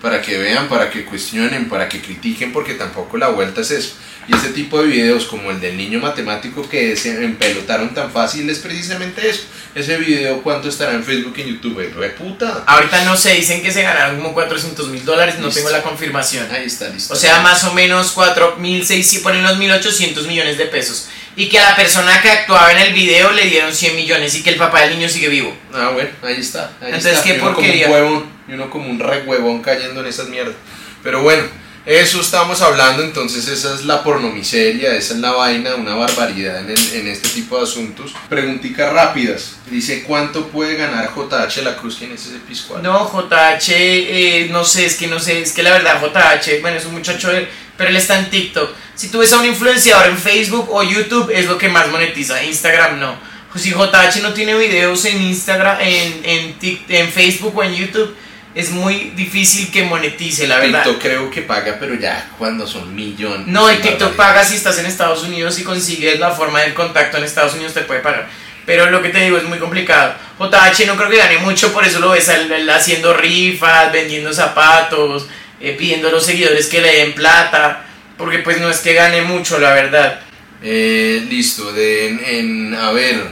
para 0.00 0.22
que 0.22 0.38
vean, 0.38 0.68
para 0.68 0.90
que 0.90 1.04
cuestionen, 1.04 1.68
para 1.68 1.88
que 1.88 2.00
critiquen, 2.00 2.52
porque 2.52 2.74
tampoco 2.74 3.18
la 3.18 3.28
vuelta 3.28 3.60
es 3.60 3.70
eso. 3.70 3.92
Y 4.28 4.34
este 4.34 4.50
tipo 4.50 4.82
de 4.82 4.88
videos 4.88 5.24
como 5.24 5.50
el 5.50 5.58
del 5.58 5.78
niño 5.78 6.00
matemático 6.00 6.68
que 6.68 6.94
se 6.96 7.24
empelotaron 7.24 7.94
tan 7.94 8.12
fácil 8.12 8.48
es 8.50 8.58
precisamente 8.58 9.26
eso. 9.26 9.44
Ese 9.74 9.96
video, 9.96 10.42
¿cuánto 10.42 10.68
estará 10.68 10.92
en 10.92 11.02
Facebook 11.02 11.32
y 11.38 11.40
en 11.40 11.48
YouTube? 11.54 11.94
¡Re 11.96 12.10
puta! 12.10 12.62
Ahorita 12.66 13.04
no 13.04 13.16
sé, 13.16 13.32
dicen 13.32 13.62
que 13.62 13.70
se 13.70 13.82
ganaron 13.82 14.16
como 14.16 14.34
400 14.34 14.88
mil 14.88 15.02
dólares, 15.02 15.36
no 15.38 15.48
tengo 15.48 15.70
la 15.70 15.82
confirmación. 15.82 16.46
Ahí 16.50 16.66
está, 16.66 16.90
listo. 16.90 17.14
O 17.14 17.16
sea, 17.16 17.40
más 17.40 17.64
o 17.64 17.72
menos 17.72 18.14
4.600, 18.14 19.02
si 19.02 19.18
ponen 19.20 19.42
los 19.42 19.56
1.800 19.56 20.26
millones 20.26 20.58
de 20.58 20.66
pesos. 20.66 21.08
Y 21.34 21.48
que 21.48 21.58
a 21.58 21.70
la 21.70 21.76
persona 21.76 22.20
que 22.20 22.30
actuaba 22.30 22.70
en 22.72 22.78
el 22.78 22.92
video 22.92 23.32
le 23.32 23.46
dieron 23.46 23.74
100 23.74 23.96
millones 23.96 24.34
y 24.34 24.42
que 24.42 24.50
el 24.50 24.56
papá 24.56 24.82
del 24.82 24.98
niño 24.98 25.08
sigue 25.08 25.28
vivo. 25.28 25.56
Ah, 25.72 25.90
bueno, 25.94 26.10
ahí 26.22 26.36
está. 26.38 26.72
ahí 26.82 26.88
Entonces, 26.88 27.12
está. 27.12 27.24
¿qué 27.24 27.30
Y 27.30 27.40
uno 27.40 27.54
porquería? 27.54 27.86
Como 27.86 27.96
un 27.96 28.02
huevón, 28.02 28.26
y 28.46 28.52
uno 28.52 28.70
como 28.70 28.90
un 28.90 28.98
re 28.98 29.22
huevón 29.22 29.62
cayendo 29.62 30.00
en 30.00 30.06
esas 30.06 30.28
mierdas. 30.28 30.54
Pero 31.02 31.22
bueno, 31.22 31.44
eso 31.88 32.20
estamos 32.20 32.60
hablando, 32.60 33.02
entonces 33.02 33.48
esa 33.48 33.74
es 33.74 33.86
la 33.86 34.02
pornomiseria, 34.02 34.94
esa 34.94 35.14
es 35.14 35.20
la 35.20 35.32
vaina, 35.32 35.74
una 35.74 35.94
barbaridad 35.94 36.60
en, 36.68 37.08
este 37.08 37.30
tipo 37.30 37.56
de 37.56 37.62
asuntos. 37.62 38.12
Preguntitas 38.28 38.92
rápidas. 38.92 39.56
Dice, 39.70 40.02
¿cuánto 40.02 40.48
puede 40.48 40.76
ganar 40.76 41.10
JH 41.14 41.62
La 41.62 41.76
Cruz? 41.76 41.96
¿Quién 41.98 42.12
es 42.12 42.26
ese 42.26 42.40
piscual? 42.40 42.82
No, 42.82 43.10
JH, 43.10 43.72
eh, 43.72 44.48
no 44.50 44.66
sé, 44.66 44.84
es 44.84 44.96
que 44.96 45.06
no 45.06 45.18
sé, 45.18 45.40
es 45.40 45.52
que 45.52 45.62
la 45.62 45.70
verdad 45.70 45.98
JH, 45.98 46.60
bueno, 46.60 46.76
es 46.76 46.84
un 46.84 46.92
muchacho, 46.92 47.30
pero 47.78 47.88
él 47.88 47.96
está 47.96 48.18
en 48.18 48.28
TikTok. 48.28 48.70
Si 48.94 49.08
tú 49.08 49.20
ves 49.20 49.32
a 49.32 49.38
un 49.38 49.46
influenciador 49.46 50.10
en 50.10 50.18
Facebook 50.18 50.68
o 50.70 50.82
YouTube, 50.82 51.30
es 51.32 51.46
lo 51.46 51.56
que 51.56 51.70
más 51.70 51.88
monetiza, 51.88 52.44
Instagram 52.44 53.00
no. 53.00 53.16
Pues 53.50 53.64
Si 53.64 53.70
JH 53.70 54.20
no 54.20 54.34
tiene 54.34 54.54
videos 54.58 55.06
en 55.06 55.22
Instagram, 55.22 55.78
en, 55.80 56.54
en 56.60 57.08
Facebook 57.10 57.56
o 57.56 57.64
en 57.64 57.74
YouTube, 57.74 58.14
es 58.58 58.70
muy 58.70 59.12
difícil 59.14 59.70
que 59.70 59.84
monetice, 59.84 60.46
la 60.48 60.58
verdad. 60.58 60.82
TikTok 60.82 61.00
creo 61.02 61.30
que 61.30 61.42
paga, 61.42 61.76
pero 61.78 61.94
ya 61.94 62.28
cuando 62.36 62.66
son 62.66 62.92
millones. 62.94 63.46
No, 63.46 63.70
y 63.70 63.74
es 63.74 63.80
TikTok 63.82 64.14
paga 64.16 64.44
si 64.44 64.56
estás 64.56 64.78
en 64.78 64.86
Estados 64.86 65.22
Unidos 65.22 65.58
y 65.60 65.62
consigues 65.62 66.18
la 66.18 66.30
forma 66.32 66.60
del 66.62 66.74
contacto 66.74 67.18
en 67.18 67.24
Estados 67.24 67.54
Unidos 67.54 67.72
te 67.74 67.82
puede 67.82 68.00
pagar. 68.00 68.28
Pero 68.66 68.90
lo 68.90 69.00
que 69.00 69.10
te 69.10 69.20
digo 69.20 69.38
es 69.38 69.44
muy 69.44 69.58
complicado. 69.58 70.14
JH 70.38 70.86
no 70.86 70.96
creo 70.96 71.08
que 71.08 71.16
gane 71.16 71.38
mucho, 71.38 71.72
por 71.72 71.84
eso 71.86 72.00
lo 72.00 72.10
ves 72.10 72.28
haciendo 72.28 73.14
rifas, 73.14 73.92
vendiendo 73.92 74.32
zapatos, 74.32 75.26
eh, 75.60 75.76
pidiendo 75.78 76.08
a 76.08 76.10
los 76.10 76.26
seguidores 76.26 76.66
que 76.66 76.80
le 76.80 76.96
den 76.96 77.14
plata, 77.14 77.86
porque 78.18 78.40
pues 78.40 78.60
no 78.60 78.68
es 78.68 78.78
que 78.80 78.92
gane 78.94 79.22
mucho, 79.22 79.58
la 79.60 79.72
verdad. 79.72 80.20
Eh, 80.62 81.24
listo, 81.30 81.72
de, 81.72 82.08
en, 82.08 82.20
en- 82.26 82.74
a 82.74 82.90
ver, 82.90 83.22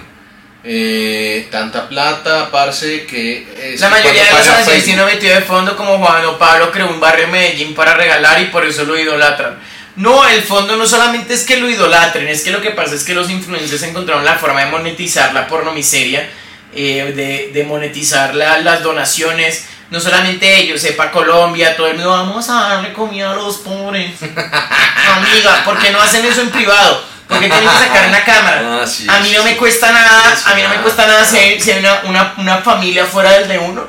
eh, 0.68 1.46
tanta 1.50 1.88
plata, 1.88 2.50
parce, 2.50 3.06
que... 3.06 3.46
es 3.74 3.80
La 3.80 3.88
mayoría 3.88 4.24
de 4.24 4.30
los 4.32 4.40
paga 4.40 4.58
argentinos 4.58 5.06
Facebook- 5.06 5.14
metido 5.14 5.34
de 5.36 5.42
fondo 5.42 5.76
como 5.76 5.98
Juan 5.98 6.24
o 6.24 6.38
Pablo 6.38 6.72
creó 6.72 6.88
un 6.88 6.98
barrio 6.98 7.26
en 7.26 7.30
Medellín 7.30 7.74
para 7.74 7.94
regalar 7.94 8.40
y 8.42 8.46
por 8.46 8.64
eso 8.66 8.84
lo 8.84 8.98
idolatran. 8.98 9.58
No, 9.94 10.26
el 10.28 10.42
fondo 10.42 10.76
no 10.76 10.84
solamente 10.86 11.32
es 11.34 11.44
que 11.44 11.56
lo 11.58 11.70
idolatren, 11.70 12.26
es 12.28 12.42
que 12.42 12.50
lo 12.50 12.60
que 12.60 12.72
pasa 12.72 12.96
es 12.96 13.04
que 13.04 13.14
los 13.14 13.30
influencers 13.30 13.82
encontraron 13.84 14.24
la 14.24 14.34
forma 14.34 14.60
de 14.64 14.70
monetizar 14.70 15.32
la 15.32 15.46
pornomiseria, 15.46 16.28
eh, 16.74 17.12
de, 17.14 17.50
de 17.54 17.64
monetizar 17.64 18.34
la- 18.34 18.58
las 18.58 18.82
donaciones. 18.82 19.66
No 19.88 20.00
solamente 20.00 20.56
ellos, 20.58 20.80
sepa 20.80 21.12
Colombia, 21.12 21.76
todo 21.76 21.86
el 21.86 21.94
mundo, 21.94 22.10
vamos 22.10 22.48
a 22.50 22.54
darle 22.70 22.92
comida 22.92 23.30
a 23.30 23.34
los 23.36 23.58
pobres. 23.58 24.10
Amiga, 24.20 25.62
¿por 25.64 25.78
qué 25.78 25.90
no 25.92 26.00
hacen 26.00 26.24
eso 26.26 26.40
en 26.40 26.50
privado? 26.50 27.04
¿Por 27.28 27.40
qué 27.40 27.48
tienen 27.48 27.68
que 27.68 27.78
sacar 27.78 28.08
una 28.08 28.24
cámara? 28.24 28.82
Ah, 28.82 28.86
sí, 28.86 29.06
a 29.08 29.20
mí 29.20 29.32
no 29.36 29.42
me 29.42 29.56
cuesta 29.56 29.90
nada, 29.92 30.36
a 30.44 30.54
mí 30.54 30.62
no 30.62 30.68
me 30.68 30.74
nada. 30.76 30.82
cuesta 30.82 31.06
nada 31.06 31.24
si 31.24 31.36
hay, 31.36 31.60
si 31.60 31.72
hay 31.72 31.80
una, 31.80 32.02
una, 32.04 32.34
una 32.38 32.58
familia 32.58 33.04
fuera 33.04 33.32
del 33.32 33.48
de 33.48 33.58
uno. 33.58 33.86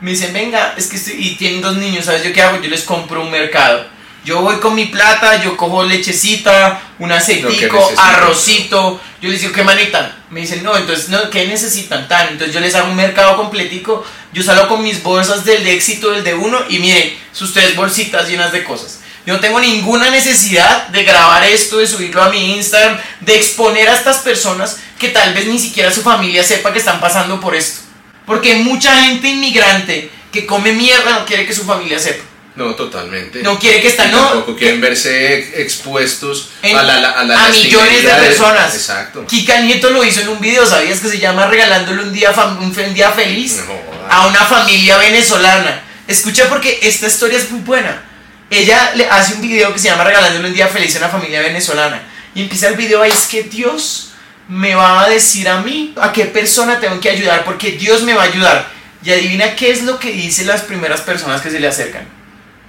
Me 0.00 0.12
dicen, 0.12 0.32
venga, 0.32 0.74
es 0.76 0.86
que 0.86 0.96
estoy, 0.96 1.14
y 1.18 1.36
tienen 1.36 1.60
dos 1.60 1.76
niños, 1.76 2.04
¿sabes 2.04 2.22
yo 2.22 2.32
qué 2.32 2.40
hago? 2.40 2.60
Yo 2.60 2.70
les 2.70 2.82
compro 2.84 3.20
un 3.20 3.30
mercado. 3.30 3.98
Yo 4.24 4.42
voy 4.42 4.56
con 4.56 4.74
mi 4.74 4.86
plata, 4.86 5.42
yo 5.42 5.56
cojo 5.56 5.84
lechecita, 5.84 6.80
un 6.98 7.10
aceitico, 7.10 7.90
arrocito. 7.96 9.00
Yo 9.22 9.30
les 9.30 9.40
digo, 9.40 9.52
¿qué 9.52 9.64
manitan? 9.64 10.14
Me 10.30 10.40
dicen, 10.40 10.62
no, 10.62 10.76
entonces, 10.76 11.08
no, 11.08 11.30
¿qué 11.30 11.46
necesitan 11.46 12.08
tan? 12.08 12.28
Entonces 12.28 12.52
yo 12.52 12.60
les 12.60 12.74
hago 12.74 12.90
un 12.90 12.96
mercado 12.96 13.36
completico. 13.36 14.04
Yo 14.32 14.42
salgo 14.42 14.68
con 14.68 14.82
mis 14.82 15.02
bolsas 15.02 15.44
del 15.44 15.64
de 15.64 15.72
éxito, 15.72 16.10
del 16.10 16.24
de 16.24 16.34
uno, 16.34 16.58
y 16.68 16.78
miren, 16.78 17.16
sus 17.32 17.54
tres 17.54 17.74
bolsitas 17.74 18.28
llenas 18.28 18.52
de 18.52 18.64
cosas. 18.64 19.00
Yo 19.28 19.34
no 19.34 19.40
tengo 19.40 19.60
ninguna 19.60 20.08
necesidad 20.08 20.88
de 20.88 21.04
grabar 21.04 21.44
esto, 21.44 21.76
de 21.76 21.86
subirlo 21.86 22.22
a 22.22 22.30
mi 22.30 22.56
Instagram, 22.56 22.96
de 23.20 23.36
exponer 23.36 23.86
a 23.86 23.92
estas 23.92 24.20
personas 24.20 24.78
que 24.98 25.10
tal 25.10 25.34
vez 25.34 25.44
ni 25.44 25.58
siquiera 25.58 25.92
su 25.92 26.00
familia 26.00 26.42
sepa 26.42 26.72
que 26.72 26.78
están 26.78 26.98
pasando 26.98 27.38
por 27.38 27.54
esto. 27.54 27.80
Porque 28.24 28.54
mucha 28.54 28.90
gente 29.02 29.28
inmigrante 29.28 30.10
que 30.32 30.46
come 30.46 30.72
mierda 30.72 31.10
no 31.18 31.26
quiere 31.26 31.44
que 31.46 31.52
su 31.52 31.64
familia 31.64 31.98
sepa. 31.98 32.24
No, 32.56 32.74
totalmente. 32.74 33.42
No 33.42 33.58
quiere 33.58 33.82
que 33.82 33.88
están, 33.88 34.08
Y 34.08 34.12
no. 34.12 34.28
Tampoco 34.30 34.56
quieren 34.56 34.80
verse 34.80 35.34
ex- 35.40 35.58
expuestos 35.58 36.48
En- 36.62 36.74
a 36.78 36.82
la, 36.82 36.94
a 37.10 37.24
la 37.24 37.44
a 37.44 37.48
millones 37.50 38.02
de 38.02 38.08
personas. 38.08 38.74
Exacto. 38.74 39.26
Kika 39.26 39.60
Nieto 39.60 39.90
lo 39.90 40.04
hizo 40.04 40.22
en 40.22 40.30
un 40.30 40.40
video, 40.40 40.64
¿sabías 40.64 41.00
que 41.00 41.08
se 41.10 41.18
llama 41.18 41.48
Regalándole 41.48 42.02
un 42.02 42.14
día, 42.14 42.30
un 42.30 42.94
día 42.94 43.10
feliz 43.12 43.58
No, 43.66 43.74
a 44.08 44.26
una 44.26 44.40
familia 44.46 44.96
venezolana? 44.96 45.82
Escucha 46.06 46.48
porque 46.48 46.78
esta 46.80 47.08
historia 47.08 47.36
es 47.36 47.50
muy 47.50 47.60
buena. 47.60 48.04
Ella 48.50 48.92
le 48.94 49.06
hace 49.08 49.34
un 49.34 49.42
video 49.42 49.72
que 49.72 49.78
se 49.78 49.88
llama 49.88 50.04
Regalándole 50.04 50.48
un 50.48 50.54
día 50.54 50.68
feliz 50.68 50.94
a 50.96 50.98
una 50.98 51.08
familia 51.08 51.40
venezolana. 51.40 52.02
Y 52.34 52.42
empieza 52.42 52.68
el 52.68 52.76
video 52.76 53.02
ahí, 53.02 53.10
es 53.10 53.26
que 53.26 53.42
Dios 53.42 54.12
me 54.48 54.74
va 54.74 55.02
a 55.02 55.08
decir 55.08 55.48
a 55.48 55.60
mí 55.60 55.94
a 56.00 56.12
qué 56.12 56.24
persona 56.24 56.80
tengo 56.80 56.98
que 57.00 57.10
ayudar, 57.10 57.44
porque 57.44 57.72
Dios 57.72 58.02
me 58.02 58.14
va 58.14 58.22
a 58.22 58.26
ayudar. 58.26 58.68
Y 59.04 59.12
adivina 59.12 59.54
qué 59.54 59.70
es 59.70 59.82
lo 59.82 59.98
que 59.98 60.12
dicen 60.12 60.46
las 60.46 60.62
primeras 60.62 61.02
personas 61.02 61.40
que 61.40 61.50
se 61.50 61.60
le 61.60 61.68
acercan. 61.68 62.06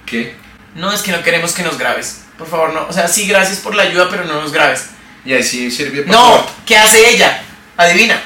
¿Qué? 0.06 0.36
No, 0.74 0.92
es 0.92 1.02
que 1.02 1.12
no 1.12 1.22
queremos 1.22 1.52
que 1.52 1.62
nos 1.62 1.78
grabes. 1.78 2.22
Por 2.38 2.48
favor, 2.48 2.72
no. 2.72 2.86
O 2.88 2.92
sea, 2.92 3.08
sí, 3.08 3.26
gracias 3.26 3.58
por 3.58 3.74
la 3.74 3.84
ayuda, 3.84 4.08
pero 4.10 4.24
no 4.24 4.40
nos 4.40 4.52
grabes. 4.52 4.86
Y 5.24 5.32
ahí 5.32 5.42
sí 5.42 5.70
sirvió 5.70 6.04
para 6.04 6.16
No, 6.16 6.46
¿qué 6.66 6.76
hace 6.76 7.10
ella? 7.10 7.42
Adivina. 7.76 8.22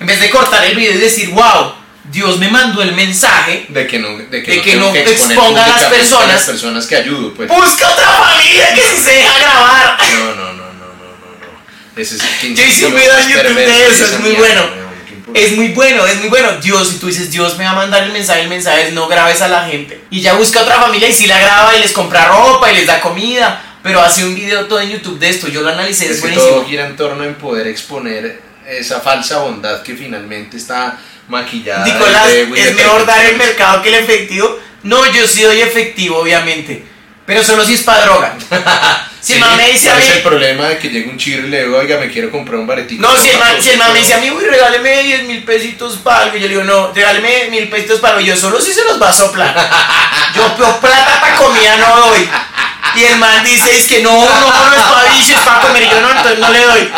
En 0.00 0.06
vez 0.06 0.20
de 0.20 0.30
cortar 0.30 0.64
el 0.64 0.76
video 0.76 0.94
y 0.94 0.98
decir, 0.98 1.30
wow, 1.30 1.74
Dios 2.14 2.38
me 2.38 2.48
mandó 2.48 2.80
el 2.80 2.92
mensaje, 2.92 3.66
de 3.68 3.86
que 3.88 3.98
no, 3.98 4.16
de 4.16 4.42
que 4.42 4.52
de 4.52 4.76
no, 4.76 4.92
que 4.92 5.00
tengo 5.00 5.26
no 5.26 5.32
exponer 5.32 5.36
exponga 5.36 5.64
a 5.64 5.68
las 5.68 5.84
personas. 5.84 6.28
las 6.28 6.42
personas 6.44 6.86
que 6.86 6.96
ayudo, 6.96 7.34
pues. 7.34 7.48
busca 7.48 7.88
otra 7.88 8.06
familia 8.06 8.72
que 8.72 8.82
sí 8.82 9.02
se 9.02 9.14
deja 9.16 9.38
grabar. 9.40 9.98
No, 10.12 10.26
no, 10.26 10.34
no, 10.34 10.52
no, 10.52 10.54
no, 10.54 10.64
no. 10.64 12.00
Ese 12.00 12.14
es 12.14 12.22
Yo 12.40 12.64
hice 12.64 12.86
un 12.86 12.94
video 12.94 13.18
en 13.18 13.28
YouTube 13.28 13.56
de 13.56 13.86
eso, 13.88 14.04
es 14.04 14.20
muy 14.20 14.32
bueno. 14.32 14.84
Es 15.34 15.56
muy 15.56 15.68
bueno, 15.70 16.06
es 16.06 16.20
muy 16.20 16.28
bueno. 16.28 16.52
Dios, 16.62 16.88
si 16.88 16.98
tú 16.98 17.08
dices, 17.08 17.32
Dios 17.32 17.58
me 17.58 17.64
va 17.64 17.70
a 17.70 17.74
mandar 17.74 18.04
el 18.04 18.12
mensaje, 18.12 18.42
el 18.42 18.48
mensaje 18.48 18.88
es 18.88 18.92
no 18.92 19.08
grabes 19.08 19.42
a 19.42 19.48
la 19.48 19.66
gente. 19.66 20.04
Y 20.10 20.20
ya 20.20 20.34
busca 20.34 20.62
otra 20.62 20.80
familia 20.80 21.08
y 21.08 21.12
sí 21.12 21.26
la 21.26 21.40
graba 21.40 21.76
y 21.76 21.80
les 21.80 21.90
compra 21.90 22.28
ropa 22.28 22.70
y 22.70 22.76
les 22.76 22.86
da 22.86 23.00
comida. 23.00 23.60
Pero 23.82 24.00
hace 24.00 24.24
un 24.24 24.36
video 24.36 24.66
todo 24.66 24.80
en 24.80 24.90
YouTube 24.90 25.18
de 25.18 25.30
esto. 25.30 25.48
Yo 25.48 25.62
lo 25.62 25.70
analicé, 25.70 26.04
es, 26.04 26.12
Es 26.12 26.16
que 26.18 26.28
buenísimo. 26.28 26.48
todo 26.48 26.64
gira 26.64 26.86
en 26.86 26.94
torno 26.94 27.24
en 27.24 27.34
poder 27.34 27.66
exponer 27.66 28.40
esa 28.68 29.00
falsa 29.00 29.38
bondad 29.38 29.82
que 29.82 29.96
finalmente 29.96 30.56
está 30.56 30.98
maquillada. 31.28 31.84
Nicolás, 31.84 32.26
de 32.28 32.46
de 32.46 32.60
es 32.60 32.74
mejor 32.74 33.06
dar 33.06 33.24
el 33.24 33.36
mercado 33.36 33.82
que 33.82 33.88
el 33.88 33.94
efectivo. 33.96 34.58
No, 34.82 35.04
yo 35.12 35.26
sí 35.26 35.42
doy 35.42 35.60
efectivo, 35.62 36.18
obviamente. 36.18 36.84
Pero 37.26 37.42
solo 37.42 37.64
si 37.64 37.74
es 37.74 37.82
para 37.82 38.04
droga. 38.04 38.36
Si 39.24 39.32
el 39.32 39.38
Sí, 39.38 39.42
man 39.42 39.56
me 39.56 39.70
dice 39.72 39.88
a 39.88 39.92
¿cuál 39.92 40.02
mí. 40.02 40.08
es 40.10 40.16
el 40.16 40.22
problema 40.22 40.68
de 40.68 40.76
que 40.78 40.90
llegue 40.90 41.08
un 41.08 41.16
chirro 41.16 41.46
y 41.46 41.50
le 41.50 41.62
digo, 41.64 41.78
oiga, 41.78 41.96
me 41.98 42.10
quiero 42.10 42.30
comprar 42.30 42.60
un 42.60 42.66
baretito? 42.66 43.00
No, 43.00 43.16
si 43.16 43.30
el 43.30 43.38
man, 43.38 43.54
si 43.58 43.70
el 43.70 43.78
man 43.78 43.90
me 43.94 44.00
dice 44.00 44.12
a 44.12 44.18
mí, 44.18 44.30
uy, 44.30 44.44
regáleme 44.44 45.02
10 45.02 45.22
mil 45.22 45.42
pesitos 45.44 45.96
para 46.04 46.24
algo. 46.24 46.36
Y 46.36 46.40
yo 46.40 46.46
le 46.46 46.52
digo, 46.52 46.64
no, 46.64 46.92
regáleme 46.92 47.48
mil 47.48 47.70
pesitos 47.70 48.00
para 48.00 48.16
algo. 48.16 48.26
Yo 48.26 48.36
solo 48.36 48.60
si 48.60 48.74
se 48.74 48.84
los 48.84 49.00
va 49.00 49.08
a 49.08 49.12
soplar. 49.14 49.54
Yo, 50.34 50.54
yo 50.58 50.78
plata 50.78 51.20
para 51.22 51.36
comida 51.36 51.74
no 51.78 52.08
doy. 52.08 52.28
Y 52.96 53.04
el 53.04 53.16
man 53.16 53.42
dice, 53.42 53.74
es 53.78 53.86
que 53.86 54.02
no, 54.02 54.12
no, 54.12 54.40
no 54.40 54.76
es 54.76 54.82
para 54.82 55.10
bicho, 55.14 55.32
es 55.32 55.40
para 55.42 55.60
comer. 55.62 55.84
Y 55.84 55.88
yo 55.88 56.00
no, 56.02 56.10
entonces 56.10 56.38
no 56.40 56.50
le 56.50 56.58
doy. 56.60 56.92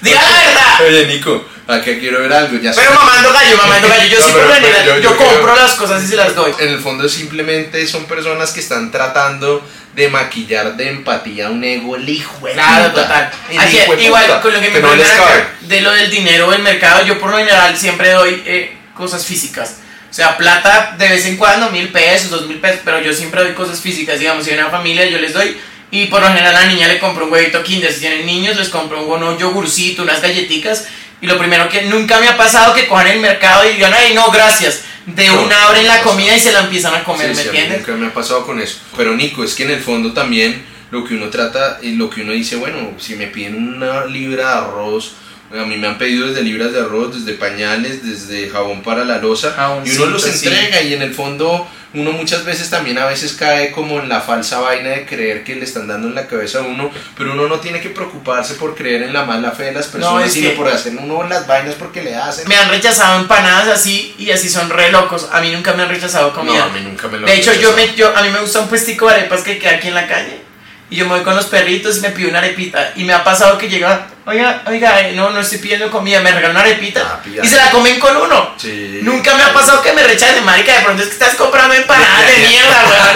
Diga 0.00 0.20
la 0.20 0.30
verdad. 0.30 0.80
Oye, 0.84 1.06
Nico, 1.06 1.48
acá 1.68 1.98
quiero 2.00 2.20
ver 2.22 2.32
algo. 2.32 2.58
Ya 2.60 2.72
Pero 2.72 2.92
mamando 2.92 3.32
gallo, 3.32 3.56
mamando 3.56 3.88
gallo. 3.88 4.06
Yo 4.08 4.18
No, 4.20 4.26
sí 4.26 4.32
pero- 4.34 4.48
pero 4.60 4.84
yo- 4.84 4.94
yo, 4.96 5.00
yo 5.02 5.16
compro 5.16 5.54
las 5.56 5.72
cosas 5.74 6.02
y 6.02 6.06
se 6.08 6.16
las 6.16 6.34
doy. 6.34 6.52
En 6.58 6.68
el 6.70 6.80
fondo 6.80 7.08
simplemente 7.08 7.86
son 7.86 8.06
personas 8.06 8.50
que 8.52 8.60
están 8.60 8.90
tratando 8.90 9.64
de 9.94 10.08
maquillar 10.08 10.76
de 10.76 10.88
empatía 10.90 11.50
un 11.50 11.62
ego 11.64 11.96
el 11.96 12.08
hijo 12.08 12.46
de 12.46 12.52
Claro, 12.54 12.90
puta. 12.90 13.02
total. 13.02 13.30
El 13.50 13.58
Así, 13.58 13.76
hijo 13.78 13.96
de 13.96 14.02
igual 14.04 14.24
puta, 14.26 14.40
con 14.40 14.52
lo 14.54 14.60
que 14.60 14.70
me 14.70 14.80
no 14.80 14.88
acá, 14.92 15.48
de 15.60 15.80
lo 15.80 15.90
del 15.92 16.10
dinero 16.10 16.50
del 16.50 16.62
mercado, 16.62 17.04
yo 17.04 17.18
por 17.18 17.30
lo 17.30 17.38
general 17.38 17.76
siempre 17.76 18.10
doy 18.12 18.42
eh, 18.46 18.76
cosas 18.94 19.24
físicas. 19.24 19.76
O 20.10 20.14
sea, 20.14 20.36
plata 20.38 20.94
de 20.96 21.08
vez 21.08 21.26
en 21.26 21.36
cuando, 21.36 21.68
mil 21.70 21.88
pesos, 21.90 22.30
dos 22.30 22.46
mil 22.46 22.58
pesos, 22.60 22.80
pero 22.84 23.00
yo 23.00 23.12
siempre 23.12 23.42
doy 23.42 23.52
cosas 23.54 23.80
físicas. 23.80 24.18
Digamos, 24.18 24.44
si 24.44 24.50
hay 24.52 24.58
una 24.58 24.70
familia, 24.70 25.04
yo 25.06 25.18
les 25.18 25.32
doy. 25.34 25.56
Y 25.90 26.06
por 26.06 26.20
lo 26.20 26.28
general 26.28 26.54
a 26.56 26.60
la 26.60 26.66
niña 26.66 26.86
le 26.88 26.98
compro 26.98 27.24
un 27.26 27.32
huevito 27.32 27.62
kinder. 27.62 27.92
Si 27.92 28.00
tienen 28.00 28.24
niños, 28.24 28.56
les 28.56 28.68
compro 28.68 29.02
un, 29.06 29.22
un 29.22 29.36
yogurcito, 29.38 30.02
unas 30.02 30.20
galletitas. 30.22 30.86
Y 31.20 31.26
lo 31.26 31.38
primero 31.38 31.68
que 31.68 31.82
nunca 31.82 32.20
me 32.20 32.28
ha 32.28 32.36
pasado 32.36 32.74
que 32.74 32.86
cojan 32.86 33.08
el 33.08 33.20
mercado 33.20 33.68
y 33.68 33.74
digan, 33.74 33.92
ay, 33.94 34.14
no, 34.14 34.30
gracias. 34.30 34.82
De 35.06 35.26
No, 35.26 35.42
una 35.42 35.64
abren 35.64 35.86
la 35.86 36.02
comida 36.02 36.36
y 36.36 36.40
se 36.40 36.52
la 36.52 36.60
empiezan 36.60 36.94
a 36.94 37.02
comer, 37.02 37.30
Sí, 37.30 37.36
¿me 37.36 37.42
sí, 37.42 37.48
entiendes? 37.48 37.78
nunca 37.80 37.92
me 37.94 38.06
ha 38.08 38.14
pasado 38.14 38.44
con 38.44 38.60
eso. 38.60 38.78
Pero 38.96 39.14
Nico, 39.16 39.42
es 39.42 39.54
que 39.54 39.64
en 39.64 39.70
el 39.70 39.80
fondo 39.80 40.12
también 40.12 40.62
lo 40.90 41.04
que 41.04 41.14
uno 41.14 41.28
trata 41.28 41.78
y 41.82 41.92
lo 41.96 42.08
que 42.10 42.22
uno 42.22 42.32
dice, 42.32 42.56
bueno, 42.56 42.92
si 42.98 43.14
me 43.16 43.26
piden 43.26 43.56
una 43.76 44.04
libra 44.04 44.44
de 44.48 44.58
arroz 44.58 45.12
A 45.50 45.64
mí 45.64 45.76
me 45.76 45.86
han 45.86 45.96
pedido 45.96 46.26
desde 46.26 46.42
libras 46.42 46.72
de 46.72 46.80
arroz, 46.80 47.14
desde 47.24 47.38
pañales, 47.38 48.04
desde 48.04 48.50
jabón 48.50 48.82
para 48.82 49.04
la 49.04 49.18
losa. 49.18 49.54
y 49.84 49.90
uno 49.90 50.06
los 50.06 50.22
sí. 50.22 50.30
entrega 50.46 50.82
y 50.82 50.94
en 50.94 51.02
el 51.02 51.14
fondo 51.14 51.66
uno 51.94 52.12
muchas 52.12 52.44
veces 52.44 52.68
también 52.68 52.98
a 52.98 53.06
veces 53.06 53.32
cae 53.32 53.70
como 53.72 53.98
en 53.98 54.10
la 54.10 54.20
falsa 54.20 54.60
vaina 54.60 54.90
de 54.90 55.06
creer 55.06 55.42
que 55.42 55.54
le 55.54 55.64
están 55.64 55.86
dando 55.88 56.08
en 56.08 56.14
la 56.14 56.26
cabeza 56.26 56.58
a 56.58 56.62
uno, 56.62 56.90
pero 57.16 57.32
uno 57.32 57.48
no 57.48 57.60
tiene 57.60 57.80
que 57.80 57.88
preocuparse 57.88 58.54
por 58.54 58.74
creer 58.74 59.02
en 59.04 59.14
la 59.14 59.24
mala 59.24 59.52
fe 59.52 59.64
de 59.64 59.72
las 59.72 59.86
personas, 59.86 60.26
es 60.26 60.34
sino 60.34 60.50
que- 60.50 60.56
por 60.56 60.68
hacer 60.68 60.94
uno 60.94 61.26
las 61.26 61.46
vainas 61.46 61.76
porque 61.76 62.02
le 62.02 62.14
hacen. 62.14 62.46
Me 62.46 62.56
han 62.56 62.68
rechazado 62.68 63.18
empanadas 63.20 63.68
así 63.68 64.14
y 64.18 64.30
así 64.30 64.50
son 64.50 64.68
re 64.68 64.92
locos. 64.92 65.28
A 65.32 65.40
mí 65.40 65.50
nunca 65.50 65.72
me 65.72 65.82
han 65.82 65.88
rechazado 65.88 66.34
comida. 66.34 66.58
No, 66.58 66.64
a 66.64 66.68
mí 66.68 66.80
nunca 66.82 67.08
me 67.08 67.18
lo 67.18 67.26
de 67.26 67.34
hecho, 67.34 67.54
yo, 67.54 67.72
me, 67.72 67.94
yo 67.94 68.14
a 68.14 68.22
mí 68.22 68.28
me 68.30 68.40
gusta 68.40 68.60
un 68.60 68.68
puestico 68.68 69.08
de 69.08 69.14
arepas 69.14 69.42
que 69.42 69.58
queda 69.58 69.76
aquí 69.76 69.88
en 69.88 69.94
la 69.94 70.06
calle. 70.06 70.47
Y 70.90 70.96
yo 70.96 71.04
me 71.04 71.16
voy 71.16 71.22
con 71.22 71.36
los 71.36 71.44
perritos 71.46 71.98
y 71.98 72.00
me 72.00 72.08
pido 72.10 72.30
una 72.30 72.38
arepita. 72.38 72.92
Y 72.96 73.04
me 73.04 73.12
ha 73.12 73.22
pasado 73.22 73.58
que 73.58 73.68
llega, 73.68 74.06
oiga, 74.24 74.62
oiga, 74.66 75.00
eh, 75.02 75.12
no, 75.12 75.28
no 75.30 75.40
estoy 75.40 75.58
pidiendo 75.58 75.90
comida, 75.90 76.20
me 76.20 76.30
regalan 76.30 76.52
una 76.52 76.60
arepita. 76.60 77.20
Ah, 77.22 77.28
y 77.42 77.46
se 77.46 77.56
la 77.56 77.70
comen 77.70 78.00
con 78.00 78.16
uno. 78.16 78.54
Sí. 78.56 79.00
Nunca 79.02 79.34
me 79.34 79.42
ha 79.42 79.52
pasado 79.52 79.82
que 79.82 79.92
me 79.92 80.02
rechacen, 80.02 80.42
marica. 80.46 80.74
De 80.78 80.84
pronto 80.84 81.02
es 81.02 81.08
que 81.08 81.12
estás 81.14 81.34
comprando 81.34 81.74
empanadas 81.74 82.26
de 82.26 82.38
mierda, 82.38 82.84
weón. 82.88 83.14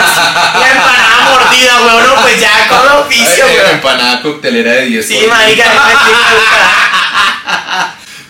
La 0.61 0.71
empanada 0.71 1.21
mordida, 1.31 1.81
weón. 1.87 2.07
No, 2.09 2.15
pues 2.21 2.39
ya 2.41 2.69
con 2.69 2.87
oficio, 3.01 3.47
Ay, 3.49 3.57
weón. 3.57 3.71
empanada 3.71 4.21
coctelera 4.21 4.73
de 4.73 4.85
10 4.87 5.07
Sí, 5.09 5.25
marica, 5.27 5.65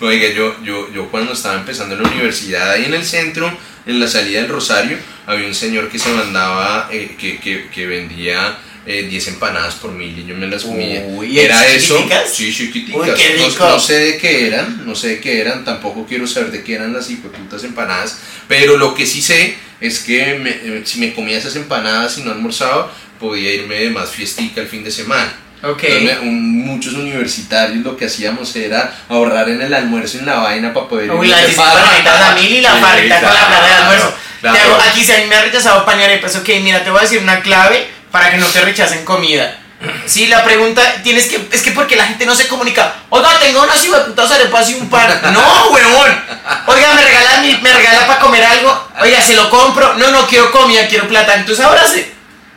me 0.00 0.06
Oiga, 0.06 0.28
yo, 0.34 0.56
yo, 0.62 0.90
yo 0.92 1.08
cuando 1.08 1.32
estaba 1.32 1.54
empezando 1.54 1.94
en 1.96 2.02
la 2.02 2.08
universidad, 2.08 2.72
ahí 2.72 2.84
en 2.84 2.94
el 2.94 3.04
centro, 3.04 3.52
en 3.86 4.00
la 4.00 4.08
salida 4.08 4.40
del 4.40 4.50
Rosario, 4.50 4.98
había 5.26 5.46
un 5.46 5.54
señor 5.54 5.88
que 5.88 5.98
se 5.98 6.10
mandaba, 6.10 6.88
eh, 6.90 7.16
que, 7.18 7.38
que, 7.38 7.68
que 7.70 7.86
vendía 7.86 8.56
eh, 8.86 9.02
10 9.08 9.28
empanadas 9.28 9.74
por 9.76 9.92
mil 9.92 10.18
y 10.18 10.24
yo 10.26 10.34
me 10.34 10.46
las 10.48 10.64
comía. 10.64 11.04
Uy, 11.08 11.38
¿Era 11.38 11.66
eso? 11.68 12.04
Sí, 12.30 12.52
chiquiticas. 12.52 13.00
Uy, 13.00 13.10
qué 13.16 13.36
No- 13.38 13.46
rico. 13.48 13.68
No, 13.68 13.78
sé 13.78 13.98
de 13.98 14.18
qué 14.18 14.46
eran, 14.48 14.84
no 14.86 14.94
sé 14.94 15.08
de 15.08 15.20
qué 15.20 15.40
eran, 15.40 15.64
tampoco 15.64 16.04
quiero 16.06 16.26
saber 16.26 16.50
de 16.50 16.62
qué 16.64 16.74
eran 16.74 16.92
las 16.92 17.08
hijueputas 17.10 17.62
empanadas, 17.64 18.18
pero 18.48 18.76
lo 18.76 18.94
que 18.94 19.06
sí 19.06 19.22
sé 19.22 19.56
es 19.80 20.00
que 20.00 20.34
me- 20.34 20.50
eh, 20.50 20.82
si 20.84 20.98
me 21.00 21.12
comía 21.14 21.38
esas 21.38 21.54
empanadas 21.56 22.18
y 22.18 22.22
no 22.22 22.32
almorzaba, 22.32 22.90
podía 23.20 23.52
irme 23.54 23.76
de 23.76 23.90
más 23.90 24.10
fiestica 24.10 24.60
el 24.60 24.66
fin 24.68 24.82
de 24.82 24.90
semana. 24.90 25.32
Ok. 25.62 25.84
Entonces, 25.84 26.18
un- 26.22 26.58
muchos 26.66 26.94
universitarios 26.94 27.84
lo 27.84 27.96
que 27.96 28.06
hacíamos 28.06 28.54
era 28.56 28.92
ahorrar 29.08 29.48
en 29.48 29.62
el 29.62 29.72
almuerzo 29.72 30.18
en 30.18 30.26
la 30.26 30.34
vaina 30.40 30.74
para 30.74 30.88
poder 30.88 31.08
Uy, 31.12 31.28
17 31.28 31.52
farra. 31.54 31.84
panitas 31.84 32.20
a 32.20 32.34
mil 32.34 32.50
y 32.52 32.60
la 32.60 32.74
Sí, 32.74 32.80
farrita 32.80 33.20
con 33.20 33.32
la 33.32 33.46
plata 33.46 33.66
de 33.68 33.72
almuerzo. 33.74 34.14
claro. 34.40 34.58
Hago- 34.74 34.82
aquí 34.90 35.04
si 35.04 35.12
a 35.12 35.18
mí 35.18 35.26
me 35.28 35.36
ha 35.36 35.42
rechazado 35.44 35.84
pan 35.84 36.00
y 36.00 36.02
arepas, 36.02 36.34
ok, 36.34 36.48
mira, 36.64 36.82
te 36.82 36.90
voy 36.90 36.98
a 36.98 37.02
decir 37.02 37.20
una 37.20 37.40
clave 37.42 37.86
para 38.12 38.30
que 38.30 38.36
no 38.36 38.46
te 38.46 38.60
rechacen 38.60 39.04
comida. 39.04 39.58
Sí, 40.06 40.28
la 40.28 40.44
pregunta 40.44 40.80
tienes 41.02 41.26
que, 41.26 41.48
es 41.50 41.60
que 41.60 41.72
porque 41.72 41.96
la 41.96 42.06
gente 42.06 42.24
no 42.24 42.36
se 42.36 42.46
comunica. 42.46 42.94
Oiga, 43.08 43.36
tengo 43.40 43.62
unas 43.64 43.84
putas 43.84 44.30
arepas 44.30 44.70
y 44.70 44.74
un 44.74 44.88
pan. 44.88 45.20
No, 45.32 45.70
huevón. 45.70 46.22
Oiga, 46.68 46.92
me 46.94 47.02
regala, 47.02 47.40
mi- 47.40 47.56
me 47.60 47.72
regala 47.72 48.06
para 48.06 48.20
comer 48.20 48.44
algo. 48.44 48.88
Oiga, 49.00 49.20
se 49.20 49.34
lo 49.34 49.50
compro. 49.50 49.94
No, 49.94 50.12
no 50.12 50.24
quiero 50.28 50.52
comida, 50.52 50.86
quiero 50.86 51.08
plata. 51.08 51.34
Entonces 51.34 51.64
ahora 51.64 51.82
sí. 51.88 52.06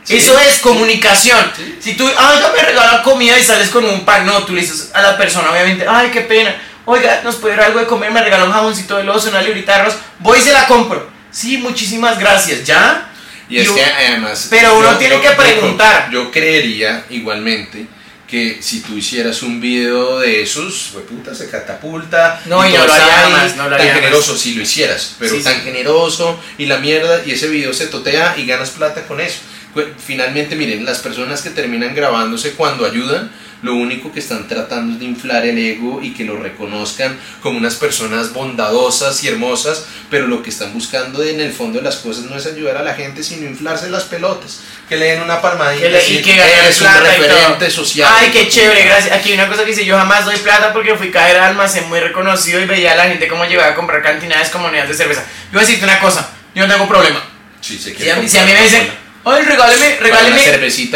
Eso 0.08 0.38
es 0.38 0.60
comunicación. 0.60 1.50
Si 1.80 1.94
tú, 1.94 2.08
ya 2.08 2.52
me 2.54 2.62
regala 2.62 3.02
comida 3.02 3.36
y 3.36 3.42
sales 3.42 3.70
con 3.70 3.84
un 3.84 4.04
pan, 4.04 4.24
no, 4.24 4.44
tú 4.44 4.54
le 4.54 4.60
dices 4.60 4.90
a 4.94 5.02
la 5.02 5.16
persona, 5.16 5.50
obviamente, 5.50 5.84
ay, 5.88 6.10
qué 6.12 6.20
pena. 6.20 6.54
Oiga, 6.84 7.22
nos 7.24 7.34
puede 7.36 7.56
dar 7.56 7.64
algo 7.66 7.80
de 7.80 7.86
comer, 7.86 8.12
me 8.12 8.22
regaló 8.22 8.44
un 8.44 8.52
jaboncito 8.52 8.96
de 8.98 9.02
lozo, 9.02 9.30
una 9.30 9.42
librita 9.42 9.74
de 9.74 9.80
arroz. 9.80 9.96
Voy 10.20 10.38
y 10.38 10.42
se 10.42 10.52
la 10.52 10.68
compro. 10.68 11.10
Sí, 11.32 11.58
muchísimas 11.58 12.20
gracias. 12.20 12.62
¿Ya? 12.62 13.08
Y 13.48 13.58
es 13.58 13.66
Yo- 13.66 13.74
que 13.74 13.84
además. 13.84 14.48
Pero 14.50 14.78
uno 14.78 14.96
tiene 14.98 15.20
que 15.20 15.30
preguntar. 15.30 16.10
Yo, 16.10 16.30
creería 16.30 17.04
igualmente 17.10 17.86
que 18.26 18.58
si 18.60 18.80
tú 18.80 18.96
hicieras 18.96 19.42
un 19.42 19.60
video 19.60 20.18
de 20.18 20.42
esos, 20.42 20.90
fue 20.92 21.02
puta, 21.02 21.32
se 21.32 21.48
catapulta. 21.48 22.40
No, 22.46 22.66
y 22.68 22.72
no 22.72 22.84
lo 22.86 22.92
haría 22.92 23.54
no 23.56 23.64
lo 23.64 23.70
Tan 23.70 23.80
haría 23.80 23.94
generoso, 23.94 24.36
si 24.36 24.54
lo 24.54 24.62
hicieras, 24.62 25.14
pero 25.20 25.36
Sí, 25.36 25.42
tan 25.44 25.54
sí. 25.54 25.60
generoso 25.62 26.40
y 26.58 26.66
la 26.66 26.78
mierda, 26.78 27.22
y 27.24 27.30
ese 27.32 27.46
video 27.48 27.72
se 27.72 27.86
totea 27.86 28.34
y 28.36 28.44
ganas 28.44 28.70
plata 28.70 29.04
con 29.06 29.20
eso. 29.20 29.38
Cu- 29.74 29.84
Finalmente, 30.04 30.56
miren, 30.56 30.84
las 30.84 30.98
personas 30.98 31.40
que 31.42 31.50
terminan 31.50 31.94
grabándose 31.94 32.52
cuando 32.54 32.84
ayudan, 32.84 33.30
lo 33.66 33.74
único 33.74 34.12
que 34.12 34.20
están 34.20 34.48
tratando 34.48 34.94
es 34.94 34.98
de 35.00 35.04
inflar 35.04 35.44
el 35.44 35.58
ego 35.58 36.00
y 36.02 36.14
que 36.14 36.24
lo 36.24 36.36
reconozcan 36.38 37.18
como 37.42 37.58
unas 37.58 37.74
personas 37.74 38.32
bondadosas 38.32 39.22
y 39.24 39.28
hermosas, 39.28 39.84
pero 40.10 40.26
lo 40.26 40.42
que 40.42 40.50
están 40.50 40.72
buscando 40.72 41.22
en 41.22 41.40
el 41.40 41.52
fondo 41.52 41.78
de 41.78 41.84
las 41.84 41.96
cosas 41.96 42.24
no 42.24 42.36
es 42.36 42.46
ayudar 42.46 42.76
a 42.78 42.82
la 42.82 42.94
gente, 42.94 43.22
sino 43.22 43.46
inflarse 43.46 43.90
las 43.90 44.04
pelotas, 44.04 44.60
que 44.88 44.96
le 44.96 45.06
den 45.06 45.22
una 45.22 45.42
palmadita 45.42 45.82
Que 45.82 45.90
le- 45.90 45.98
y 45.98 46.00
decir, 46.18 46.24
que 46.24 46.32
eres 46.40 46.80
un 46.80 46.86
y 46.86 46.98
referente 47.00 47.70
social. 47.70 48.08
Ay, 48.16 48.30
qué 48.32 48.48
chévere, 48.48 48.84
gracias. 48.84 49.12
Aquí 49.14 49.30
hay 49.30 49.34
una 49.34 49.48
cosa 49.48 49.64
que 49.64 49.70
dice, 49.70 49.84
yo 49.84 49.96
jamás 49.98 50.24
doy 50.24 50.36
plata 50.38 50.72
porque 50.72 50.94
fui 50.94 51.10
caer 51.10 51.36
al 51.36 51.48
almacén 51.50 51.88
muy 51.88 52.00
reconocido 52.00 52.60
y 52.60 52.64
veía 52.64 52.92
a 52.92 52.96
la 52.96 53.04
gente 53.04 53.28
cómo 53.28 53.44
llevaba 53.44 53.70
a 53.72 53.74
comprar 53.74 54.02
cantidades 54.02 54.48
como 54.50 54.64
monedas 54.68 54.88
de 54.88 54.94
cerveza. 54.94 55.22
Yo 55.46 55.54
voy 55.54 55.62
a 55.62 55.66
decirte 55.66 55.84
una 55.84 55.98
cosa, 56.00 56.30
yo 56.54 56.66
no 56.66 56.72
tengo 56.72 56.88
problema. 56.88 57.22
Sí, 57.60 57.76
se 57.78 57.94
Si 57.96 58.08
a, 58.08 58.16
mí, 58.16 58.28
si 58.28 58.38
a 58.38 58.44
mí 58.44 58.52
me 58.52 58.62
dicen, 58.62 58.88
oye, 59.24 59.42
regáleme, 59.42 59.96
regáleme, 60.00 60.38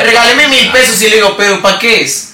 regáleme 0.05 0.49
mil 0.49 0.71
pesos. 0.73 1.03
Y 1.03 1.09
le 1.11 1.17
digo, 1.17 1.37
pero 1.37 1.61
¿para 1.61 1.79
qué 1.79 2.03
es? 2.03 2.30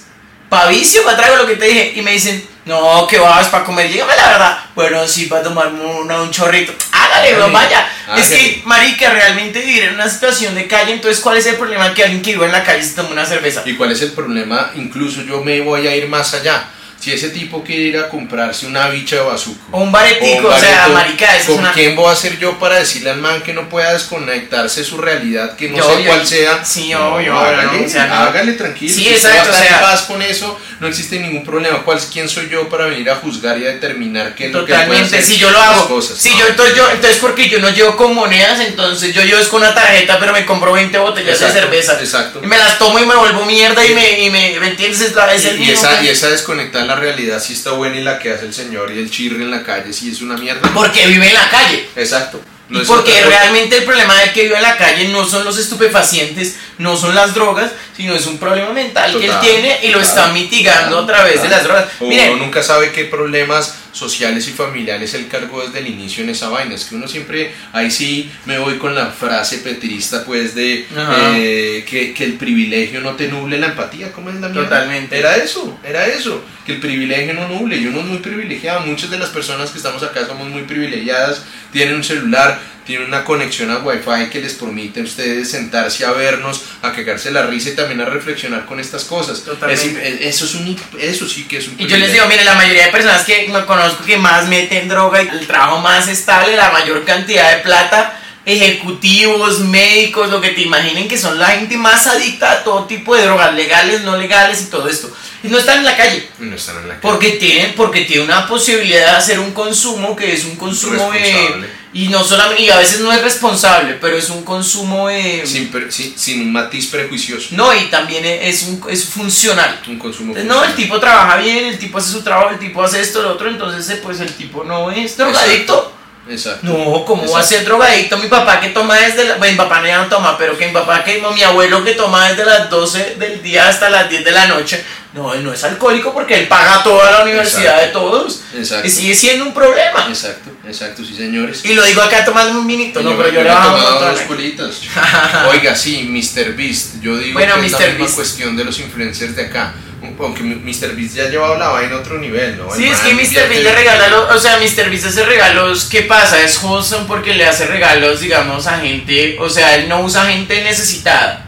¿Para 0.49 0.69
vicio? 0.69 1.03
¿Para 1.05 1.17
traigo 1.17 1.37
lo 1.37 1.47
que 1.47 1.57
te 1.57 1.67
dije? 1.67 1.93
Y 1.97 2.03
me 2.03 2.13
dicen, 2.13 2.47
no, 2.67 3.07
que 3.07 3.19
vas 3.19 3.49
para 3.49 3.65
comer. 3.65 3.91
Dígame 3.91 4.15
la 4.17 4.29
verdad. 4.29 4.59
Bueno, 4.75 5.07
sí, 5.07 5.27
para 5.27 5.43
tomarme 5.43 5.85
una- 5.85 6.23
un 6.23 6.31
chorrito. 6.31 6.73
Hágale, 6.93 7.35
Hágale. 7.35 7.53
vaya. 7.53 7.89
Es 8.17 8.29
que, 8.29 8.63
marica, 8.65 9.11
realmente 9.11 9.61
vivir 9.61 9.85
en 9.85 9.95
una 9.95 10.09
situación 10.09 10.55
de 10.55 10.67
calle, 10.69 10.93
entonces, 10.93 11.21
¿cuál 11.23 11.37
es 11.37 11.47
el 11.47 11.57
problema 11.57 11.93
que 11.95 12.05
alguien 12.05 12.23
que 12.23 12.33
vive 12.33 12.47
en 12.47 12.53
la 12.53 12.63
calle 12.65 12.83
se 12.83 12.95
tome 12.95 13.11
una 13.11 13.27
cerveza? 13.27 13.63
¿Y 13.67 13.75
cuál 13.75 13.91
es 13.93 14.03
el 14.03 14.13
problema? 14.13 14.71
Incluso 14.77 15.23
yo 15.23 15.43
me 15.43 15.61
voy 15.61 15.87
a 15.89 15.97
ir 15.97 16.09
más 16.09 16.33
allá. 16.35 16.69
Si 17.07 17.13
ese 17.13 17.29
tipo 17.29 17.63
quiere 17.63 17.83
ir 17.83 17.99
a 17.99 18.09
comprarse 18.09 18.67
una 18.67 18.89
bicha 18.89 19.15
de 19.15 19.23
bazuco. 19.23 19.61
O 19.71 19.81
un 19.83 19.93
baretico, 19.93 20.49
un 20.49 20.53
o 20.53 20.59
sea, 20.59 20.89
marica, 20.89 21.37
eso 21.37 21.43
es 21.43 21.47
¿Con 21.51 21.59
una... 21.61 21.73
quién 21.73 21.95
voy 21.95 22.11
a 22.13 22.17
ser 22.17 22.37
yo 22.41 22.59
para 22.59 22.81
decirle 22.81 23.11
al 23.11 23.19
man 23.21 23.43
que 23.43 23.55
no 23.55 23.69
pueda 23.69 23.93
desconectarse 23.93 24.81
de 24.81 24.87
su 24.87 24.97
realidad, 24.99 25.55
que 25.55 25.69
no 25.69 25.77
Yo, 25.77 25.85
sé 25.89 26.03
yo- 26.03 26.09
cuál 26.11 26.27
sea? 26.27 26.65
sí, 26.65 26.89
No, 26.91 27.15
obvio, 27.15 27.39
hágale, 27.39 27.79
no, 27.79 27.87
o 27.87 27.89
sea, 27.89 28.07
no. 28.09 28.15
hágale 28.15 28.55
tranquilo. 28.55 28.93
Sí, 28.93 29.07
exacto, 29.09 29.37
va 29.37 29.41
a 29.41 29.45
estar 29.45 29.55
o 29.55 29.69
sea- 29.69 29.77
en 29.77 29.83
paz 29.85 30.03
con 30.03 30.21
eso, 30.21 30.61
no 30.81 30.89
existe 30.89 31.21
ningún 31.21 31.45
problema. 31.45 31.85
¿Cuál, 31.85 32.01
¿Quién 32.13 32.29
soy 32.29 32.49
yo 32.51 32.69
para 32.69 32.87
venir 32.87 33.09
a 33.09 33.15
juzgar 33.15 33.57
y 33.57 33.65
a 33.67 33.69
determinar 33.69 34.35
qué 34.35 34.47
es 34.47 34.53
lo 34.53 34.65
que 34.67 34.73
Totalmente, 34.73 35.05
hacer 35.19 35.23
si 35.23 35.37
yo 35.39 35.49
lo 35.51 35.59
las 35.61 35.69
hago. 35.69 35.89
cosas? 35.89 36.19
Si 36.19 36.31
No, 36.31 36.41
yo, 36.41 36.47
entonces, 36.49 36.75
yo, 36.77 36.91
entonces 36.91 37.19
porque 37.21 37.49
yo 37.49 37.61
no 37.61 37.71
llevo 37.71 37.97
con 37.97 38.17
monedas, 38.17 38.59
entonces 38.59 39.15
yo 39.15 39.23
llevo 39.23 39.39
es 39.41 39.47
con 39.47 39.61
una 39.63 39.73
tarjeta, 39.73 40.19
pero 40.19 40.33
me 40.33 40.45
compro 40.45 40.73
20 40.73 40.99
botellas 40.99 41.35
Exacto, 41.41 41.55
de 41.55 41.61
cerveza. 41.61 42.01
exacto. 42.01 42.41
Y 42.43 42.49
me 42.49 42.59
las 42.59 42.81
tomo 42.81 42.99
y 42.99 43.07
me 43.07 43.15
vuelvo 43.15 43.45
mierda 43.45 43.87
y 43.87 43.95
me, 43.95 44.21
y 44.23 44.29
me, 44.31 44.59
¿me 44.59 44.71
entiendes? 44.71 45.01
Es, 45.03 45.15
la, 45.15 45.33
es 45.33 45.45
el 45.45 45.63
Y, 45.63 45.71
esa, 45.71 46.03
y 46.03 46.09
esa 46.09 46.31
desconectada 46.31 46.83
en 46.83 46.89
la 46.97 47.03
realidad 47.03 47.43
sí 47.43 47.53
está 47.53 47.73
buena 47.73 47.99
y 47.99 48.03
la 48.03 48.19
que 48.19 48.31
hace 48.31 48.47
el 48.47 48.55
señor 48.55 48.91
y 48.91 48.99
el 48.99 49.11
chirre 49.11 49.43
en 49.43 49.51
la 49.51 49.63
calle 49.63 49.93
sí 49.93 50.11
es 50.11 50.23
una 50.23 50.37
mierda. 50.39 50.73
Porque 50.73 51.07
vive 51.07 51.29
en 51.29 51.35
la 51.35 51.51
calle. 51.51 51.87
Exacto. 51.95 52.41
No 52.69 52.83
porque 52.83 53.23
realmente 53.23 53.79
el 53.79 53.85
problema 53.85 54.19
del 54.21 54.33
que 54.33 54.43
vive 54.43 54.57
en 54.57 54.63
la 54.63 54.77
calle 54.77 55.09
no 55.09 55.25
son 55.25 55.45
los 55.45 55.57
estupefacientes, 55.57 56.57
no 56.79 56.97
son 56.97 57.15
las 57.15 57.33
drogas, 57.33 57.71
sino 57.97 58.15
es 58.15 58.27
un 58.27 58.39
problema 58.39 58.73
mental 58.73 59.17
que 59.19 59.27
él 59.27 59.35
tiene 59.41 59.79
y 59.83 59.89
lo 59.89 60.01
total, 60.01 60.09
está 60.09 60.33
mitigando 60.33 61.01
total, 61.01 61.15
a 61.15 61.19
través 61.19 61.43
de 61.43 61.49
las 61.49 61.63
drogas. 61.63 61.87
Miren, 62.01 62.33
uno 62.33 62.45
nunca 62.45 62.63
sabe 62.63 62.91
qué 62.91 63.05
problemas 63.05 63.75
sociales 63.97 64.47
y 64.47 64.53
familiares 64.53 65.15
él 65.15 65.27
cargó 65.27 65.63
desde 65.63 65.79
el 65.79 65.87
inicio 65.87 66.23
en 66.23 66.31
esa 66.31 66.49
vaina. 66.49 66.75
Es 66.75 66.85
que 66.85 66.95
uno 66.95 67.09
siempre, 67.09 67.53
ahí 67.73 67.91
sí 67.91 68.31
me 68.45 68.59
voy 68.59 68.77
con 68.77 68.95
la 68.95 69.07
frase 69.07 69.59
petrista, 69.59 70.25
pues, 70.25 70.55
de 70.55 70.87
eh, 71.35 71.85
que, 71.89 72.13
que 72.13 72.25
el 72.25 72.35
privilegio 72.35 73.01
no 73.01 73.13
te 73.13 73.29
nuble 73.29 73.59
la 73.59 73.69
empatía. 73.69 74.13
¿Cómo 74.13 74.29
es 74.29 74.37
la 74.37 74.49
mierda? 74.49 74.69
Totalmente. 74.69 75.19
Era 75.19 75.37
eso, 75.37 75.79
era 75.83 76.07
eso. 76.07 76.45
Que 76.67 76.73
el 76.73 76.81
privilegio 76.81 77.33
no 77.33 77.49
nuble. 77.49 77.77
Y 77.77 77.87
uno 77.87 78.01
es 78.01 78.07
muy 78.07 78.19
privilegiado. 78.19 78.81
Muchas 78.81 79.09
de 79.09 79.19
las 79.19 79.31
personas 79.31 79.71
que 79.71 79.79
estamos 79.79 80.03
acá 80.03 80.27
somos 80.27 80.49
muy 80.49 80.63
privilegiadas. 80.63 81.43
Tienen 81.73 81.95
un 81.97 82.05
celular, 82.05 82.59
tienen 82.87 83.09
una 83.09 83.25
conexión 83.25 83.71
a 83.71 83.79
Wi-Fi 83.79 84.31
que 84.31 84.41
les 84.41 84.55
permite 84.55 85.01
a 85.01 85.03
ustedes 85.03 85.51
sentarse 85.51 86.05
a 86.07 86.13
vernos, 86.13 86.63
a 86.83 86.93
cagarse 86.93 87.31
la 87.33 87.47
risa 87.47 87.71
y 87.71 87.75
también 87.75 88.01
a 88.01 88.05
reflexionar 88.05 88.65
con 88.67 88.79
estas 88.79 89.05
cosas. 89.05 89.43
Es- 89.73 89.83
eso, 90.21 90.45
es 90.45 90.55
un, 90.55 90.79
eso 91.01 91.29
sí 91.29 91.45
que 91.45 91.59
es 91.59 91.67
un 91.69 91.75
Y 91.81 91.87
yo 91.87 91.97
les 91.97 92.13
digo, 92.13 92.27
mire, 92.29 92.45
la 92.45 92.55
mayoría 92.55 92.87
de 92.87 92.93
personas 92.93 93.25
que 93.25 93.49
me 93.49 93.65
conozco 93.67 94.05
que 94.05 94.17
más 94.17 94.47
meten 94.49 94.89
droga 94.89 95.23
y 95.23 95.29
el 95.29 95.47
trabajo 95.47 95.81
más 95.81 96.07
estable, 96.09 96.57
la 96.57 96.71
mayor 96.71 97.05
cantidad 97.05 97.57
de 97.57 97.63
plata, 97.63 98.21
ejecutivos, 98.47 99.59
médicos, 99.59 100.31
lo 100.31 100.41
que 100.41 100.51
te 100.51 100.63
imaginen 100.63 101.09
que 101.09 101.19
son 101.19 101.39
la 101.39 101.49
gente 101.49 101.77
más 101.77 102.07
adicta 102.07 102.53
a 102.53 102.65
todo 102.65 102.85
tipo 102.85 103.15
de 103.15 103.25
drogas, 103.25 103.53
legales, 103.55 104.03
no 104.03 104.17
legales 104.17 104.63
y 104.63 104.71
todo 104.71 104.89
esto. 104.89 105.11
Y 105.43 105.49
no 105.49 105.59
están 105.59 105.79
en 105.79 105.85
la 105.85 105.97
calle. 105.97 106.29
No 106.39 106.55
están 106.55 106.77
en 106.79 106.89
la 106.89 107.01
calle. 107.01 107.13
Porque 107.13 107.33
tienen, 107.33 107.75
porque 107.75 108.03
tiene 108.03 108.23
una 108.23 108.47
posibilidad 108.47 109.11
de 109.11 109.17
hacer 109.17 109.41
un 109.41 109.51
consumo 109.53 110.15
que 110.15 110.33
es 110.33 110.45
un 110.45 110.57
consumo 110.57 111.11
de... 111.11 111.87
Y 111.93 112.09
no 112.09 112.23
solamente, 112.23 112.63
y 112.63 112.71
a 112.71 112.77
veces 112.79 113.01
no 113.01 113.11
es 113.11 113.23
responsable, 113.23 113.95
pero 113.95 114.17
es 114.17 114.29
un 114.29 114.45
consumo 114.45 115.09
de... 115.09 115.47
sin, 115.47 115.69
pre- 115.71 115.91
sin, 115.91 116.17
sin 116.19 116.43
un 116.43 116.53
matiz 116.53 116.87
prejuicioso. 116.89 117.49
No, 117.53 117.75
y 117.75 117.87
también 117.87 118.25
es, 118.25 118.65
un, 118.65 118.83
es 118.91 119.07
funcional. 119.07 119.81
Un 119.89 119.99
consumo. 119.99 120.37
Entonces, 120.37 120.47
no, 120.47 120.63
el 120.63 120.75
tipo 120.75 121.01
trabaja 121.01 121.39
bien, 121.39 121.65
el 121.65 121.79
tipo 121.79 121.97
hace 121.99 122.13
su 122.13 122.23
trabajo, 122.23 122.51
el 122.51 122.59
tipo 122.59 122.83
hace 122.83 123.01
esto, 123.01 123.23
lo 123.23 123.33
otro, 123.33 123.49
entonces 123.49 123.89
eh, 123.89 124.01
pues 124.03 124.21
el 124.21 124.31
tipo 124.35 124.63
no 124.63 124.91
es 124.91 125.17
drogadicto. 125.17 125.93
Exacto. 126.29 126.67
No, 126.67 127.05
¿cómo 127.05 127.23
va 127.23 127.39
a 127.39 127.43
Exacto. 127.43 127.49
ser 127.49 127.65
drogadicto? 127.65 128.19
Mi 128.19 128.29
papá 128.29 128.61
que 128.61 128.71
toma 128.71 128.97
desde 128.99 129.25
la... 129.25 129.37
bueno, 129.37 129.53
mi 129.53 129.59
papá 129.59 129.81
no 129.81 129.87
ya 129.87 129.99
no 129.99 130.07
toma, 130.09 130.37
pero 130.37 130.59
que 130.59 130.67
mi 130.67 130.73
papá 130.73 131.05
que 131.05 131.23
mi 131.35 131.43
abuelo 131.43 131.85
que 131.85 131.93
toma 131.93 132.29
desde 132.29 132.45
las 132.45 132.69
12 132.69 133.17
del 133.19 133.43
día 133.43 133.69
hasta 133.69 133.89
las 133.91 134.09
10 134.11 134.25
de 134.25 134.33
la 134.33 134.47
noche, 134.47 134.85
No, 135.15 135.33
él 135.33 135.43
no 135.45 135.53
es 135.53 135.63
alcohólico 135.65 136.13
porque 136.13 136.35
él 136.39 136.47
paga 136.49 136.83
toda 136.83 137.11
la 137.11 137.23
universidad 137.23 137.81
de 137.81 137.89
todos. 137.89 138.43
Exacto. 138.55 138.87
Y 138.87 138.91
sigue 138.91 139.15
siendo 139.15 139.45
un 139.47 139.55
problema. 139.55 140.07
Exacto, 140.09 140.51
exacto, 140.67 141.03
sí 141.05 141.15
señores. 141.17 141.65
Y 141.65 141.73
lo 141.75 141.83
digo 141.85 142.03
acá 142.03 142.25
tomando 142.25 142.59
un 142.59 142.67
vinito, 142.67 143.01
no, 143.03 143.13
Yo- 143.13 143.17
pero 143.17 143.29
yo 143.31 143.35
yo 143.37 143.43
le 143.45 143.49
bajo 143.51 143.79
dos. 143.79 144.21
Oiga, 145.51 145.75
sí, 145.77 146.03
Mr. 146.09 146.55
Beast. 146.55 147.01
Yo 147.01 147.17
digo 147.17 147.35
Bueno, 147.35 147.55
que 147.55 147.67
es 147.67 147.73
la 147.73 147.79
misma 147.79 147.99
Beast. 147.99 148.15
cuestión 148.17 148.57
de 148.57 148.65
los 148.65 148.79
influencers 148.79 149.35
de 149.37 149.47
acá. 149.47 149.73
Aunque 150.19 150.43
Mr. 150.43 150.95
Beast 150.95 151.15
ya 151.15 151.25
ha 151.25 151.29
llevado 151.29 151.57
la 151.57 151.69
vaina 151.69 151.97
a 151.97 151.99
otro 151.99 152.19
nivel, 152.19 152.59
¿no? 152.59 152.73
El 152.75 152.81
Sí, 152.81 152.87
es 152.89 153.01
que 153.01 153.15
Mr. 153.15 153.49
Beast 153.49 153.63
le 153.63 153.73
regala 153.73 154.09
los, 154.09 154.37
o 154.37 154.39
sea, 154.39 154.59
Mr. 154.59 154.91
Beast 154.91 155.07
hace 155.07 155.25
regalos, 155.25 155.85
¿qué 155.87 156.03
pasa? 156.03 156.41
Es 156.41 156.63
wholesome 156.63 157.07
porque 157.07 157.35
le 157.35 157.47
hace 157.47 157.67
regalos, 157.67 158.21
digamos, 158.21 158.67
a 158.67 158.79
gente, 158.79 159.37
o 159.41 159.49
sea, 159.49 159.75
él 159.77 159.89
no 159.89 160.01
usa 160.01 160.27
gente 160.27 160.63
necesitada. 160.63 161.47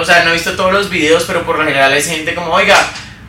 O 0.00 0.04
sea, 0.04 0.24
no 0.24 0.30
he 0.30 0.34
visto 0.34 0.56
todos 0.56 0.72
los 0.72 0.88
videos, 0.88 1.24
pero 1.26 1.44
por 1.44 1.58
lo 1.58 1.64
general 1.64 1.92
es 1.92 2.06
gente 2.06 2.34
como, 2.34 2.52
oiga, 2.52 2.78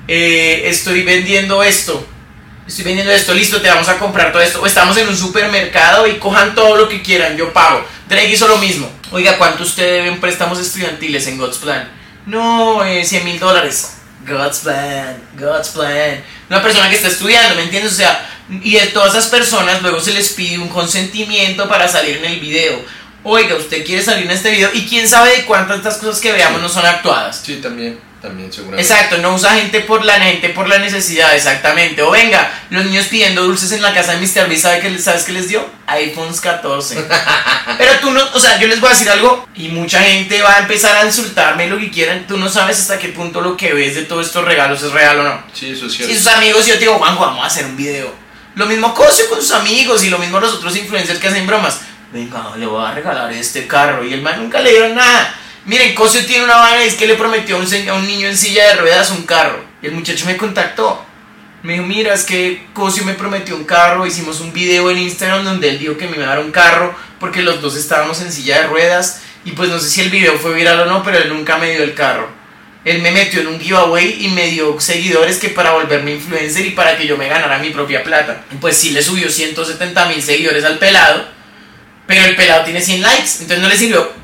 eh, 0.07 0.64
estoy 0.65 1.03
vendiendo 1.03 1.61
esto, 1.61 2.06
estoy 2.65 2.86
vendiendo 2.86 3.11
esto, 3.11 3.34
listo, 3.34 3.61
te 3.61 3.68
vamos 3.68 3.90
a 3.90 3.99
comprar 3.99 4.31
todo 4.31 4.41
esto. 4.41 4.61
O 4.61 4.65
estamos 4.65 4.95
en 4.98 5.10
un 5.10 5.18
supermercado 5.18 6.07
y 6.07 6.18
cojan 6.18 6.56
todo 6.56 6.77
lo 6.77 6.88
que 6.88 7.02
quieran, 7.02 7.36
yo 7.36 7.52
pago. 7.52 7.86
Drake 8.07 8.31
hizo 8.31 8.48
lo 8.48 8.57
mismo. 8.57 8.90
Oiga, 9.11 9.38
¿cuánto 9.38 9.64
usted 9.64 9.84
debe 9.84 10.07
en 10.07 10.22
préstamos 10.22 10.60
estudiantiles 10.60 11.27
en 11.27 11.38
God's 11.38 11.57
Plan? 11.57 11.91
No, 12.26 12.86
eh, 12.86 13.03
100 13.03 13.26
mil 13.26 13.40
dólares. 13.40 13.98
God's 14.27 14.59
Plan, 14.59 15.21
God's 15.37 15.69
Plan. 15.69 16.23
Una 16.49 16.61
persona 16.61 16.89
que 16.89 16.95
está 16.95 17.07
estudiando, 17.07 17.55
¿me 17.55 17.63
entiendes? 17.63 17.93
O 17.93 17.95
sea, 17.95 18.27
y 18.49 18.73
de 18.73 18.87
todas 18.87 19.11
esas 19.13 19.27
personas 19.27 19.81
luego 19.81 19.99
se 19.99 20.13
les 20.13 20.29
pide 20.33 20.57
un 20.57 20.69
consentimiento 20.69 21.67
para 21.69 21.87
salir 21.87 22.17
en 22.17 22.25
el 22.25 22.39
video. 22.39 22.83
Oiga, 23.23 23.55
usted 23.55 23.85
quiere 23.85 24.01
salir 24.01 24.25
en 24.25 24.31
este 24.31 24.51
video 24.51 24.69
y 24.73 24.87
quién 24.87 25.07
sabe 25.07 25.35
de 25.35 25.45
cuántas 25.45 25.97
cosas 25.97 26.19
que 26.19 26.31
veamos 26.31 26.61
no 26.61 26.69
son 26.69 26.85
actuadas. 26.85 27.41
Sí, 27.43 27.57
también, 27.57 27.99
también, 28.21 28.51
seguramente. 28.51 28.81
Exacto, 28.91 29.17
no 29.19 29.33
usa 29.33 29.51
gente 29.55 29.79
por 29.81 30.03
la 30.05 30.19
gente 30.19 30.49
por 30.49 30.67
la 30.67 30.77
necesidad, 30.79 31.35
exactamente. 31.35 32.01
O 32.01 32.11
venga, 32.11 32.51
los 32.69 32.85
niños 32.85 33.05
pidiendo 33.07 33.43
dulces 33.43 33.71
en 33.71 33.81
la 33.81 33.93
casa 33.93 34.13
de 34.13 34.17
Mr. 34.19 34.47
Beast, 34.49 34.63
¿sabe 34.63 34.79
qué, 34.81 34.89
les- 34.89 35.03
¿sabes 35.03 35.23
qué 35.23 35.31
les 35.31 35.47
dio? 35.47 35.65
iPhones 35.87 36.39
14. 36.41 37.03
Pero 37.77 37.91
tú 37.99 38.11
no, 38.11 38.21
o 38.33 38.39
sea, 38.39 38.59
yo 38.59 38.67
les 38.67 38.79
voy 38.79 38.89
a 38.89 38.93
decir 38.93 39.09
algo 39.09 39.47
y 39.55 39.69
mucha 39.69 40.01
gente 40.01 40.41
va 40.41 40.55
a 40.55 40.59
empezar 40.59 40.95
a 40.97 41.05
insultarme 41.05 41.67
lo 41.67 41.77
que 41.79 41.89
quieran. 41.89 42.25
Tú 42.27 42.37
no 42.37 42.49
sabes 42.49 42.79
hasta 42.79 42.99
qué 42.99 43.09
punto 43.09 43.41
lo 43.41 43.55
que 43.57 43.73
ves 43.73 43.95
de 43.95 44.03
todos 44.03 44.25
estos 44.27 44.43
regalos 44.45 44.83
es 44.83 44.91
real 44.91 45.19
o 45.19 45.23
no. 45.23 45.43
Sí, 45.53 45.71
eso 45.71 45.85
es 45.87 45.91
Si 45.93 45.97
cierto. 46.03 46.15
sus 46.15 46.27
amigos, 46.27 46.65
yo 46.67 46.73
te 46.75 46.81
digo, 46.81 46.95
Juanjo, 46.99 47.25
vamos 47.25 47.43
a 47.43 47.47
hacer 47.47 47.65
un 47.65 47.75
video. 47.77 48.13
Lo 48.55 48.65
mismo 48.65 48.93
Cosio 48.93 49.29
con 49.29 49.39
sus 49.39 49.51
amigos 49.51 50.03
y 50.03 50.09
lo 50.09 50.17
mismo 50.17 50.39
los 50.39 50.53
otros 50.55 50.75
influencers 50.75 51.19
que 51.19 51.27
hacen 51.29 51.47
bromas. 51.47 51.79
Venga, 52.11 52.53
le 52.57 52.65
voy 52.65 52.83
a 52.85 52.91
regalar 52.91 53.31
este 53.31 53.67
carro. 53.67 54.03
Y 54.03 54.13
el 54.13 54.21
man 54.21 54.41
nunca 54.41 54.59
le 54.59 54.71
dieron 54.71 54.95
nada. 54.95 55.33
Miren, 55.69 55.93
Cosio 55.93 56.25
tiene 56.25 56.45
una 56.45 56.55
vaina 56.55 56.83
y 56.83 56.87
es 56.87 56.95
que 56.95 57.05
le 57.05 57.13
prometió 57.13 57.55
a 57.57 57.59
un, 57.59 58.07
niño 58.07 58.27
en 58.27 58.35
silla 58.35 58.69
de 58.69 58.81
ruedas 58.81 59.11
un 59.11 59.21
carro. 59.21 59.63
Y 59.83 59.85
el 59.85 59.91
muchacho 59.91 60.25
me 60.25 60.35
contactó. 60.35 61.05
Me 61.61 61.73
dijo, 61.73 61.85
mira, 61.85 62.11
es 62.11 62.23
que 62.23 62.65
Cosio 62.73 63.05
me 63.05 63.13
prometió 63.13 63.55
un 63.55 63.65
carro. 63.65 64.07
Hicimos 64.07 64.39
un 64.39 64.51
video 64.51 64.89
en 64.89 64.97
Instagram 64.97 65.45
donde 65.45 65.69
él 65.69 65.77
dijo 65.77 65.95
que 65.95 66.07
me 66.07 66.17
iba 66.17 66.25
a 66.25 66.29
dar 66.29 66.39
un 66.39 66.49
carro 66.49 66.95
porque 67.19 67.43
los 67.43 67.61
dos 67.61 67.75
estábamos 67.75 68.19
en 68.23 68.31
silla 68.31 68.63
de 68.63 68.67
ruedas. 68.67 69.21
Y 69.45 69.51
pues 69.51 69.69
no 69.69 69.79
sé 69.79 69.91
si 69.91 70.01
el 70.01 70.09
video 70.09 70.39
fue 70.39 70.55
viral 70.55 70.79
o 70.79 70.85
no, 70.87 71.03
pero 71.03 71.19
él 71.19 71.29
nunca 71.29 71.59
me 71.59 71.69
dio 71.69 71.83
el 71.83 71.93
carro. 71.93 72.27
Él 72.83 73.03
me 73.03 73.11
metió 73.11 73.41
en 73.41 73.47
un 73.49 73.59
giveaway 73.59 74.25
y 74.25 74.29
me 74.29 74.47
dio 74.47 74.79
seguidores 74.79 75.37
que 75.37 75.49
para 75.49 75.73
volverme 75.73 76.15
influencer 76.15 76.65
y 76.65 76.71
para 76.71 76.97
que 76.97 77.05
yo 77.05 77.15
me 77.15 77.29
ganara 77.29 77.59
mi 77.59 77.69
propia 77.69 78.01
plata. 78.03 78.43
Pues 78.59 78.75
sí 78.75 78.89
le 78.89 79.03
subió 79.03 79.29
170 79.29 80.07
mil 80.07 80.23
seguidores 80.23 80.63
al 80.63 80.79
pelado, 80.79 81.27
pero 82.07 82.25
el 82.25 82.35
pelado 82.35 82.63
tiene 82.63 82.81
100 82.81 83.03
likes, 83.03 83.29
entonces 83.41 83.59
no 83.59 83.69
le 83.69 83.77
sirvió 83.77 84.19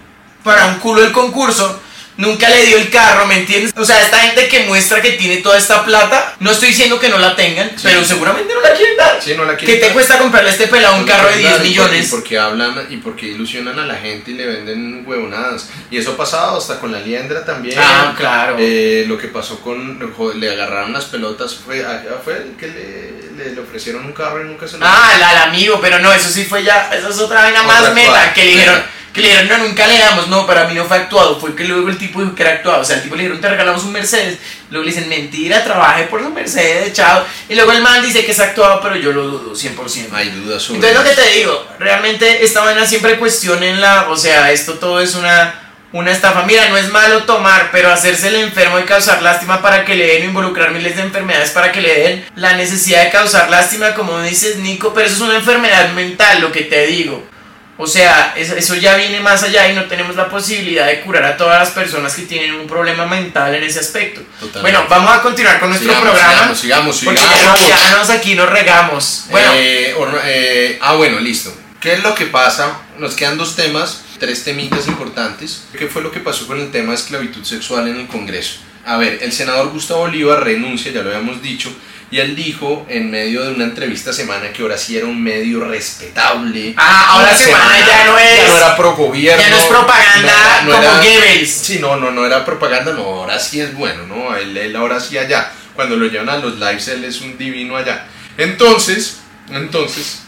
para 0.45 0.67
un 0.67 0.76
culo 0.80 1.03
el 1.03 1.11
concurso. 1.11 1.81
Nunca 2.17 2.47
le 2.47 2.65
dio 2.65 2.77
el 2.77 2.89
carro, 2.89 3.26
¿me 3.26 3.39
entiendes? 3.39 3.73
O 3.76 3.84
sea, 3.84 4.01
esta 4.01 4.19
gente 4.19 4.47
que 4.47 4.61
muestra 4.63 5.01
que 5.01 5.11
tiene 5.13 5.38
toda 5.41 5.57
esta 5.57 5.84
plata, 5.84 6.34
no 6.39 6.51
estoy 6.51 6.69
diciendo 6.69 6.97
que 6.97 7.09
no 7.09 7.17
la 7.17 7.35
tengan, 7.35 7.72
Sí. 7.72 7.81
pero 7.84 8.05
seguramente 8.05 8.53
no 8.53 8.61
la 8.61 8.73
quieren 8.73 8.95
dar. 8.95 9.19
Sí, 9.22 9.34
no 9.35 9.43
la 9.43 9.57
¿Qué 9.57 9.65
quieren 9.65 9.81
te 9.81 9.85
dar. 9.88 9.93
cuesta 9.93 10.17
comprarle 10.19 10.49
a 10.49 10.53
este 10.53 10.67
pelado 10.67 10.95
un 10.95 11.03
carro 11.03 11.27
de 11.27 11.39
10 11.39 11.49
Claro, 11.49 11.55
y 11.55 11.57
por- 11.57 11.67
millones? 11.67 12.07
Y 12.07 12.11
porque 12.11 12.39
hablan 12.39 12.88
y 12.89 12.97
porque 12.97 13.26
ilusionan 13.26 13.77
a 13.80 13.85
la 13.85 13.95
gente 13.95 14.31
y 14.31 14.35
le 14.35 14.45
venden 14.45 15.03
huevonadas. 15.05 15.67
Y 15.91 15.97
eso 15.97 16.11
ha 16.11 16.15
pasado 16.15 16.57
hasta 16.57 16.80
con 16.80 16.93
la 16.93 17.01
liendra 17.01 17.43
también. 17.43 17.77
Ah, 17.77 18.13
claro. 18.17 18.55
Eh, 18.59 19.03
lo 19.09 19.17
que 19.17 19.27
pasó 19.27 19.59
con. 19.59 19.99
Le 20.39 20.49
agarraron 20.51 20.93
las 20.93 21.03
pelotas. 21.05 21.53
Fue, 21.55 21.84
ah, 21.84 22.01
fue 22.23 22.38
el 22.38 22.55
que 22.57 22.67
le, 22.67 23.43
le, 23.43 23.55
le 23.55 23.59
ofrecieron 23.59 24.05
un 24.05 24.13
carro 24.13 24.39
y 24.39 24.45
nunca 24.47 24.69
se 24.69 24.77
lo. 24.77 24.85
Ah, 24.88 25.15
la, 25.19 25.31
al 25.31 25.49
amigo, 25.49 25.80
pero 25.81 25.99
no, 25.99 26.13
eso 26.13 26.30
sí 26.30 26.45
fue 26.45 26.63
ya, 26.63 26.89
esa 26.93 27.09
es 27.09 27.19
otra 27.19 27.41
vaina 27.41 27.61
Otra 27.61 27.81
más 27.81 27.93
meta, 27.93 28.34
que 28.34 28.45
le 28.45 28.51
dijeron, 28.51 28.81
que 29.16 29.22
le 29.22 29.30
dijeron, 29.30 29.48
no, 29.48 29.68
nunca 29.70 29.88
le 29.88 29.98
damos, 29.98 30.28
no, 30.28 30.46
para 30.46 30.68
mí 30.68 30.74
no 30.74 30.84
fue 30.84 30.98
actuado, 30.98 31.40
fue 31.40 31.56
que 31.56 31.64
luego 31.64 31.88
el 31.88 31.98
tipo 31.98 32.20
dijo 32.20 32.36
que 32.36 32.44
era 32.44 32.52
actuado, 32.52 32.82
o 32.82 32.84
sea, 32.84 32.98
el 32.98 33.04
tipo 33.04 33.16
le 33.16 33.24
dijeron, 33.24 33.40
te 33.40 33.48
regalamos 33.48 33.86
un 33.86 33.94
Mercedes, 33.94 34.40
luego 34.70 34.86
le 34.86 34.92
dicen, 34.92 35.08
mentira, 35.08 35.64
trabajé 35.64 36.04
por 36.04 36.22
su 36.22 36.30
Mercedes, 36.32 36.92
chao, 36.92 37.24
y 37.48 37.56
luego 37.56 37.72
el 37.72 37.82
man 37.82 38.02
dice 38.02 38.26
que 38.26 38.34
es 38.34 38.40
actuado, 38.42 38.82
pero 38.82 38.98
yo 38.98 39.14
lo 39.14 39.26
dudo, 39.26 39.56
100%. 39.56 40.12
Hay 40.12 40.32
dudas 40.32 40.62
sobre 40.62 40.80
Entonces 40.80 40.98
lo 40.98 41.04
que 41.06 41.16
te 41.16 41.38
digo, 41.38 41.66
realmente 41.80 42.44
esta 42.44 42.66
vaina 42.66 42.86
siempre 42.86 43.18
cuestionenla, 43.18 44.08
o 44.10 44.18
sea, 44.18 44.52
esto 44.52 44.74
todo 44.74 45.00
es 45.00 45.16
una, 45.16 45.62
una 45.94 46.12
estafa. 46.12 46.44
Mira, 46.44 46.68
no 46.68 46.76
es 46.76 46.90
malo 46.90 47.24
tomar, 47.24 47.70
pero 47.72 47.94
hacerse 47.94 48.28
el 48.28 48.36
enfermo 48.36 48.80
y 48.80 48.84
causar 48.84 49.22
lástima 49.22 49.62
para 49.62 49.86
que 49.86 49.96
le 49.96 50.08
den 50.08 50.24
o 50.24 50.26
involucrar 50.26 50.72
miles 50.72 50.98
de 50.98 51.04
enfermedades 51.04 51.52
para 51.52 51.72
que 51.72 51.80
le 51.80 52.00
den 52.00 52.26
la 52.36 52.58
necesidad 52.58 53.06
de 53.06 53.12
causar 53.12 53.50
lástima, 53.50 53.94
como 53.94 54.20
dices 54.24 54.58
Nico, 54.58 54.94
pero 54.94 55.08
eso 55.08 55.16
es 55.16 55.22
una 55.22 55.38
enfermedad 55.38 55.94
mental, 55.94 56.42
lo 56.42 56.52
que 56.52 56.64
te 56.64 56.86
digo. 56.88 57.35
O 57.77 57.85
sea, 57.88 58.34
eso, 58.38 58.76
ya 58.76 58.95
viene 58.95 59.19
más 59.19 59.43
allá 59.43 59.69
y 59.69 59.76
no 59.76 59.84
tenemos 59.85 60.15
la 60.15 60.30
posibilidad 60.30 60.88
de 60.88 61.02
curar 61.02 61.26
a 61.26 61.35
todas 61.38 61.60
las 61.60 61.72
personas 61.72 62.14
que 62.14 62.22
tienen 62.22 62.53
un 62.56 62.68
problema 62.68 63.06
mental 63.06 63.53
en 63.53 63.64
ese 63.64 63.80
aspecto. 63.80 64.22
Totalmente. 64.39 64.61
Bueno, 64.61 64.85
vamos 64.89 65.14
a 65.14 65.22
continuar 65.22 65.60
con 65.60 65.69
nuestro 65.69 65.89
Sigamos, 65.91 66.10
programa. 66.18 66.34
sigamos, 66.56 66.60
sigamos, 66.60 67.02
Porque 67.03 67.22
sigamos. 67.22 67.60
ya, 67.68 67.77
ya 67.77 67.97
nos 67.97 68.10
aquí 68.10 68.34
nos 68.35 68.49
regamos. 68.49 69.26
Bueno, 69.30 69.52
Eh, 69.56 69.93
or- 69.97 70.22
eh, 70.23 70.80
ah, 70.81 70.93
bueno, 70.95 71.19
listo. 71.19 71.53
¿Qué 71.81 71.93
es 71.93 72.02
lo 72.03 72.15
que 72.15 72.27
pasa? 72.27 72.80
Nos 72.97 73.14
quedan 73.14 73.38
dos 73.38 73.57
temas, 73.57 74.03
tres 74.19 74.45
temitas 74.45 74.88
importantes. 74.88 75.65
¿Qué 75.77 75.88
fue 75.88 76.02
lo 76.02 76.11
que 76.11 76.22
pasó 76.22 76.47
con 76.47 76.60
el 76.61 76.72
tema 76.72 76.91
de 76.91 76.95
esclavitud 76.97 77.43
sexual 77.43 77.89
en 77.89 77.99
el 77.99 78.07
Congreso? 78.07 78.60
A 78.85 78.95
ver, 78.97 79.19
el 79.22 79.34
senador 79.34 79.69
Gustavo 79.72 80.02
Bolívar 80.02 80.43
renuncia, 80.43 80.91
ya 80.93 81.02
lo 81.02 81.10
habíamos 81.10 81.41
dicho, 81.41 81.72
y 82.11 82.19
él 82.19 82.36
dijo 82.36 82.86
en 82.90 83.10
medio 83.11 83.44
de 83.44 83.52
una 83.53 83.64
entrevista 83.65 84.14
semana 84.14 84.52
que 84.53 84.61
ahora 84.61 84.77
sí 84.77 84.95
era 84.98 85.06
un 85.07 85.22
medio 85.22 85.65
respetable. 85.65 86.73
Ah, 86.77 87.07
ahora 87.10 87.30
Una 87.30 87.38
Semana 87.38 87.80
ya 87.80 88.06
no 88.06 88.18
es- 88.18 88.38
Ya 88.38 88.48
no 88.48 88.57
era 88.57 88.77
pro 88.77 88.95
gobierno. 88.95 89.41
ya 89.44 89.49
no 89.49 89.57
es 89.57 89.65
propaganda 89.65 90.34
como 90.65 90.77
Goebbels. 91.02 91.49
Sí, 91.52 91.80
no, 91.80 91.95
no, 91.98 92.11
no 92.11 92.26
era 92.26 92.45
propaganda, 92.45 92.94
no, 92.94 93.03
ahora 93.03 93.40
sí 93.40 93.60
es 93.60 93.73
bueno, 93.73 94.06
¿no? 94.07 94.36
Él, 94.36 94.56
él 94.56 94.76
ahora 94.76 94.99
sí 94.99 95.18
allá. 95.18 95.52
Cuando 95.76 95.95
lo 95.98 96.06
llevan 96.06 96.30
a 96.30 96.38
los 96.38 96.60
lives, 96.60 96.88
él 96.88 97.03
es 97.03 97.19
un 97.22 97.38
divino 97.38 97.76
allá. 97.76 98.06
Entonces, 98.38 99.18
entonces, 99.49 100.19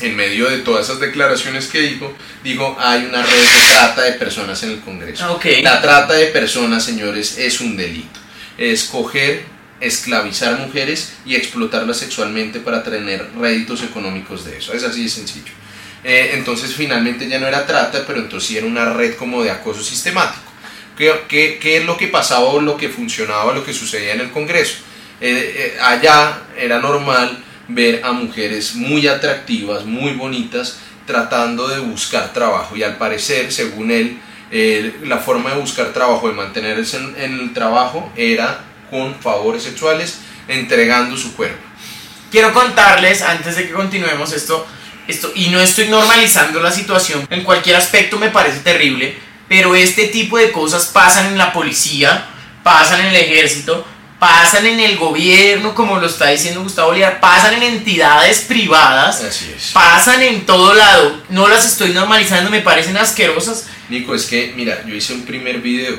en 0.00 0.14
medio 0.14 0.48
de 0.50 0.58
todas 0.58 0.84
esas 0.84 1.00
declaraciones 1.00 1.66
que 1.68 1.80
dijo, 1.80 2.14
dijo, 2.44 2.76
hay 2.78 3.06
una 3.06 3.22
red 3.22 3.32
de 3.32 3.68
trata 3.72 4.02
de 4.02 4.12
personas 4.12 4.62
en 4.62 4.72
el 4.72 4.80
Congreso. 4.80 5.32
Ok. 5.32 5.46
La 5.62 5.80
trata 5.80 6.12
de 6.12 6.26
personas, 6.26 6.84
señores, 6.84 7.36
es 7.38 7.60
un 7.60 7.76
delito. 7.76 8.20
Es 8.58 8.84
coger, 8.84 9.44
esclavizar 9.80 10.58
mujeres 10.58 11.14
y 11.24 11.34
explotarlas 11.34 11.98
sexualmente 11.98 12.60
para 12.60 12.82
tener 12.82 13.28
réditos 13.38 13.82
económicos 13.82 14.44
de 14.44 14.58
eso. 14.58 14.72
Es 14.72 14.82
así 14.84 15.04
de 15.04 15.08
sencillo. 15.08 15.52
Eh, 16.04 16.32
entonces 16.34 16.74
finalmente 16.74 17.28
ya 17.28 17.38
no 17.38 17.46
era 17.46 17.66
trata, 17.66 18.04
pero 18.06 18.20
entonces 18.20 18.48
sí 18.48 18.56
era 18.56 18.66
una 18.66 18.92
red 18.92 19.16
como 19.16 19.42
de 19.42 19.50
acoso 19.50 19.82
sistemático. 19.82 20.44
¿Qué, 20.96 21.12
qué, 21.28 21.58
qué 21.60 21.78
es 21.78 21.84
lo 21.84 21.96
que 21.96 22.08
pasaba 22.08 22.46
o 22.46 22.60
lo 22.60 22.76
que 22.76 22.88
funcionaba, 22.88 23.52
lo 23.52 23.64
que 23.64 23.74
sucedía 23.74 24.14
en 24.14 24.20
el 24.20 24.30
Congreso? 24.30 24.78
Eh, 25.20 25.74
eh, 25.74 25.78
allá 25.80 26.42
era 26.56 26.78
normal 26.78 27.42
ver 27.68 28.00
a 28.04 28.12
mujeres 28.12 28.76
muy 28.76 29.06
atractivas, 29.08 29.84
muy 29.84 30.12
bonitas, 30.12 30.78
tratando 31.06 31.68
de 31.68 31.80
buscar 31.80 32.32
trabajo 32.32 32.76
y 32.76 32.82
al 32.82 32.96
parecer, 32.96 33.52
según 33.52 33.90
él, 33.90 34.18
la 35.04 35.18
forma 35.18 35.50
de 35.50 35.60
buscar 35.60 35.92
trabajo, 35.92 36.28
de 36.28 36.34
mantenerse 36.34 36.96
en, 36.96 37.14
en 37.18 37.40
el 37.40 37.52
trabajo, 37.52 38.12
era 38.16 38.64
con 38.90 39.14
favores 39.20 39.62
sexuales, 39.62 40.18
entregando 40.48 41.16
su 41.16 41.34
cuerpo. 41.34 41.58
quiero 42.30 42.52
contarles, 42.52 43.22
antes 43.22 43.56
de 43.56 43.66
que 43.66 43.72
continuemos 43.72 44.32
esto, 44.32 44.66
esto, 45.08 45.30
y 45.34 45.48
no 45.48 45.60
estoy 45.60 45.88
normalizando 45.88 46.60
la 46.60 46.70
situación, 46.72 47.26
en 47.30 47.44
cualquier 47.44 47.76
aspecto 47.76 48.18
me 48.18 48.30
parece 48.30 48.58
terrible, 48.60 49.16
pero 49.48 49.74
este 49.76 50.08
tipo 50.08 50.36
de 50.36 50.50
cosas 50.52 50.86
pasan 50.86 51.26
en 51.26 51.38
la 51.38 51.52
policía, 51.52 52.26
pasan 52.64 53.00
en 53.00 53.06
el 53.06 53.16
ejército, 53.16 53.86
pasan 54.18 54.66
en 54.66 54.80
el 54.80 54.96
gobierno, 54.96 55.74
como 55.74 55.98
lo 56.00 56.06
está 56.08 56.28
diciendo 56.30 56.62
Gustavo 56.62 56.88
Bolívar, 56.88 57.20
pasan 57.20 57.54
en 57.54 57.62
entidades 57.62 58.40
privadas, 58.40 59.22
Así 59.22 59.52
es. 59.56 59.70
pasan 59.72 60.20
en 60.22 60.44
todo 60.46 60.74
lado, 60.74 61.22
no 61.28 61.48
las 61.48 61.64
estoy 61.64 61.90
normalizando, 61.92 62.50
me 62.50 62.60
parecen 62.60 62.96
asquerosas. 62.96 63.66
Nico, 63.88 64.14
es 64.14 64.24
que, 64.26 64.52
mira, 64.56 64.82
yo 64.86 64.94
hice 64.94 65.12
un 65.14 65.24
primer 65.24 65.60
video 65.60 65.96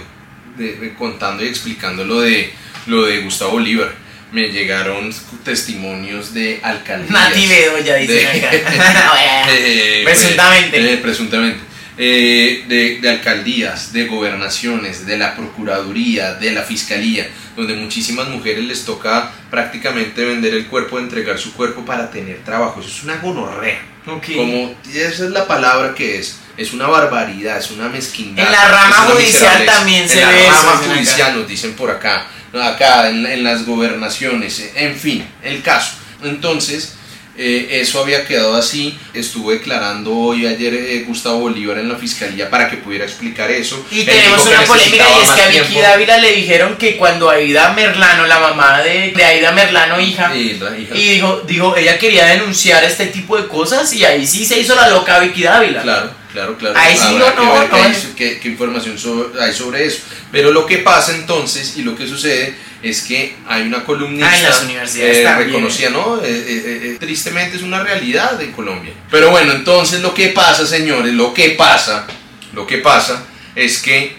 de- 0.57 0.73
de- 0.75 0.93
contando 0.95 1.43
y 1.43 1.47
explicando 1.47 2.03
lo 2.03 2.19
de, 2.21 2.53
lo 2.87 3.05
de 3.05 3.19
Gustavo 3.19 3.51
Bolívar. 3.53 3.93
Me 4.31 4.49
llegaron 4.49 5.13
testimonios 5.43 6.33
de 6.33 6.59
alcaldías. 6.61 7.11
Nati 7.11 7.47
Bedoya, 7.47 7.95
acá. 7.95 8.51
Eh, 9.49 10.01
Presuntamente. 10.03 10.93
eh, 10.93 10.97
presuntamente. 10.97 11.59
Eh, 11.99 12.65
de, 12.67 12.99
de 13.01 13.09
alcaldías, 13.09 13.91
de 13.91 14.05
gobernaciones, 14.05 15.05
de 15.07 15.17
la 15.17 15.35
Procuraduría, 15.35 16.33
de 16.35 16.51
la 16.51 16.61
Fiscalía, 16.61 17.27
donde 17.55 17.73
muchísimas 17.73 18.27
mujeres 18.27 18.65
les 18.65 18.85
toca 18.85 19.31
prácticamente 19.49 20.23
vender 20.23 20.53
el 20.53 20.67
cuerpo, 20.67 20.99
entregar 20.99 21.39
su 21.39 21.53
cuerpo 21.53 21.83
para 21.85 22.11
tener 22.11 22.43
trabajo. 22.43 22.81
Eso 22.81 22.89
es 22.89 23.03
una 23.03 23.17
gonorrea. 23.17 23.79
Ok. 24.05 24.27
Como 24.35 24.75
esa 24.93 25.25
es 25.25 25.31
la 25.31 25.47
palabra 25.47 25.95
que 25.95 26.19
es. 26.19 26.37
Es 26.55 26.73
una 26.73 26.87
barbaridad, 26.87 27.57
es 27.57 27.71
una 27.71 27.87
mezquindad. 27.89 28.45
En 28.45 28.51
la 28.51 28.67
rama 28.67 28.95
judicial 28.95 29.65
también 29.65 30.03
en 30.03 30.09
se 30.09 30.21
la 30.21 30.29
ve 30.29 30.41
eso, 30.41 30.51
rama 30.51 30.71
dicen 30.73 30.85
acá. 30.91 30.93
judicial 30.95 31.35
nos 31.37 31.47
dicen 31.47 31.73
por 31.73 31.89
acá, 31.91 32.27
acá 32.61 33.09
en, 33.09 33.25
en 33.25 33.43
las 33.43 33.65
gobernaciones, 33.65 34.71
en 34.75 34.95
fin, 34.95 35.27
el 35.43 35.61
caso. 35.61 35.93
Entonces, 36.23 36.93
eh, 37.39 37.81
eso 37.81 38.01
había 38.01 38.25
quedado 38.25 38.55
así. 38.55 38.97
Estuvo 39.13 39.51
declarando 39.51 40.11
hoy, 40.15 40.47
ayer, 40.47 40.73
eh, 40.73 41.03
Gustavo 41.07 41.39
Bolívar 41.41 41.77
en 41.77 41.87
la 41.87 41.95
fiscalía 41.95 42.49
para 42.49 42.67
que 42.69 42.77
pudiera 42.77 43.05
explicar 43.05 43.51
eso. 43.51 43.85
Y 43.91 43.99
Él 43.99 44.05
tenemos 44.07 44.45
una 44.47 44.61
polémica 44.63 45.05
y 45.19 45.23
es 45.23 45.29
que 45.29 45.41
a 45.41 45.47
Vicky. 45.49 45.79
Dávila 45.79 46.17
le 46.17 46.31
dijeron 46.31 46.75
que 46.77 46.97
cuando 46.97 47.29
Aida 47.29 47.73
Merlano, 47.73 48.25
la 48.25 48.39
mamá 48.39 48.81
de, 48.81 49.11
de 49.15 49.23
Aida 49.23 49.51
Merlano, 49.51 49.99
hija, 49.99 50.35
Y 50.35 50.49
hija- 50.51 50.95
y 50.95 51.09
dijo, 51.13 51.41
dijo, 51.47 51.75
ella 51.77 51.99
quería 51.99 52.25
denunciar 52.25 52.83
este 52.83 53.05
tipo 53.07 53.37
de 53.37 53.47
cosas 53.47 53.93
y 53.93 54.03
ahí 54.03 54.25
sí 54.25 54.43
se 54.43 54.59
hizo 54.59 54.73
la 54.75 54.87
loca 54.89 55.19
Vicky 55.19 55.43
Dávila. 55.43 55.83
Claro, 55.83 56.11
claro, 56.37 56.57
claro. 56.57 56.77
Ahí 56.77 56.95
sí 56.95 57.15
no, 57.15 57.33
no, 57.33 57.67
qué, 58.15 58.39
información 58.45 58.97
so- 58.97 59.31
hay 59.39 59.53
sobre 59.53 59.85
eso. 59.85 60.01
Pero 60.31 60.51
lo 60.51 60.65
que 60.67 60.79
pasa 60.79 61.15
entonces 61.15 61.75
y 61.77 61.81
lo 61.81 61.95
que 61.95 62.07
sucede 62.07 62.53
es 62.83 63.01
que 63.01 63.35
hay 63.47 63.63
una 63.63 63.83
columnista 63.83 64.29
Ah, 64.29 64.37
en 64.37 64.43
las 64.43 64.61
universidades 64.61 65.17
eh, 65.17 65.35
reconocida, 65.35 65.89
¿no? 65.89 66.21
Eh, 66.21 66.27
eh, 66.29 66.81
eh, 66.83 66.97
tristemente 66.99 67.57
es 67.57 67.63
una 67.63 67.81
realidad 67.81 68.39
en 68.39 68.51
Colombia. 68.51 68.93
Pero 69.09 69.31
bueno, 69.31 69.51
entonces 69.53 70.01
lo 70.01 70.13
que 70.13 70.27
pasa, 70.27 70.67
señores, 70.67 71.13
lo 71.13 71.33
que 71.33 71.51
pasa, 71.51 72.05
lo 72.53 72.67
que 72.67 72.77
pasa 72.77 73.23
es 73.55 73.79
que 73.79 74.15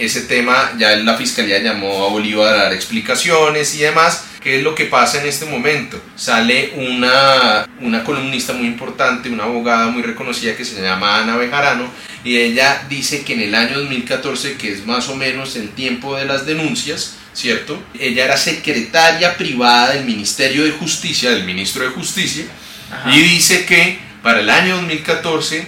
ese 0.00 0.22
tema 0.22 0.72
ya 0.76 0.96
la 0.96 1.16
fiscalía 1.16 1.60
llamó 1.60 2.06
a 2.06 2.08
Bolívar 2.08 2.52
a 2.54 2.62
dar 2.64 2.72
explicaciones 2.72 3.76
y 3.76 3.78
demás. 3.78 4.24
¿Qué 4.42 4.58
es 4.58 4.62
lo 4.64 4.74
que 4.74 4.86
pasa 4.86 5.20
en 5.20 5.28
este 5.28 5.46
momento? 5.46 6.02
Sale 6.16 6.72
una, 6.76 7.66
una 7.80 8.02
columnista 8.02 8.52
muy 8.52 8.66
importante, 8.66 9.28
una 9.28 9.44
abogada 9.44 9.86
muy 9.88 10.02
reconocida 10.02 10.56
que 10.56 10.64
se 10.64 10.82
llama 10.82 11.20
Ana 11.20 11.36
Bejarano, 11.36 11.88
y 12.24 12.38
ella 12.38 12.84
dice 12.88 13.24
que 13.24 13.34
en 13.34 13.42
el 13.42 13.54
año 13.54 13.78
2014, 13.78 14.56
que 14.56 14.72
es 14.72 14.84
más 14.84 15.08
o 15.08 15.14
menos 15.14 15.54
el 15.54 15.70
tiempo 15.70 16.16
de 16.16 16.24
las 16.24 16.44
denuncias, 16.44 17.16
¿cierto? 17.32 17.80
Ella 17.98 18.24
era 18.24 18.36
secretaria 18.36 19.36
privada 19.36 19.92
del 19.92 20.04
Ministerio 20.04 20.64
de 20.64 20.72
Justicia, 20.72 21.30
del 21.30 21.44
ministro 21.44 21.84
de 21.84 21.90
Justicia, 21.90 22.44
Ajá. 22.90 23.14
y 23.14 23.20
dice 23.22 23.64
que 23.64 23.98
para 24.22 24.40
el 24.40 24.50
año 24.50 24.76
2014 24.76 25.66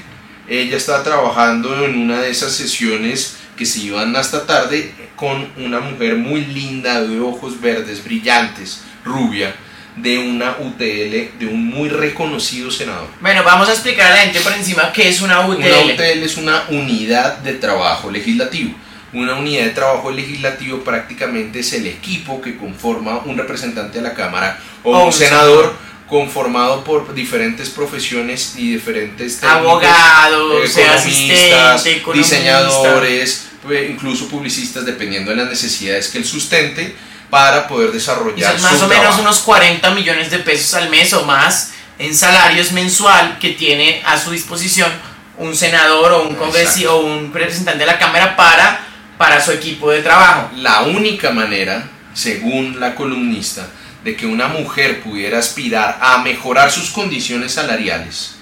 ella 0.48 0.76
estaba 0.76 1.02
trabajando 1.02 1.84
en 1.84 1.96
una 1.96 2.20
de 2.20 2.30
esas 2.30 2.52
sesiones 2.52 3.36
que 3.56 3.66
se 3.66 3.80
iban 3.80 4.14
hasta 4.16 4.46
tarde 4.46 4.92
con 5.16 5.48
una 5.56 5.80
mujer 5.80 6.16
muy 6.16 6.44
linda, 6.44 7.02
de 7.02 7.20
ojos 7.20 7.60
verdes, 7.60 8.04
brillantes, 8.04 8.82
rubia, 9.04 9.54
de 9.96 10.18
una 10.18 10.56
UTL, 10.58 11.38
de 11.38 11.46
un 11.48 11.66
muy 11.66 11.88
reconocido 11.88 12.70
senador. 12.70 13.08
Bueno, 13.20 13.42
vamos 13.44 13.68
a 13.68 13.72
explicar 13.72 14.10
a 14.10 14.16
la 14.16 14.22
gente 14.22 14.40
por 14.40 14.52
encima 14.52 14.92
qué 14.92 15.08
es 15.08 15.20
una 15.20 15.46
UTL. 15.46 15.58
Una 15.58 15.94
UTL 15.94 16.22
es 16.22 16.36
una 16.36 16.64
unidad 16.68 17.38
de 17.38 17.54
trabajo 17.54 18.10
legislativo. 18.10 18.74
Una 19.12 19.36
unidad 19.36 19.66
de 19.66 19.70
trabajo 19.70 20.10
legislativo 20.10 20.82
prácticamente 20.82 21.60
es 21.60 21.72
el 21.72 21.86
equipo 21.86 22.40
que 22.42 22.56
conforma 22.56 23.18
un 23.24 23.38
representante 23.38 23.98
de 23.98 24.02
la 24.02 24.14
Cámara 24.14 24.58
o, 24.82 24.90
O 24.90 25.00
un 25.02 25.06
un 25.06 25.12
senador 25.12 25.76
conformado 26.08 26.84
por 26.84 27.14
diferentes 27.14 27.70
profesiones 27.70 28.54
y 28.56 28.72
diferentes 28.72 29.40
técnicos, 29.40 29.66
Abogados, 29.66 30.70
sea 30.70 30.94
economistas, 30.94 31.86
economista. 31.86 32.36
diseñadores, 32.36 33.46
eh, 33.70 33.88
incluso 33.90 34.28
publicistas, 34.28 34.84
dependiendo 34.84 35.30
de 35.30 35.38
las 35.38 35.48
necesidades 35.48 36.08
que 36.08 36.18
él 36.18 36.24
sustente, 36.24 36.94
para 37.30 37.66
poder 37.66 37.90
Y 37.90 37.94
desarrollar 37.94 38.52
son 38.52 38.62
más 38.62 38.78
su 38.78 38.84
o 38.84 38.88
menos 38.88 39.02
trabajo. 39.02 39.22
unos 39.22 39.38
40 39.40 39.90
millones 39.90 40.30
de 40.30 40.38
pesos 40.38 40.74
al 40.74 40.90
mes 40.90 41.12
o 41.14 41.24
más 41.24 41.72
en 41.98 42.14
salarios 42.14 42.72
mensual 42.72 43.38
que 43.38 43.50
tiene 43.50 44.02
a 44.04 44.18
su 44.18 44.30
disposición 44.30 44.90
un 45.38 45.56
senador 45.56 46.12
o 46.12 46.28
un 46.28 46.34
congresista 46.36 46.92
o 46.92 47.00
un 47.00 47.32
representante 47.32 47.80
de 47.80 47.86
la 47.86 47.98
Cámara 47.98 48.36
para, 48.36 48.80
para 49.18 49.40
su 49.40 49.52
equipo 49.52 49.90
de 49.90 50.02
trabajo. 50.02 50.50
La 50.56 50.82
única 50.82 51.30
manera, 51.30 51.88
según 52.12 52.78
la 52.78 52.94
columnista, 52.94 53.66
de 54.04 54.14
que 54.16 54.26
una 54.26 54.48
mujer 54.48 55.00
pudiera 55.02 55.38
aspirar 55.38 55.98
a 56.00 56.18
mejorar 56.18 56.70
sus 56.70 56.90
condiciones 56.90 57.52
salariales, 57.52 58.32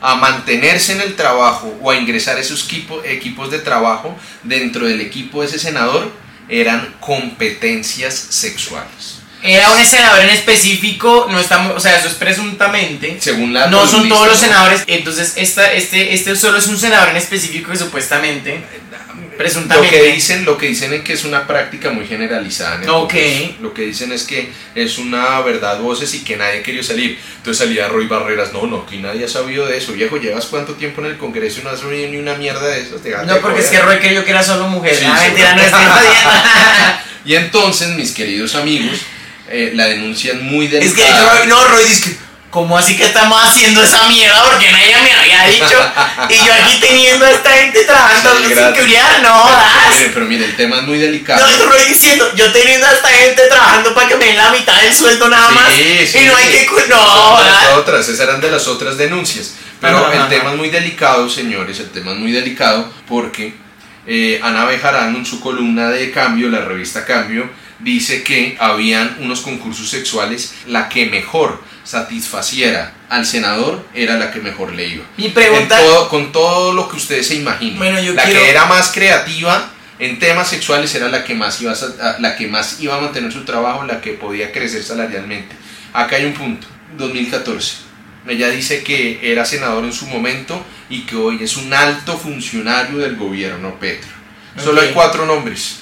a 0.00 0.14
mantenerse 0.14 0.92
en 0.92 1.00
el 1.00 1.16
trabajo 1.16 1.76
o 1.82 1.90
a 1.90 1.96
ingresar 1.96 2.36
a 2.36 2.40
esos 2.40 2.64
equipo- 2.68 3.02
equipos 3.04 3.50
de 3.50 3.58
trabajo 3.58 4.16
dentro 4.44 4.86
del 4.86 5.00
equipo 5.00 5.40
de 5.42 5.48
ese 5.48 5.58
senador, 5.58 6.10
eran 6.48 6.94
competencias 7.00 8.14
sexuales. 8.14 9.16
Era 9.42 9.70
un 9.70 9.84
senador 9.84 10.20
en 10.20 10.30
específico, 10.30 11.28
no 11.30 11.38
estamos, 11.38 11.76
o 11.76 11.80
sea, 11.80 11.96
eso 11.96 12.08
es 12.08 12.14
presuntamente. 12.14 13.18
Según 13.20 13.52
la 13.52 13.68
No 13.68 13.86
son 13.86 14.08
todos 14.08 14.26
los 14.26 14.38
senadores, 14.38 14.82
entonces 14.88 15.34
esta, 15.36 15.72
este, 15.72 16.12
este 16.14 16.34
solo 16.34 16.58
es 16.58 16.66
un 16.66 16.78
senador 16.78 17.10
en 17.10 17.16
específico 17.16 17.70
que 17.70 17.78
supuestamente, 17.78 18.64
Lo 19.38 19.82
que 19.82 20.02
dicen, 20.12 20.44
lo 20.44 20.58
que 20.58 20.66
dicen 20.66 20.92
es 20.92 21.02
que 21.02 21.12
es 21.12 21.24
una 21.24 21.46
práctica 21.46 21.90
muy 21.90 22.06
generalizada. 22.06 22.76
en 22.76 22.82
el. 22.82 22.88
Congreso. 22.88 23.54
Lo 23.60 23.72
que 23.72 23.82
dicen 23.82 24.12
es 24.12 24.24
que 24.24 24.50
es 24.74 24.98
una 24.98 25.40
verdad 25.40 25.78
voces 25.80 26.12
y 26.14 26.24
que 26.24 26.36
nadie 26.36 26.62
quería 26.62 26.82
salir. 26.82 27.18
Entonces 27.36 27.64
salía 27.64 27.88
Roy 27.88 28.06
Barreras, 28.06 28.52
no, 28.52 28.66
no, 28.66 28.84
aquí 28.86 28.98
nadie 28.98 29.24
ha 29.24 29.28
sabido 29.28 29.66
de 29.66 29.78
eso. 29.78 29.92
Viejo, 29.92 30.16
llevas 30.16 30.46
cuánto 30.46 30.74
tiempo 30.74 31.00
en 31.02 31.08
el 31.08 31.16
Congreso 31.16 31.60
y 31.60 31.64
no 31.64 31.70
has 31.70 31.80
sabido 31.80 32.10
ni 32.10 32.16
una 32.16 32.34
mierda 32.34 32.66
de 32.66 32.80
eso. 32.80 32.98
Déjate 32.98 33.26
No, 33.26 33.38
porque 33.40 33.60
es 33.60 33.66
que. 33.66 33.80
Roy 33.80 33.98
creyó 33.98 34.24
que 34.24 34.30
era 34.30 34.42
solo 34.42 34.66
mujer. 34.68 34.96
Sí, 34.96 35.04
ah, 35.06 35.20
mentira, 35.24 35.54
no 35.54 35.62
estoy. 35.62 35.80
Y 37.24 37.34
entonces, 37.34 37.88
mis 37.90 38.12
queridos 38.12 38.54
amigos, 38.54 39.00
eh, 39.50 39.72
la 39.74 39.86
denuncia 39.86 40.32
es 40.32 40.40
muy 40.40 40.64
Es 40.64 40.70
que 40.70 40.78
delicada. 40.78 41.38
Roy, 41.38 41.46
no, 41.46 41.62
Roy 41.68 41.84
dice 41.84 42.10
que, 42.10 42.16
¿cómo 42.50 42.78
así 42.78 42.96
que 42.96 43.04
estamos 43.04 43.38
haciendo 43.44 43.82
esa 43.82 44.06
mierda? 44.08 44.42
Porque 44.44 44.70
nadie 44.72 44.96
me 45.02 45.12
había 45.12 45.44
dicho. 45.46 45.78
Y 46.28 46.34
yo 46.34 46.52
aquí 46.54 46.78
teniendo 46.80 47.24
a 47.24 47.30
esta 47.30 47.50
gente 47.52 47.84
trabajando 47.84 48.30
Sí, 48.38 48.44
sin 48.46 48.56
seguridad, 48.56 49.22
no, 49.22 49.44
Pero 49.44 49.56
das. 49.56 49.96
mire, 49.98 50.10
pero 50.14 50.26
mire, 50.26 50.44
el 50.46 50.56
tema 50.56 50.76
es 50.78 50.82
muy 50.84 50.98
delicado. 50.98 51.40
No, 51.40 51.46
es 51.48 51.64
Roy 51.64 51.84
diciendo, 51.88 52.30
yo 52.34 52.50
teniendo 52.52 52.86
a 52.86 52.92
esta 52.92 53.08
gente 53.08 53.42
trabajando 53.48 53.94
para 53.94 54.08
que 54.08 54.16
me 54.16 54.24
den 54.26 54.36
la 54.36 54.50
mitad 54.50 54.80
del 54.80 54.94
sueldo 54.94 55.28
nada 55.28 55.50
más. 55.50 55.72
Sí, 55.74 56.06
sí, 56.06 56.18
y 56.18 56.24
no 56.24 56.36
hay 56.36 56.46
que. 56.46 56.62
Esas 56.62 56.88
No, 56.88 57.38
las 57.44 57.66
otras, 57.76 58.08
esas 58.08 58.20
eran 58.20 58.40
de 58.40 58.50
las 58.50 58.66
otras 58.66 58.96
denuncias. 58.96 59.54
Pero 59.80 59.98
Ajá, 59.98 60.12
el 60.12 60.18
ajá. 60.20 60.28
tema 60.28 60.50
es 60.52 60.56
muy 60.56 60.70
delicado, 60.70 61.28
señores, 61.30 61.78
el 61.78 61.90
tema 61.90 62.12
es 62.12 62.18
muy 62.18 62.32
delicado 62.32 62.92
porque 63.06 63.54
eh, 64.06 64.40
Ana 64.42 64.64
Bejarano 64.64 65.18
en 65.18 65.24
su 65.26 65.38
columna 65.38 65.90
de 65.90 66.10
Cambio, 66.10 66.48
la 66.48 66.60
revista 66.64 67.04
Cambio, 67.04 67.48
dice 67.78 68.24
que 68.24 68.56
habían 68.58 69.18
unos 69.20 69.40
concursos 69.40 69.88
sexuales, 69.88 70.54
la 70.66 70.88
que 70.88 71.06
mejor 71.06 71.62
satisfaciera 71.88 72.92
al 73.08 73.24
senador 73.26 73.84
era 73.94 74.16
la 74.16 74.30
que 74.30 74.40
mejor 74.40 74.72
le 74.72 74.86
iba. 74.88 75.04
Mi 75.16 75.28
pregunta. 75.30 75.78
Todo- 75.78 76.08
con 76.08 76.32
todo 76.32 76.72
lo 76.72 76.88
que 76.88 76.96
ustedes 76.96 77.26
se. 77.26 77.42
Bueno, 77.42 78.00
yo 78.00 78.14
la 78.14 78.24
quiero- 78.24 78.40
que 78.40 78.50
era 78.50 78.66
más 78.66 78.90
creativa 78.92 79.70
en 79.98 80.18
temas 80.18 80.48
sexuales 80.48 80.94
era 80.94 81.08
la 81.08 81.24
que 81.24 81.34
más 81.34 81.60
iba 81.60 81.72
a, 81.72 81.74
sa- 81.74 81.94
a- 82.00 82.18
la 82.20 82.36
que 82.36 82.46
más 82.46 82.80
iba 82.80 82.96
a 82.96 83.00
mantener 83.00 83.32
su 83.32 83.44
trabajo, 83.44 83.84
la 83.84 84.00
que 84.00 84.12
podía 84.12 84.52
crecer 84.52 84.82
salarialmente. 84.82 85.56
Acá 85.92 86.16
hay 86.16 86.24
un 86.26 86.34
punto, 86.34 86.66
2014. 86.96 87.76
Ella 88.26 88.48
dice 88.50 88.82
que 88.82 89.18
era 89.32 89.44
senador 89.44 89.84
en 89.84 89.92
su 89.92 90.06
momento 90.06 90.62
y 90.90 91.02
que 91.02 91.16
hoy 91.16 91.38
es 91.42 91.56
un 91.56 91.72
alto 91.72 92.18
funcionario 92.18 92.98
del 92.98 93.16
gobierno 93.16 93.78
Petro. 93.80 94.10
Solo 94.62 94.80
hay 94.82 94.90
cuatro 94.92 95.24
nombres 95.24 95.76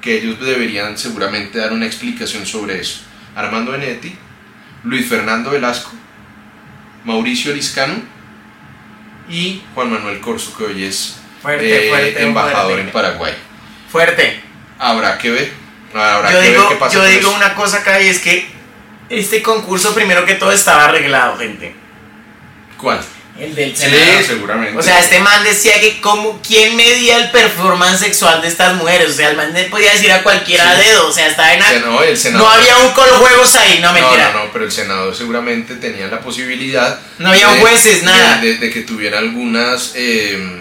que 0.00 0.18
ellos 0.18 0.40
deberían 0.40 0.98
seguramente 0.98 1.58
dar 1.58 1.72
una 1.72 1.86
explicación 1.86 2.44
sobre 2.46 2.80
eso. 2.80 3.02
Armando 3.36 3.70
Benetti, 3.72 4.14
Luis 4.84 5.08
Fernando 5.08 5.50
Velasco, 5.50 5.90
Mauricio 7.04 7.52
Liscano 7.54 7.94
y 9.28 9.62
Juan 9.74 9.90
Manuel 9.92 10.20
Corso, 10.20 10.56
que 10.56 10.64
hoy 10.64 10.84
es 10.84 11.18
Fuerte, 11.40 11.86
eh, 11.86 11.90
fuerte, 11.90 12.22
embajador 12.22 12.64
fuerte. 12.72 12.82
en 12.82 12.90
Paraguay. 12.90 13.34
Fuerte. 13.90 14.40
Habrá 14.78 15.18
que 15.18 15.30
ver. 15.30 15.52
Habrá 15.94 16.32
Yo 16.32 16.40
que 16.40 16.48
digo, 16.48 16.60
ver 16.62 16.68
qué 16.70 16.76
pasa 16.76 16.94
yo 16.94 17.04
digo 17.04 17.20
eso. 17.30 17.36
una 17.36 17.54
cosa 17.54 17.78
acá 17.78 18.00
y 18.00 18.08
es 18.08 18.20
que 18.20 18.48
este 19.08 19.42
concurso, 19.42 19.94
primero 19.94 20.24
que 20.24 20.34
todo, 20.36 20.52
estaba 20.52 20.84
arreglado, 20.86 21.36
gente. 21.38 21.74
¿Cuál? 22.78 23.00
El 23.38 23.54
del 23.54 23.74
Sí, 23.74 23.84
senador. 23.84 24.24
seguramente. 24.24 24.78
O 24.78 24.82
sea, 24.82 25.00
este 25.00 25.18
man 25.18 25.42
decía 25.42 25.80
que 25.80 26.00
como, 26.00 26.40
¿quién 26.46 26.76
medía 26.76 27.16
el 27.16 27.30
performance 27.30 28.00
sexual 28.00 28.42
de 28.42 28.48
estas 28.48 28.74
mujeres? 28.74 29.10
O 29.10 29.12
sea, 29.14 29.30
el 29.30 29.36
man 29.36 29.52
le 29.54 29.64
podía 29.64 29.90
decir 29.92 30.12
a 30.12 30.22
cualquiera 30.22 30.76
Sí. 30.76 30.86
dedo, 30.88 31.08
o 31.08 31.12
sea, 31.12 31.26
estaba 31.28 31.52
en... 31.54 31.60
No 32.32 32.46
había 32.48 32.76
un 32.78 32.90
juegos 32.92 33.54
ahí, 33.56 33.78
no 33.80 33.88
No, 33.88 33.94
mentira. 33.94 34.32
no, 34.32 34.44
no, 34.44 34.52
pero 34.52 34.66
el 34.66 34.70
senador 34.72 35.16
seguramente 35.16 35.76
tenía 35.76 36.08
la 36.08 36.20
posibilidad. 36.20 37.00
No 37.18 37.30
había 37.30 37.48
de- 37.48 37.60
jueces, 37.60 38.02
nada. 38.02 38.38
De, 38.40 38.48
de- 38.54 38.58
de 38.58 38.70
que 38.70 38.82
tuviera 38.82 39.18
algunas. 39.18 39.92
eh, 39.94 40.58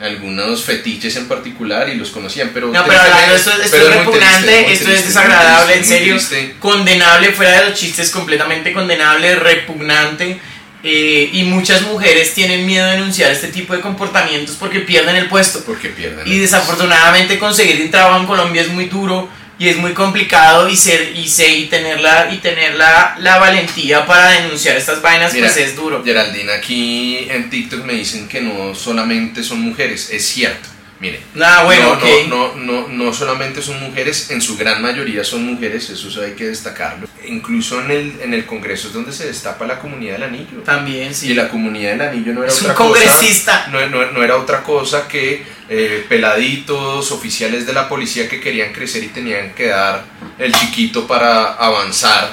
algunos 0.00 0.64
fetiches 0.64 1.14
en 1.16 1.28
particular 1.28 1.88
y 1.90 1.94
los 1.94 2.08
conocían, 2.10 2.50
pero. 2.54 2.68
No, 2.68 2.84
pero 2.86 3.00
hablando, 3.02 3.34
esto, 3.34 3.50
esto 3.52 3.68
pero 3.70 3.88
es 3.90 3.96
repugnante, 3.96 4.46
triste, 4.46 4.72
esto 4.72 4.84
triste, 4.86 4.94
es 4.94 5.06
desagradable, 5.08 5.76
en 5.76 5.84
serio. 5.84 6.16
Condenable, 6.58 7.32
fuera 7.32 7.60
de 7.60 7.68
los 7.70 7.78
chistes, 7.78 8.10
completamente 8.10 8.72
condenable, 8.72 9.34
repugnante. 9.36 10.40
Eh, 10.82 11.30
y 11.32 11.44
muchas 11.44 11.82
mujeres 11.82 12.32
tienen 12.32 12.66
miedo 12.66 12.86
de 12.86 12.92
denunciar 12.92 13.30
este 13.30 13.48
tipo 13.48 13.74
de 13.74 13.80
comportamientos 13.80 14.56
porque 14.56 14.80
pierden 14.80 15.16
el 15.16 15.28
puesto. 15.28 15.62
Porque 15.64 15.88
pierden. 15.88 16.26
Y 16.26 16.38
desafortunadamente 16.38 17.38
conseguir 17.38 17.82
un 17.82 17.90
trabajo 17.90 18.20
en 18.20 18.26
Colombia 18.26 18.62
es 18.62 18.68
muy 18.68 18.86
duro 18.86 19.28
y 19.58 19.68
es 19.68 19.76
muy 19.76 19.92
complicado 19.92 20.70
y 20.70 20.76
ser 20.76 21.12
y, 21.14 21.28
se, 21.28 21.50
y 21.50 21.66
tener, 21.66 22.00
la, 22.00 22.32
y 22.32 22.38
tener 22.38 22.76
la, 22.76 23.14
la 23.18 23.38
valentía 23.38 24.06
para 24.06 24.30
denunciar 24.30 24.78
estas 24.78 25.02
vainas 25.02 25.34
Mira, 25.34 25.48
pues 25.48 25.58
es 25.58 25.76
duro. 25.76 26.02
Geraldine, 26.02 26.50
aquí 26.50 27.26
en 27.28 27.50
TikTok 27.50 27.84
me 27.84 27.92
dicen 27.92 28.26
que 28.26 28.40
no 28.40 28.74
solamente 28.74 29.44
son 29.44 29.60
mujeres, 29.60 30.08
es 30.10 30.26
cierto. 30.26 30.66
Mire, 31.00 31.22
Ah, 31.42 31.62
bueno, 31.64 31.84
no, 31.86 31.92
ok. 31.94 32.04
no, 32.28 32.54
no, 32.56 32.82
no, 32.82 32.88
no 32.88 33.12
solamente 33.14 33.62
son 33.62 33.80
mujeres, 33.80 34.30
en 34.30 34.42
su 34.42 34.58
gran 34.58 34.82
mayoría 34.82 35.24
son 35.24 35.44
mujeres, 35.44 35.88
eso 35.88 36.22
hay 36.22 36.32
que 36.32 36.48
destacarlo. 36.48 37.08
Incluso 37.26 37.80
en 37.80 37.90
el, 37.90 38.20
en 38.20 38.34
el 38.34 38.44
Congreso 38.44 38.88
es 38.88 38.92
donde 38.92 39.10
se 39.12 39.26
destapa 39.26 39.66
la 39.66 39.78
comunidad 39.78 40.14
del 40.14 40.24
anillo. 40.24 40.58
También, 40.64 41.10
Y 41.10 41.14
sí. 41.14 41.32
la 41.34 41.48
comunidad 41.48 41.92
del 41.92 42.00
anillo 42.02 42.34
no 42.34 42.42
era 42.42 42.52
Es 42.52 42.58
un 42.60 42.64
otra 42.66 42.74
congresista. 42.74 43.64
cosa. 43.72 43.86
No, 43.88 44.06
no- 44.12 44.22
era 44.22 44.36
otra 44.36 44.62
cosa 44.62 45.08
que 45.08 45.42
eh, 45.70 46.04
peladitos, 46.08 47.10
oficiales 47.12 47.66
de 47.66 47.72
la 47.72 47.88
policía 47.88 48.28
que 48.28 48.40
querían 48.40 48.72
crecer 48.72 49.02
y 49.04 49.08
tenían 49.08 49.54
que 49.54 49.68
dar 49.68 50.04
el 50.38 50.52
chiquito 50.52 51.06
para 51.06 51.54
avanzar 51.54 52.30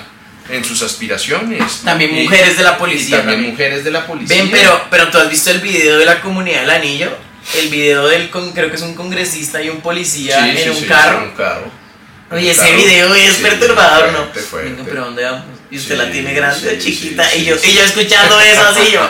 en 0.50 0.64
sus 0.66 0.82
aspiraciones. 0.82 1.84
También 1.86 2.18
Y- 2.18 2.24
mujeres 2.24 2.58
de 2.58 2.64
la 2.64 2.74
y 2.74 2.76
policía. 2.80 3.18
también 3.18 3.36
también. 3.38 3.52
mujeres 3.54 3.84
de 3.86 3.92
la 3.92 4.06
policía. 4.06 4.36
Ven, 4.42 4.52
pero, 4.52 4.82
pero 4.90 5.10
tú 5.10 5.18
has 5.20 5.30
visto 5.30 5.52
el 5.52 5.60
video 5.62 5.98
de 5.98 6.06
la 6.06 6.20
comunidad 6.22 6.62
del 6.62 6.70
anillo, 6.72 7.12
el 7.56 7.70
video 7.70 8.08
del, 8.08 8.30
con- 8.30 8.52
creo 8.52 8.70
que 8.70 8.76
es 8.76 8.82
un 8.82 8.94
congresista 8.96 9.62
y 9.62 9.70
un 9.70 9.82
policía 9.82 10.44
Sí, 10.44 10.50
en 10.52 10.58
sí, 10.58 10.70
un 10.70 10.76
sí, 10.76 10.86
carro. 10.86 11.18
en 11.20 11.24
un 11.30 11.32
carro. 11.32 11.72
Oye, 12.30 12.52
ese 12.52 12.76
video 12.76 13.14
es 13.16 13.36
Sí, 13.38 13.42
perturbador, 13.42 14.12
¿no? 14.12 14.18
fuerte, 14.20 14.40
fuerte. 14.42 14.70
Venga, 14.72 14.84
pero 14.86 15.06
¿dónde 15.06 15.24
vamos? 15.24 15.44
Y 15.72 15.78
usted 15.78 15.96
Sí, 15.96 16.02
la 16.06 16.12
tiene 16.12 16.34
grande, 16.34 16.82
sí, 16.82 16.94
chiquita, 16.94 17.36
y, 17.36 17.46
yo, 17.46 17.56
y 17.56 17.74
yo 17.74 17.84
escuchando 17.84 18.40
eso 18.42 18.62
así 18.64 18.92
yo. 18.92 19.10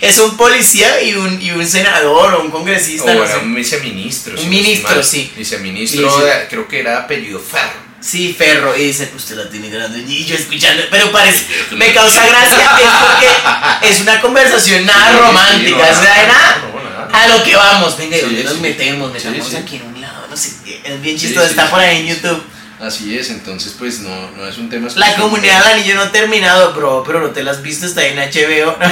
Es 0.00 0.18
un 0.18 0.36
policía 0.36 1.02
y 1.02 1.14
un, 1.14 1.40
y 1.40 1.50
un 1.50 1.66
senador 1.66 2.34
o 2.34 2.42
un 2.42 2.50
congresista, 2.50 3.10
O 3.10 3.14
no 3.14 3.26
sé. 3.26 3.38
un 3.38 3.54
viceministro. 3.54 4.38
Un 4.38 4.48
ministro, 4.48 5.02
sí. 5.02 5.32
Viceministro, 5.36 6.18
de- 6.18 6.46
creo 6.48 6.68
que 6.68 6.80
era 6.80 6.98
apellido 6.98 7.40
Ferro. 7.40 7.85
Sí, 8.00 8.34
Ferro, 8.36 8.76
y 8.76 8.84
dice, 8.84 9.10
usted 9.16 9.36
la 9.36 9.48
tiene 9.48 9.70
grande, 9.70 10.04
y 10.06 10.24
yo 10.24 10.36
escuchando, 10.36 10.82
pero 10.90 11.10
parece, 11.10 11.46
me 11.72 11.92
causa 11.92 12.26
gracia, 12.26 12.70
es 12.78 12.90
porque 13.00 13.88
es 13.90 14.00
una 14.00 14.20
conversación 14.20 14.84
nada 14.86 15.12
romántica, 15.12 15.78
o 15.78 16.02
sea, 16.02 16.26
nada, 16.26 16.26
nada, 16.26 16.58
no, 16.72 16.90
nada. 16.90 17.08
a 17.12 17.28
lo 17.28 17.42
que 17.42 17.56
vamos, 17.56 17.96
venga, 17.96 18.16
¿y 18.16 18.20
dónde 18.20 18.44
nos 18.44 18.60
metemos? 18.60 19.12
Sí. 19.20 19.56
aquí 19.56 19.76
en 19.76 19.86
un 19.86 20.00
lado, 20.00 20.26
no 20.28 20.36
sé, 20.36 20.52
es 20.84 21.00
bien 21.00 21.18
chistoso, 21.18 21.46
está 21.46 21.70
por 21.70 21.80
ahí 21.80 22.00
en 22.00 22.14
YouTube. 22.14 22.42
Así 22.78 23.18
es, 23.18 23.30
entonces 23.30 23.74
pues 23.78 24.00
no, 24.00 24.30
no 24.32 24.46
es 24.46 24.58
un 24.58 24.68
tema 24.68 24.88
La 24.96 25.14
comunidad 25.16 25.64
del 25.64 25.78
anillo 25.78 25.94
no 25.94 26.02
ha 26.02 26.12
terminado, 26.12 26.74
bro, 26.74 27.02
pero 27.06 27.20
no 27.20 27.30
te 27.30 27.42
la 27.42 27.52
has 27.52 27.62
visto, 27.62 27.86
está 27.86 28.04
en 28.04 28.18
HBO. 28.18 28.76
No, 28.80 28.88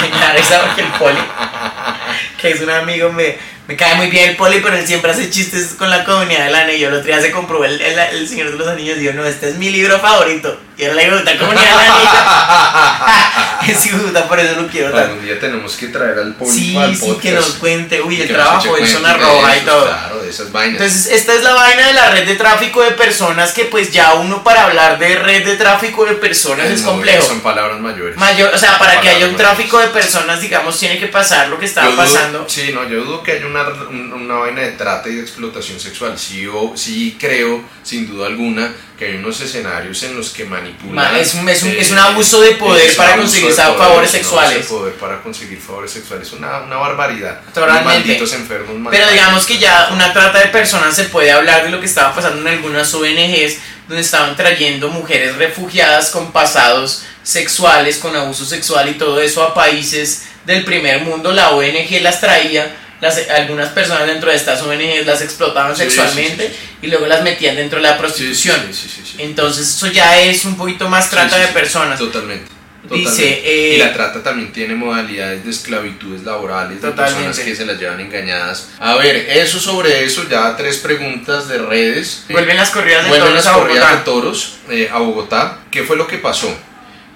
mentira. 0.00 0.32
Risa 0.36 0.60
porque 0.66 0.82
el 0.82 0.92
poli, 0.92 1.18
que 2.40 2.50
es 2.50 2.60
un 2.60 2.70
amigo, 2.70 3.12
me, 3.12 3.38
me 3.68 3.76
cae 3.76 3.96
muy 3.96 4.08
bien 4.08 4.30
el 4.30 4.36
poli, 4.36 4.60
pero 4.62 4.78
él 4.78 4.86
siempre 4.86 5.10
hace 5.10 5.28
chistes 5.28 5.74
con 5.74 5.90
la 5.90 6.02
comunidad 6.02 6.46
del 6.46 6.54
anillo. 6.54 6.88
El 6.88 6.94
otro 6.94 7.06
día 7.06 7.20
se 7.20 7.30
compró 7.30 7.62
el, 7.66 7.78
el, 7.78 8.26
Señor 8.26 8.50
de 8.52 8.56
los 8.56 8.66
Anillos 8.66 8.96
y 8.96 9.00
dijo, 9.00 9.12
no, 9.12 9.26
este 9.26 9.50
es 9.50 9.56
mi 9.56 9.68
libro 9.68 9.98
favorito. 9.98 10.58
Y 10.78 10.84
ahora 10.84 10.94
le 10.94 11.04
digo, 11.04 11.16
la 11.16 11.38
comunidad 11.38 11.78
del 11.78 11.90
anillo. 11.90 12.10
es 13.72 13.88
puta, 13.88 14.28
por 14.28 14.40
eso 14.40 14.60
lo 14.60 14.68
quiero 14.68 14.90
tanto. 14.90 15.10
Algún 15.12 15.24
día 15.24 15.38
tenemos 15.40 15.76
que 15.76 15.88
traer 15.88 16.18
al 16.18 16.34
público 16.34 16.58
Sí, 16.58 16.76
al 16.76 16.94
sí, 16.94 17.00
podcast. 17.00 17.22
que 17.22 17.32
nos 17.32 17.46
cuente. 17.54 18.02
Uy, 18.02 18.20
el 18.22 18.28
trabajo 18.28 18.76
en 18.76 18.86
zona 18.86 19.14
roja 19.16 19.56
y 19.56 19.60
todo. 19.60 19.86
Claro, 19.86 20.22
de 20.22 20.30
esas 20.30 20.52
vainas. 20.52 20.80
Entonces, 20.80 21.12
esta 21.12 21.34
es 21.34 21.42
la 21.42 21.54
vaina 21.54 21.86
de 21.86 21.92
la 21.94 22.10
red 22.10 22.26
de 22.26 22.34
tráfico 22.36 22.82
de 22.82 22.92
personas 22.92 23.52
que 23.52 23.64
pues 23.64 23.90
ya 23.92 24.14
uno 24.14 24.42
para 24.44 24.64
hablar 24.64 24.98
de 24.98 25.16
red 25.16 25.44
de 25.44 25.56
tráfico 25.56 26.04
de 26.04 26.14
personas 26.14 26.66
es 26.70 26.82
No, 26.82 26.92
complejo. 26.92 27.26
Son 27.26 27.40
palabras 27.40 27.78
mayores. 27.80 28.16
Mayor, 28.16 28.52
o 28.54 28.58
sea, 28.58 28.78
para 28.78 29.00
que 29.00 29.08
haya 29.08 29.26
un 29.26 29.34
Palabras 29.34 29.56
tráfico 29.56 29.78
de 29.78 29.88
personas, 29.88 30.40
digamos, 30.40 30.78
tiene 30.78 30.98
que 30.98 31.06
pasar 31.06 31.48
lo 31.48 31.58
que 31.58 31.66
estaba 31.66 31.86
Yo 31.88 31.92
dudo- 31.96 32.04
pasando. 32.04 32.44
Sí, 32.48 32.70
no, 32.74 32.88
yo 32.88 33.04
dudo 33.04 33.22
que 33.22 33.32
haya 33.32 33.46
una, 33.46 33.62
un- 33.88 34.12
una 34.12 34.34
vaina 34.34 34.62
de 34.62 34.72
trata 34.72 35.08
y 35.08 35.14
de 35.16 35.22
explotación 35.22 35.78
sexual. 35.80 36.18
Sí, 36.18 36.42
yo, 36.42 36.72
sí 36.76 37.16
creo, 37.18 37.62
sin 37.82 38.06
duda 38.08 38.26
alguna, 38.26 38.72
que 38.98 39.04
hay 39.06 39.14
unos 39.16 39.40
escenarios 39.40 40.02
en 40.02 40.16
los 40.16 40.30
que 40.30 40.44
manipulan. 40.44 41.12
Ma- 41.12 41.18
es 41.20 41.34
un- 41.34 41.48
es 41.48 41.62
un- 41.62 41.68
eh, 41.70 41.76
es 41.80 41.90
un 41.92 41.98
abuso 41.98 42.40
de 42.40 42.52
poder 42.52 42.88
es 42.90 42.96
para 42.96 43.16
conseguir 43.16 43.48
poder, 43.66 43.78
favores 43.78 44.10
sexuales. 44.10 44.56
de 44.56 44.64
poder 44.64 44.94
para 44.94 45.22
conseguir 45.22 45.60
favores 45.60 45.90
sexuales. 45.90 46.32
Una, 46.32 46.58
una 46.60 46.76
barbaridad. 46.76 47.40
Totalmente. 47.52 47.84
Malditos 47.84 48.32
enfermos. 48.32 48.88
Pero 48.90 49.10
digamos 49.10 49.46
que 49.46 49.58
ya 49.58 49.90
una 49.92 50.12
trata 50.12 50.38
de 50.38 50.46
personas 50.46 50.94
se 50.94 51.04
puede 51.04 51.32
hablar 51.32 51.64
de 51.64 51.70
lo 51.70 51.80
que 51.80 51.86
estaba 51.86 52.14
pasando 52.14 52.40
en 52.40 52.48
algunas 52.48 52.92
ONGs 52.94 53.58
donde 53.88 54.02
estaban 54.02 54.36
trayendo 54.36 54.88
mujeres 54.90 55.36
refugiadas 55.36 56.10
con 56.10 56.30
pasados 56.30 57.04
sexuales, 57.22 57.98
con 57.98 58.14
abuso 58.14 58.44
sexual 58.44 58.88
y 58.88 58.94
todo 58.94 59.20
eso 59.20 59.42
a 59.42 59.54
países 59.54 60.24
del 60.44 60.64
primer 60.64 61.02
mundo. 61.02 61.32
La 61.32 61.50
ONG 61.50 62.00
las 62.02 62.20
traía, 62.20 62.76
las, 63.00 63.18
algunas 63.30 63.70
personas 63.70 64.06
dentro 64.06 64.30
de 64.30 64.36
estas 64.36 64.62
ONGs 64.62 65.06
las 65.06 65.22
explotaban 65.22 65.74
Sí, 65.74 65.82
sexualmente 65.82 66.48
sí, 66.48 66.54
sí, 66.54 66.78
y 66.82 66.86
luego 66.88 67.06
las 67.06 67.22
metían 67.22 67.56
dentro 67.56 67.78
de 67.78 67.88
la 67.88 67.96
prostitución. 67.96 68.60
Entonces 69.18 69.68
eso 69.68 69.86
ya 69.86 70.18
es 70.20 70.44
un 70.44 70.56
poquito 70.56 70.88
más 70.88 71.08
trata 71.08 71.38
de 71.38 71.48
personas. 71.48 71.98
Totalmente. 71.98 72.57
Dice, 72.90 73.42
eh, 73.44 73.74
y 73.74 73.78
la 73.78 73.92
trata 73.92 74.22
también 74.22 74.52
tiene 74.52 74.74
modalidades 74.74 75.44
de 75.44 75.50
esclavitudes 75.50 76.22
laborales 76.24 76.80
de 76.80 76.88
Totalmente. 76.88 77.24
personas 77.24 77.38
que 77.40 77.54
se 77.56 77.66
las 77.66 77.78
llevan 77.78 78.00
engañadas. 78.00 78.70
A 78.78 78.96
ver, 78.96 79.16
eso 79.16 79.60
sobre 79.60 80.04
eso, 80.04 80.26
ya 80.28 80.56
tres 80.56 80.78
preguntas 80.78 81.48
de 81.48 81.58
redes. 81.58 82.24
Vuelven 82.30 82.56
las 82.56 82.70
corridas 82.70 83.04
de 83.04 83.08
Vuelven 83.10 83.28
toros 83.28 83.44
las 83.44 83.54
a 83.54 83.58
corridas 83.58 83.84
Bogotá. 83.84 83.96
de 83.98 84.04
toros 84.04 84.56
eh, 84.70 84.90
a 84.92 84.98
Bogotá. 84.98 85.58
¿Qué 85.70 85.82
fue 85.82 85.96
lo 85.96 86.06
que 86.06 86.18
pasó? 86.18 86.48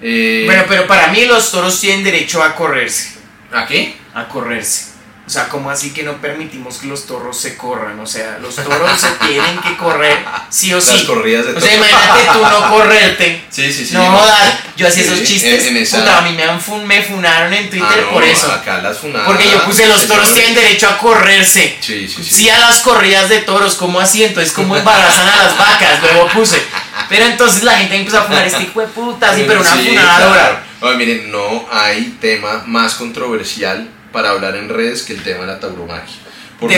Eh, 0.01 0.43
Bueno, 0.45 0.63
pero 0.67 0.85
para 0.85 1.07
mí 1.07 1.25
los 1.25 1.49
toros 1.51 1.79
tienen 1.79 2.03
derecho 2.03 2.43
a 2.43 2.55
correrse. 2.55 3.13
¿A 3.51 3.65
qué? 3.65 3.95
a 4.13 4.27
correrse. 4.27 4.92
O 5.25 5.29
sea, 5.29 5.47
¿cómo 5.47 5.69
así 5.71 5.93
que 5.93 6.03
no 6.03 6.17
permitimos 6.17 6.79
que 6.79 6.87
los 6.87 7.05
toros 7.05 7.39
se 7.39 7.55
corran? 7.55 7.97
O 8.01 8.05
sea, 8.05 8.39
los 8.41 8.55
toros 8.55 8.99
se 8.99 9.07
tienen 9.25 9.57
que 9.61 9.77
correr 9.77 10.17
sí 10.49 10.73
o 10.73 10.75
Las 10.75 10.85
sí. 10.85 11.05
corridas 11.05 11.45
de 11.45 11.51
O 11.51 11.53
toros. 11.53 11.69
sea, 11.69 11.77
imagínate 11.77 12.19
tú 12.33 12.39
no 12.41 12.69
correrte. 12.69 13.45
Sí, 13.49 13.71
sí, 13.71 13.85
sí. 13.85 13.93
no 13.93 14.05
jodas. 14.05 14.53
Yo 14.75 14.85
hacía 14.85 15.03
Sí, 15.03 15.13
esos 15.13 15.23
chistes. 15.25 15.63
en- 15.67 15.77
en 15.77 15.83
esa- 15.83 15.99
Puta, 15.99 16.17
a 16.17 16.21
mí 16.23 16.33
me, 16.33 16.43
han 16.43 16.59
fun- 16.59 16.85
me 16.85 17.01
funaron 17.01 17.53
en 17.53 17.69
Twitter 17.69 17.87
Ah, 17.89 18.01
no, 18.01 18.09
por 18.11 18.23
eso. 18.25 18.51
Acá 18.51 18.79
las 18.81 18.97
funadas. 18.97 19.25
Porque 19.27 19.49
yo 19.49 19.63
puse 19.63 19.87
los 19.87 20.05
toros 20.07 20.33
tienen 20.33 20.55
derecho 20.55 20.89
a 20.89 20.97
correrse. 20.97 21.77
Sí, 21.79 22.05
sí, 22.13 22.21
sí. 22.21 22.29
Sí 22.29 22.49
a 22.49 22.57
las 22.57 22.81
corridas 22.81 23.29
de 23.29 23.39
toros, 23.43 23.75
¿cómo 23.75 24.01
así? 24.01 24.25
Entonces, 24.25 24.51
¿cómo 24.51 24.75
embarazan 24.75 25.27
a 25.29 25.37
las 25.37 25.57
vacas? 25.57 26.01
Luego 26.01 26.27
puse. 26.33 26.61
Pero 27.07 27.25
entonces 27.27 27.63
la 27.63 27.77
gente 27.77 27.95
empezó 27.95 28.17
a 28.19 28.23
funar 28.23 28.45
este 28.45 28.63
hijo 28.63 28.81
de 28.81 28.87
puta, 28.87 29.33
sí, 29.33 29.45
pero 29.47 29.61
una 29.61 29.69
funadora. 29.69 30.33
claro. 30.33 30.57
Oye, 30.81 30.95
miren, 30.97 31.31
no 31.31 31.65
hay 31.71 32.17
tema 32.19 32.63
más 32.65 32.95
controversial 32.95 33.87
para 34.13 34.29
hablar 34.29 34.55
en 34.55 34.69
redes 34.69 35.01
que 35.03 35.11
el 35.13 35.23
tema 35.23 35.41
de 35.41 35.47
la 35.47 35.59
tauromaquia. 35.59 36.15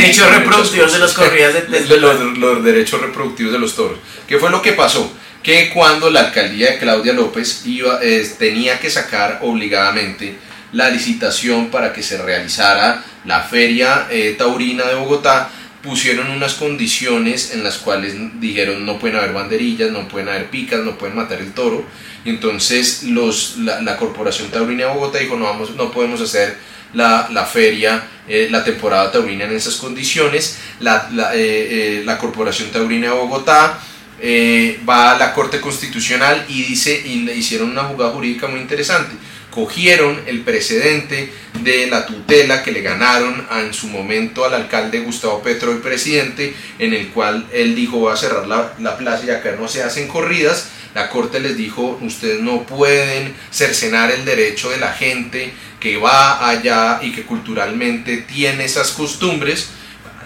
Derechos 0.02 0.26
reproductivos 0.40 0.94
de 0.94 1.00
las 1.00 1.14
corridas 1.14 1.54
de- 1.54 1.62
de- 1.80 1.86
De 1.86 1.98
los, 2.00 2.38
los 2.40 2.64
derechos 2.64 3.02
reproductivos 3.02 3.54
de 3.54 3.60
los 3.60 3.76
toros. 3.76 4.00
¿Qué 4.28 4.40
fue 4.40 4.50
lo 4.50 4.62
que 4.64 4.72
pasó? 4.74 5.12
Que 5.44 5.70
cuando 5.70 6.10
la 6.10 6.22
alcaldía 6.22 6.72
de 6.72 6.80
Claudia 6.80 7.14
López 7.14 7.62
iba, 7.68 8.00
eh, 8.02 8.28
tenía 8.40 8.80
que 8.80 8.90
sacar 8.90 9.40
obligadamente 9.44 10.38
la 10.72 10.90
licitación 10.90 11.70
para 11.70 11.94
que 11.94 12.02
se 12.02 12.18
realizara 12.18 13.04
la 13.26 13.42
feria 13.42 14.08
eh, 14.10 14.34
taurina 14.38 14.86
de 14.86 14.96
Bogotá, 14.96 15.50
pusieron 15.84 16.32
unas 16.32 16.56
condiciones 16.56 17.52
en 17.54 17.64
las 17.64 17.78
cuales 17.78 18.16
dijeron 18.42 18.86
no 18.88 18.98
pueden 18.98 19.18
haber 19.18 19.34
banderillas, 19.34 19.92
no 19.92 20.08
pueden 20.08 20.30
haber 20.30 20.50
picas, 20.50 20.80
no 20.80 20.98
pueden 20.98 21.16
matar 21.16 21.40
el 21.40 21.52
toro. 21.54 21.86
Y 22.26 22.32
entonces 22.32 23.04
los, 23.04 23.58
la, 23.60 23.82
la 23.82 23.98
Corporación 23.98 24.50
Taurina 24.50 24.86
de 24.88 24.94
Bogotá 24.94 25.20
dijo 25.20 25.36
no, 25.38 25.46
vamos, 25.46 25.76
no 25.76 25.92
podemos 25.92 26.20
hacer 26.22 26.58
la, 26.96 27.28
la 27.32 27.46
feria, 27.46 28.08
eh, 28.28 28.48
la 28.50 28.64
temporada 28.64 29.12
taurina 29.12 29.46
en 29.46 29.56
esas 29.56 29.76
condiciones. 29.76 30.58
La, 30.80 31.08
la, 31.14 31.36
eh, 31.36 31.40
eh, 31.40 32.04
la 32.06 32.18
Corporación 32.18 32.72
Taurina 32.72 33.10
de 33.10 33.14
Bogotá 33.14 33.80
eh, 34.20 34.80
va 34.88 35.12
a 35.12 35.20
la 35.20 35.34
Corte 35.34 35.62
Constitucional 35.62 36.46
y 36.48 36.64
dice 36.64 37.00
y 37.06 37.22
le 37.24 37.36
hicieron 37.36 37.72
una 37.72 37.84
jugada 37.84 38.12
jurídica 38.12 38.48
muy 38.48 38.62
interesante. 38.62 39.14
Cogieron 39.56 40.22
el 40.28 40.42
precedente 40.42 41.32
de 41.62 41.88
la 41.88 42.06
tutela 42.06 42.62
que 42.62 42.74
le 42.74 42.82
ganaron 42.82 43.48
en 43.50 43.74
su 43.74 43.88
momento 43.88 44.44
al 44.44 44.54
alcalde 44.54 45.00
Gustavo 45.00 45.42
Petro, 45.42 45.72
el 45.72 45.78
presidente, 45.78 46.54
en 46.78 46.94
el 46.94 47.08
cual 47.08 47.48
él 47.54 47.74
dijo 47.74 48.02
va 48.02 48.16
a 48.16 48.18
cerrar 48.18 48.48
la, 48.48 48.74
la 48.80 48.98
plaza 48.98 49.26
y 49.26 49.30
acá 49.30 49.56
no 49.58 49.70
se 49.70 49.82
hacen 49.82 50.10
corridas. 50.10 50.72
La 50.94 51.10
corte 51.10 51.40
les 51.40 51.56
dijo 51.56 51.98
ustedes 52.02 52.42
no 52.42 52.64
pueden 52.64 53.34
cercenar 53.50 54.12
el 54.12 54.26
derecho 54.26 54.70
de 54.72 54.78
la 54.78 54.92
gente 54.92 55.54
que 55.80 55.96
va 55.96 56.50
allá 56.50 57.00
y 57.02 57.14
que 57.14 57.24
culturalmente 57.24 58.18
tiene 58.18 58.66
esas 58.66 58.92
costumbres, 58.92 59.70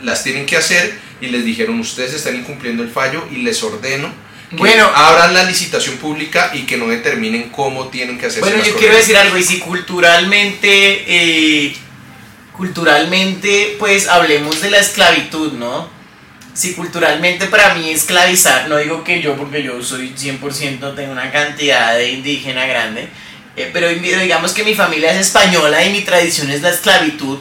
las 0.02 0.24
tienen 0.24 0.48
que 0.48 0.58
hacer 0.58 0.92
y 1.22 1.28
les 1.28 1.46
dijeron 1.46 1.80
ustedes 1.80 2.16
están 2.16 2.36
incumpliendo 2.36 2.82
el 2.82 2.90
fallo 2.90 3.28
y 3.32 3.44
les 3.44 3.62
ordeno 3.62 4.12
Bueno. 4.52 4.90
abran 4.94 5.34
la 5.34 5.44
licitación 5.44 5.98
pública 5.98 6.52
y 6.54 6.64
que 6.64 6.78
no 6.78 6.88
determinen 6.88 7.50
cómo 7.50 7.88
tienen 7.90 8.18
que 8.18 8.28
hacerse 8.28 8.50
Bueno, 8.50 8.64
yo 8.64 8.76
quiero 8.76 8.96
decir 8.96 9.16
algo, 9.18 9.38
y 9.38 9.44
si 9.44 9.60
culturalmente, 9.60 11.04
eh, 11.08 11.76
culturalmente, 12.58 13.76
pues 13.80 14.08
hablemos 14.08 14.62
de 14.62 14.72
la 14.72 14.80
esclavitud, 14.80 15.54
¿no? 15.54 15.90
Si 16.54 16.74
culturalmente 16.74 17.46
para 17.46 17.76
mí 17.76 17.90
esclavizar, 17.90 18.68
no 18.68 18.78
digo 18.78 19.04
que 19.04 19.22
yo, 19.22 19.38
porque 19.38 19.64
yo 19.64 19.82
soy 19.82 20.14
100%, 20.18 20.96
tengo 20.96 21.12
una 21.12 21.32
cantidad 21.32 21.96
de 21.96 22.10
indígena 22.10 22.66
grande, 22.66 23.08
eh, 23.56 23.70
pero 23.72 23.88
digamos 23.90 24.52
que 24.52 24.64
mi 24.64 24.74
familia 24.74 25.12
es 25.12 25.28
española 25.28 25.84
y 25.86 25.92
mi 25.92 26.02
tradición 26.02 26.50
es 26.50 26.62
la 26.62 26.72
esclavitud, 26.72 27.40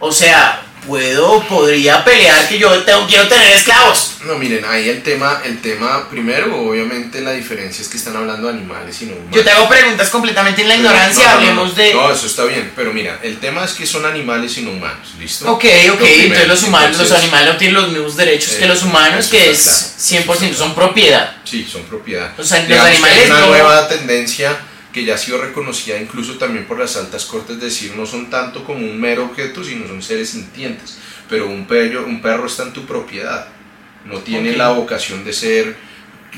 o 0.00 0.10
sea, 0.10 0.65
puedo, 0.86 1.42
podría 1.48 2.04
pelear 2.04 2.48
que 2.48 2.58
yo 2.58 2.82
tengo, 2.84 3.06
quiero 3.06 3.26
tener 3.28 3.48
esclavos. 3.52 4.12
No, 4.24 4.34
miren, 4.36 4.64
ahí 4.64 4.88
el 4.88 5.02
tema, 5.02 5.40
el 5.44 5.60
tema, 5.60 6.08
primero, 6.08 6.56
obviamente 6.68 7.20
la 7.20 7.32
diferencia 7.32 7.82
es 7.82 7.88
que 7.88 7.96
están 7.96 8.16
hablando 8.16 8.48
de 8.48 8.54
animales 8.54 9.00
y 9.02 9.06
no 9.06 9.12
humanos. 9.14 9.30
Yo 9.34 9.44
te 9.44 9.50
hago 9.50 9.68
preguntas 9.68 10.08
completamente 10.10 10.62
en 10.62 10.68
la 10.68 10.74
Pero- 10.74 10.86
ignorancia, 10.88 11.24
no, 11.24 11.30
no, 11.30 11.36
hablemos 11.36 11.68
no. 11.70 11.74
de... 11.74 11.94
No, 11.94 12.12
eso 12.12 12.26
está 12.26 12.44
bien, 12.44 12.72
pero 12.74 12.92
mira, 12.92 13.18
el 13.22 13.38
tema 13.38 13.64
es 13.64 13.72
que 13.72 13.86
son 13.86 14.04
animales 14.06 14.56
y 14.58 14.62
no 14.62 14.70
humanos, 14.72 15.14
¿listo? 15.18 15.50
Ok, 15.52 15.64
ok, 15.64 15.98
primero, 15.98 16.24
entonces 16.24 16.48
los 16.48 16.62
humanos, 16.64 16.90
los 16.90 17.00
entonces- 17.02 17.18
animales 17.24 17.52
no 17.52 17.58
tienen 17.58 17.74
los 17.76 17.88
mismos 17.92 18.16
derechos 18.16 18.54
que 18.54 18.64
Eh, 18.64 18.68
los 18.68 18.82
humanos, 18.82 19.20
eso 19.20 19.30
que 19.30 19.50
es 19.50 19.62
claro, 19.62 20.24
100%, 20.24 20.50
eso 20.50 20.58
son 20.58 20.74
propiedad. 20.74 21.36
Sí, 21.44 21.68
son 21.70 21.82
propiedad. 21.84 22.32
O 22.38 22.42
sea, 22.44 22.58
los 22.60 22.68
Digamos 22.68 22.88
que 22.90 22.96
animales 22.96 23.24
hay 23.24 23.30
una 23.30 23.46
nueva 23.46 23.88
tendencia 23.88 24.56
que 24.96 25.04
ya 25.04 25.14
ha 25.16 25.18
sido 25.18 25.36
reconocida 25.36 26.00
incluso 26.00 26.38
también 26.38 26.64
por 26.64 26.78
las 26.78 26.96
altas 26.96 27.26
cortes, 27.26 27.60
decir, 27.60 27.92
no 27.94 28.06
son 28.06 28.30
tanto 28.30 28.64
como 28.64 28.78
un 28.78 28.98
mero 28.98 29.26
objeto, 29.26 29.62
sino 29.62 29.86
son 29.86 30.02
seres 30.02 30.30
sintientes. 30.30 30.96
Pero 31.28 31.48
un 31.48 31.66
perro, 31.66 32.06
un 32.06 32.22
perro 32.22 32.46
está 32.46 32.62
en 32.62 32.72
tu 32.72 32.86
propiedad, 32.86 33.46
no 34.06 34.20
tiene 34.20 34.56
la 34.56 34.70
vocación 34.70 35.22
de 35.22 35.34
ser 35.34 35.76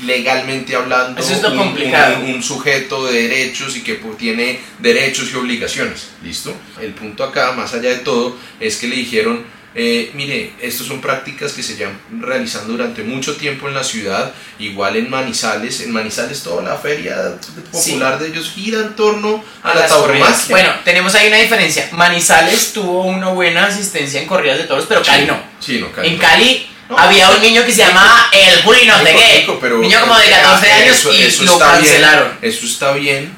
legalmente 0.03 0.75
hablando 0.75 1.19
Eso 1.21 1.33
es 1.33 1.41
lo 1.41 1.51
un, 1.51 1.57
complicado. 1.57 2.19
un- 2.23 2.35
un 2.35 2.43
sujeto 2.43 3.05
de 3.07 3.27
derechos 3.29 3.77
y 3.77 3.81
que 3.81 3.95
tiene 4.17 4.59
derechos 4.79 5.29
y 5.33 5.37
obligaciones. 5.37 6.09
¿Listo? 6.23 6.53
El 6.81 6.91
punto 6.93 7.23
acá, 7.23 7.53
más 7.53 7.73
allá 7.73 7.89
de 7.89 7.97
todo, 7.99 8.35
es 8.59 8.75
que 8.77 8.87
le 8.87 8.95
dijeron, 8.97 9.43
eh, 9.75 10.11
mire, 10.15 10.53
estas 10.61 10.87
son 10.87 10.99
prácticas 10.99 11.53
que 11.53 11.61
se 11.63 11.75
llevan 11.75 11.97
realizando 12.19 12.73
durante 12.73 13.03
mucho 13.03 13.35
tiempo 13.35 13.67
en 13.67 13.75
la 13.75 13.83
ciudad, 13.83 14.33
igual 14.57 14.95
en 14.95 15.09
Manizales, 15.09 15.81
en 15.81 15.91
Manizales 15.91 16.41
toda 16.43 16.63
la 16.63 16.75
feria 16.75 17.35
popular 17.71 18.17
de 18.19 18.29
ellos 18.29 18.51
gira 18.53 18.79
en 18.79 18.95
torno 18.95 19.43
a, 19.63 19.73
la 19.75 19.81
las 19.81 19.91
corridas. 19.91 20.27
tauromaquia. 20.47 20.47
Bueno, 20.49 20.73
tenemos 20.83 21.13
ahí 21.15 21.27
una 21.27 21.37
diferencia. 21.37 21.87
Manizales 21.91 22.73
tuvo 22.73 23.03
una 23.05 23.29
buena 23.29 23.67
asistencia 23.67 24.19
en 24.21 24.27
corridas 24.27 24.57
de 24.57 24.63
toros, 24.65 24.85
pero 24.87 25.03
Cali 25.03 25.25
no. 25.25 25.39
Sí, 25.59 25.79
no, 25.79 25.91
Cali 25.91 26.07
En 26.09 26.15
no. 26.15 26.21
Cali 26.21 26.67
No, 26.89 26.97
había 26.97 27.29
un 27.29 27.39
niño 27.41 27.63
que 27.63 27.71
se 27.71 27.83
llamaba 27.83 28.31
El 28.33 28.63
Juli 28.63 28.87
no 28.87 28.97
sé 29.03 29.13
Nico, 29.41 29.59
qué. 29.59 29.69
Niño 29.69 29.99
como 30.01 30.17
de 30.17 30.29
14 30.31 30.67
eh, 30.67 30.71
años 30.71 30.97
eso- 30.97 31.13
y 31.13 31.21
eso 31.21 31.43
lo 31.43 31.51
está 31.53 31.73
bien, 31.73 31.83
cancelaron. 31.85 32.31
eso 32.41 32.65
está 32.65 32.91
bien 32.93 33.31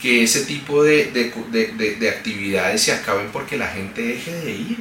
que 0.00 0.22
ese 0.24 0.46
tipo 0.46 0.82
de, 0.82 1.06
de- 1.12 1.32
de- 1.48 1.72
de- 1.72 1.96
de 1.96 2.08
actividades 2.08 2.82
se 2.82 2.92
acaben 2.92 3.28
porque 3.32 3.58
la 3.58 3.66
gente 3.68 4.00
deje 4.00 4.32
de 4.32 4.50
ir, 4.52 4.76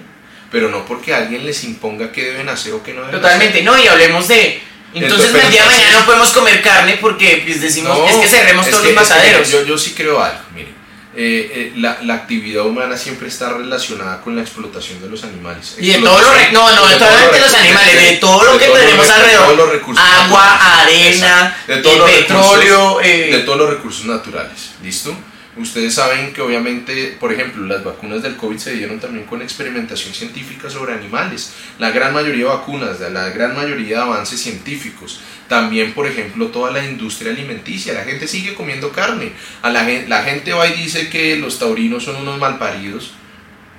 pero 0.55 0.69
no 0.69 0.85
porque 0.85 1.13
alguien 1.13 1.45
les 1.45 1.65
imponga 1.65 2.13
qué 2.13 2.23
deben 2.23 2.47
hacer 2.47 2.71
o 2.71 2.81
qué 2.81 2.93
no 2.93 3.01
deben 3.01 3.19
Totalmente, 3.19 3.61
no, 3.61 3.77
y 3.77 3.85
hablemos 3.89 4.25
de. 4.29 4.61
Entonces, 4.93 5.25
Entonces, 5.27 5.43
el 5.43 5.51
día 5.51 5.61
de 5.63 5.67
mañana 5.67 5.99
no 5.99 6.05
podemos 6.05 6.29
comer 6.31 6.61
carne 6.61 6.97
porque 7.01 7.41
pues, 7.45 7.59
decimos, 7.59 7.97
No, 7.97 8.07
es 8.07 8.15
que 8.15 8.27
cerremos 8.29 8.65
es 8.65 8.71
todos 8.71 8.85
que- 8.85 8.93
los 8.93 9.01
es 9.03 9.07
que, 9.09 9.13
mataderos. 9.15 9.51
yo, 9.51 9.63
yo 9.65 9.77
sí 9.77 9.93
creo 9.97 10.23
algo, 10.23 10.39
mire. 10.55 10.69
eh, 11.17 11.51
eh, 11.53 11.73
la, 11.75 11.97
la 12.03 12.13
actividad 12.13 12.65
humana 12.65 12.95
siempre 12.97 13.27
está 13.27 13.49
relacionada 13.51 14.21
con 14.21 14.37
la 14.37 14.41
explotación 14.43 15.01
de 15.01 15.09
los 15.09 15.25
animales. 15.25 15.75
y 15.77 15.87
de 15.89 15.97
todo 15.99 16.21
lo. 16.21 16.31
re- 16.33 16.51
No, 16.53 16.73
no, 16.73 16.87
de 16.87 16.95
todos 16.95 17.11
los 17.11 17.21
recursos, 17.31 17.53
animales, 17.59 17.93
de 18.01 18.17
todo 18.17 18.43
lo 18.45 18.57
que 18.57 18.65
todos 18.67 18.77
los 18.77 18.85
tenemos 18.85 19.05
recursos, 19.07 19.15
alrededor. 19.17 19.45
todos 19.45 19.57
los 19.57 19.69
recursos 19.73 20.05
Agua, 20.05 20.79
arena, 20.81 21.57
de 21.67 21.77
todos 21.77 21.93
el 21.95 21.99
los 21.99 22.11
petróleo, 22.11 22.87
recursos, 22.99 23.05
eh, 23.05 23.29
de 23.33 23.39
todos 23.39 23.57
los 23.57 23.69
recursos 23.71 24.05
naturales. 24.05 24.59
¿Listo? 24.81 25.13
Ustedes 25.57 25.93
saben 25.93 26.33
que 26.33 26.41
obviamente, 26.41 27.15
por 27.17 27.31
ejemplo, 27.31 27.65
las 27.65 27.81
vacunas 27.81 28.21
del 28.21 28.35
COVID 28.35 28.57
se 28.57 28.73
dieron 28.73 28.99
también 28.99 29.25
con 29.25 29.41
experimentación 29.41 30.13
científica 30.13 30.69
sobre 30.69 30.93
animales. 30.93 31.53
La 31.79 31.91
gran 31.91 32.13
mayoría 32.13 32.43
de 32.45 32.49
vacunas, 32.49 32.99
la 32.99 33.29
gran 33.29 33.55
mayoría 33.55 33.97
de 33.97 34.01
avances 34.03 34.41
científicos. 34.41 35.21
También, 35.47 35.93
por 35.93 36.07
ejemplo, 36.07 36.47
toda 36.47 36.71
la 36.71 36.83
industria 36.83 37.31
alimenticia. 37.31 37.93
La 37.93 38.03
gente 38.03 38.27
sigue 38.27 38.53
comiendo 38.53 38.91
carne. 38.91 39.31
A 39.61 39.69
la, 39.69 39.85
gen- 39.85 40.09
la 40.09 40.23
gente 40.23 40.51
va 40.51 40.67
y 40.67 40.73
dice 40.73 41.09
que 41.09 41.37
los 41.37 41.57
taurinos 41.57 42.03
son 42.03 42.17
unos 42.17 42.37
malparidos 42.37 43.13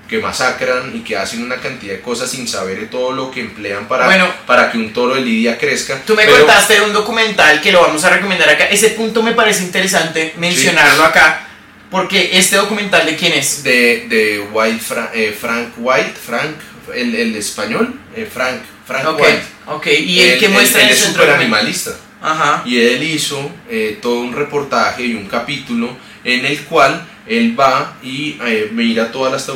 que 0.09 0.19
masacran 0.21 0.93
y 0.95 1.01
que 1.01 1.17
hacen 1.19 1.43
una 1.43 1.57
cantidad 1.57 1.93
de 1.95 2.01
cosas 2.01 2.31
sin 2.31 2.47
saber 2.49 2.89
todo 2.89 3.11
lo 3.13 3.31
que 3.31 3.41
emplean 3.41 3.87
para, 3.89 4.07
Bueno. 4.07 4.29
para 4.47 4.71
que 4.71 4.79
un 4.79 4.93
toro 4.93 5.17
de 5.17 5.21
lidia 5.21 5.59
crezca. 5.59 6.01
Tú 6.07 6.15
me 6.15 6.25
Pero- 6.25 6.39
contaste 6.39 6.75
de 6.75 6.83
un 6.83 6.93
documental 6.95 7.61
que 7.61 7.73
lo 7.73 7.83
vamos 7.83 8.03
a 8.05 8.11
recomendar 8.11 8.49
acá. 8.49 8.65
Ese 8.67 8.91
punto 8.91 9.23
me 9.23 9.33
parece 9.33 9.65
interesante 9.65 10.33
mencionarlo 10.39 11.05
acá. 11.05 11.43
Porque 11.97 12.31
este 12.39 12.57
documental 12.57 13.07
de 13.07 13.17
quién 13.17 13.33
es? 13.33 13.63
de, 13.63 14.07
de 14.09 14.47
White 14.53 14.81
Fra- 14.81 15.11
eh, 15.15 15.37
Frank 15.39 15.69
White, 15.79 16.15
Frank, 16.25 16.57
el, 16.95 17.15
el 17.15 17.37
español, 17.37 17.99
eh, 18.15 18.29
Frank, 18.33 18.61
Frank 18.87 19.07
Ok, 19.09 19.21
White. 19.21 19.43
ok. 19.67 19.87
¿Y 19.87 20.21
el 20.21 20.39
que 20.39 20.49
muestra 20.49 20.83
él 20.83 20.89
en 20.89 20.93
es 20.95 21.01
súper 21.01 21.31
animalista. 21.31 21.93
Ajá. 22.23 22.63
Y 22.65 22.79
él 22.81 23.03
hizo 23.03 23.51
eh, 23.71 23.99
todo 24.03 24.21
un 24.21 24.35
reportaje 24.35 25.05
y 25.05 25.15
un 25.15 25.27
capítulo 25.27 25.97
en 26.25 26.45
el 26.45 26.61
cual 26.65 27.07
él 27.27 27.59
va 27.59 27.97
y 28.03 28.39
eh, 28.45 28.69
mira 28.73 29.11
todas 29.11 29.33
las 29.33 29.47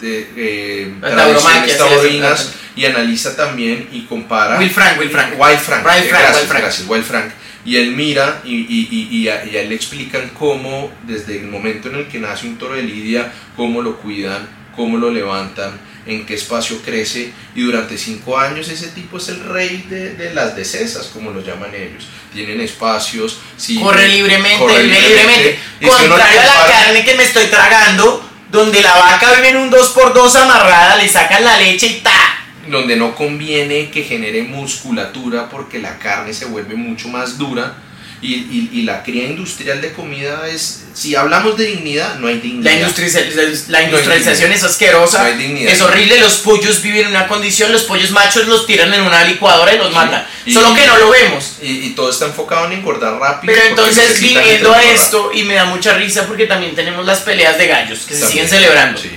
de, 0.00 0.30
eh, 0.36 0.94
tradiciones 1.00 1.78
taurinas 1.78 2.52
y 2.74 2.86
analiza 2.86 3.36
también 3.36 3.88
y 3.92 4.02
compara. 4.02 4.58
Will 4.58 4.70
Frank, 4.70 4.98
Will 4.98 5.10
Frank. 5.10 5.34
Wild 5.38 5.58
Frank. 5.58 5.86
Wild 5.86 6.04
eh, 6.04 6.08
Frank, 6.08 6.22
gracias, 6.22 6.36
Wild 6.38 6.48
Frank. 6.48 6.62
gracias, 6.62 6.88
Wild 6.88 7.04
Frank. 7.04 7.32
Y 7.64 7.76
él 7.76 7.92
mira 7.92 8.40
y, 8.44 8.54
y, 8.54 8.88
y, 8.90 9.16
y 9.18 9.28
a, 9.28 9.44
y 9.44 9.56
a 9.56 9.62
él 9.62 9.68
le 9.68 9.76
explican 9.76 10.30
cómo, 10.30 10.90
desde 11.06 11.38
el 11.38 11.46
momento 11.46 11.88
en 11.88 11.96
el 11.96 12.08
que 12.08 12.18
nace 12.18 12.46
un 12.46 12.58
toro 12.58 12.74
de 12.74 12.82
lidia, 12.82 13.32
cómo 13.56 13.82
lo 13.82 13.98
cuidan, 13.98 14.48
cómo 14.74 14.98
lo 14.98 15.10
levantan, 15.10 15.78
en 16.06 16.26
qué 16.26 16.34
espacio 16.34 16.80
crece. 16.82 17.32
Y 17.54 17.62
durante 17.62 17.96
cinco 17.96 18.38
años 18.38 18.68
ese 18.68 18.88
tipo 18.88 19.18
es 19.18 19.28
el 19.28 19.44
rey 19.44 19.86
de, 19.88 20.14
de 20.14 20.34
las 20.34 20.56
decesas, 20.56 21.06
como 21.06 21.30
lo 21.30 21.40
llaman 21.40 21.74
ellos. 21.74 22.08
Tienen 22.32 22.60
espacios, 22.60 23.38
sí, 23.56 23.78
corre 23.78 24.08
libremente, 24.08 24.58
corre 24.58 24.82
vive 24.82 25.00
libremente. 25.00 25.58
Contrario 25.82 26.40
a 26.40 26.44
la 26.44 26.66
carne 26.66 27.04
que 27.04 27.14
me 27.14 27.22
estoy 27.24 27.46
tragando, 27.46 28.28
donde 28.50 28.82
la 28.82 28.94
vaca 28.94 29.34
vive 29.34 29.50
en 29.50 29.56
un 29.58 29.70
2x2 29.70 30.34
amarrada, 30.36 30.96
le 30.96 31.08
sacan 31.08 31.44
la 31.44 31.58
leche 31.58 31.86
y 31.86 32.00
¡ta! 32.00 32.31
Donde 32.68 32.96
no 32.96 33.14
conviene 33.14 33.90
que 33.90 34.02
genere 34.04 34.42
musculatura 34.42 35.48
porque 35.50 35.78
la 35.80 35.98
carne 35.98 36.32
se 36.32 36.44
vuelve 36.46 36.74
mucho 36.76 37.08
más 37.08 37.36
dura 37.38 37.74
y, 38.20 38.34
y- 38.34 38.70
y 38.72 38.82
la 38.82 39.02
cría 39.02 39.24
industrial 39.24 39.80
de 39.80 39.92
comida 39.92 40.46
es, 40.48 40.84
si 40.94 41.16
hablamos 41.16 41.56
de 41.58 41.64
dignidad, 41.66 42.20
no 42.20 42.28
hay 42.28 42.38
dignidad. 42.38 42.70
La, 42.70 42.72
industrialización, 42.78 43.34
la 43.72 43.78
No 43.80 43.84
industrialización 43.86 44.36
dignidad. 44.50 44.56
es 44.58 44.62
asquerosa, 44.70 45.18
No 45.18 45.24
hay 45.24 45.36
dignidad. 45.38 45.72
es 45.72 45.80
horrible, 45.80 46.20
los 46.20 46.34
pollos 46.34 46.80
viven 46.82 47.00
en 47.00 47.08
una 47.08 47.26
condición, 47.26 47.72
los 47.72 47.82
pollos 47.82 48.12
machos 48.12 48.46
los 48.46 48.64
tiran 48.64 48.94
en 48.94 49.02
una 49.02 49.24
licuadora 49.24 49.74
y 49.74 49.78
los 49.78 49.92
matan. 49.92 50.24
Y- 50.46 50.52
Solo 50.54 50.72
que 50.72 50.86
no 50.86 50.98
lo 50.98 51.10
vemos. 51.10 51.56
Y, 51.62 51.90
todo 51.96 52.10
está 52.10 52.26
enfocado 52.26 52.66
en 52.66 52.74
engordar 52.74 53.18
rápido. 53.18 53.52
Pero 53.52 53.66
entonces 53.66 54.20
viniendo 54.20 54.72
a 54.72 54.80
esto, 54.84 55.32
y 55.34 55.42
me 55.42 55.54
da 55.54 55.64
mucha 55.64 55.94
risa 55.98 56.24
porque 56.28 56.46
también 56.46 56.76
tenemos 56.76 57.04
las 57.04 57.22
peleas 57.22 57.58
de 57.58 57.66
gallos 57.66 58.00
que 58.06 58.14
se 58.14 58.20
También. 58.20 58.46
siguen 58.46 58.48
celebrando. 58.48 59.00
Sí. 59.02 59.10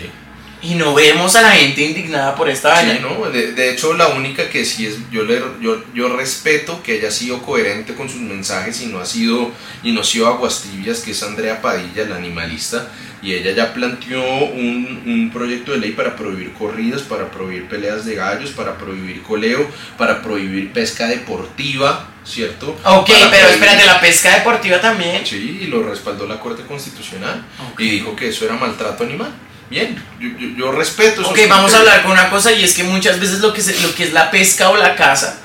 Y 0.66 0.74
no 0.76 0.96
vemos 0.96 1.36
a 1.36 1.42
la 1.44 1.52
gente 1.52 1.82
indignada 1.82 2.34
por 2.36 2.50
esta 2.50 2.76
Sí, 2.82 2.88
vaina. 2.88 3.00
¿no? 3.08 3.30
de, 3.30 3.52
de 3.54 3.72
hecho, 3.72 3.94
la 3.94 4.08
única 4.08 4.50
que 4.50 4.66
sí 4.66 4.88
es, 4.88 4.96
yo, 5.12 5.24
le, 5.24 5.40
yo, 5.62 5.84
yo 5.94 6.10
respeto 6.16 6.82
que 6.82 6.94
haya 6.94 7.12
sido 7.12 7.42
coherente 7.44 7.94
con 7.94 8.10
sus 8.10 8.22
mensajes 8.22 8.82
y 8.82 8.88
no 8.88 9.00
ha 9.00 9.06
sido, 9.06 9.52
y 9.84 9.92
no 9.92 10.02
ha 10.02 10.04
sido 10.04 10.28
aguas 10.28 10.64
tibias, 10.64 11.02
que 11.02 11.12
es 11.12 11.22
Andrea 11.22 11.62
Padilla, 11.62 12.06
la 12.10 12.16
animalista, 12.16 12.90
y 13.22 13.34
ella 13.34 13.52
ya 13.52 13.74
planteó 13.74 14.22
un, 14.24 15.04
un 15.06 15.30
proyecto 15.32 15.72
de 15.72 15.78
ley 15.80 15.92
para 15.92 16.16
prohibir 16.16 16.52
corridas, 16.54 17.02
para 17.04 17.30
prohibir 17.30 17.68
peleas 17.68 18.04
de 18.06 18.16
gallos, 18.16 18.50
para 18.52 18.78
prohibir 18.78 19.22
coleo, 19.22 19.68
para 19.98 20.22
prohibir 20.24 20.72
pesca 20.74 21.08
deportiva, 21.08 22.08
¿cierto? 22.26 22.70
Ok, 22.86 23.08
pero 23.08 23.30
prohibir- 23.30 23.50
espérate, 23.54 23.86
la 23.86 24.00
pesca 24.02 24.36
deportiva 24.36 24.80
también. 24.82 25.26
Sí, 25.26 25.60
y 25.62 25.68
lo 25.68 25.84
respaldó 25.84 26.26
la 26.28 26.40
Corte 26.40 26.64
Constitucional 26.64 27.46
y 27.78 27.90
dijo 27.90 28.16
que 28.16 28.30
eso 28.30 28.46
era 28.46 28.56
maltrato 28.56 29.04
animal. 29.04 29.32
Bien, 29.70 29.96
yo, 30.20 30.30
yo- 30.38 30.56
yo 30.58 30.72
respeto 30.72 31.22
esos 31.22 31.32
Ok, 31.34 31.40
vamos 31.50 31.74
a 31.74 31.80
hablar 31.80 32.04
con 32.04 32.12
una 32.12 32.30
cosa 32.30 32.52
y 32.52 32.64
es 32.64 32.74
que 32.74 32.84
muchas 32.84 33.20
veces 33.20 33.40
lo 33.40 33.52
que, 33.54 33.62
se- 33.62 33.80
lo 33.82 33.94
que 33.96 34.04
es 34.04 34.14
la 34.14 34.30
pesca 34.32 34.70
o 34.70 34.78
la 34.78 34.96
caza 34.96 35.38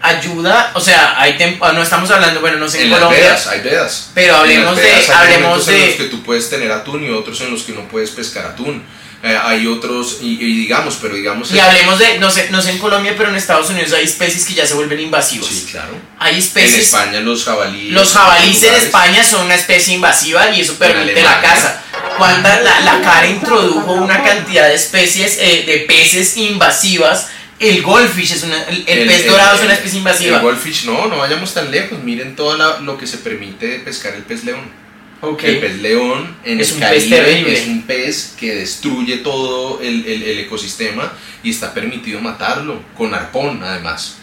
ayuda, 0.00 0.72
o 0.74 0.80
sea, 0.80 1.14
hay 1.20 1.36
ah, 1.60 1.72
no 1.72 1.80
estamos 1.82 2.10
hablando, 2.10 2.40
bueno, 2.40 2.58
no 2.58 2.68
sé 2.68 2.78
en, 2.78 2.84
En 2.84 2.90
las 2.90 2.98
Colombia, 3.00 3.20
vedas, 3.24 3.46
hay 3.46 3.60
vedas. 3.60 4.10
pero 4.14 4.34
En 4.34 4.40
hablemos 4.40 4.64
las 4.66 4.76
de, 4.76 4.82
vedas 4.82 5.10
hay 5.10 5.16
hablemos 5.16 5.42
momentos 5.50 5.68
en 5.68 5.80
los 5.80 5.88
de, 5.90 5.96
que 5.96 6.04
tú 6.04 6.22
puedes 6.24 6.50
tener 6.50 6.72
atún 6.72 7.04
y 7.04 7.10
otros 7.10 7.40
en 7.40 7.50
los 7.52 7.62
que 7.62 7.72
no 7.72 7.86
puedes 7.88 8.10
pescar 8.10 8.46
atún. 8.46 8.82
Eh, 9.24 9.38
hay 9.40 9.68
otros, 9.68 10.18
y, 10.20 10.32
y 10.32 10.56
digamos, 10.56 10.98
pero 11.00 11.14
digamos... 11.14 11.52
y 11.52 11.58
hablemos 11.60 11.96
de, 12.00 12.18
no 12.18 12.28
sé, 12.28 12.48
no 12.50 12.60
sé 12.60 12.70
en 12.72 12.78
Colombia, 12.78 13.14
pero 13.16 13.28
en 13.28 13.36
Estados 13.36 13.70
Unidos 13.70 13.92
hay 13.92 14.02
especies 14.04 14.44
que 14.44 14.54
ya 14.54 14.66
se 14.66 14.74
vuelven 14.74 14.98
invasivas. 14.98 15.46
Sí, 15.48 15.68
claro. 15.70 15.94
Hay 16.18 16.32
En 16.32 16.38
especies, 16.40 16.86
España 16.86 17.20
los 17.20 17.44
jabalíes... 17.44 17.92
los 17.92 18.12
jabalíes 18.12 18.60
en 18.64 18.74
España 18.74 19.22
son 19.22 19.42
una 19.46 19.54
especie 19.54 19.94
invasiva 19.94 20.50
y 20.50 20.60
eso 20.62 20.74
permite 20.74 21.16
En 21.20 21.24
la 21.24 21.40
caza. 21.40 21.80
Cuando 22.18 22.48
la, 22.48 22.80
la 22.80 23.00
cara 23.00 23.28
introdujo 23.28 23.92
una 23.92 24.24
cantidad 24.24 24.66
de 24.66 24.74
especies, 24.74 25.38
eh, 25.40 25.62
de 25.66 25.78
peces 25.86 26.36
invasivas, 26.36 27.28
el 27.60 27.80
goldfish 27.82 28.32
es 28.32 28.42
una, 28.42 28.60
el, 28.64 28.82
el 28.88 29.06
pez 29.06 29.24
dorado 29.28 29.56
es 29.56 29.62
una 29.64 29.74
especie 29.74 29.98
invasiva. 29.98 30.38
El 30.38 30.42
goldfish, 30.42 30.84
no, 30.86 31.06
no 31.06 31.18
vayamos 31.18 31.54
tan 31.54 31.70
lejos. 31.70 32.00
Miren 32.02 32.34
todo 32.34 32.56
la- 32.56 32.80
lo 32.80 32.98
que 32.98 33.06
se 33.06 33.18
permite 33.18 33.78
pescar 33.78 34.14
el 34.14 34.22
pez 34.24 34.42
león. 34.42 34.81
Ok. 35.22 35.44
El 35.44 35.60
pez 35.60 35.80
león 35.80 36.36
en 36.44 36.60
Es 36.60 36.68
el 36.70 36.74
un 36.74 36.80
pez 36.80 37.04
Caribe 37.08 37.52
es 37.54 37.66
un 37.68 37.82
pez 37.82 38.34
que 38.38 38.54
destruye 38.56 39.18
todo 39.18 39.80
el, 39.80 40.04
el- 40.04 40.22
el 40.24 40.38
ecosistema 40.40 41.12
y 41.44 41.50
está 41.50 41.72
permitido 41.72 42.20
matarlo 42.20 42.80
con 42.96 43.14
arpón 43.14 43.62
además. 43.62 44.16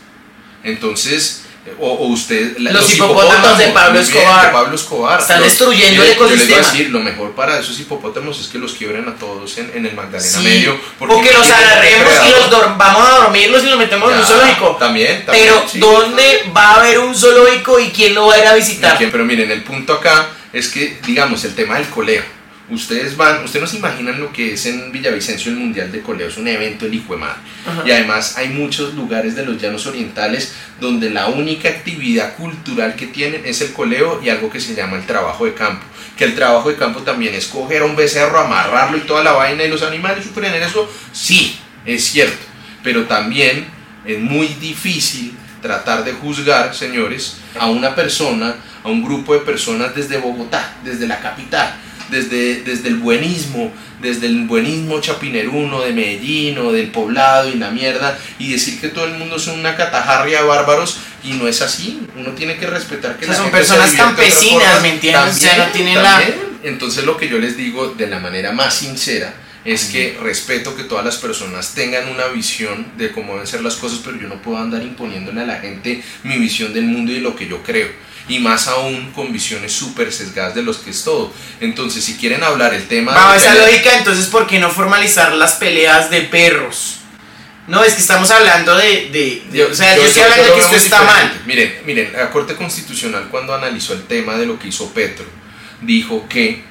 Entonces, 0.63 1.43
O, 1.77 1.87
o 1.91 2.07
usted, 2.07 2.57
la- 2.57 2.71
Los 2.71 2.91
hipopótamos 2.95 3.57
de 3.59 3.67
Pablo 3.67 3.91
bien, 3.99 4.03
Escobar. 4.03 4.45
de 4.47 4.51
Pablo 4.53 4.75
Escobar. 4.75 5.19
Están 5.19 5.39
Los- 5.41 5.49
destruyendo 5.49 6.01
mire, 6.01 6.13
el 6.13 6.17
Yo 6.17 6.25
les 6.25 6.29
voy 6.29 6.31
a 6.31 6.41
ecosistema. 6.55 6.71
decir, 6.71 6.89
lo 6.89 6.99
mejor 6.99 7.31
para 7.35 7.59
esos 7.59 7.79
hipopótamos 7.79 8.39
es 8.39 8.47
que 8.47 8.57
los 8.57 8.73
quiebren 8.73 9.07
a 9.07 9.15
todos 9.15 9.55
en, 9.59 9.71
en 9.75 9.85
el 9.85 9.93
Magdalena 9.93 10.37
Sí, 10.39 10.43
Medio. 10.43 10.79
porque 10.97 11.31
los 11.31 11.43
tienen 11.43 11.63
agarremos 11.63 12.13
y 12.25 12.29
los 12.31 12.77
vamos 12.77 13.07
a 13.07 13.11
dormirlos 13.23 13.63
y 13.63 13.67
los 13.67 13.77
metemos 13.77 14.09
en 14.11 14.15
un 14.17 14.21
Ya, 14.23 14.27
zoológico. 14.27 14.77
También, 14.79 15.25
también. 15.25 15.47
Pero, 15.47 15.65
sí. 15.69 15.79
¿dónde 15.79 16.43
va 16.55 16.63
a 16.71 16.75
haber 16.79 16.99
un 16.99 17.13
zoológico 17.15 17.79
y 17.79 17.89
quién 17.89 18.15
lo 18.15 18.25
va 18.27 18.35
a 18.35 18.39
ir 18.39 18.47
a 18.47 18.55
visitar? 18.55 18.97
Bien, 18.97 19.11
Pero 19.11 19.25
miren, 19.25 19.51
el 19.51 19.61
punto 19.63 19.93
acá 19.93 20.27
es 20.53 20.69
que, 20.69 20.97
digamos, 21.05 21.43
el 21.45 21.55
tema 21.55 21.77
del 21.77 21.87
coleo. 21.87 22.23
Ustedes 22.69 23.17
van, 23.17 23.43
ustedes 23.43 23.63
no 23.63 23.67
se 23.67 23.77
imaginan 23.77 24.19
lo 24.19 24.31
que 24.31 24.53
es 24.53 24.65
en 24.67 24.91
Villavicencio 24.91 25.51
el 25.51 25.57
Mundial 25.57 25.91
de 25.91 26.01
Coleo, 26.01 26.27
es 26.27 26.37
un 26.37 26.47
evento 26.47 26.85
el 26.85 26.93
hijo 26.93 27.13
de 27.13 27.19
madre. 27.19 27.39
Ajá. 27.65 27.83
Y 27.83 27.91
además 27.91 28.37
hay 28.37 28.49
muchos 28.49 28.93
lugares 28.93 29.35
de 29.35 29.43
los 29.43 29.59
llanos 29.59 29.87
orientales 29.87 30.53
donde 30.79 31.09
la 31.09 31.27
única 31.27 31.67
actividad 31.67 32.35
cultural 32.35 32.95
que 32.95 33.07
tienen 33.07 33.41
es 33.43 33.61
el 33.61 33.73
coleo 33.73 34.21
y 34.23 34.29
algo 34.29 34.51
que 34.51 34.59
se 34.59 34.75
llama 34.75 34.97
el 34.97 35.05
trabajo 35.07 35.45
de 35.45 35.55
campo. 35.55 35.83
Que 36.15 36.25
el 36.25 36.35
trabajo 36.35 36.69
de 36.69 36.75
campo 36.75 36.99
también 36.99 37.33
es 37.33 37.47
coger 37.47 37.81
a 37.81 37.85
un 37.85 37.95
becerro, 37.95 38.39
amarrarlo 38.39 38.97
y 38.97 39.01
toda 39.01 39.23
la 39.23 39.31
vaina 39.31 39.63
y 39.63 39.69
los 39.69 39.81
animales 39.81 40.23
sufren 40.23 40.53
en 40.53 40.61
eso. 40.61 40.87
Sí, 41.11 41.57
es 41.87 42.03
cierto. 42.03 42.45
Pero 42.83 43.05
también 43.05 43.65
es 44.05 44.19
muy 44.19 44.47
difícil 44.47 45.33
tratar 45.61 46.03
de 46.03 46.13
juzgar, 46.13 46.75
señores, 46.75 47.37
a 47.59 47.67
una 47.67 47.95
persona, 47.95 48.55
a 48.83 48.87
un 48.87 49.03
grupo 49.03 49.33
de 49.33 49.39
personas 49.41 49.95
desde 49.95 50.17
Bogotá, 50.17 50.75
desde 50.83 51.07
la 51.07 51.19
capital, 51.19 51.73
desde, 52.09 52.61
desde 52.63 52.87
el 52.89 52.95
buenismo, 52.95 53.71
desde 54.01 54.27
el 54.27 54.45
buenismo 54.45 54.99
chapineruno 55.01 55.81
de 55.81 55.91
Medellín 55.93 56.57
o 56.59 56.71
del 56.71 56.87
poblado 56.91 57.49
y 57.49 57.55
la 57.55 57.69
mierda, 57.71 58.17
y 58.39 58.51
decir 58.51 58.79
que 58.79 58.87
todo 58.87 59.05
el 59.05 59.13
mundo 59.13 59.37
son 59.37 59.59
una 59.59 59.75
catajarria 59.75 60.41
de 60.41 60.47
bárbaros, 60.47 60.97
y 61.23 61.33
no 61.33 61.47
es 61.49 61.61
así. 61.61 61.99
Uno 62.15 62.29
tiene 62.31 62.55
que 62.57 62.65
respetar 62.65 63.17
que 63.17 63.25
O 63.25 63.27
sea, 63.27 63.31
la 63.33 63.35
son 63.35 63.45
gente 63.45 63.57
personas 63.57 63.91
campesinas. 63.93 64.81
¿me 64.81 64.89
entiendes? 64.93 65.35
O 65.35 65.39
sea, 65.39 65.57
no 65.57 65.71
tienen 65.73 65.95
la- 66.01 66.17
también. 66.17 66.39
Entonces 66.63 67.03
lo 67.05 67.17
que 67.17 67.27
yo 67.29 67.39
les 67.39 67.57
digo 67.57 67.89
de 67.97 68.07
la 68.07 68.19
manera 68.19 68.51
más 68.53 68.73
sincera 68.73 69.33
es 69.71 69.85
que 69.85 70.17
respeto 70.21 70.75
que 70.75 70.83
todas 70.83 71.05
las 71.05 71.17
personas 71.17 71.73
tengan 71.73 72.07
una 72.09 72.27
visión 72.27 72.87
de 72.97 73.11
cómo 73.11 73.33
deben 73.33 73.47
ser 73.47 73.61
las 73.61 73.75
cosas, 73.75 73.99
pero 74.03 74.17
yo 74.17 74.27
no 74.27 74.41
puedo 74.41 74.57
andar 74.57 74.81
imponiéndole 74.83 75.41
a 75.41 75.45
la 75.45 75.59
gente 75.59 76.03
mi 76.23 76.37
visión 76.37 76.73
del 76.73 76.85
mundo 76.85 77.11
y 77.11 77.15
de 77.15 77.21
lo 77.21 77.35
que 77.35 77.47
yo 77.47 77.61
creo. 77.63 77.87
Y 78.27 78.39
más 78.39 78.67
aún 78.67 79.11
con 79.11 79.33
visiones 79.33 79.71
súper 79.71 80.13
sesgadas 80.13 80.53
de 80.53 80.61
los 80.61 80.77
que 80.77 80.91
es 80.91 81.03
todo. 81.03 81.33
Entonces, 81.59 82.03
si 82.03 82.15
quieren 82.15 82.43
hablar 82.43 82.73
el 82.75 82.87
tema... 82.87 83.11
Bajo 83.13 83.33
esa 83.33 83.55
lógica, 83.55 83.97
entonces, 83.97 84.27
¿por 84.27 84.45
qué 84.45 84.59
no 84.59 84.69
formalizar 84.69 85.33
las 85.33 85.53
peleas 85.53 86.11
de 86.11 86.21
perros? 86.21 86.97
No, 87.67 87.83
es 87.83 87.93
que 87.95 88.01
estamos 88.01 88.29
hablando 88.31 88.75
de... 88.75 89.09
de- 89.11 89.43
de- 89.51 89.65
o 89.65 89.73
sea, 89.73 89.95
yo, 89.95 90.03
estoy 90.03 90.23
hablando 90.23 90.45
de 90.45 90.53
que 90.53 90.59
esto 90.59 90.75
está 90.75 91.01
mal. 91.03 91.41
Miren, 91.47 91.73
miren, 91.85 92.13
la 92.13 92.29
Corte 92.29 92.55
Constitucional 92.55 93.29
cuando 93.31 93.53
analizó 93.55 93.93
el 93.93 94.03
tema 94.03 94.35
de 94.37 94.45
lo 94.45 94.59
que 94.59 94.67
hizo 94.67 94.91
Petro, 94.93 95.25
dijo 95.81 96.27
que 96.29 96.63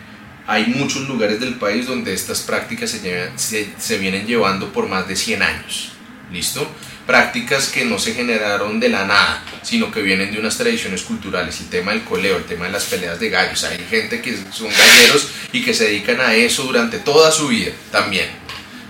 hay 0.48 0.64
muchos 0.66 1.06
lugares 1.06 1.38
del 1.40 1.54
país 1.54 1.86
donde 1.86 2.14
estas 2.14 2.40
prácticas 2.40 2.90
se, 2.90 3.00
llevan- 3.02 3.38
se, 3.38 3.98
vienen 3.98 4.26
llevando 4.26 4.72
por 4.72 4.88
más 4.88 5.06
de 5.06 5.14
100 5.14 5.42
años. 5.42 5.92
¿Listo? 6.32 6.66
Prácticas 7.06 7.68
que 7.68 7.84
no 7.84 7.98
se 7.98 8.14
generaron 8.14 8.80
de 8.80 8.88
la 8.88 9.04
nada, 9.06 9.42
sino 9.62 9.90
que 9.92 10.02
vienen 10.02 10.32
de 10.32 10.38
unas 10.38 10.56
tradiciones 10.58 11.02
culturales. 11.02 11.60
El 11.60 11.68
tema 11.68 11.92
del 11.92 12.02
coleo, 12.04 12.38
el 12.38 12.44
tema 12.44 12.64
de 12.66 12.72
las 12.72 12.84
peleas 12.86 13.20
de 13.20 13.28
gallos. 13.30 13.62
Hay 13.64 13.78
gente 13.90 14.20
que 14.22 14.36
son 14.52 14.68
galleros 14.70 15.28
y 15.52 15.62
que 15.62 15.72
se 15.74 15.84
dedican 15.84 16.20
a 16.20 16.34
eso 16.34 16.64
durante 16.64 16.98
toda 16.98 17.30
su 17.30 17.48
vida 17.48 17.72
también. 17.92 18.26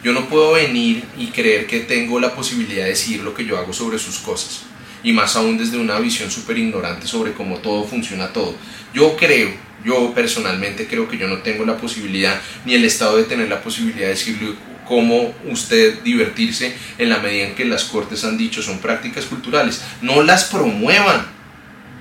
Yo 0.04 0.12
no 0.12 0.28
puedo 0.28 0.52
venir 0.52 1.04
y 1.16 1.26
creer 1.28 1.66
que 1.66 1.80
tengo 1.80 2.18
la 2.20 2.34
posibilidad 2.34 2.84
de 2.84 2.90
decir 2.90 3.20
lo 3.20 3.34
que 3.34 3.44
yo 3.44 3.58
hago 3.58 3.72
sobre 3.72 3.98
sus 3.98 4.18
cosas. 4.18 4.60
Y 5.02 5.12
más 5.12 5.34
aún 5.36 5.58
desde 5.58 5.76
una 5.78 5.98
visión 5.98 6.30
súper 6.30 6.56
ignorante 6.58 7.06
sobre 7.08 7.32
cómo 7.32 7.58
todo 7.58 7.84
funciona 7.84 8.32
todo. 8.32 8.54
Yo 8.94 9.16
creo, 9.16 9.50
yo 9.84 10.12
personalmente 10.14 10.86
creo 10.86 11.08
que 11.08 11.18
yo 11.18 11.28
no 11.28 11.38
tengo 11.38 11.64
la 11.64 11.76
posibilidad, 11.76 12.40
ni 12.64 12.74
el 12.74 12.84
Estado 12.84 13.16
de 13.16 13.24
tener 13.24 13.48
la 13.48 13.60
posibilidad 13.62 14.06
de 14.06 14.14
decirle 14.14 14.52
cómo 14.86 15.34
usted 15.46 16.00
divertirse 16.02 16.74
en 16.96 17.10
la 17.10 17.18
medida 17.18 17.46
en 17.46 17.54
que 17.54 17.64
las 17.64 17.84
cortes 17.84 18.24
han 18.24 18.38
dicho 18.38 18.62
son 18.62 18.78
prácticas 18.78 19.26
culturales. 19.26 19.82
No 20.02 20.22
las 20.22 20.44
promuevan. 20.44 21.36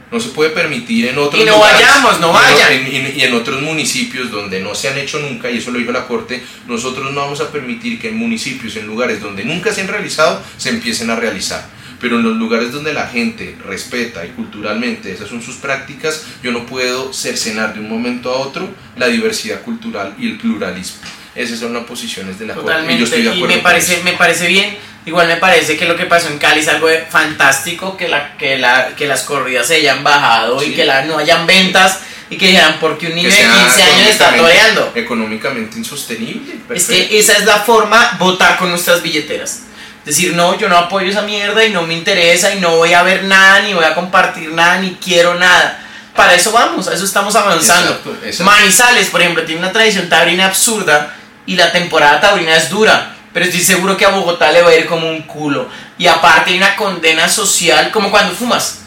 No 0.10 0.22
se 0.22 0.30
puede 0.30 0.52
permitir 0.52 1.08
en 1.08 1.18
otros 1.18 1.44
Y 1.44 1.46
no 1.46 1.56
lugares, 1.58 1.82
vayamos, 1.86 2.20
no 2.22 2.28
en- 2.30 2.34
vayan. 2.34 2.72
en- 2.72 3.20
y 3.20 3.22
en 3.24 3.34
otros 3.34 3.62
municipios 3.62 4.32
donde 4.32 4.62
no 4.62 4.74
se 4.74 4.88
han 4.88 4.98
hecho 4.98 5.20
nunca, 5.20 5.52
y 5.52 5.58
eso 5.58 5.70
lo 5.72 5.80
dijo 5.80 5.92
la 5.92 6.08
Corte, 6.08 6.42
nosotros 6.66 7.12
no 7.12 7.20
vamos 7.20 7.42
a 7.42 7.52
permitir 7.52 8.00
que 8.00 8.08
en 8.08 8.16
municipios, 8.18 8.78
en 8.78 8.88
lugares 8.88 9.20
donde 9.20 9.44
nunca 9.44 9.74
se 9.74 9.82
han 9.82 9.90
realizado, 9.90 10.42
se 10.58 10.70
empiecen 10.70 11.10
a 11.10 11.18
realizar. 11.18 11.68
Pero 12.00 12.18
en 12.18 12.24
los 12.24 12.38
lugares 12.38 12.72
donde 12.72 12.94
la 12.94 13.08
gente 13.08 13.58
respeta 13.66 14.24
y 14.26 14.30
culturalmente 14.30 15.12
esas 15.12 15.28
son 15.30 15.42
sus 15.42 15.56
prácticas, 15.56 16.24
yo 16.44 16.52
no 16.52 16.66
puedo 16.66 17.12
cercenar 17.14 17.74
de 17.74 17.80
un 17.80 17.90
momento 17.90 18.30
a 18.32 18.38
otro 18.38 18.70
la 18.98 19.08
diversidad 19.08 19.62
cultural 19.62 20.14
y 20.20 20.28
el 20.32 20.38
pluralismo. 20.38 20.98
Esas 21.34 21.60
son 21.60 21.74
las 21.74 21.84
posiciones 21.86 22.38
de 22.40 22.48
la 22.48 22.54
Corte. 22.56 22.70
Y 22.70 22.72
yo 22.72 22.76
Totalmente, 22.78 23.04
estoy 23.04 23.20
de 23.22 23.26
y 23.26 23.28
acuerdo 23.30 23.48
me 23.48 23.54
con 23.56 23.64
parece, 23.64 23.94
eso. 23.96 24.04
me 24.04 24.14
parece 24.14 24.48
bien. 24.48 24.78
Igual 25.06 25.28
me 25.28 25.38
parece 25.38 25.78
que 25.78 25.86
lo 25.86 25.96
que 25.96 26.06
pasó 26.06 26.28
en 26.30 26.38
Cali 26.38 26.60
es 26.60 26.68
algo 26.68 26.88
fantástico, 27.10 27.96
que, 27.96 28.08
la, 28.10 28.36
que, 28.38 28.58
la, 28.58 28.90
que 28.96 29.08
las 29.08 29.24
corridas 29.24 29.68
se 29.68 29.76
hayan 29.76 30.04
bajado 30.04 30.62
y 30.62 30.68
Sí. 30.68 30.74
que 30.76 30.86
la, 30.86 31.06
no 31.06 31.18
hayan 31.18 31.48
ventas 31.48 32.00
y 32.30 32.38
que 32.38 32.48
dijeran, 32.48 32.78
porque 32.80 33.08
un 33.08 33.16
niño 33.16 33.30
de 33.30 33.36
sea 33.36 33.50
15 33.54 33.84
años 33.84 34.08
está 34.10 34.36
toreando. 34.36 34.92
Económicamente 34.96 35.78
insostenible. 35.78 36.54
Es 36.54 36.60
perfecto. 36.68 37.08
que 37.10 37.20
esa 37.20 37.34
es 37.34 37.46
la 37.46 37.60
forma, 37.60 38.18
votar 38.20 38.58
con 38.58 38.70
nuestras 38.70 39.02
billeteras. 39.02 39.62
Decir, 40.08 40.34
no, 40.36 40.58
yo 40.58 40.70
no 40.70 40.78
apoyo 40.78 41.10
esa 41.10 41.24
mierda 41.24 41.66
y 41.66 41.70
no 41.70 41.82
me 41.82 41.94
interesa 41.94 42.56
y 42.56 42.62
no 42.62 42.78
voy 42.78 42.94
a 42.94 43.04
ver 43.04 43.26
nada, 43.26 43.60
ni 43.60 43.74
voy 43.74 43.84
a 43.84 43.94
compartir 43.94 44.54
nada, 44.54 44.78
ni 44.78 44.96
quiero 44.96 45.36
nada. 45.36 45.84
Para 46.16 46.34
eso 46.34 46.54
vamos, 46.54 46.88
a 46.88 46.94
eso 46.94 47.04
estamos 47.04 47.36
avanzando. 47.36 47.90
Exacto, 47.90 48.16
exacto. 48.24 48.44
Manizales, 48.46 49.10
por 49.10 49.20
ejemplo, 49.20 49.44
tiene 49.44 49.60
una 49.60 49.74
tradición 49.74 50.08
taurina 50.08 50.46
absurda 50.46 51.14
y 51.46 51.58
la 51.58 51.74
temporada 51.74 52.22
taurina 52.22 52.56
es 52.56 52.70
dura. 52.70 53.16
Pero 53.34 53.48
estoy 53.48 53.60
seguro 53.60 53.98
que 53.98 54.06
a 54.06 54.10
Bogotá 54.12 54.50
le 54.54 54.62
va 54.62 54.70
a 54.70 54.76
ir 54.76 54.86
como 54.86 55.10
un 55.10 55.24
culo. 55.24 55.68
Y 55.98 56.08
aparte 56.08 56.52
hay 56.52 56.58
una 56.58 56.78
condena 56.78 57.28
social, 57.28 57.92
como 57.92 58.10
cuando 58.10 58.34
fumas. 58.34 58.84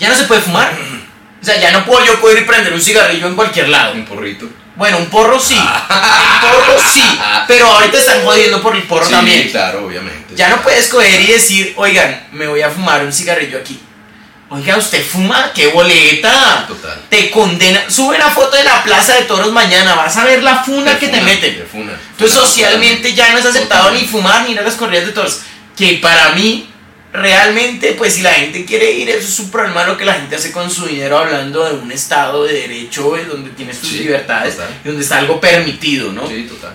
Ya 0.00 0.08
no 0.08 0.16
se 0.16 0.24
puede 0.24 0.40
fumar. 0.40 0.72
O 1.40 1.46
sea, 1.46 1.60
ya 1.60 1.72
no 1.72 1.84
puedo 1.84 2.02
yo 2.06 2.18
poder 2.22 2.38
ir 2.38 2.46
prender 2.46 2.72
un 2.72 2.80
cigarrillo 2.80 3.26
en 3.26 3.34
cualquier 3.36 3.68
lado. 3.68 3.92
Un 3.92 4.06
porrito. 4.06 4.48
Bueno, 4.76 4.98
un 4.98 5.06
porro 5.06 5.38
sí. 5.38 5.56
Un 5.58 6.40
porro 6.40 6.80
sí. 6.92 7.02
Pero 7.46 7.66
ahorita 7.66 7.98
están 7.98 8.24
jodiendo 8.24 8.60
por 8.60 8.74
el 8.74 8.82
porro 8.82 9.06
sí, 9.06 9.12
también. 9.12 9.48
claro, 9.50 9.86
obviamente. 9.86 10.34
Ya 10.34 10.48
no 10.48 10.62
puedes 10.62 10.88
coger 10.88 11.20
y 11.20 11.26
decir, 11.28 11.74
oigan, 11.76 12.26
me 12.32 12.46
voy 12.48 12.60
a 12.62 12.70
fumar 12.70 13.04
un 13.04 13.12
cigarrillo 13.12 13.58
aquí. 13.58 13.80
Oiga, 14.50 14.76
¿usted 14.76 15.04
fuma? 15.04 15.52
¡Qué 15.54 15.68
boleta! 15.68 16.64
Total. 16.68 17.00
Te 17.08 17.30
condena. 17.30 17.84
Sube 17.88 18.16
una 18.16 18.30
foto 18.30 18.56
de 18.56 18.64
la 18.64 18.82
plaza 18.82 19.14
de 19.14 19.22
toros 19.22 19.50
mañana, 19.52 19.94
vas 19.94 20.16
a 20.16 20.24
ver 20.24 20.42
la 20.42 20.62
funa 20.62 20.98
que 20.98 21.08
te 21.08 21.20
meten. 21.22 21.58
de 21.58 21.64
funa. 21.64 21.92
Entonces 22.10 22.36
Funa, 22.36 22.46
socialmente 22.46 23.14
ya 23.14 23.30
no 23.32 23.38
es 23.38 23.46
aceptado 23.46 23.90
ni 23.92 24.06
fumar 24.06 24.42
ni 24.42 24.52
ir 24.52 24.58
a 24.58 24.62
las 24.62 24.74
corridas 24.74 25.06
de 25.06 25.12
toros. 25.12 25.40
Que 25.76 25.94
para 25.94 26.30
mí, 26.30 26.68
realmente, 27.14 27.92
pues 27.92 28.14
si 28.14 28.22
la 28.22 28.32
gente 28.32 28.64
quiere 28.64 28.90
ir, 28.90 29.08
eso 29.08 29.28
es 29.28 29.38
un 29.38 29.50
problema 29.50 29.84
lo 29.86 29.96
que 29.96 30.04
la 30.04 30.14
gente 30.14 30.34
hace 30.34 30.50
con 30.50 30.68
su 30.68 30.86
dinero 30.86 31.16
hablando 31.16 31.64
de 31.64 31.72
un 31.74 31.90
estado 31.92 32.44
de 32.44 32.52
derecho 32.54 33.16
donde 33.28 33.50
tiene 33.50 33.72
sus 33.72 33.88
Sí, 33.88 33.98
libertades 34.00 34.56
total. 34.56 34.70
y 34.84 34.88
donde 34.88 35.02
está 35.02 35.18
algo 35.18 35.40
permitido, 35.40 36.12
¿no? 36.12 36.28
Sí, 36.28 36.42
total. 36.42 36.74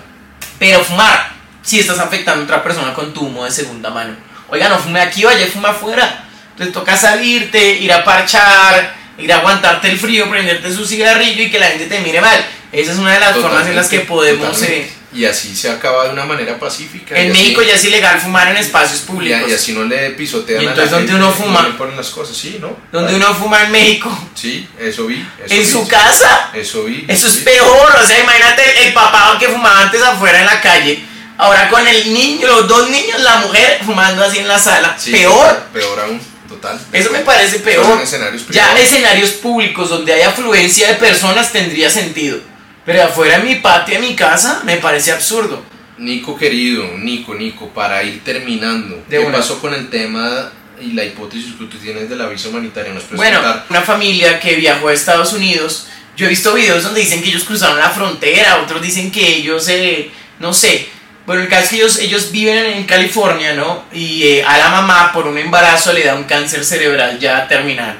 Pero 0.58 0.82
fumar, 0.82 1.32
si 1.62 1.78
estás 1.78 1.98
afectando 1.98 2.40
a 2.40 2.44
otra 2.44 2.62
persona 2.62 2.94
con 2.94 3.12
tu 3.12 3.26
humo 3.26 3.44
de 3.44 3.50
segunda 3.50 3.90
mano. 3.90 4.16
Oiga, 4.48 4.68
no 4.70 4.78
fume 4.78 5.00
aquí, 5.00 5.24
vaya, 5.24 5.44
y 5.46 5.50
fuma 5.50 5.70
afuera. 5.70 6.24
Entonces 6.52 6.72
toca 6.72 6.96
salirte, 6.96 7.74
ir 7.74 7.92
a 7.92 8.02
parchar, 8.02 8.94
ir 9.18 9.30
a 9.32 9.36
aguantarte 9.38 9.90
el 9.90 9.98
frío, 9.98 10.28
prenderte 10.30 10.72
su 10.74 10.86
cigarrillo 10.86 11.42
y 11.42 11.50
que 11.50 11.58
la 11.58 11.66
gente 11.66 11.84
te 11.86 12.00
mire 12.00 12.20
mal. 12.22 12.42
Esa 12.72 12.92
es 12.92 12.98
una 12.98 13.12
de 13.12 13.20
las 13.20 13.36
formas 13.36 13.66
en 13.66 13.76
las 13.76 13.88
que 13.88 14.00
podemos... 14.00 14.62
eh, 14.62 14.90
Y 15.12 15.24
así 15.24 15.56
se 15.56 15.68
acaba 15.68 16.04
de 16.04 16.10
una 16.10 16.24
manera 16.24 16.56
pacífica. 16.58 17.16
en 17.18 17.32
así- 17.32 17.40
México 17.40 17.62
ya 17.62 17.74
es 17.74 17.84
ilegal 17.84 18.20
fumar 18.20 18.48
en 18.48 18.56
espacios 18.58 19.00
públicos. 19.00 19.50
y 19.50 19.52
así 19.52 19.72
no 19.72 19.84
le 19.84 20.10
pisotean 20.10 20.62
¿Y 20.62 20.66
a 20.66 20.68
la 20.68 20.72
entonces 20.84 20.98
gente, 20.98 21.14
uno 21.14 21.32
fuma? 21.32 21.62
no 21.62 21.68
le 21.70 21.74
ponen 21.74 21.96
las 21.96 22.10
cosas, 22.10 22.36
sí, 22.36 22.58
¿no? 22.60 22.76
Donde 22.92 23.16
uno 23.16 23.34
fuma 23.34 23.64
en 23.64 23.72
México, 23.72 24.08
Sí, 24.34 24.68
eso 24.78 25.06
vi. 25.06 25.16
Eso 25.44 25.54
en 25.54 25.60
vi, 25.60 25.66
su 25.66 25.82
sí. 25.84 25.90
casa. 25.90 26.50
Eso 26.54 26.84
vi. 26.84 27.04
Eso 27.08 27.26
es 27.26 27.32
sí. 27.34 27.40
peor, 27.40 27.92
o 28.00 28.06
sea, 28.06 28.20
imagínate 28.20 28.86
el 28.86 28.92
papá 28.92 29.36
que 29.40 29.48
fumaba 29.48 29.80
antes 29.82 30.00
afuera 30.00 30.38
en 30.40 30.46
la 30.46 30.60
calle, 30.60 31.04
ahora 31.38 31.68
con 31.68 31.84
el 31.88 32.14
niño, 32.14 32.46
los 32.46 32.68
dos 32.68 32.88
niños, 32.88 33.20
la 33.20 33.38
mujer 33.38 33.80
fumando 33.84 34.22
así 34.24 34.38
en 34.38 34.46
la 34.46 34.58
sala. 34.60 34.94
Sí, 34.96 35.10
peor. 35.10 35.64
Peor 35.72 35.98
aún, 36.00 36.20
total. 36.48 36.80
Eso 36.92 37.10
me 37.10 37.18
parece 37.20 37.58
peor. 37.58 38.00
escenarios 38.00 38.46
Ya 38.50 38.78
escenarios 38.78 39.30
públicos 39.30 39.88
donde 39.88 40.12
hay 40.12 40.22
afluencia 40.22 40.86
de 40.86 40.94
personas 40.94 41.50
tendría 41.50 41.90
sentido. 41.90 42.38
Pero 42.84 43.02
afuera 43.04 43.36
en 43.36 43.44
mi 43.44 43.56
patio, 43.56 43.96
en 43.96 44.00
mi 44.02 44.14
casa, 44.14 44.62
me 44.64 44.76
parece 44.76 45.12
absurdo. 45.12 45.62
Nico 45.98 46.36
querido, 46.36 46.96
Nico, 46.98 47.34
Nico, 47.34 47.68
para 47.68 48.02
ir 48.02 48.24
terminando, 48.24 48.96
De 49.08 49.18
¿qué 49.18 49.24
una. 49.24 49.36
pasó 49.36 49.60
con 49.60 49.74
el 49.74 49.90
tema 49.90 50.50
y 50.80 50.92
la 50.92 51.04
hipótesis 51.04 51.52
que 51.58 51.66
tú 51.66 51.76
tienes 51.76 52.08
de 52.08 52.16
la 52.16 52.26
visa 52.26 52.48
humanitaria? 52.48 52.92
¿Nos 52.94 53.02
puedes 53.04 53.18
Bueno, 53.18 53.40
una 53.68 53.82
familia 53.82 54.40
que 54.40 54.54
viajó 54.56 54.88
a 54.88 54.94
Estados 54.94 55.34
Unidos, 55.34 55.88
yo 56.16 56.24
he 56.24 56.30
visto 56.30 56.54
videos 56.54 56.82
donde 56.82 57.00
dicen 57.00 57.22
que 57.22 57.28
ellos 57.28 57.44
cruzaron 57.44 57.78
la 57.78 57.90
frontera, 57.90 58.60
otros 58.62 58.80
dicen 58.80 59.10
que 59.12 59.26
ellos, 59.28 59.68
eh, 59.68 60.10
no 60.38 60.54
sé, 60.54 60.88
Bueno, 61.26 61.42
el 61.42 61.48
caso 61.48 61.64
es 61.64 61.68
que 61.68 61.76
ellos, 61.76 61.98
ellos 61.98 62.32
viven 62.32 62.64
en 62.64 62.84
California, 62.84 63.52
¿no? 63.52 63.84
Y 63.92 64.22
eh, 64.24 64.42
a 64.44 64.56
la 64.56 64.70
mamá 64.70 65.12
por 65.12 65.26
un 65.26 65.36
embarazo 65.36 65.92
le 65.92 66.02
da 66.02 66.14
un 66.14 66.24
cáncer 66.24 66.64
cerebral 66.64 67.18
ya 67.20 67.46
terminal. 67.46 67.98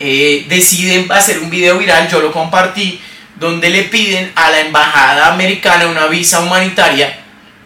Eh, 0.00 0.46
deciden 0.48 1.06
hacer 1.12 1.38
un 1.38 1.50
video 1.50 1.78
viral, 1.78 2.08
yo 2.10 2.20
lo 2.20 2.32
compartí, 2.32 2.98
donde 3.38 3.70
le 3.70 3.84
piden 3.84 4.32
a 4.34 4.50
la 4.50 4.60
embajada 4.60 5.32
americana 5.32 5.86
una 5.86 6.06
visa 6.06 6.40
humanitaria 6.40 7.18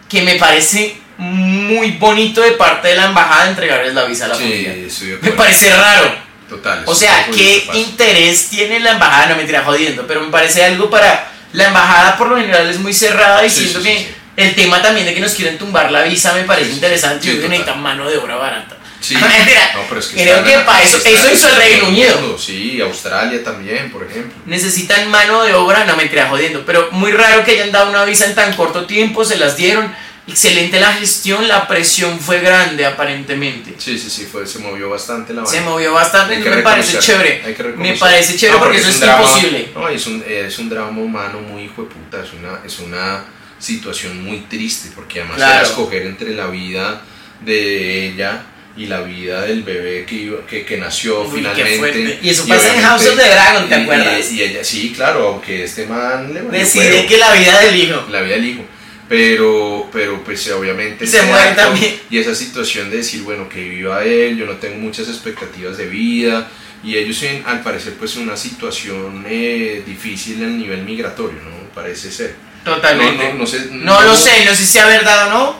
que 0.09 0.21
me 0.21 0.35
parece 0.35 0.97
muy 1.17 1.91
bonito 1.91 2.41
de 2.41 2.51
parte 2.53 2.89
de 2.89 2.95
la 2.95 3.05
embajada 3.05 3.49
entregarles 3.49 3.93
la 3.93 4.05
visa 4.05 4.25
a 4.25 4.27
la 4.29 4.35
Sí, 4.35 4.41
familia. 4.41 4.73
Me 5.21 5.31
parece 5.31 5.69
raro. 5.75 6.15
Total. 6.49 6.83
O 6.85 6.93
sea, 6.95 7.27
¿qué 7.33 7.65
interés 7.75 8.49
tiene 8.49 8.79
la 8.79 8.91
embajada? 8.91 9.27
No 9.27 9.35
me 9.37 9.43
tira 9.45 9.63
jodiendo, 9.63 10.05
pero 10.05 10.21
me 10.21 10.29
parece 10.31 10.63
algo 10.63 10.89
para. 10.89 11.29
La 11.53 11.67
embajada 11.67 12.17
por 12.17 12.29
lo 12.29 12.37
general 12.37 12.69
es 12.69 12.79
muy 12.79 12.93
cerrada 12.93 13.45
y 13.45 13.49
Sí, 13.49 13.61
siento 13.61 13.81
sí, 13.81 13.85
que 13.85 14.15
el 14.37 14.55
tema 14.55 14.81
también 14.81 15.05
de 15.05 15.13
que 15.13 15.19
nos 15.19 15.33
quieren 15.33 15.57
tumbar 15.57 15.91
la 15.91 16.01
visa 16.03 16.33
me 16.33 16.43
parece 16.43 16.71
interesante 16.71 17.27
y 17.29 17.35
necesitan 17.37 17.81
mano 17.81 18.09
de 18.09 18.17
obra 18.17 18.35
barata. 18.35 18.77
Sí. 19.01 19.15
Mentira. 19.19 19.71
No, 19.75 19.81
pero 19.89 19.99
es 19.99 20.07
que 20.07 20.21
Creo 20.23 20.43
que 20.43 20.57
para 20.59 20.81
eso, 20.83 20.97
eso 21.03 21.33
hizo 21.33 21.49
el 21.49 21.55
Reino 21.55 21.87
Unido. 21.89 22.37
Sí, 22.37 22.79
Australia 22.81 23.43
también, 23.43 23.91
por 23.91 24.03
ejemplo. 24.03 24.33
Necesitan 24.45 25.09
mano 25.09 25.43
de 25.43 25.53
obra, 25.53 25.85
no 25.85 25.97
me 25.97 26.05
tira 26.05 26.29
jodiendo, 26.29 26.63
pero 26.65 26.89
muy 26.91 27.11
raro 27.11 27.43
que 27.43 27.51
hayan 27.51 27.71
dado 27.71 27.89
una 27.89 28.05
visa 28.05 28.25
en 28.25 28.35
tan 28.35 28.53
corto 28.55 28.85
tiempo, 28.85 29.25
se 29.25 29.37
las 29.37 29.57
dieron. 29.57 29.93
Excelente 30.27 30.79
la 30.79 30.93
gestión, 30.93 31.47
la 31.47 31.67
presión 31.67 32.19
fue 32.19 32.39
grande 32.41 32.85
aparentemente. 32.85 33.73
Sí, 33.79 33.97
sí, 33.97 34.07
sí, 34.09 34.27
fue, 34.31 34.45
se 34.45 34.59
movió 34.59 34.87
bastante 34.87 35.33
la 35.33 35.43
Se 35.47 35.57
vaina. 35.57 35.71
movió 35.71 35.93
bastante, 35.93 36.37
me 36.37 36.57
parece 36.61 36.99
chévere. 36.99 37.41
hay 37.43 37.55
que 37.55 37.63
Me 37.63 37.95
parece 37.97 38.35
chévere 38.37 38.59
No, 38.59 38.63
porque 38.63 38.77
eso 38.77 38.89
es 38.89 38.99
drama- 38.99 39.23
imposible. 39.23 39.71
No, 39.73 39.89
es 39.89 40.05
un, 40.05 40.23
es 40.25 40.59
un 40.59 40.69
drama 40.69 41.01
humano 41.01 41.41
muy 41.41 41.63
hijo 41.63 41.81
de 41.83 41.89
puta, 41.89 42.23
es 42.23 42.33
una, 42.33 42.59
es 42.63 42.77
una 42.79 43.25
situación 43.57 44.23
muy 44.23 44.41
triste, 44.41 44.91
porque 44.95 45.19
además 45.21 45.37
Claro. 45.37 45.53
era 45.55 45.63
escoger 45.63 46.03
entre 46.03 46.35
la 46.35 46.47
vida 46.47 47.01
de 47.41 48.07
ella 48.09 48.43
y 48.77 48.85
la 48.85 49.01
vida 49.01 49.41
del 49.41 49.63
bebé 49.63 50.05
que, 50.05 50.15
iba- 50.15 50.45
que, 50.47 50.63
que 50.65 50.77
nació 50.77 51.21
Uy, 51.23 51.37
finalmente. 51.37 52.19
Y 52.21 52.29
eso 52.29 52.47
pasa 52.47 52.67
en 52.67 52.71
obviamente- 52.71 52.87
House 52.87 53.07
of 53.07 53.17
the 53.17 53.29
Dragon, 53.29 53.69
¿te 53.69 53.75
y- 53.75 53.79
y- 53.79 53.83
acuerdas? 53.83 54.31
Y, 54.31 54.43
ella, 54.43 54.63
sí, 54.63 54.93
claro, 54.95 55.27
aunque 55.27 55.63
este 55.65 55.85
man 55.87 56.33
le 56.33 56.41
Decide 56.57 57.05
que 57.05 57.17
la 57.17 57.33
vida 57.33 57.59
del 57.59 57.75
hijo. 57.75 58.05
la 58.09 58.21
vida 58.21 58.35
del 58.35 58.45
hijo. 58.45 58.65
Pero, 59.09 59.89
pero 59.91 60.23
pues 60.23 60.49
obviamente 60.51 61.03
Y 61.03 61.07
se 61.07 61.21
muere 61.23 61.51
también. 61.53 61.99
y 62.09 62.17
esa 62.17 62.33
situación 62.33 62.89
de 62.89 62.97
decir, 62.97 63.23
bueno, 63.23 63.49
que 63.49 63.59
viva 63.61 64.05
él, 64.05 64.37
yo 64.37 64.45
no 64.45 64.53
tengo 64.53 64.77
muchas 64.77 65.09
expectativas 65.09 65.77
de 65.77 65.87
vida, 65.87 66.47
y 66.81 66.95
ellos 66.95 67.21
en, 67.23 67.43
al 67.45 67.61
parecer 67.61 67.95
pues 67.99 68.15
en 68.15 68.23
una 68.23 68.37
situación 68.37 69.25
eh, 69.27 69.83
difícil 69.85 70.41
a 70.43 70.47
nivel 70.47 70.83
migratorio, 70.83 71.39
¿no? 71.43 71.51
Parece 71.75 72.09
ser. 72.09 72.35
Totalmente. 72.63 73.25
No, 73.25 73.33
no, 73.33 73.39
no 73.39 73.45
sé. 73.47 73.67
No 73.71 74.01
lo 74.01 74.15
sé, 74.15 74.45
no 74.45 74.51
sé 74.51 74.63
si 74.65 74.71
sea 74.71 74.85
verdad 74.85 75.27
o 75.27 75.29
no. 75.31 75.55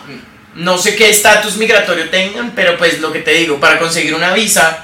No 0.55 0.77
sé 0.77 0.95
qué 0.95 1.09
estatus 1.09 1.57
migratorio 1.57 2.09
tengan, 2.09 2.51
pero 2.55 2.77
pues 2.77 2.99
lo 2.99 3.11
que 3.13 3.19
te 3.19 3.31
digo, 3.31 3.59
para 3.59 3.79
conseguir 3.79 4.13
una 4.13 4.33
visa 4.33 4.83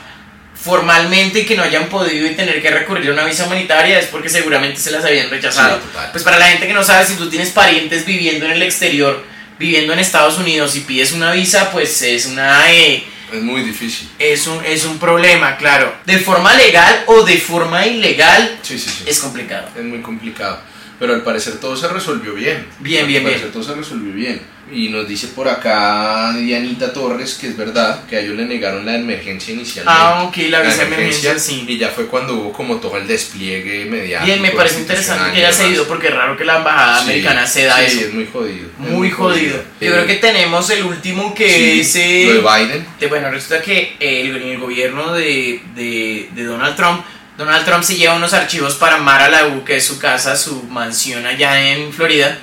formalmente 0.56 1.40
y 1.42 1.46
que 1.46 1.56
no 1.56 1.64
hayan 1.64 1.88
podido 1.88 2.26
y 2.26 2.36
tener 2.36 2.62
que 2.62 2.70
recurrir 2.72 3.10
a 3.10 3.14
una 3.14 3.26
visa 3.26 3.46
humanitaria 3.46 4.00
es 4.00 4.08
porque 4.08 4.30
seguramente 4.30 4.80
se 4.80 4.92
las 4.92 5.04
habían 5.06 5.30
rechazado. 5.30 5.78
Sí. 5.78 6.00
Pues 6.12 6.24
para 6.24 6.40
la 6.40 6.48
gente 6.48 6.68
que 6.68 6.74
no 6.74 6.84
sabe, 6.84 7.06
si 7.06 7.16
tú 7.16 7.30
tienes 7.30 7.50
parientes 7.52 8.06
viviendo 8.06 8.46
en 8.46 8.54
el 8.54 8.64
exterior, 8.64 9.24
viviendo 9.60 9.94
en 9.94 10.00
Estados 10.00 10.38
Unidos 10.38 10.76
y 10.76 10.82
pides 10.82 11.12
una 11.12 11.32
visa, 11.32 11.72
pues 11.72 12.02
es 12.02 12.26
una... 12.26 12.72
eh, 12.74 13.04
Es 13.32 13.42
muy 13.42 13.62
difícil. 13.62 14.10
es 14.20 14.48
un, 14.48 14.64
es 14.66 14.86
un 14.86 14.98
problema, 15.00 15.58
claro. 15.58 15.94
De 16.06 16.18
forma 16.18 16.54
legal 16.56 17.04
o 17.08 17.24
de 17.24 17.38
forma 17.38 17.86
ilegal 17.86 18.58
Sí, 18.62 18.80
sí, 18.80 18.90
sí. 18.90 19.04
es 19.06 19.20
complicado. 19.20 19.68
Es 19.78 19.84
muy 19.84 20.02
complicado. 20.02 20.60
Pero 21.00 21.14
al 21.14 21.22
parecer 21.24 21.60
todo 21.60 21.78
se 21.78 21.88
resolvió 21.88 22.34
bien. 22.34 22.66
Bien, 22.80 23.06
bien, 23.06 23.20
Al 23.20 23.24
parecer 23.26 23.42
bien. 23.50 23.54
todo 23.54 23.64
se 23.64 23.76
resolvió 23.80 24.14
bien. 24.14 24.42
Y 24.70 24.90
nos 24.90 25.08
dice 25.08 25.28
por 25.30 25.48
acá 25.48 26.34
Dianita 26.38 26.92
Torres 26.92 27.36
que 27.40 27.48
es 27.48 27.56
verdad 27.56 28.04
que 28.06 28.18
a 28.18 28.20
ellos 28.20 28.36
le 28.36 28.46
negaron 28.46 28.86
la 28.86 28.96
emergencia 28.96 29.54
inicialmente. 29.54 29.98
Ah, 30.04 30.24
ok, 30.24 30.36
la 30.50 30.60
de 30.62 30.84
emergencia, 30.84 31.40
sí. 31.40 31.64
Y 31.68 31.78
ya 31.78 31.88
fue 31.90 32.08
cuando 32.08 32.34
hubo 32.36 32.52
como 32.52 32.76
todo 32.78 32.98
el 32.98 33.08
despliegue 33.08 33.86
mediático. 33.86 34.26
Bien, 34.26 34.42
me 34.42 34.52
parece 34.52 34.80
interesante 34.80 35.32
que 35.32 35.38
haya 35.46 35.54
cedido 35.54 35.88
porque 35.88 36.08
es 36.08 36.14
raro 36.16 36.36
que 36.36 36.44
la 36.44 36.58
embajada 36.58 36.98
Sí, 37.00 37.04
americana 37.12 37.48
ceda 37.48 37.78
sí, 37.78 37.98
eso. 37.98 38.08
es 38.08 38.14
muy 38.14 38.26
jodido. 38.28 38.68
es 38.84 38.90
Muy 38.90 39.10
jodido. 39.10 39.56
Yo 39.80 39.92
creo 39.94 40.06
que 40.06 40.16
tenemos 40.16 40.70
el 40.70 40.84
último 40.84 41.34
que 41.34 41.50
Sí, 41.50 41.80
es... 41.82 41.96
eh, 41.96 42.26
Lo 42.28 42.34
de 42.34 42.66
Biden. 42.66 42.86
de- 43.00 43.08
bueno, 43.08 43.32
resulta 43.32 43.62
que 43.62 43.96
el, 44.02 44.36
el 44.36 44.58
gobierno 44.60 45.14
de, 45.14 45.62
de- 45.76 46.30
de 46.34 46.44
Donald 46.44 46.76
Trump, 46.76 47.04
Donald 47.38 47.64
Trump 47.66 47.84
se 47.84 47.96
lleva 47.96 48.16
unos 48.16 48.34
archivos 48.34 48.76
para 48.76 48.98
Mar-a-Lago, 48.98 49.64
que 49.64 49.78
es 49.78 49.86
su 49.86 49.98
casa, 50.00 50.36
su 50.36 50.64
mansión 50.64 51.26
allá 51.26 51.72
en 51.72 51.94
Florida. 51.94 52.38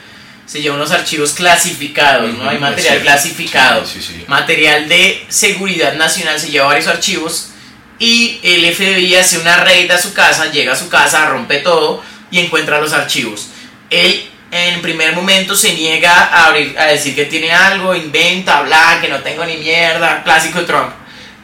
Se 0.46 0.60
lleva 0.60 0.76
unos 0.76 0.90
archivos 0.90 1.32
clasificados, 1.32 2.34
¿no? 2.34 2.48
Hay 2.48 2.58
material 2.58 3.00
clasificado. 3.00 3.86
Sí, 3.86 4.00
sí, 4.00 4.14
sí. 4.14 4.24
Material 4.28 4.88
de 4.88 5.24
seguridad 5.28 5.94
nacional 5.94 6.38
se 6.38 6.50
lleva 6.50 6.66
varios 6.66 6.86
archivos 6.86 7.50
y 7.98 8.40
el 8.42 8.74
FBI 8.74 9.14
hace 9.16 9.38
una 9.38 9.56
raid 9.58 9.90
a 9.90 9.98
su 9.98 10.12
casa, 10.12 10.50
llega 10.50 10.72
a 10.72 10.76
su 10.76 10.88
casa, 10.88 11.26
rompe 11.26 11.58
todo 11.58 12.02
y 12.30 12.40
encuentra 12.40 12.80
los 12.80 12.92
archivos. 12.92 13.48
Él 13.90 14.28
en 14.50 14.82
primer 14.82 15.14
momento 15.14 15.56
se 15.56 15.74
niega 15.74 16.12
a, 16.12 16.46
abrir, 16.46 16.78
a 16.78 16.86
decir 16.86 17.14
que 17.14 17.24
tiene 17.24 17.50
algo, 17.50 17.94
inventa, 17.94 18.62
bla, 18.62 18.98
que 19.00 19.08
no 19.08 19.20
tengo 19.20 19.44
ni 19.44 19.56
mierda, 19.56 20.22
clásico 20.22 20.64
Trump. 20.64 20.92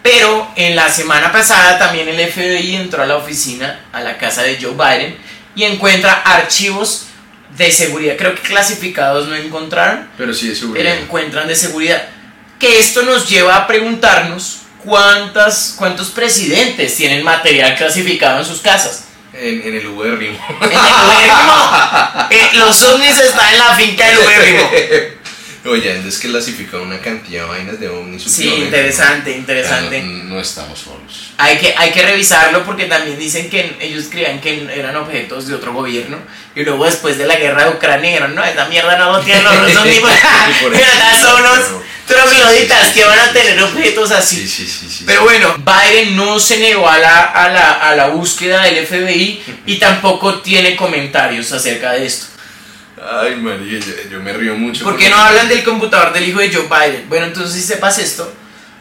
Pero 0.03 0.51
en 0.57 0.77
la 0.77 0.89
semana 0.89 1.31
pasada 1.33 1.79
también 1.79 2.09
el 2.09 2.31
FBI 2.31 2.77
entró 2.77 3.03
a 3.03 3.07
la 3.07 3.17
oficina, 3.17 3.87
a 3.93 4.01
la 4.01 4.17
casa 4.17 4.43
de 4.43 4.59
Joe 4.61 4.73
Biden, 4.73 5.19
y 5.55 5.65
encuentra 5.65 6.23
archivos 6.25 7.07
de 7.57 7.71
seguridad. 7.71 8.17
Creo 8.17 8.35
que 8.35 8.43
clasificados 8.43 9.29
no 9.29 9.35
encontraron, 9.35 10.09
Pero 10.17 10.33
sí, 10.35 10.47
de 10.49 10.53
pero 10.55 10.61
seguridad. 10.61 10.97
encuentran 10.99 11.49
de 11.49 11.57
seguridad. 11.57 12.03
Que 12.59 12.79
esto 12.79 13.03
nos 13.03 13.29
lleva 13.29 13.57
a 13.57 13.67
preguntarnos 13.67 14.59
cuántas, 14.85 15.75
cuántos 15.79 16.11
presidentes 16.11 16.97
tienen 16.97 17.23
material 17.25 17.77
clasificado 17.77 18.39
en 18.41 18.45
sus 18.45 18.61
casas. 18.61 19.05
En, 19.33 19.63
en 19.63 19.75
el 19.77 19.87
ubérrimo. 19.87 20.39
En 20.61 20.71
el 20.71 20.77
ubérrimo, 20.79 21.71
eh, 22.31 22.49
los 22.55 22.83
ovnis 22.83 23.19
están 23.19 23.53
en 23.55 23.59
la 23.59 23.75
finca 23.75 24.07
del 24.07 24.19
ubérrimo. 24.19 24.71
Oye, 25.67 26.09
es 26.09 26.19
que 26.19 26.29
clasificado 26.29 26.83
una 26.83 26.99
cantidad 27.01 27.43
de 27.43 27.49
vainas 27.49 27.79
de 27.79 27.89
ovnis. 27.89 28.23
Sí, 28.23 28.49
interesante, 28.49 29.37
interesante. 29.37 30.03
No, 30.03 30.37
no 30.37 30.41
estamos 30.41 30.79
solos. 30.79 31.33
Hay 31.37 31.59
que, 31.59 31.75
hay 31.77 31.91
que 31.91 32.03
revisarlo 32.03 32.65
porque 32.65 32.87
también 32.87 33.19
dicen 33.19 33.51
que 33.51 33.77
ellos 33.79 34.07
creían 34.11 34.41
que 34.41 34.67
eran 34.75 34.97
objetos 34.97 35.49
de 35.49 35.55
otro 35.55 35.75
gobierno 35.75 36.17
y 36.55 36.65
luego 36.65 36.87
después 36.87 37.19
de 37.19 37.27
la 37.27 37.37
guerra 37.37 37.65
de 37.65 37.71
Ucrania 37.71 38.11
dijeron, 38.11 38.35
no, 38.35 38.43
esta 38.43 38.67
mierda 38.69 38.97
no 38.97 39.13
lo 39.13 39.21
tienen 39.21 39.45
los 39.45 39.59
rusos 39.61 39.85
ni 39.87 39.99
por 39.99 40.11
pero 40.73 41.21
son 41.21 41.43
unos 41.43 41.83
trogloditas 42.07 42.89
que 42.93 43.05
van 43.05 43.19
a 43.19 43.33
tener 43.33 43.63
objetos 43.63 44.11
así. 44.13 44.37
Sí, 44.37 44.49
sí, 44.49 44.67
sí. 44.67 44.89
sí, 44.91 45.05
Pero 45.07 45.25
bueno, 45.25 45.55
Biden 45.59 46.17
no 46.17 46.41
se 46.41 46.59
negó 46.59 46.89
a 46.89 46.99
la, 46.99 47.25
a 47.25 47.49
la, 47.51 47.73
a 47.73 47.95
la 47.95 48.09
búsqueda 48.09 48.63
del 48.63 48.87
FBI 48.87 49.43
y 49.67 49.77
tampoco 49.77 50.41
tiene 50.41 50.75
comentarios 50.75 51.53
acerca 51.53 51.93
de 51.93 52.07
esto. 52.07 52.40
Ay, 53.03 53.37
María, 53.37 53.79
yo, 53.79 54.11
yo 54.11 54.21
me 54.21 54.33
río 54.33 54.55
mucho. 54.57 54.85
¿Por 54.85 54.99
qué 54.99 55.09
no 55.09 55.17
hablan 55.17 55.49
del 55.49 55.63
computador 55.65 56.13
del 56.13 56.29
hijo 56.29 56.41
de 56.41 56.53
Joe 56.53 56.65
Biden? 56.69 57.09
Bueno, 57.09 57.27
entonces 57.27 57.55
si 57.61 57.67
sepas 57.67 57.99
esto, 57.99 58.31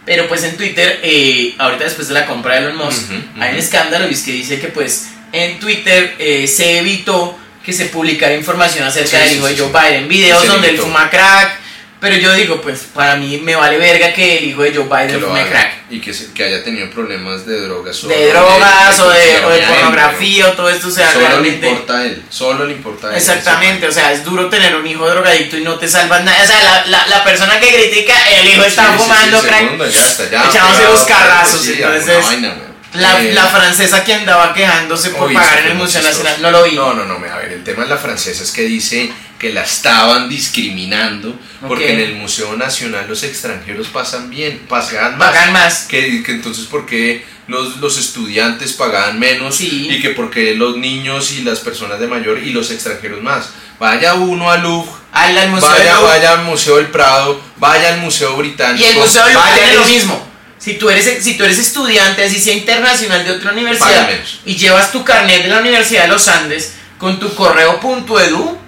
pero 0.05 0.27
pues 0.27 0.43
en 0.43 0.57
Twitter, 0.57 0.99
eh, 1.03 1.55
ahorita 1.57 1.85
después 1.85 2.07
de 2.09 2.13
la 2.15 2.25
compra 2.25 2.55
de 2.55 2.61
Elon 2.61 2.75
Musk, 2.77 3.11
hay 3.39 3.53
un 3.53 3.57
escándalo 3.57 4.09
y 4.09 4.13
es 4.13 4.21
que 4.23 4.31
dice 4.31 4.59
que 4.59 4.67
pues 4.67 5.09
en 5.31 5.59
Twitter 5.59 6.15
eh, 6.19 6.47
se 6.47 6.79
evitó 6.79 7.37
que 7.63 7.71
se 7.71 7.85
publicara 7.85 8.33
información 8.33 8.85
acerca 8.87 9.19
Sí, 9.19 9.23
del 9.29 9.37
hijo 9.37 9.47
sí, 9.47 9.53
de 9.53 9.59
Joe 9.59 9.69
sí. 9.71 9.87
Biden, 9.87 10.07
videos 10.07 10.47
donde 10.47 10.69
él 10.69 10.77
fuma 10.79 11.09
crack, 11.09 11.59
pero 11.99 12.15
yo 12.15 12.33
digo, 12.33 12.61
pues 12.61 12.79
para 12.93 13.15
mí 13.17 13.37
me 13.39 13.55
vale 13.55 13.77
verga 13.77 14.13
que 14.13 14.37
el 14.37 14.45
hijo 14.45 14.63
de 14.63 14.73
Joe 14.73 14.85
Biden 14.85 15.23
haga 15.23 15.49
crack. 15.49 15.73
y 15.89 15.99
que, 15.99 16.13
se- 16.13 16.31
que 16.33 16.43
haya 16.45 16.63
tenido 16.63 16.89
problemas 16.89 17.45
de 17.45 17.59
drogas. 17.61 18.07
De 18.07 18.27
drogas 18.29 18.99
o 18.99 19.09
de, 19.09 19.45
o 19.45 19.49
de 19.49 19.59
pornografía 19.63 20.47
o 20.47 20.51
todo 20.53 20.69
esto, 20.69 20.87
o 20.87 20.91
sea, 20.91 21.07
Solo 21.11 21.19
le 21.23 21.27
realmente... 21.29 21.67
importa 21.69 21.97
a 21.97 22.05
él. 22.05 22.23
Solo 22.29 22.65
le 22.65 22.73
importa 22.73 23.07
a 23.07 23.11
él. 23.11 23.17
Exactamente, 23.17 23.87
o 23.87 23.91
sea, 23.91 24.13
es 24.13 24.23
duro 24.23 24.47
tener 24.49 24.75
un 24.75 24.87
hijo 24.87 25.09
drogadicto 25.09 25.57
y 25.57 25.61
no 25.63 25.75
te 25.77 25.87
salvas 25.89 26.23
nada. 26.23 26.41
O 26.43 26.47
sea, 26.47 26.63
la, 26.63 26.85
la, 26.85 27.07
la 27.07 27.23
persona 27.23 27.59
que 27.59 27.67
critica, 27.67 28.13
el 28.29 28.47
hijo 28.47 28.63
está 28.63 28.93
Sí, 28.93 28.97
fumando 29.03 29.41
sí, 29.41 29.47
crack. 29.47 29.59
segundo, 29.61 29.89
ya 29.89 30.05
está, 30.07 30.29
ya, 30.29 30.45
echándose 30.49 30.83
los 30.85 31.01
carrazos, 31.03 31.67
entonces, 31.67 32.23
vaina. 32.25 32.55
La, 32.93 33.21
Eh, 33.21 33.33
la 33.33 33.45
francesa 33.45 34.03
que 34.03 34.15
andaba 34.15 34.51
quejándose 34.51 35.11
por 35.11 35.31
pagar 35.31 35.59
en 35.59 35.65
el 35.65 35.71
fue 35.73 35.81
Museo. 35.83 36.01
Nacional, 36.01 36.37
no 36.41 36.49
lo 36.49 36.63
vi. 36.63 36.71
No, 36.75 36.93
no, 36.95 37.05
no, 37.05 37.15
a 37.15 37.37
ver, 37.37 37.51
el 37.51 37.63
tema 37.63 37.83
de 37.83 37.89
la 37.89 37.97
francesa 37.97 38.41
es 38.41 38.51
que 38.51 38.63
dice 38.63 39.11
que 39.39 39.53
la 39.53 39.63
estaban 39.63 40.27
discriminando 40.27 41.39
porque 41.65 41.93
en 41.93 42.01
el 42.01 42.15
Museo 42.15 42.57
Nacional 42.57 43.07
los 43.07 43.23
extranjeros 43.23 43.87
pasan 43.87 44.29
bien, 44.29 44.65
pagan 44.67 45.17
más. 45.17 45.31
Pagan 45.31 45.53
más. 45.53 45.85
Que, 45.87 46.21
que 46.21 46.33
entonces, 46.33 46.65
¿por 46.65 46.85
qué 46.85 47.25
los, 47.47 47.77
los 47.77 47.97
estudiantes 47.97 48.73
pagaban 48.73 49.17
menos? 49.17 49.55
Sí. 49.55 49.87
Y 49.89 50.01
que 50.01 50.09
porque 50.09 50.55
los 50.55 50.77
niños 50.77 51.31
y 51.31 51.43
las 51.43 51.59
personas 51.59 51.99
de 51.99 52.07
mayor 52.07 52.39
y 52.39 52.51
los 52.51 52.69
extranjeros 52.69 53.21
más. 53.23 53.51
Vaya 53.79 54.13
uno 54.15 54.51
al 54.51 54.61
Louvre, 54.61 54.91
Al, 55.13 55.49
Museo 55.49 55.69
vaya, 55.69 55.95
del 55.95 56.03
vaya 56.03 56.31
al 56.33 56.43
Museo 56.43 56.75
del 56.75 56.87
Prado, 56.87 57.41
vaya 57.55 57.93
al 57.93 58.01
Museo 58.01 58.35
Británico. 58.35 58.85
Y 58.85 58.89
el 58.89 58.97
Museo 58.97 59.25
del 59.25 59.35
vaya 59.35 59.55
tiene 59.55 59.73
lo 59.75 59.85
mismo. 59.85 60.29
Si 60.57 60.73
tú, 60.73 60.89
eres, 60.89 61.23
si 61.23 61.37
tú 61.37 61.45
eres 61.45 61.57
estudiante, 61.57 62.25
así 62.25 62.37
sea 62.37 62.53
internacional 62.53 63.23
de 63.23 63.31
otra 63.31 63.53
universidad, 63.53 64.09
y 64.45 64.57
llevas 64.57 64.91
tu 64.91 65.05
carnet 65.05 65.43
de 65.43 65.47
la 65.47 65.59
Universidad 65.59 66.01
de 66.01 66.07
los 66.09 66.27
Andes 66.27 66.73
con 66.97 67.17
tu 67.17 67.33
correo 67.33 67.79
punto 67.79 68.19
edu, 68.19 68.59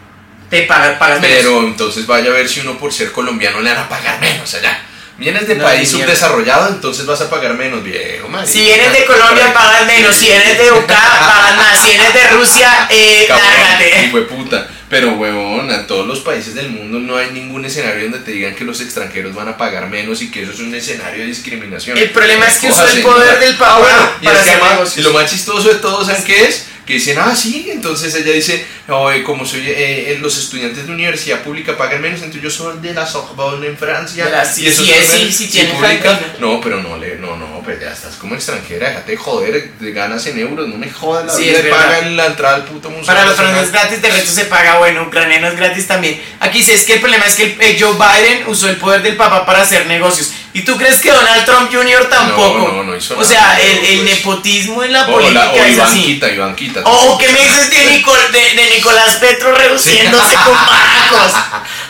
te 0.52 0.62
pagas, 0.64 0.98
pagas 1.00 1.20
menos. 1.22 1.38
Pero 1.38 1.60
entonces 1.62 2.06
vaya 2.06 2.30
a 2.30 2.34
ver 2.34 2.48
si 2.48 2.60
uno 2.60 2.78
por 2.78 2.94
ser 2.94 3.12
colombiano 3.12 3.60
le 3.62 3.72
van 3.74 3.80
a 3.86 3.90
pagar 3.90 4.20
menos 4.22 4.54
allá. 4.54 4.84
Vienes 5.18 5.48
de 5.48 5.56
No, 5.56 5.64
país 5.64 5.90
subdesarrollado, 5.90 6.68
entonces 6.70 7.06
vas 7.06 7.22
a 7.22 7.30
pagar 7.30 7.54
menos, 7.54 7.84
viejo. 7.84 8.28
marica. 8.28 8.52
Si 8.52 8.62
vienes 8.62 8.92
de 8.92 9.06
Colombia, 9.06 9.54
pagas 9.54 9.86
menos. 9.86 10.16
Si 10.16 10.28
vienes 10.28 10.58
de 10.58 10.72
UK, 10.72 10.88
pagas 10.88 11.56
más. 11.58 11.80
Si 11.82 11.88
vienes 11.90 12.14
de 12.14 12.28
Rusia, 12.30 12.88
eh, 12.90 13.26
Cabrón, 13.28 13.48
lárgate. 13.50 14.06
hijo 14.06 14.18
de 14.18 14.24
puta. 14.24 14.68
Pero, 14.92 15.14
huevón, 15.14 15.72
en 15.72 15.88
todos 15.88 16.06
los 16.06 16.20
países 16.20 16.54
del 16.54 16.70
mundo 16.70 17.00
no 17.00 17.16
hay 17.18 17.32
ningún 17.32 17.64
escenario 17.66 18.04
donde 18.04 18.20
te 18.20 18.32
digan 18.32 18.54
que 18.54 18.66
los 18.66 18.82
extranjeros 18.82 19.34
van 19.34 19.48
a 19.48 19.56
pagar 19.58 19.88
menos 19.88 20.22
y 20.22 20.30
que 20.30 20.44
eso 20.44 20.52
es 20.52 20.60
un 20.60 20.76
escenario 20.76 21.22
de 21.22 21.28
discriminación. 21.28 21.98
El 21.98 22.10
problema 22.12 22.46
es 22.46 22.60
que 22.60 22.68
usó 22.70 22.86
el 22.86 23.02
poder 23.02 23.40
del 23.40 23.56
papá 23.56 23.78
Ah, 23.78 23.80
bueno, 23.80 24.12
y, 24.22 24.26
para 24.26 24.42
además- 24.42 24.98
y 24.98 25.02
lo 25.02 25.14
más 25.14 25.32
chistoso 25.32 25.70
de 25.70 25.76
todo, 25.76 26.06
¿saben 26.06 26.24
qué 26.26 26.44
es? 26.46 26.66
Que 26.86 26.94
dicen, 26.96 27.18
ah, 27.20 27.34
sí, 27.36 27.70
entonces 27.72 28.14
ella 28.16 28.34
dice, 28.34 28.66
"Oye, 28.90 29.24
como 29.24 29.46
soy, 29.46 29.62
eh, 29.70 30.12
eh, 30.12 30.18
los 30.20 30.36
estudiantes 30.38 30.88
de 30.88 30.92
universidad 30.92 31.42
pública 31.42 31.78
pagan 31.78 32.02
menos, 32.02 32.18
entonces 32.20 32.42
yo 32.42 32.50
soy 32.50 32.80
de 32.80 32.94
la 32.94 33.06
Sorbonne 33.06 33.68
en 33.68 33.78
Francia. 33.78 34.26
De 34.26 34.32
la- 34.32 34.44
sí, 34.44 34.64
y 34.64 34.68
eso 34.68 34.84
sí, 34.84 34.92
es 34.92 35.06
sí, 35.08 35.32
sí, 35.32 35.48
tiene 35.48 35.74
pública, 35.74 36.20
no, 36.40 36.60
pero 36.60 36.82
no, 36.82 36.98
le, 36.98 37.16
no, 37.18 37.38
no, 37.38 37.62
pues 37.64 37.80
ya 37.80 37.94
estás 37.94 38.16
como 38.16 38.34
extranjera, 38.36 38.90
déjate 38.90 39.12
de 39.12 39.18
joder, 39.18 39.72
ganas 39.80 40.26
en 40.26 40.40
euros, 40.40 40.68
no 40.68 40.76
me 40.78 40.90
jodas 40.92 41.28
la 41.28 41.34
Sí, 41.34 41.54
pagan 41.70 42.18
la 42.18 42.26
entrada 42.26 42.56
al 42.56 42.66
puto 42.66 42.90
museo. 42.90 43.06
Para 43.06 43.26
los 43.26 43.36
franceses 43.36 43.72
gratis, 43.72 44.02
de 44.02 44.10
resto 44.10 44.32
se 44.32 44.46
paga, 44.46 44.80
bueno, 44.82 45.04
ucranianos 45.04 45.56
gratis 45.56 45.86
también. 45.88 46.20
Aquí 46.40 46.64
sí 46.64 46.72
es 46.72 46.84
que 46.86 46.94
el 46.94 47.00
problema 47.02 47.26
es 47.26 47.36
que 47.36 47.56
eh, 47.60 47.78
Joe 47.80 47.94
Biden 47.94 48.48
usó 48.48 48.68
el 48.68 48.78
poder 48.78 49.04
del 49.04 49.16
papá 49.16 49.46
para 49.46 49.62
hacer 49.62 49.86
negocios. 49.86 50.32
¿Y 50.54 50.64
tú 50.64 50.76
crees 50.76 51.00
que 51.00 51.12
Donald 51.12 51.46
Trump 51.46 51.72
Jr. 51.72 52.10
tampoco? 52.10 52.58
No, 52.58 52.72
no, 52.78 52.84
no 52.84 52.96
hizo 52.98 53.14
O 53.14 53.18
nada, 53.22 53.30
sea, 53.30 53.58
no, 53.58 53.64
el, 53.64 53.86
el 53.86 54.00
pues. 54.02 54.04
nepotismo 54.18 54.84
en 54.84 54.92
la 54.92 55.04
O, 55.08 55.12
política 55.14 55.46
la, 55.46 55.52
o 55.52 55.56
es 55.64 55.74
Iván 55.76 55.88
así. 55.88 56.02
Quita, 56.04 56.32
Iván 56.32 56.56
Quita. 56.56 56.82
O 56.84 57.18
¿qué 57.20 57.28
me 57.30 57.40
dices 57.40 57.70
de, 57.70 57.78
Nicol- 57.92 58.32
de, 58.32 58.62
de 58.62 58.70
Nicolás 58.76 59.16
Petro 59.18 59.54
reduciéndose 59.56 60.36
con 60.44 60.54
barcos? 60.56 61.32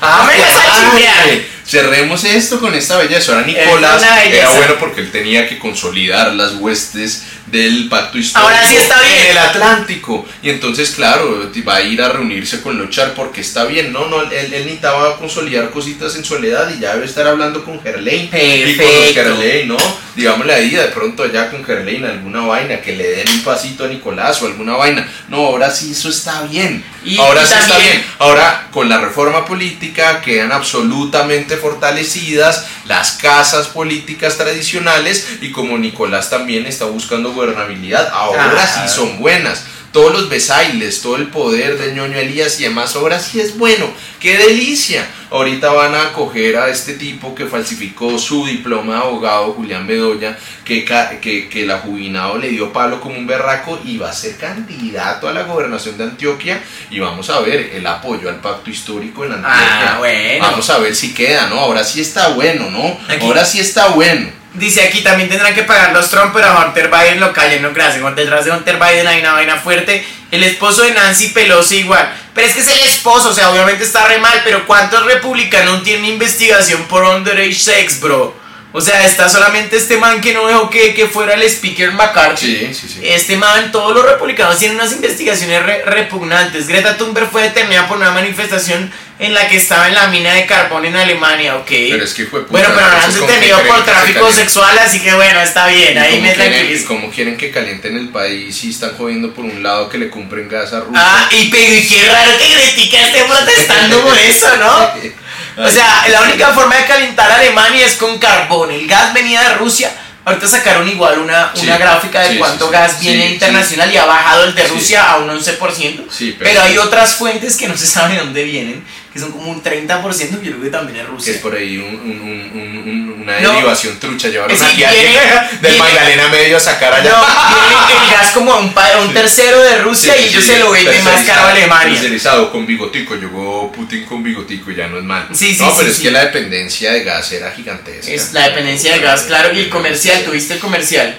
Ah, 0.02 0.28
me 0.28 0.38
vas 0.42 0.58
a. 0.58 1.42
Cerremos 1.66 2.24
esto 2.26 2.60
con 2.60 2.74
esta 2.76 2.98
belleza. 2.98 3.32
Ahora 3.34 3.46
Nicolás 3.48 4.04
era 4.26 4.50
bueno 4.50 4.76
porque 4.80 5.02
él 5.02 5.12
tenía 5.12 5.48
que 5.48 5.58
consolidar 5.58 6.34
las 6.34 6.54
huestes 6.56 7.24
del 7.52 7.90
pacto 7.90 8.18
histórico 8.18 8.50
Ahora 8.50 8.68
sí 8.68 8.78
está 8.78 9.02
bien. 9.02 9.14
en 9.26 9.32
el 9.32 9.38
Atlántico. 9.38 10.26
Y 10.42 10.50
entonces, 10.50 10.92
claro, 10.92 11.52
va 11.68 11.76
a 11.76 11.82
ir 11.82 12.02
a 12.02 12.10
reunirse 12.10 12.62
con 12.62 12.78
Lochar 12.78 13.14
porque 13.14 13.42
está 13.42 13.66
bien. 13.66 13.92
No, 13.92 14.08
no, 14.08 14.22
él, 14.24 14.32
él 14.34 14.52
necesitaba 14.66 15.18
consolidar 15.18 15.70
cositas 15.72 16.16
en 16.16 16.24
soledad 16.24 16.72
y 16.76 16.80
ya 16.80 16.94
debe 16.94 17.06
estar 17.06 17.28
hablando 17.28 17.64
con 17.66 17.82
Gerlain. 17.82 18.30
Y 18.34 18.76
con. 18.78 18.86
Gerlain, 19.14 19.68
¿no? 19.68 19.78
Digámosle 20.16 20.54
ahí, 20.54 20.72
de 20.72 20.88
pronto 20.88 21.24
allá 21.24 21.50
con 21.50 21.64
Gerlain 21.64 22.04
alguna 22.06 22.42
vaina, 22.42 22.82
que 22.82 22.96
le 22.96 23.10
den 23.12 23.30
un 23.30 23.44
pasito 23.44 23.86
a 23.86 23.88
Nicolás 23.88 24.42
o 24.42 24.46
alguna 24.48 24.74
vaina. 24.76 25.10
No, 25.30 25.38
ahora 25.38 25.70
sí, 25.72 25.92
eso 25.92 26.10
está 26.10 26.42
bien. 26.44 26.84
Y- 27.06 27.18
ahora 27.18 27.44
y 27.44 27.46
sí 27.48 27.54
está 27.60 27.78
bien. 27.78 28.04
Ahora, 28.20 28.68
con 28.72 28.90
la 28.90 29.00
reforma 29.00 29.46
política 29.46 30.22
quedan 30.22 30.52
absolutamente 30.52 31.58
fortalecidas 31.58 32.66
las 32.86 33.14
casas 33.14 33.68
políticas 33.68 34.38
tradicionales 34.38 35.28
y 35.42 35.52
como 35.52 35.78
Nicolás 35.78 36.30
también 36.30 36.66
está 36.66 36.86
buscando 36.86 37.34
gobernabilidad, 37.46 38.10
ahora 38.14 38.52
Ah. 38.58 38.88
sí 38.88 38.94
son 38.94 39.20
buenas. 39.20 39.66
Todos 39.92 40.14
los 40.14 40.30
besailes, 40.30 41.02
todo 41.02 41.18
el 41.18 41.28
poder 41.28 41.78
de 41.78 41.94
ñoño 41.94 42.18
Elías 42.18 42.58
y 42.62 42.64
demás, 42.64 42.96
ahora 42.96 43.20
sí 43.20 43.42
es 43.42 43.58
bueno. 43.58 43.88
¡Qué 44.22 44.38
delicia! 44.38 45.06
Ahorita 45.30 45.70
van 45.74 45.94
a 45.96 46.04
acoger 46.04 46.56
a 46.56 46.70
este 46.70 46.94
tipo 46.94 47.36
que 47.36 47.46
falsificó 47.46 48.18
su 48.18 48.46
diploma 48.46 48.94
de 48.96 49.00
abogado, 49.02 49.52
Julián 49.52 49.86
Bedoya, 49.88 50.38
que, 50.64 50.86
que, 51.22 51.50
que 51.50 51.64
el 51.64 51.72
ajubinado 51.72 52.38
le 52.38 52.48
dio 52.50 52.72
palo 52.72 53.02
como 53.02 53.18
un 53.18 53.28
berraco 53.28 53.82
y 53.84 53.98
va 53.98 54.10
a 54.12 54.14
ser 54.14 54.38
candidato 54.38 55.28
a 55.28 55.34
la 55.34 55.44
gobernación 55.44 55.98
de 55.98 56.06
Antioquia 56.06 56.62
y 56.90 57.00
vamos 57.02 57.30
a 57.30 57.42
ver 57.42 57.72
el 57.74 57.86
apoyo 57.86 58.30
al 58.30 58.40
pacto 58.40 58.70
histórico 58.70 59.26
en 59.26 59.34
Antioquia. 59.34 59.94
Ah, 59.94 59.98
bueno. 60.00 60.46
Vamos 60.52 60.70
a 60.70 60.78
ver 60.80 60.96
si 60.96 61.14
queda, 61.14 61.48
¿no? 61.48 61.60
Ahora 61.60 61.84
sí 61.84 62.00
está 62.00 62.30
bueno, 62.30 62.72
¿no? 62.72 62.98
Aquí- 63.14 63.26
Ahora 63.26 63.44
sí 63.44 63.60
está 63.60 63.88
bueno. 63.90 64.40
Dice 64.54 64.82
aquí 64.84 65.02
también 65.02 65.30
tendrán 65.30 65.54
que 65.56 65.64
pagar 65.64 65.94
los 65.94 66.10
Trump, 66.10 66.32
pero 66.34 66.48
a 66.48 66.66
Hunter 66.66 66.90
Biden 66.90 67.22
lo 67.22 67.32
callen, 67.32 67.62
no 67.62 67.72
creas. 67.72 67.96
Detrás 68.16 68.44
de 68.44 68.52
Hunter 68.52 68.78
Biden 68.78 69.08
hay 69.08 69.22
una 69.22 69.34
vaina 69.34 69.56
fuerte. 69.58 70.06
El 70.30 70.44
esposo 70.44 70.84
de 70.84 70.92
Nancy 70.92 71.30
Pelosi 71.30 71.78
igual. 71.78 72.14
Pero 72.34 72.48
es 72.48 72.54
que 72.54 72.60
es 72.62 72.68
el 72.68 72.80
esposo, 72.80 73.30
o 73.30 73.34
sea, 73.34 73.50
obviamente 73.50 73.84
está 73.84 74.08
re 74.08 74.18
mal, 74.18 74.42
pero 74.44 74.66
¿cuántos 74.66 75.06
republicanos 75.06 75.84
tienen 75.84 76.06
investigación 76.06 76.84
por 76.86 77.04
underage 77.04 77.54
sex, 77.56 78.00
bro? 78.02 78.40
O 78.74 78.80
sea, 78.80 79.06
está 79.06 79.28
solamente 79.28 79.76
este 79.76 79.98
man 79.98 80.22
que 80.22 80.34
no 80.34 80.48
dejó 80.48 80.70
que, 80.70 80.94
que 80.94 81.08
fuera 81.08 81.34
el 81.34 81.44
speaker 81.44 81.92
McCarthy. 81.92 82.58
Sí, 82.58 82.74
sí, 82.74 82.88
sí. 82.88 83.00
Este 83.04 83.36
man, 83.36 83.70
todos 83.72 83.94
los 83.94 84.06
republicanos 84.06 84.58
tienen 84.60 84.78
unas 84.78 84.94
investigaciones 84.94 85.62
re- 85.64 85.84
repugnantes. 85.84 86.68
Greta 86.68 86.96
Thunberg 86.96 87.30
fue 87.30 87.44
detenida 87.44 87.88
por 87.90 87.98
una 87.98 88.12
manifestación 88.12 88.90
en 89.22 89.36
la 89.36 89.48
que 89.48 89.58
estaba 89.58 89.88
en 89.88 89.94
la 89.94 90.08
mina 90.08 90.34
de 90.34 90.48
carbón 90.48 90.84
en 90.84 90.96
Alemania, 90.96 91.56
ok. 91.56 91.68
Pero 91.70 92.04
es 92.04 92.14
que 92.16 92.26
fue 92.26 92.40
puta, 92.42 92.52
bueno, 92.54 92.70
pero 92.74 92.88
no 92.88 92.88
han 92.88 92.96
entonces, 92.96 93.20
¿con 93.20 93.28
qué 93.28 93.34
detenido 93.36 93.60
por 93.68 93.78
se 93.78 93.84
tráfico 93.84 94.32
sexual, 94.32 94.80
así 94.80 95.00
que 95.00 95.14
bueno, 95.14 95.40
está 95.42 95.68
bien, 95.68 95.94
¿Y 95.94 95.98
ahí 96.00 96.20
me 96.20 96.32
tranquilizo. 96.34 96.88
¿Cómo 96.88 97.12
quieren 97.12 97.38
que 97.38 97.52
calienten 97.52 97.98
el 97.98 98.10
país 98.10 98.64
y 98.64 98.72
están 98.72 98.98
jodiendo 98.98 99.32
por 99.32 99.46
un 99.46 99.62
lado 99.62 99.90
que 99.90 100.00
le 100.00 100.10
compren 100.10 100.50
gas 100.50 100.74
a 100.74 100.80
Rusia? 100.80 101.00
Ah, 101.00 101.30
y 101.32 101.52
pero 101.52 101.72
y 101.72 101.88
qué 101.88 102.10
raro 102.10 102.32
que 102.40 102.50
Gretica 102.50 103.00
esté 103.00 103.24
protestando 103.26 104.02
por 104.02 104.18
eso, 104.18 104.58
¿no? 104.58 104.92
O 105.58 105.70
sea, 105.70 106.08
la 106.08 106.22
única 106.22 106.48
forma 106.54 106.76
de 106.78 106.86
calentar 106.86 107.30
Alemania 107.30 107.86
es 107.86 107.96
con 107.98 108.18
carbón. 108.18 108.72
El 108.72 108.88
gas 108.88 109.14
venía 109.14 109.42
de 109.42 109.54
Rusia. 109.56 109.92
Ahorita 110.24 110.48
sacaron 110.48 110.88
igual 110.88 111.20
una, 111.20 111.52
Sí, 111.54 111.66
una 111.66 111.78
gráfica 111.78 112.22
de 112.22 112.30
sí, 112.34 112.38
cuánto 112.38 112.68
sí, 112.68 112.72
gas 112.72 113.00
viene 113.00 113.32
internacional 113.32 113.92
y 113.92 113.98
ha 113.98 114.06
bajado 114.06 114.46
el 114.46 114.54
de. 114.56 114.68
Rusia 114.68 115.12
a 115.12 115.18
un 115.18 115.30
11%. 115.30 116.06
Sí, 116.10 116.36
pero, 116.38 116.52
pero- 116.52 116.62
hay 116.62 116.78
otras 116.78 117.16
fuentes 117.16 117.58
que 117.58 117.68
no 117.68 117.76
se 117.76 117.88
sabe 117.88 118.14
de 118.14 118.20
dónde 118.20 118.44
vienen, 118.44 118.84
que 119.14 119.20
son 119.20 119.32
como 119.32 119.52
un 119.52 119.62
30%, 119.62 120.40
que 120.40 120.46
yo 120.46 120.52
creo 120.54 120.62
que 120.64 120.70
también 120.70 120.98
es 121.00 121.06
Que 121.06 121.12
Rusia. 121.12 121.34
es 121.34 121.40
por 121.40 121.54
ahí 121.54 121.78
un- 121.78 121.84
un- 121.96 122.22
un- 122.22 122.52
un- 122.62 122.90
un- 122.90 123.22
una 123.24 123.40
No. 123.42 123.52
derivación 123.54 124.00
trucha. 124.00 124.30
Llevaron 124.30 124.58
Sí, 124.58 124.64
aquí 124.64 124.84
a 124.86 124.92
viene- 124.92 125.18
alguien 125.20 125.50
del 125.62 125.72
viene- 125.74 125.78
Magdalena 125.80 126.28
Medio 126.30 126.58
a 126.58 126.60
sacar 126.62 126.94
allá. 126.94 127.12
No, 127.12 127.88
viene 127.88 128.06
el 128.06 128.12
gas 128.12 128.32
como 128.32 128.54
a 128.54 128.60
un, 128.60 128.74
a 128.76 129.14
tercero 129.14 129.62
de 129.62 129.78
Rusia 129.80 130.14
Sí, 130.14 130.22
y 130.24 130.28
ellos 130.30 130.44
sí, 130.44 130.52
se 130.52 130.60
lo 130.60 130.72
venden 130.72 131.04
más 131.04 131.22
caro 131.26 131.42
a 131.42 131.50
Alemania. 131.52 131.94
Tercerizado 132.00 132.52
con 132.52 132.66
bigotico, 132.66 133.16
llegó 133.16 133.72
Putin 133.72 134.06
con 134.06 134.24
bigotico, 134.24 134.72
ya 134.72 134.88
no 134.88 134.98
es 134.98 135.04
mal. 135.04 135.28
Sí, 135.34 135.54
sí, 135.54 135.62
no, 135.62 135.70
sí, 135.72 135.76
pero 135.80 135.90
es 135.92 136.00
que 136.00 136.10
la 136.12 136.22
dependencia 136.26 136.94
de 136.94 137.04
gas 137.04 137.32
era 137.34 137.52
gigantesca. 137.52 138.12
Es 138.12 138.32
la 138.34 138.48
dependencia 138.48 138.92
del 138.94 139.02
gas, 139.02 139.24
claro. 139.24 139.54
Y 139.54 139.60
el 139.60 139.70
comercial, 139.70 140.24
¿tuviste 140.24 140.54
el 140.54 140.60
comercial? 140.60 141.18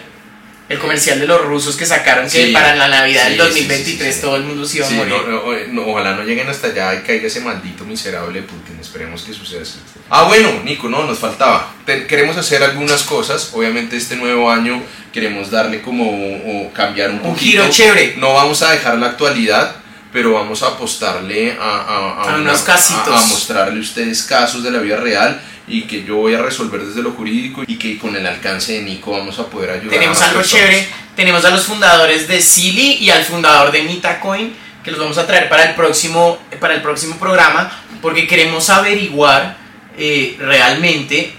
El 0.69 0.79
comercial 0.79 1.21
de 1.21 1.27
los 1.27 1.45
rusos 1.45 1.77
que 1.77 1.85
sacaron 1.85 2.25
que 2.25 2.47
Sí, 2.47 2.53
para 2.53 2.75
la 2.77 2.89
Navidad 2.89 3.25
del 3.25 3.33
sí, 3.33 3.39
sí, 3.41 3.47
2023 3.49 4.15
sí, 4.15 4.21
todo 4.23 4.37
el 4.37 4.45
mundo 4.45 4.65
se 4.65 4.79
iba 4.79 4.87
a 4.87 4.91
morir. 4.91 5.13
no, 5.13 5.23
no, 5.27 5.53
no, 5.69 5.87
ojalá 5.91 6.15
no 6.15 6.23
lleguen 6.23 6.49
hasta 6.49 6.69
allá 6.69 6.95
y 6.95 6.99
caiga 7.03 7.27
ese 7.27 7.41
maldito 7.41 7.85
miserable 7.85 8.41
Putin. 8.43 8.79
Esperemos 8.81 9.23
que 9.23 9.35
suceda 9.35 9.63
así. 9.63 9.79
Ah, 10.09 10.23
bueno, 10.25 10.51
Nico, 10.65 10.89
no, 10.89 11.05
nos 11.05 11.19
faltaba. 11.19 11.75
Te- 11.85 12.07
queremos 12.07 12.37
hacer 12.39 12.63
algunas 12.63 13.03
cosas. 13.03 13.51
Obviamente, 13.53 13.97
este 13.97 14.17
nuevo 14.17 14.51
año 14.51 14.83
queremos 15.13 15.51
darle 15.51 15.83
como 15.83 16.05
o 16.07 16.73
cambiar 16.73 17.11
un 17.11 17.17
Un 17.17 17.23
poquito. 17.23 17.41
giro 17.65 17.69
chévere. 17.69 18.15
No 18.17 18.33
vamos 18.35 18.63
a 18.63 18.71
dejar 18.73 18.97
la 18.99 19.09
actualidad, 19.09 19.77
pero 20.13 20.33
vamos 20.33 20.63
a 20.63 20.69
apostarle 20.69 21.57
a, 21.59 21.65
a, 21.65 22.33
A 22.35 22.37
unos 22.37 22.63
casitos. 22.63 23.09
A, 23.09 23.19
a 23.19 23.27
mostrarle 23.27 23.79
a 23.79 23.83
ustedes 23.83 24.23
casos 24.23 24.63
de 24.63 24.71
la 24.71 24.79
vida 24.79 24.97
real 24.97 25.41
y 25.67 25.83
que 25.83 26.05
yo 26.05 26.17
voy 26.17 26.35
a 26.35 26.43
resolver 26.43 26.85
desde 26.85 27.03
lo 27.03 27.13
jurídico 27.13 27.63
y 27.67 27.77
que 27.79 27.99
con 27.99 28.15
el 28.15 28.27
alcance 28.27 28.73
de 28.75 28.83
Nico 28.83 29.13
vamos 29.13 29.39
a 29.39 29.47
poder 29.47 29.71
ayudar. 29.71 29.91
Tenemos 29.91 30.21
a 30.21 30.27
algo 30.27 30.41
personas. 30.41 30.65
chévere. 30.67 30.89
Tenemos 31.17 31.45
a 31.45 31.51
los 31.51 31.65
fundadores 31.65 32.29
de 32.29 32.41
Silly 32.41 32.99
y 33.01 33.11
al 33.11 33.25
fundador 33.25 33.71
de 33.71 33.83
Mitacoin 33.83 34.55
que 34.83 34.91
los 34.91 34.99
vamos 34.99 35.19
a 35.19 35.27
traer 35.27 35.49
para 35.49 35.65
el 35.65 35.75
próximo, 35.75 36.39
para 36.61 36.75
el 36.75 36.83
próximo 36.83 37.17
programa 37.17 37.71
porque 38.03 38.27
queremos 38.27 38.69
averiguar 38.69 39.57
eh, 39.97 40.37
realmente 40.39 41.35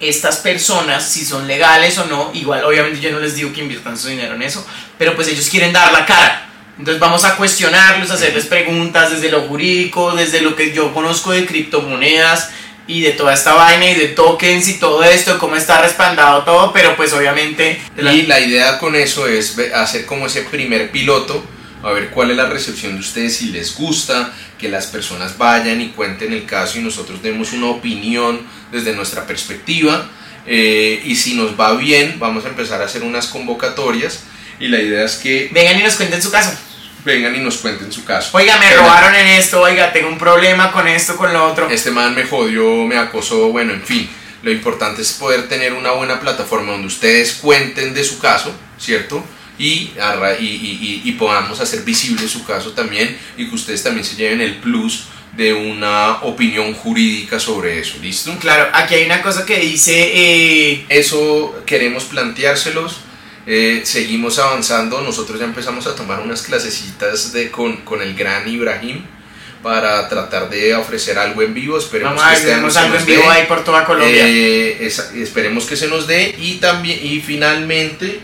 estas 0.00 0.36
personas 0.36 1.06
si 1.06 1.24
son 1.24 1.46
legales 1.46 1.98
o 1.98 2.06
no. 2.06 2.30
Igual, 2.32 2.64
obviamente 2.64 3.00
yo 3.00 3.10
no 3.10 3.18
les 3.18 3.34
digo 3.34 3.52
que 3.52 3.60
inviertan 3.60 3.98
su 3.98 4.08
dinero 4.08 4.34
en 4.36 4.42
eso, 4.42 4.64
pero 4.96 5.14
pues 5.14 5.28
ellos 5.28 5.48
quieren 5.50 5.72
dar 5.72 5.92
la 5.92 6.06
cara. 6.06 6.46
Entonces 6.78 6.98
vamos 7.00 7.24
a 7.24 7.36
cuestionarlos, 7.36 8.10
a 8.10 8.14
hacerles 8.14 8.46
preguntas 8.46 9.12
desde 9.12 9.30
lo 9.30 9.42
jurídico, 9.42 10.12
desde 10.14 10.40
lo 10.40 10.56
que 10.56 10.72
yo 10.72 10.92
conozco 10.92 11.30
de 11.30 11.46
criptomonedas 11.46 12.50
y 12.86 13.00
de 13.00 13.12
toda 13.12 13.32
esta 13.32 13.54
vaina 13.54 13.88
y 13.90 13.94
de 13.94 14.08
tokens 14.08 14.68
y 14.68 14.78
todo 14.78 15.02
esto, 15.04 15.38
cómo 15.38 15.56
está 15.56 15.80
respaldado 15.80 16.42
todo, 16.44 16.72
pero 16.72 16.96
pues 16.96 17.12
obviamente... 17.12 17.80
la- 17.96 18.12
Y 18.12 18.22
la 18.26 18.40
idea 18.40 18.78
con 18.78 18.94
eso 18.96 19.26
es 19.26 19.56
hacer 19.74 20.04
como 20.04 20.26
ese 20.26 20.42
primer 20.42 20.90
piloto, 20.90 21.42
a 21.82 21.92
ver 21.92 22.10
cuál 22.10 22.30
es 22.32 22.36
la 22.36 22.46
recepción 22.48 22.94
de 22.94 23.00
ustedes, 23.00 23.36
si 23.36 23.46
les 23.50 23.74
gusta, 23.76 24.32
que 24.58 24.68
las 24.68 24.86
personas 24.88 25.38
vayan 25.38 25.80
y 25.80 25.88
cuenten 25.90 26.32
el 26.32 26.44
caso 26.44 26.78
y 26.78 26.82
nosotros 26.82 27.22
demos 27.22 27.52
una 27.52 27.66
opinión 27.68 28.40
desde 28.72 28.92
nuestra 28.94 29.26
perspectiva. 29.26 30.08
eh, 30.46 31.00
y 31.06 31.16
si 31.16 31.34
nos 31.36 31.58
va 31.58 31.72
bien, 31.74 32.16
vamos 32.18 32.44
a 32.44 32.48
empezar 32.48 32.82
a 32.82 32.84
hacer 32.84 33.02
unas 33.02 33.28
convocatorias. 33.28 34.24
Y 34.64 34.68
la 34.68 34.80
idea 34.80 35.04
es 35.04 35.16
que 35.16 35.50
Vengan 35.52 35.78
y 35.78 35.82
nos 35.82 35.96
cuenten 35.96 36.22
su 36.22 36.30
caso. 36.30 36.52
vengan 37.04 37.34
y 37.36 37.40
nos 37.40 37.58
cuenten 37.58 37.92
su 37.92 38.02
caso. 38.04 38.30
Oiga, 38.32 38.56
me 38.58 38.72
robaron 38.74 39.14
en 39.14 39.26
esto, 39.26 39.60
oiga, 39.60 39.92
tengo 39.92 40.08
un 40.08 40.16
problema 40.18 40.72
con 40.72 40.88
esto, 40.88 41.16
con 41.16 41.32
lo 41.34 41.44
otro. 41.50 41.68
Este 41.68 41.90
man 41.90 42.14
me 42.14 42.24
jodió, 42.24 42.64
me 42.86 42.96
acosó, 42.96 43.48
bueno, 43.48 43.74
en 43.74 43.82
fin. 43.82 44.08
Lo 44.42 44.50
importante 44.50 45.02
es 45.02 45.12
poder 45.12 45.48
tener 45.48 45.72
una 45.74 45.90
buena 45.92 46.18
plataforma 46.18 46.72
donde 46.72 46.86
ustedes 46.86 47.34
cuenten 47.34 47.92
de 47.92 48.04
su 48.04 48.18
caso, 48.18 48.54
¿cierto? 48.78 49.22
Y, 49.58 49.90
y- 50.40 50.44
y- 50.44 51.02
y 51.04 51.12
podamos 51.12 51.60
hacer 51.60 51.82
visible 51.82 52.26
su 52.26 52.44
caso 52.44 52.72
también 52.72 53.16
y 53.36 53.48
que 53.48 53.54
ustedes 53.54 53.82
también 53.82 54.04
se 54.04 54.16
lleven 54.16 54.40
el 54.40 54.56
plus 54.56 55.04
de 55.36 55.52
una 55.52 56.22
opinión 56.22 56.72
jurídica 56.74 57.38
sobre 57.40 57.80
eso, 57.80 57.96
¿listo? 58.00 58.34
Claro, 58.38 58.68
aquí 58.72 58.94
hay 58.94 59.04
una 59.04 59.20
cosa 59.20 59.44
que 59.44 59.58
dice... 59.58 59.92
eh, 60.14 60.86
Eso 60.88 61.62
queremos 61.66 62.04
planteárselos. 62.04 63.00
Eh, 63.46 63.82
seguimos 63.84 64.38
avanzando. 64.38 65.00
Nosotros 65.00 65.38
ya 65.38 65.44
empezamos 65.44 65.86
a 65.86 65.94
tomar 65.94 66.20
unas 66.20 66.42
clasecitas 66.42 67.32
de, 67.32 67.50
con, 67.50 67.78
con 67.78 68.00
el 68.02 68.14
gran 68.14 68.46
Ibrahim 68.48 69.04
para 69.62 70.06
tratar 70.08 70.50
de 70.50 70.74
ofrecer 70.74 71.18
algo 71.18 71.40
en 71.42 71.54
vivo. 71.54 71.78
Esperemos 71.78 72.22
a 72.22 72.28
que 72.30 72.34
este 72.34 72.48
se 72.48 72.54
algo 72.54 72.96
en 72.96 73.06
vivo 73.06 73.22
dé. 73.22 73.28
ahí 73.28 73.46
por 73.46 73.64
toda 73.64 73.84
Colombia. 73.84 74.26
Eh, 74.26 74.86
esa- 74.86 75.10
esperemos 75.14 75.64
que 75.64 75.76
se 75.76 75.88
nos 75.88 76.06
dé 76.06 76.34
y 76.38 76.56
también 76.56 76.98
y 77.02 77.20
finalmente 77.20 78.20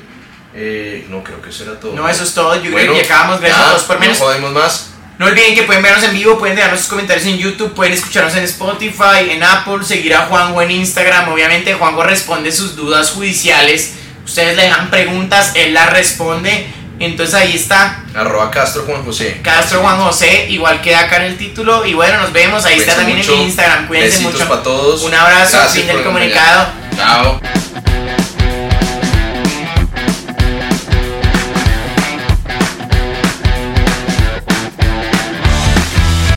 eh, 0.54 1.06
no 1.08 1.22
creo 1.22 1.40
que 1.40 1.50
eso 1.50 1.62
era 1.64 1.78
todo 1.80 1.94
no, 1.94 2.08
eso 2.08 2.24
es 2.24 2.34
todo. 2.34 2.54
Yo 2.56 2.62
creo 2.62 2.72
Bueno, 2.72 2.94
que 2.94 3.00
acabamos, 3.02 3.40
gracias 3.40 3.84
por 3.84 3.98
menos. 4.00 4.18
no 4.18 4.24
jodemos 4.26 4.52
más 4.52 4.90
No 5.18 5.26
olviden 5.26 5.54
que 5.54 5.62
pueden 5.62 5.82
vernos 5.82 6.02
en 6.04 6.12
vivo, 6.12 6.38
pueden 6.38 6.56
dejarnos 6.56 6.80
sus 6.80 6.88
comentarios 6.88 7.26
en 7.26 7.38
YouTube, 7.38 7.72
pueden 7.74 7.92
escucharnos 7.94 8.34
en 8.36 8.44
Spotify, 8.44 9.30
en 9.30 9.42
Apple, 9.42 9.82
seguir 9.84 10.14
a 10.14 10.26
Juanjo 10.26 10.60
en 10.62 10.70
Instagram. 10.72 11.28
Obviamente 11.30 11.72
Juanjo 11.74 12.02
responde 12.02 12.50
sus 12.52 12.74
dudas 12.76 13.10
judiciales. 13.12 13.94
Ustedes 14.30 14.56
le 14.56 14.62
dejan 14.62 14.90
preguntas, 14.90 15.50
él 15.56 15.74
las 15.74 15.90
responde. 15.90 16.68
Entonces 17.00 17.34
ahí 17.34 17.56
está 17.56 18.04
arroba 18.14 18.48
Castro 18.50 18.84
Juan 18.86 19.02
José 19.02 19.40
Castro 19.42 19.80
Juan 19.80 19.98
José, 19.98 20.46
igual 20.50 20.80
queda 20.80 21.00
acá 21.00 21.16
en 21.16 21.22
el 21.32 21.36
título. 21.36 21.84
Y 21.84 21.94
bueno, 21.94 22.20
nos 22.20 22.32
vemos. 22.32 22.64
Ahí 22.64 22.78
está 22.78 22.94
también 22.94 23.18
mucho. 23.18 23.32
en 23.32 23.38
mi 23.38 23.44
Instagram. 23.46 23.88
Cuídense 23.88 24.18
Besitos 24.18 24.34
mucho. 24.34 24.48
para 24.48 24.62
todos 24.62 25.02
Un 25.02 25.14
abrazo, 25.14 25.56
Gracias 25.56 25.72
fin 25.72 25.86
del 25.88 26.04
comunicado. 26.04 26.68
chao 26.96 27.40